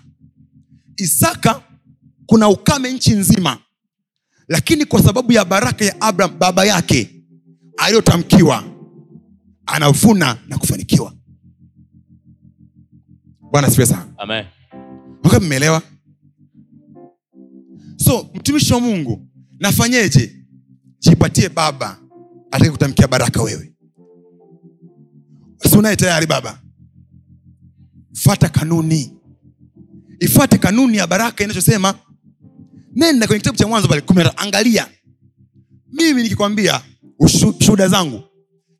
Isaka 0.96 1.62
kuna 2.26 2.48
ukame 2.48 2.92
nchi 2.92 3.10
nzima. 3.14 3.58
Lakini 4.48 4.84
kwa 4.84 5.02
sababu 5.02 5.32
ya 5.32 5.44
baraka 5.44 5.84
ya 5.84 6.00
abraham 6.00 6.38
baba 6.38 6.64
yake 6.64 7.10
aliyotamkiwa 7.76 8.64
anavuna 9.66 10.38
na 10.48 10.58
kufanikiwa 10.58 11.12
bwana 13.54 13.68
sifiwe 13.68 13.86
sana. 13.86 14.06
Amen. 14.18 14.44
mmeelewa? 15.40 15.82
So 17.96 18.30
mtumishi 18.34 18.72
wa 18.74 18.80
mungu 18.80 19.26
nafanyeje? 19.58 20.36
Jipatie 20.98 21.48
baba 21.48 21.98
atake 22.50 22.70
kutamkia 22.70 23.08
baraka 23.08 23.42
wewe. 23.42 23.72
Sunaye 25.70 25.96
tayari 25.96 26.26
baba? 26.26 26.58
Fata 28.14 28.48
kanuni. 28.48 29.12
Ifate 30.20 30.58
kanuni 30.58 30.96
ya 30.96 31.06
baraka 31.06 31.44
inachosema. 31.44 31.94
Nenda 32.94 33.26
kwenye 33.26 33.38
kitabu 33.40 33.58
cha 33.58 33.66
mwanzo 33.68 33.88
pale 33.88 34.02
angalia. 34.36 34.88
Mimi 35.92 36.22
nikikwambia 36.22 36.80
shuhuda 37.60 37.88
zangu 37.88 38.22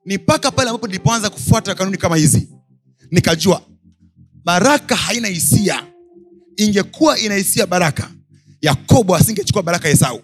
ni 0.05 0.16
mpaka 0.16 0.51
pale 0.51 0.70
ambapo 0.70 0.86
nilipoanza 0.86 1.30
kufuata 1.30 1.74
kanuni 1.74 1.96
kama 1.96 2.16
hizi 2.16 2.48
nikajua 3.10 3.62
baraka 4.44 4.96
haina 4.96 5.28
hisia. 5.28 5.86
Ingekuwa 6.56 7.18
ina 7.18 7.34
hisia 7.34 7.66
baraka 7.66 8.10
yakobo 8.60 9.16
asingechukua 9.16 9.62
baraka 9.62 9.88
esau. 9.88 10.22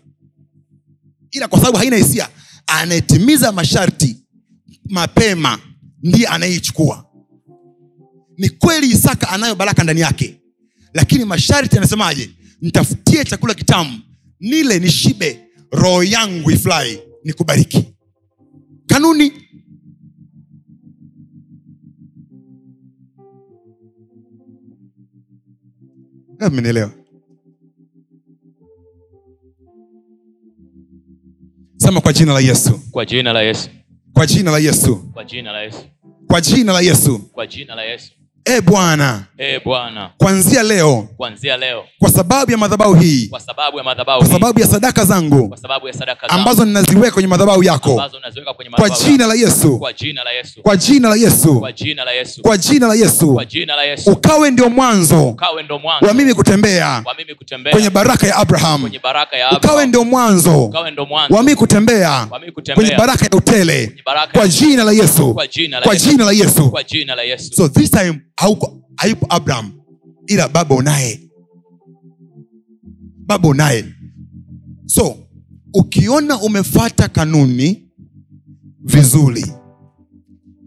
Ila 1.31 1.49
kwa 1.49 1.59
sababu 1.59 1.79
haina 1.79 1.97
hisia 1.97 2.29
anayetimiza 2.67 3.53
masharti 3.53 4.17
mapema 4.89 5.59
ndiye 6.03 6.27
anayeichukua. 6.27 7.07
Ni 8.39 8.49
kweli 8.49 8.87
isaka 8.91 9.29
anayo 9.29 9.55
baraka 9.55 9.85
ndani 9.85 10.01
yake 10.01 10.41
lakini 10.95 11.25
masharti 11.25 11.77
anasemaje 11.79 12.31
ntafutie 12.63 13.25
chakula 13.25 13.55
kitamu 13.55 14.01
nile 14.41 14.79
nishibe 14.79 15.45
roho 15.73 16.03
yangu 16.05 16.51
ifurahi 16.51 16.99
nikubariki. 17.25 17.85
Kanuni 18.87 19.33
mmenielewa 26.49 26.91
sema 31.77 32.01
kwa 32.01 32.13
jina 32.13 32.33
la 32.33 32.41
yesu. 32.41 32.81
Kwa 32.91 33.07
jina 33.07 33.33
la 33.33 33.43
yesu. 33.43 33.69
Kwa 34.13 34.27
jina 34.27 34.51
la 34.51 34.59
yesu. 34.59 34.97
Kwa 34.97 35.25
jina 35.25 35.53
la 35.53 35.61
yesu. 35.63 35.87
Kwa 36.27 36.41
jina 36.41 36.73
la 36.73 36.81
yesu. 36.81 37.19
Kwa 37.19 37.47
jina 37.47 37.75
la 37.75 37.83
yesu 37.85 38.13
e 38.45 38.61
bwana 38.61 39.25
ee 39.39 39.61
kwanzia 40.19 40.63
leo 40.63 41.09
leo 41.61 41.85
kwa 41.99 42.11
sababu 42.11 42.51
ya 42.53 42.59
madhabahu 42.59 42.95
hii 42.95 43.27
kwa 43.29 43.41
sababu 43.41 43.79
ya 43.79 43.85
madhabahu 43.85 44.19
kwa 44.21 44.29
sababu 44.29 44.61
ya 44.61 44.67
sadaka 44.67 45.05
zangu 45.05 45.49
kwa 45.49 45.57
sababu 45.59 45.87
ya 45.87 45.93
sadaka 45.93 46.29
zangu 46.29 46.41
ambazo 46.41 46.65
ninaziweka 46.65 47.11
kwenye 47.11 47.29
madhabahu 47.29 47.63
yako 47.63 48.03
kwenye 48.57 48.71
kwa 48.71 48.91
jina 48.91 49.27
la 49.27 49.35
yesu 49.35 49.79
kwa 49.79 49.93
jina 49.93 50.25
la 50.25 50.31
yesu 50.31 50.63
kwa 50.63 50.77
jina 50.77 51.09
la 51.09 51.15
yesu 51.17 51.61
kwa 51.61 51.73
jina 51.73 52.05
la 52.05 52.13
yesu 52.13 52.43
kwa 52.43 52.57
jina 52.59 52.87
la 52.87 52.95
yesu 52.95 53.35
kwa 53.35 53.45
jina 53.45 53.77
la 53.77 53.85
yesu 53.85 54.11
ukawe 54.11 54.51
ndio 54.51 54.69
mwanzo 54.71 55.37
wa 56.01 56.15
mimi 56.15 56.35
kutembea 56.35 57.03
wa 57.05 57.15
mimi 57.19 57.35
kutembea 57.35 57.73
kwenye 57.73 57.91
baraka 57.91 58.27
ya 58.27 58.37
abraham 58.37 58.81
kwenye 58.81 58.99
baraka 58.99 59.37
ya 59.37 59.47
ukawe 59.47 59.59
Abraham. 59.73 59.89
ndio 59.89 60.05
mwanzo 60.05 60.65
ukawe 60.65 60.91
ndo 60.91 61.07
mwanzo 61.07 61.37
wa 61.37 61.43
mimi 61.43 61.57
kutembea 61.57 62.27
kwenye 62.75 62.95
baraka 62.95 63.25
ya 63.25 63.31
utele 63.39 63.93
baraka 64.07 64.33
kwa 64.39 64.49
jina 64.49 64.85
la 64.85 64.93
yesu 64.93 65.35
la 65.37 65.43
Yesu. 65.43 65.55
jina 65.55 66.25
la 66.25 66.33
yesu 66.33 66.71
kwa 66.71 66.83
jina 66.85 67.15
la 67.15 67.23
yesu 67.23 67.55
so 67.55 67.69
this 67.69 67.91
time 67.91 68.21
hauko 68.41 68.77
hayupo 68.97 69.27
abraham 69.29 69.73
ila 70.27 70.49
baba 70.49 70.75
unaye. 70.75 71.21
Baba 73.27 73.49
unaye. 73.49 73.85
So 74.87 75.17
ukiona 75.75 76.41
umefata 76.41 77.09
kanuni 77.09 77.89
vizuri 78.85 79.47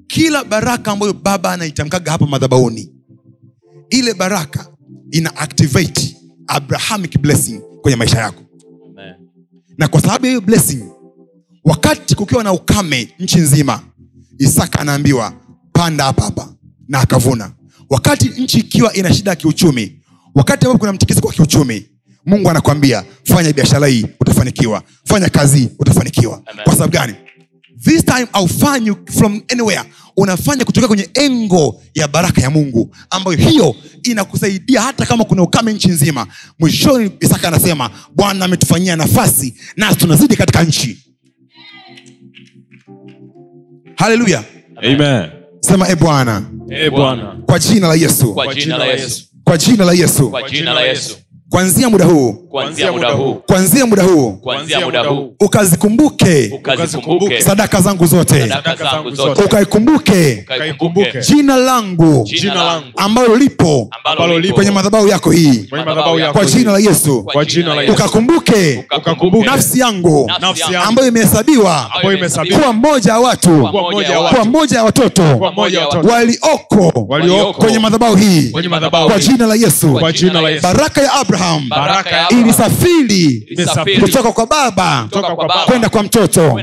kila 0.07 0.43
baraka 0.43 0.91
ambayo 0.91 1.13
baba 1.13 1.51
anaitamkaga 1.53 2.11
hapa 2.11 2.25
madhabauni 2.27 2.89
ile 3.89 4.13
baraka 4.13 4.67
ina 5.11 5.35
activate 5.37 6.17
abrahamic 6.47 7.19
blessing 7.21 7.61
kwenye 7.81 7.95
maisha 7.95 8.17
yako. 8.19 8.41
Amen. 8.89 9.15
na 9.77 9.87
kwa 9.87 10.01
sababu 10.01 10.25
ya 10.25 10.31
hiyo 10.31 10.41
blessing 10.41 10.83
wakati 11.63 12.15
kukiwa 12.15 12.43
na 12.43 12.53
ukame 12.53 13.13
nchi 13.19 13.37
nzima 13.39 13.81
isaka 14.37 14.79
anaambiwa 14.79 15.33
panda 15.71 16.03
hapa 16.03 16.23
hapa 16.23 16.53
na 16.87 16.99
akavuna 16.99 17.51
wakati 17.89 18.29
nchi 18.29 18.59
ikiwa 18.59 18.93
ina 18.93 19.13
shida 19.13 19.29
ya 19.31 19.35
kiuchumi 19.35 19.99
wakati 20.35 20.65
ambapo 20.65 20.79
kuna 20.79 20.93
mtikisiko 20.93 21.27
wa 21.27 21.33
kiuchumi 21.33 21.85
mungu 22.25 22.49
anakwambia 22.49 23.03
fanya 23.23 23.53
biashara 23.53 23.87
hii 23.87 24.05
utafanikiwa. 24.19 24.83
Fanya 25.05 25.29
kazi 25.29 25.57
hii 25.59 25.69
utafanikiwa. 25.79 26.41
Amen. 26.45 26.63
kwa 26.63 26.73
sababu 26.73 26.93
gani? 26.93 27.13
This 27.83 28.05
time 28.05 28.27
aufanyi 28.33 28.91
from 29.11 29.41
anywhere. 29.51 29.81
Unafanya 30.17 30.65
kutokea 30.65 30.87
kwenye 30.87 31.09
engo 31.13 31.81
ya 31.95 32.07
baraka 32.07 32.41
ya 32.41 32.49
mungu 32.49 32.95
ambayo 33.09 33.37
hiyo 33.37 33.75
inakusaidia 34.03 34.81
hata 34.81 35.05
kama 35.05 35.23
kuna 35.23 35.41
ukame 35.43 35.73
nchi 35.73 35.87
nzima. 35.87 36.27
Mwishoni 36.59 37.11
isaka 37.19 37.47
anasema 37.47 37.89
bwana 38.15 38.45
ametufanyia 38.45 38.95
nafasi 38.95 39.55
nasi 39.77 39.97
tunazidi 39.97 40.35
katika 40.35 40.63
nchi. 40.63 40.97
Haleluya 43.95 44.43
sema 45.59 45.89
e 45.89 45.95
bwana 45.95 46.41
Bwana, 46.91 47.37
kwa 47.45 47.59
jina 47.59 47.87
la 47.87 47.93
yesu. 47.95 48.33
Kwa 48.33 48.55
jina 48.55 48.77
la 48.77 48.85
yesu. 48.85 49.25
Kwa 49.43 49.57
jina 49.57 49.85
la 49.85 49.93
yesu. 49.93 50.29
Kwa 50.29 50.49
jina 50.49 50.73
la 50.73 50.81
yesu. 50.81 51.17
Kwanzia 51.49 51.89
muda 51.89 52.05
huu 52.05 52.42
kuanzia 52.53 52.91
muda 52.91 53.09
huu. 53.09 53.33
kwanzia 53.33 53.85
muda 53.85 54.03
huu. 54.03 54.31
Kuanzia 54.31 54.79
muda 54.85 54.99
huu. 55.01 55.35
ukazikumbuke. 55.39 56.51
Ukazikumbuke. 56.55 57.41
Sadaka 57.41 57.81
zangu 57.81 58.05
zote. 58.05 58.39
Sadaka 58.49 58.75
zangu 58.91 59.11
zote. 59.11 59.43
ukaikumbuke. 59.43 60.45
Ukaikumbuke. 60.45 61.19
Jina 61.29 61.55
langu. 61.57 62.23
Jina 62.23 62.53
langu. 62.63 62.85
ambalo 62.95 63.35
lipo. 63.35 63.89
Ambalo 64.05 64.39
lipo. 64.39 64.55
kwenye 64.55 64.71
madhabahu 64.71 65.07
yako 65.07 65.31
hii. 65.31 65.69
Kwa 66.33 66.45
jina 66.45 66.71
la 66.71 66.79
yesu. 66.79 67.23
Kwa 67.23 67.45
jina 67.45 67.75
la 67.75 67.81
Yesu. 67.81 67.93
Ukakumbuke. 67.93 68.85
Ukakumbuke. 68.97 69.45
Nafsi 69.45 69.79
yangu. 69.79 70.31
Ambayo 70.87 71.07
imehesabiwa. 71.07 71.89
Kuwa 72.59 72.73
mmoja 72.73 73.13
wa 73.13 73.19
watu. 73.19 73.49
Kuwa 73.71 74.45
mmoja 74.45 74.79
wa 74.79 74.85
watoto. 74.85 75.35
Kwa 75.37 75.51
mmoja 75.51 75.79
wa 75.79 75.85
watoto. 75.87 76.07
Walioko. 76.13 77.05
Walioko. 77.07 77.53
Kwenye 77.61 77.79
madhabahu 77.79 78.15
hii. 78.15 78.49
Kwa 79.09 79.19
jina 79.19 79.47
la 79.47 79.55
yesu. 79.55 79.93
Kwa 79.93 80.11
jina 80.11 80.41
la 80.41 80.49
Yesu. 80.49 80.63
baraka 80.63 81.01
ya 81.01 81.13
abraham. 81.13 81.69
Baraka 81.69 82.09
ya 82.09 82.29
ilisafiri 82.43 83.25
ilisafiri 83.47 84.01
kutoka 84.01 84.31
kwa 84.31 84.45
baba 84.47 85.09
kwenda 85.65 85.89
kwa 85.89 86.03
mtoto. 86.03 86.59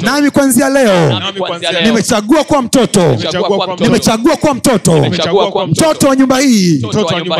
Nami 0.00 0.30
kwanzia 0.30 0.68
leo 0.68 1.20
nimechagua 1.84 2.44
kuwa 2.44 2.62
mtoto. 2.62 3.16
Nimechagua 3.80 4.36
kuwa 4.36 4.54
mtoto. 4.54 4.92
Mtoto. 5.66 6.06
Wa 6.06 6.16
nyumba 6.16 6.38
hii. 6.40 6.82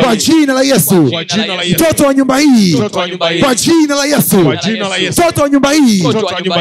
Kwa 0.03 0.15
jina 0.15 0.53
la 0.53 0.61
yesu. 0.61 1.11
Mtoto 1.73 2.03
wa 2.03 2.13
nyumba 2.13 2.37
hii. 2.39 2.73
Kwa 3.43 3.55
jina 3.55 3.95
la 3.95 4.05
yesu. 4.05 4.37
Mtoto 5.21 5.41
wa 5.41 5.49
nyumba 5.49 5.71
hii. 5.71 6.01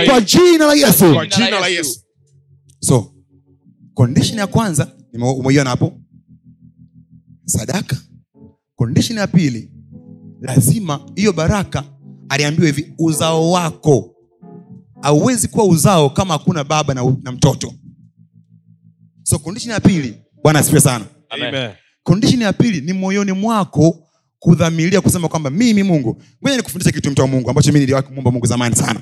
Kwa 0.06 0.20
jina 0.20 0.66
la 0.66 0.74
Yesu. 0.74 1.14
so 2.80 3.12
condition 3.94 4.38
ya 4.38 4.46
kwanza 4.46 4.92
umeiona 5.36 5.70
hapo? 5.70 5.92
Sadaka. 7.44 7.96
Condition 8.76 9.18
ya 9.18 9.26
pili 9.26 9.70
lazima 10.40 11.00
hiyo 11.14 11.32
baraka 11.32 11.84
aliambiwa 12.28 12.66
hivi 12.66 12.94
uzao 12.98 13.50
wako. 13.50 14.14
Hauwezi 15.02 15.48
kuwa 15.48 15.64
uzao 15.66 16.10
kama 16.10 16.34
hakuna 16.34 16.64
baba 16.64 16.94
na, 16.94 17.16
na 17.22 17.32
mtoto. 17.32 17.74
So 19.22 19.38
kondishini 19.38 19.72
ya 19.72 19.80
pili 19.80 20.16
bwana 20.42 20.58
asifiwe 20.58 20.80
sana. 20.80 21.04
Kondishini 22.02 22.42
ya 22.42 22.52
pili 22.52 22.80
ni 22.80 22.92
moyoni 22.92 23.32
mwako 23.32 24.02
kudhamiria 24.38 25.00
kusema 25.00 25.28
kwamba 25.28 25.50
mimi 25.50 25.82
mungu 25.82 26.22
ngoja 26.44 26.56
nikufundisha 26.56 26.92
kitu 26.92 27.10
mtu 27.10 27.22
wa 27.22 27.28
mungu 27.28 27.50
ambacho 27.50 27.72
mi 27.72 27.78
niliwahi 27.80 28.06
kumwomba 28.06 28.30
mungu 28.30 28.46
zamani 28.46 28.76
sana. 28.76 29.00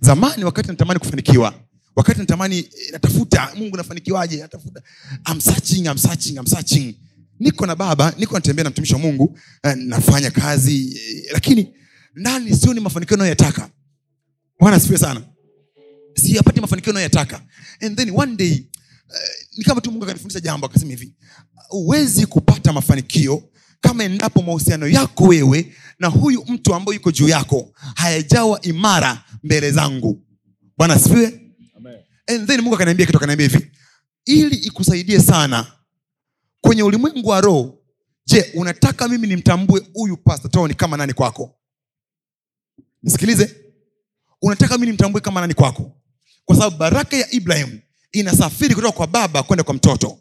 Zamani 0.00 0.44
wakati 0.44 0.68
natamani 0.68 1.00
kufanikiwa 1.00 1.54
wakati 1.96 2.18
natamani 2.20 2.58
eh, 2.58 2.66
natafuta 2.92 3.48
mungu 3.58 3.76
nafanikiwaje? 3.76 4.36
Natafuta. 4.36 4.82
I'm 5.32 5.40
searching, 5.40 5.86
I'm 5.86 5.98
searching, 5.98 6.36
I'm 6.36 6.46
searching. 6.46 6.94
Niko 7.40 7.66
na 7.66 7.76
baba 7.76 8.14
niko 8.18 8.34
natembea 8.34 8.64
na 8.64 8.70
mtumishi 8.70 8.92
wa 8.94 8.98
mungu 9.00 9.38
eh, 9.64 9.76
nafanya 9.76 10.30
kazi 10.30 10.98
eh, 11.00 11.24
lakini 11.32 11.74
ndani 12.14 12.56
sioni 12.56 12.80
mafanikio 12.80 13.16
nayoyataka 13.16 13.70
bwana 14.60 14.76
asifiwe 14.76 14.98
sana. 14.98 15.22
Siyapati 16.14 16.60
mafanikio 16.60 16.92
nayoyataka 16.92 17.42
and 17.80 17.96
then 17.96 18.10
one 18.10 18.36
day 18.36 18.52
uh, 19.08 19.58
ni 19.58 19.64
kama 19.64 19.80
tu 19.80 19.90
mungu 19.90 20.04
akanifundisha 20.04 20.40
jambo 20.40 20.66
akasema 20.66 20.90
hivi 20.90 21.14
huwezi 21.68 22.26
kupata 22.26 22.72
mafanikio 22.72 23.42
kama 23.80 24.04
endapo 24.04 24.42
mahusiano 24.42 24.88
yako 24.88 25.24
wewe 25.24 25.72
na 25.98 26.08
huyu 26.08 26.44
mtu 26.48 26.74
ambaye 26.74 26.94
yuko 26.96 27.12
juu 27.12 27.28
yako 27.28 27.72
hayajawa 27.94 28.60
imara 28.62 29.24
mbele 29.42 29.70
zangu. 29.70 30.22
Bwana 30.78 30.94
asifiwe. 30.94 31.40
And 32.28 32.46
then 32.46 32.60
mungu 32.60 32.74
akaniambia 32.74 33.06
kitu 33.06 33.18
akaniambia 33.18 33.48
hivi 33.48 33.70
ili 34.24 34.56
ikusaidie 34.56 35.20
sana 35.20 35.66
kwenye 36.60 36.82
ulimwengu 36.82 37.28
wa 37.28 37.40
roho 37.40 37.78
je 38.26 38.50
unataka 38.54 39.08
mimi 39.08 39.26
nimtambue 39.26 39.86
huyu 39.94 40.16
pastor 40.16 40.50
tony 40.50 40.74
kama 40.74 40.96
nani 40.96 41.12
kwako? 41.12 41.54
Nisikilize. 43.02 43.56
Unataka 44.42 44.74
mimi 44.74 44.86
nimtambue 44.86 45.20
kama 45.20 45.40
nani 45.40 45.54
kwako? 45.54 45.92
Kwa 46.44 46.56
sababu 46.56 46.76
baraka 46.76 47.16
ya 47.16 47.30
ibrahim 47.30 47.80
inasafiri 48.12 48.74
kutoka 48.74 48.92
kwa 48.96 49.06
baba 49.06 49.42
kwenda 49.42 49.64
kwa 49.64 49.74
mtoto. 49.74 50.18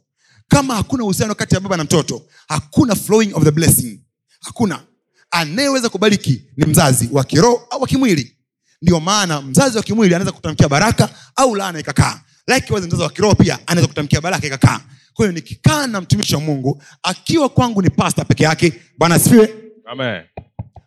Kama 0.47 0.75
hakuna 0.75 1.03
uhusiano 1.03 1.35
kati 1.35 1.55
ya 1.55 1.61
baba 1.61 1.77
na 1.77 1.83
mtoto 1.83 2.25
hakuna 2.47 2.95
flowing 2.95 3.31
of 3.33 3.43
the 3.43 3.51
blessing. 3.51 3.99
Hakuna. 4.39 4.83
Anayeweza 5.31 5.89
kubariki 5.89 6.41
ni 6.57 6.65
mzazi 6.65 7.09
wa 7.11 7.23
kiroho 7.23 7.67
au 7.69 7.81
wa 7.81 7.87
kimwili. 7.87 8.37
Ndio 8.81 8.99
maana 8.99 9.41
mzazi 9.41 9.77
wa 9.77 9.83
kimwili 9.83 10.15
anaweza 10.15 10.31
kutamkia 10.31 10.69
baraka 10.69 11.09
au 11.35 11.55
laana 11.55 11.79
ikakaa. 11.79 12.21
Like 12.47 12.73
mzazi 12.79 13.01
wa 13.03 13.09
kiroho 13.09 13.35
pia 13.35 13.59
anaweza 13.67 13.87
kutamkia 13.87 14.21
baraka 14.21 14.47
ikakaa 14.47 14.81
kwa 15.15 15.25
hiyo 15.25 15.31
nikikaa 15.31 15.87
na 15.87 16.01
mtumishi 16.01 16.35
wa 16.35 16.41
mungu 16.41 16.83
akiwa 17.03 17.49
kwangu 17.49 17.81
ni 17.81 17.89
pasta 17.89 18.25
peke 18.25 18.43
yake 18.43 18.73
bwana 18.97 19.15
asifiwe. 19.15 19.55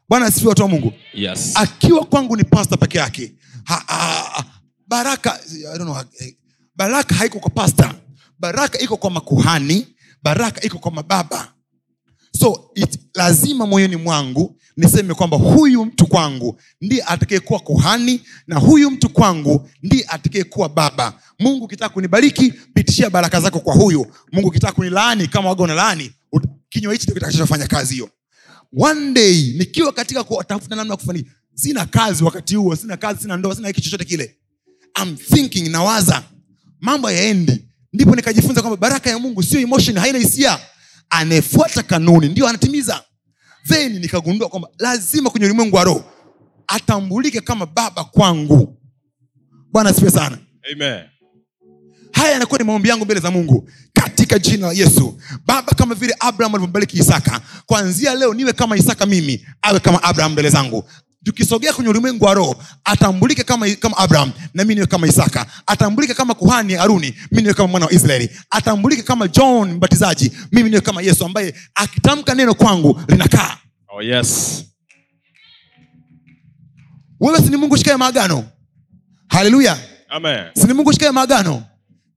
Bwana 0.09 0.27
asifiwe 0.27 0.49
watu 0.49 0.63
wa 0.63 0.69
mungu. 0.69 0.93
Yes. 1.15 1.53
akiwa 1.57 2.05
kwangu 2.05 2.37
ni 2.37 2.45
pasta 2.45 2.77
peke 2.77 2.99
yake 2.99 3.33
ha, 3.65 3.83
ha, 3.87 3.97
ha, 3.97 4.45
baraka 4.89 5.41
I 5.75 5.79
don't 5.79 5.83
know, 5.91 5.97
eh, 6.21 6.35
baraka 6.77 7.15
haiko 7.15 7.39
kwa 7.41 7.51
pasta 7.51 7.95
baraka 8.39 8.79
iko 8.79 8.97
kwa 8.97 9.11
makuhani. 9.11 9.87
Baraka 10.23 10.63
iko 10.63 10.79
kwa 10.79 10.91
mababa. 10.91 11.53
So 12.41 12.71
it, 12.75 12.99
lazima 13.15 13.67
moyoni 13.67 13.97
mwangu 13.97 14.58
niseme 14.79 15.15
kwamba 15.15 15.37
huyu 15.37 15.85
mtu 15.85 16.07
kwangu 16.07 16.61
ndiye 16.81 17.03
atakayekuwa 17.03 17.61
kuhani 17.61 18.21
na 18.47 18.57
huyu 18.59 18.91
mtu 18.91 19.09
kwangu 19.09 19.69
ndiye 19.83 20.05
atakayekuwa 20.09 20.69
baba. 20.69 21.13
Mungu 21.39 21.65
ukitaka 21.65 21.95
kunibariki 21.95 22.53
pitishia 22.75 23.11
baraka 23.11 23.41
zako 23.41 23.61
kwa 23.61 23.75
huyu. 23.75 24.07
Mungu 24.33 24.49
ukitaka 24.49 24.73
kunilaani 24.73 25.27
kama 25.27 25.49
waga 25.49 25.63
unalaani 25.63 26.13
kinywa 26.69 26.93
hichi 26.93 27.07
kitakachofanya 27.07 27.67
kazi 27.67 27.95
hiyo. 27.95 28.11
One 28.79 29.13
day 29.13 29.53
nikiwa 29.59 29.93
katika 29.93 30.25
kutafuta 30.25 30.77
namna 30.77 30.93
ya 30.93 30.97
kufanikiwa 30.97 31.35
sina 31.55 31.87
kazi 31.87 32.25
wakati 32.25 32.57
huo 32.57 32.77
sina 32.77 32.97
kazi 32.97 33.21
sina 33.23 33.37
ndoa 33.37 33.55
sina 33.57 33.69
hiki 33.69 33.81
chochote 33.81 34.05
kile. 34.05 34.37
I'm 35.03 35.17
thinking 35.17 35.69
nawaza 35.69 36.23
mambo 36.81 37.11
yaendi 37.11 37.65
ndipo 37.93 38.17
nikajifunza 38.17 38.61
kwamba 38.61 38.77
baraka 38.77 39.11
ya 39.11 39.19
mungu 39.19 39.43
sio 39.43 39.61
emotion 39.61 39.99
haina 39.99 40.19
hisia. 40.19 40.59
Anayefuata 41.11 41.83
kanuni 41.83 42.29
ndio 42.29 42.49
anatimiza 42.49 43.05
then 43.69 43.99
nikagundua 43.99 44.49
kwamba 44.49 44.69
lazima 44.79 45.31
kwenye 45.31 45.47
ulimwengu 45.47 45.77
wa 45.77 45.85
roho 45.85 46.05
atambulike 46.67 47.41
kama 47.41 47.67
baba 47.67 48.05
kwangu. 48.05 48.75
Bwana 49.73 49.91
asifiwe 49.91 50.11
sana. 50.11 50.39
Amen. 50.73 51.05
haya 52.13 52.33
yanakuwa 52.33 52.59
ni 52.59 52.65
maombi 52.65 52.89
yangu 52.89 53.05
mbele 53.05 53.21
za 53.21 53.31
mungu. 53.31 53.71
Katika 53.93 54.39
jina 54.39 54.67
la 54.67 54.73
yesu. 54.73 55.21
Baba 55.47 55.73
kama 55.73 55.95
vile 55.95 56.15
abraham 56.21 56.55
alivyombariki 56.55 56.99
isaka 56.99 57.41
kwanzia 57.67 58.15
leo 58.15 58.35
niwe 58.35 58.53
kama 58.53 58.77
isaka 58.77 59.07
mimi 59.07 59.47
awe 59.63 59.81
kama 59.81 60.03
abraham 60.03 60.33
mbele 60.33 60.51
zangu 60.51 60.85
tukisogea 61.29 61.73
kwenye 61.73 61.91
ulimwengu 61.91 62.25
wa 62.25 62.35
roho 62.35 62.57
atambulike 62.85 63.45
kama, 63.45 63.71
kama 63.71 63.97
abraham 63.97 64.33
na 64.55 64.65
mi 64.65 64.75
niwe 64.75 64.87
kama 64.87 65.07
isaka. 65.07 65.47
Atambulike 65.67 66.15
kama 66.15 66.35
kuhani 66.35 66.75
haruni 66.75 67.15
mi 67.33 67.43
niwe 67.43 67.55
kama 67.55 67.69
mwana 67.69 67.87
wa 67.87 67.93
israeli. 67.93 68.31
Atambulike 68.51 69.03
kama 69.03 69.29
john 69.29 69.73
mbatizaji 69.73 70.33
mimi 70.53 70.71
niwe 70.71 70.81
kama 70.81 71.03
yesu 71.03 71.25
ambaye 71.25 71.55
akitamka 71.75 72.35
neno 72.35 72.55
kwangu 72.55 73.01
linakaa. 73.09 73.57
Oh, 73.89 74.03
yes. 74.03 74.65
wewe 77.21 77.39
sini 77.39 77.57
mungu 77.57 77.77
shikae 77.77 77.97
maagano? 77.97 78.45
Haleluya. 79.29 79.79
Sini 80.55 80.73
mungu 80.75 80.93
shikae 80.93 81.11
maagano? 81.11 81.63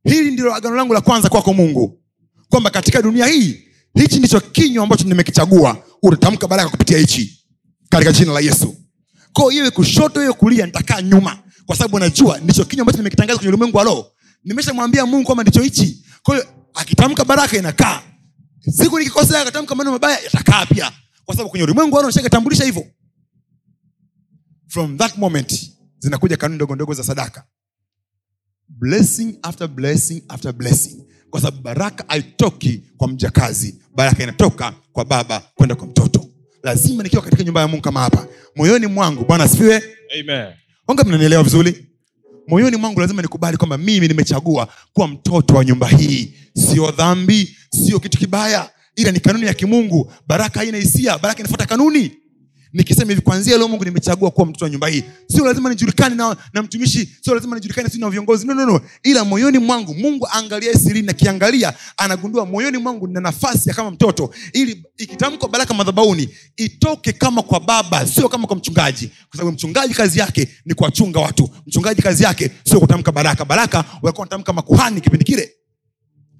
Hili 0.03 0.31
ndilo 0.31 0.55
agano 0.55 0.75
langu 0.75 0.93
la 0.93 1.01
kwanza 1.01 1.29
kwako 1.29 1.53
mungu. 1.53 2.01
Kwamba 2.49 2.69
katika 2.69 3.01
dunia 3.01 3.25
hii 3.27 3.59
hichi 3.95 4.19
ndicho 4.19 4.39
kinywa 4.39 4.83
ambacho 4.83 5.03
nimekichagua. 5.03 5.77
Utatamka 6.03 6.47
baraka 6.47 6.69
kupitia 6.69 6.97
hichi. 6.97 7.45
Katika 7.89 8.11
jina 8.11 8.33
la 8.33 8.39
yesu 8.39 8.80
ko 9.33 9.51
iwe 9.51 9.71
kushoto 9.71 10.23
iwe 10.23 10.33
kulia 10.33 10.65
nitakaa 10.65 11.01
nyuma. 11.01 11.39
Kwa 11.65 11.75
sababu 11.75 11.99
najua 11.99 12.39
ndicho 12.39 12.65
kinywa 12.65 12.81
ambacho 12.81 12.97
nimekitangaza 12.97 13.37
kwenye 13.37 13.49
ulimwengu 13.49 13.77
wa 13.77 13.83
roho. 13.83 14.11
Nimeshamwambia 14.43 15.05
mungu 15.05 15.25
kwamba 15.25 15.43
ndicho 15.43 15.61
hichi. 15.61 16.05
Kwahiyo 16.23 16.47
akitamka 16.73 17.25
baraka 17.25 17.57
inakaa. 17.57 18.01
Siku 18.77 18.99
nikikosea 18.99 19.41
akatamka 19.41 19.75
maneno 19.75 19.91
mabaya 19.91 20.19
yatakaa 20.19 20.65
pia. 20.65 20.91
Kwa 21.25 21.35
sababu 21.35 21.49
kwenye 21.49 21.63
ulimwengu 21.63 21.95
wa 21.95 22.01
roho 22.01 22.09
nishakatambulisha 22.09 22.63
hivyo. 22.63 22.85
From 24.67 24.97
that 24.97 25.17
moment 25.17 25.71
zinakuja 25.99 26.37
kanuni 26.37 26.55
ndogo 26.55 26.75
ndogo 26.75 26.93
za 26.93 27.03
sadaka. 27.03 27.43
Blessing 28.69 29.39
after 29.43 29.67
blessing 29.67 30.23
after 30.27 30.53
blessing. 30.53 31.03
Kwa 31.29 31.41
sababu 31.41 31.63
baraka 31.63 32.05
haitoki 32.07 32.83
kwa 32.97 33.07
mjakazi. 33.07 33.81
Baraka 33.95 34.23
inatoka 34.23 34.71
kwa 34.91 35.05
baba 35.05 35.39
kwenda 35.55 35.75
kwa 35.75 35.87
mtoto 35.87 36.30
lazima 36.63 37.03
nikiwa 37.03 37.21
katika 37.21 37.43
nyumba 37.43 37.61
ya 37.61 37.67
mungu 37.67 37.81
kama 37.81 37.99
hapa. 37.99 38.27
Moyoni 38.55 38.87
mwangu 38.87 39.25
bwana 39.25 39.43
asifiwe. 39.43 39.83
Amen. 40.19 40.53
onga 40.87 41.03
mnanielewa 41.03 41.43
vizuri? 41.43 41.85
Moyoni 42.47 42.77
mwangu 42.77 42.99
lazima 42.99 43.21
nikubali 43.21 43.57
kwamba 43.57 43.77
mimi 43.77 44.07
nimechagua 44.07 44.67
kuwa 44.93 45.07
mtoto 45.07 45.53
wa 45.55 45.65
nyumba 45.65 45.87
hii. 45.87 46.33
Sio 46.55 46.91
dhambi 46.91 47.57
sio 47.69 47.99
kitu 47.99 48.17
kibaya 48.17 48.69
ila 48.95 49.11
ni 49.11 49.19
kanuni 49.19 49.45
ya 49.45 49.53
kimungu. 49.53 50.11
Baraka 50.27 50.59
haina 50.59 50.77
hisia 50.77 51.17
baraka 51.17 51.39
inafuata 51.39 51.65
kanuni 51.65 52.11
nikisema 52.73 53.09
hivi 53.11 53.21
kwanzia 53.21 53.57
leo 53.57 53.67
mungu 53.67 53.85
nimechagua 53.85 54.31
kuwa 54.31 54.45
mtoto 54.47 54.65
wa 54.65 54.71
nyumba 54.71 54.87
hii. 54.87 55.03
Sio 55.27 55.45
lazima 55.45 55.69
nijulikane 55.69 56.15
na, 56.15 56.37
na 56.53 56.63
mtumishi 56.63 57.15
sio 57.21 57.35
lazima 57.35 57.55
nijulikane 57.55 57.89
si 57.89 57.97
na 57.99 58.09
viongozi. 58.09 58.47
No, 58.47 58.53
no, 58.53 58.65
no. 58.65 58.81
ila 59.03 59.25
moyoni 59.25 59.57
mwangu 59.59 59.93
mungu 59.95 60.27
aangalia 60.33 60.73
sirini 60.73 61.09
akiangalia 61.09 61.73
anagundua 61.97 62.45
moyoni 62.45 62.77
mwangu 62.77 63.07
nina 63.07 63.19
nafasi 63.19 63.69
ya 63.69 63.75
kama 63.75 63.91
mtoto. 63.91 64.33
Ili 64.53 64.83
ikitamkwa 64.97 65.49
baraka 65.49 65.73
madhabauni 65.73 66.29
itoke 66.57 67.13
kama 67.13 67.41
kwa 67.43 67.59
baba 67.59 68.07
sio 68.07 68.29
kama 68.29 68.47
kwa 68.47 68.55
mchungaji. 68.55 69.07
Kwa 69.07 69.37
sababu 69.37 69.51
mchungaji 69.51 69.93
kazi 69.93 70.19
yake 70.19 70.47
ni 70.65 70.73
kuwachunga 70.73 71.19
watu. 71.19 71.49
Mchungaji 71.67 72.01
kazi 72.01 72.23
yake 72.23 72.51
sio 72.65 72.79
kutamka 72.79 73.11
baraka. 73.11 73.45
Baraka 73.45 73.77
walikuwa 73.77 74.13
wanatamka 74.23 74.53
makuhani 74.53 75.01
kipindi 75.01 75.25
kile. 75.25 75.51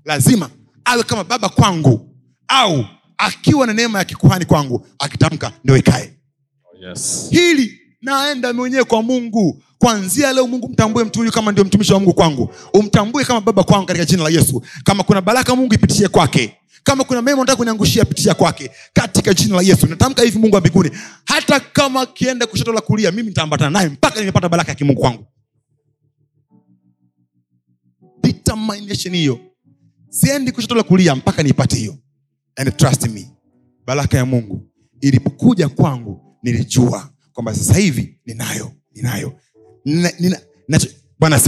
Lazima 0.06 0.50
awe 0.86 1.04
kama 1.04 1.24
baba 1.24 1.50
kwangu 1.50 2.16
au 2.48 2.86
akiwa 3.18 3.68
na 3.68 3.74
neema 3.74 4.00
ya 4.00 4.06
kikuhani 4.06 4.46
kwangu 4.46 4.88
akitamka 5.00 5.52
ndio 5.64 5.78
ikae 5.78 6.14
yes. 6.90 7.28
hili 7.32 7.80
naenda 8.02 8.54
mwenyewe 8.54 8.84
kwa 8.84 9.04
mungu. 9.04 9.64
Kwanzia 9.78 10.34
leo 10.34 10.48
mungu 10.48 10.70
mtambue 10.70 11.04
mtu 11.04 11.20
huyu 11.20 11.32
kama 11.32 11.52
ndio 11.52 11.64
mtumishi 11.64 11.94
wa 11.94 12.00
mungu 12.00 12.14
kwangu. 12.14 12.50
Umtambue 12.74 13.24
kama 13.26 13.42
baba 13.42 13.64
kwangu 13.64 13.86
katika 13.86 14.06
jina 14.06 14.24
la 14.24 14.30
yesu. 14.30 14.64
Kama 14.84 15.04
kuna 15.04 15.22
baraka 15.22 15.56
mungu 15.56 15.74
ipitishie 15.74 16.08
kwake. 16.08 16.56
Kama 16.84 17.04
kuna 17.04 17.22
mema 17.22 17.38
unataka 17.38 17.56
kuniangushia 17.58 18.06
pitia 18.06 18.34
kwake. 18.34 18.72
Katika 18.94 19.34
jina 19.34 19.56
la 19.56 19.62
yesu 19.62 19.88
natamka 19.88 20.22
hivi 20.24 20.40
mungu 20.40 20.56
wa 20.56 20.62
mbinguni. 20.62 20.92
Hata 21.26 21.60
kama 21.60 22.02
akienda 22.02 22.48
kushoto 22.48 22.74
la 22.74 22.82
kulia 22.82 23.12
mimi 23.12 23.28
nitaambatana 23.30 23.70
naye 23.70 23.90
mpaka 23.90 24.20
nimepata 24.20 24.50
baraka 24.50 24.72
ya 24.72 24.76
kimungu 24.76 25.02
kwangu. 25.02 25.26
Hiyo. 29.12 29.40
Siendi 30.10 30.52
kushoto 30.52 30.76
la 30.76 30.84
kulia 30.84 31.16
mpaka 31.16 31.44
niipate 31.44 31.76
hiyo. 31.76 31.96
And 32.56 32.78
trust 32.78 33.08
me. 33.08 33.32
Baraka 33.86 34.18
ya 34.18 34.26
mungu 34.26 34.68
ilipokuja 35.02 35.70
kwangu 35.70 36.31
nilijua 36.44 37.10
kwamba 37.34 37.56
sasa 37.56 37.78
hivi 37.78 38.18
ninayo 38.26 38.72
ninayo. 38.96 39.34
Nina, 39.86 40.12
nina, 40.20 40.40
nacho, 40.68 40.88
bwana 41.20 41.42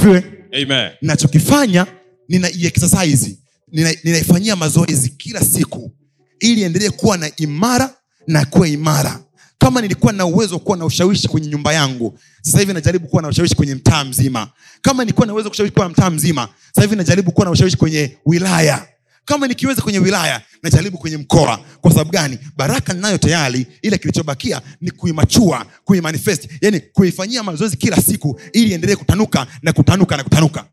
Amen. 0.63 0.91
nachokifanya 1.01 1.87
ninaiexercise 2.29 3.37
nina- 3.71 3.95
ninaifanyia 4.03 4.55
mazoezi 4.55 5.09
kila 5.09 5.41
siku 5.41 5.91
ili 6.39 6.63
endelee 6.63 6.89
kuwa 6.89 7.17
na 7.17 7.31
imara 7.35 7.95
na 8.27 8.45
kuwa 8.45 8.67
imara. 8.67 9.19
Kama 9.57 9.81
nilikuwa 9.81 10.13
na 10.13 10.25
uwezo 10.25 10.53
wa 10.53 10.59
kuwa 10.59 10.77
na 10.77 10.85
ushawishi 10.85 11.27
kwenye 11.27 11.47
nyumba 11.47 11.73
yangu 11.73 12.19
sasa 12.41 12.59
hivi 12.59 12.73
najaribu 12.73 13.07
kuwa 13.07 13.21
na 13.21 13.27
ushawishi 13.27 13.55
kwenye 13.55 13.75
mtaa 13.75 14.03
mzima. 14.03 14.51
Kama 14.81 15.03
nilikuwa 15.03 15.27
na 15.27 15.33
uwezo 15.33 15.49
kushawishi 15.49 15.73
kuwa 15.73 15.85
na 15.85 15.89
mtaa 15.89 16.09
mzima 16.09 16.49
sasa 16.67 16.81
hivi 16.81 16.95
najaribu 16.95 17.31
kuwa 17.31 17.45
na 17.45 17.51
ushawishi 17.51 17.77
kwenye 17.77 18.17
wilaya 18.25 18.87
kama 19.25 19.47
nikiweza 19.47 19.81
kwenye 19.81 19.99
wilaya 19.99 20.41
najaribu 20.63 20.97
kwenye 20.97 21.17
mkoa. 21.17 21.59
Kwa 21.81 21.91
sababu 21.91 22.11
gani? 22.11 22.39
Baraka 22.57 22.93
ninayo 22.93 23.17
tayari 23.17 23.67
ila 23.81 23.97
kilichobakia 23.97 24.61
ni 24.81 24.91
kuimachua 24.91 25.65
kuimanifest 25.85 26.49
yani 26.61 26.79
kuifanyia 26.79 27.43
mazoezi 27.43 27.77
kila 27.77 27.97
siku 27.97 28.39
ili 28.53 28.69
iendelee 28.69 28.95
kutanuka 28.95 29.47
na 29.61 29.73
kutanuka 29.73 30.17
na 30.17 30.23
kutanuka. 30.23 30.65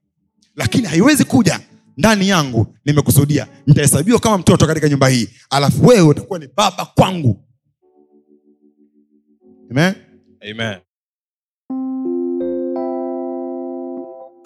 Lakini 0.57 0.87
haiwezi 0.87 1.25
kuja. 1.25 1.61
Ndani 1.97 2.29
yangu 2.29 2.77
nimekusudia. 2.85 3.47
Nitahesabiwa 3.67 4.19
kama 4.19 4.39
mtoto 4.39 4.67
katika 4.67 4.89
nyumba 4.89 5.09
hii. 5.09 5.29
Alafu 5.51 5.87
wewe 5.87 6.01
utakuwa 6.09 6.39
ni 6.39 6.49
baba 6.57 6.85
kwangu. 6.85 7.45
Amen? 9.71 9.95
Amen. 10.51 10.77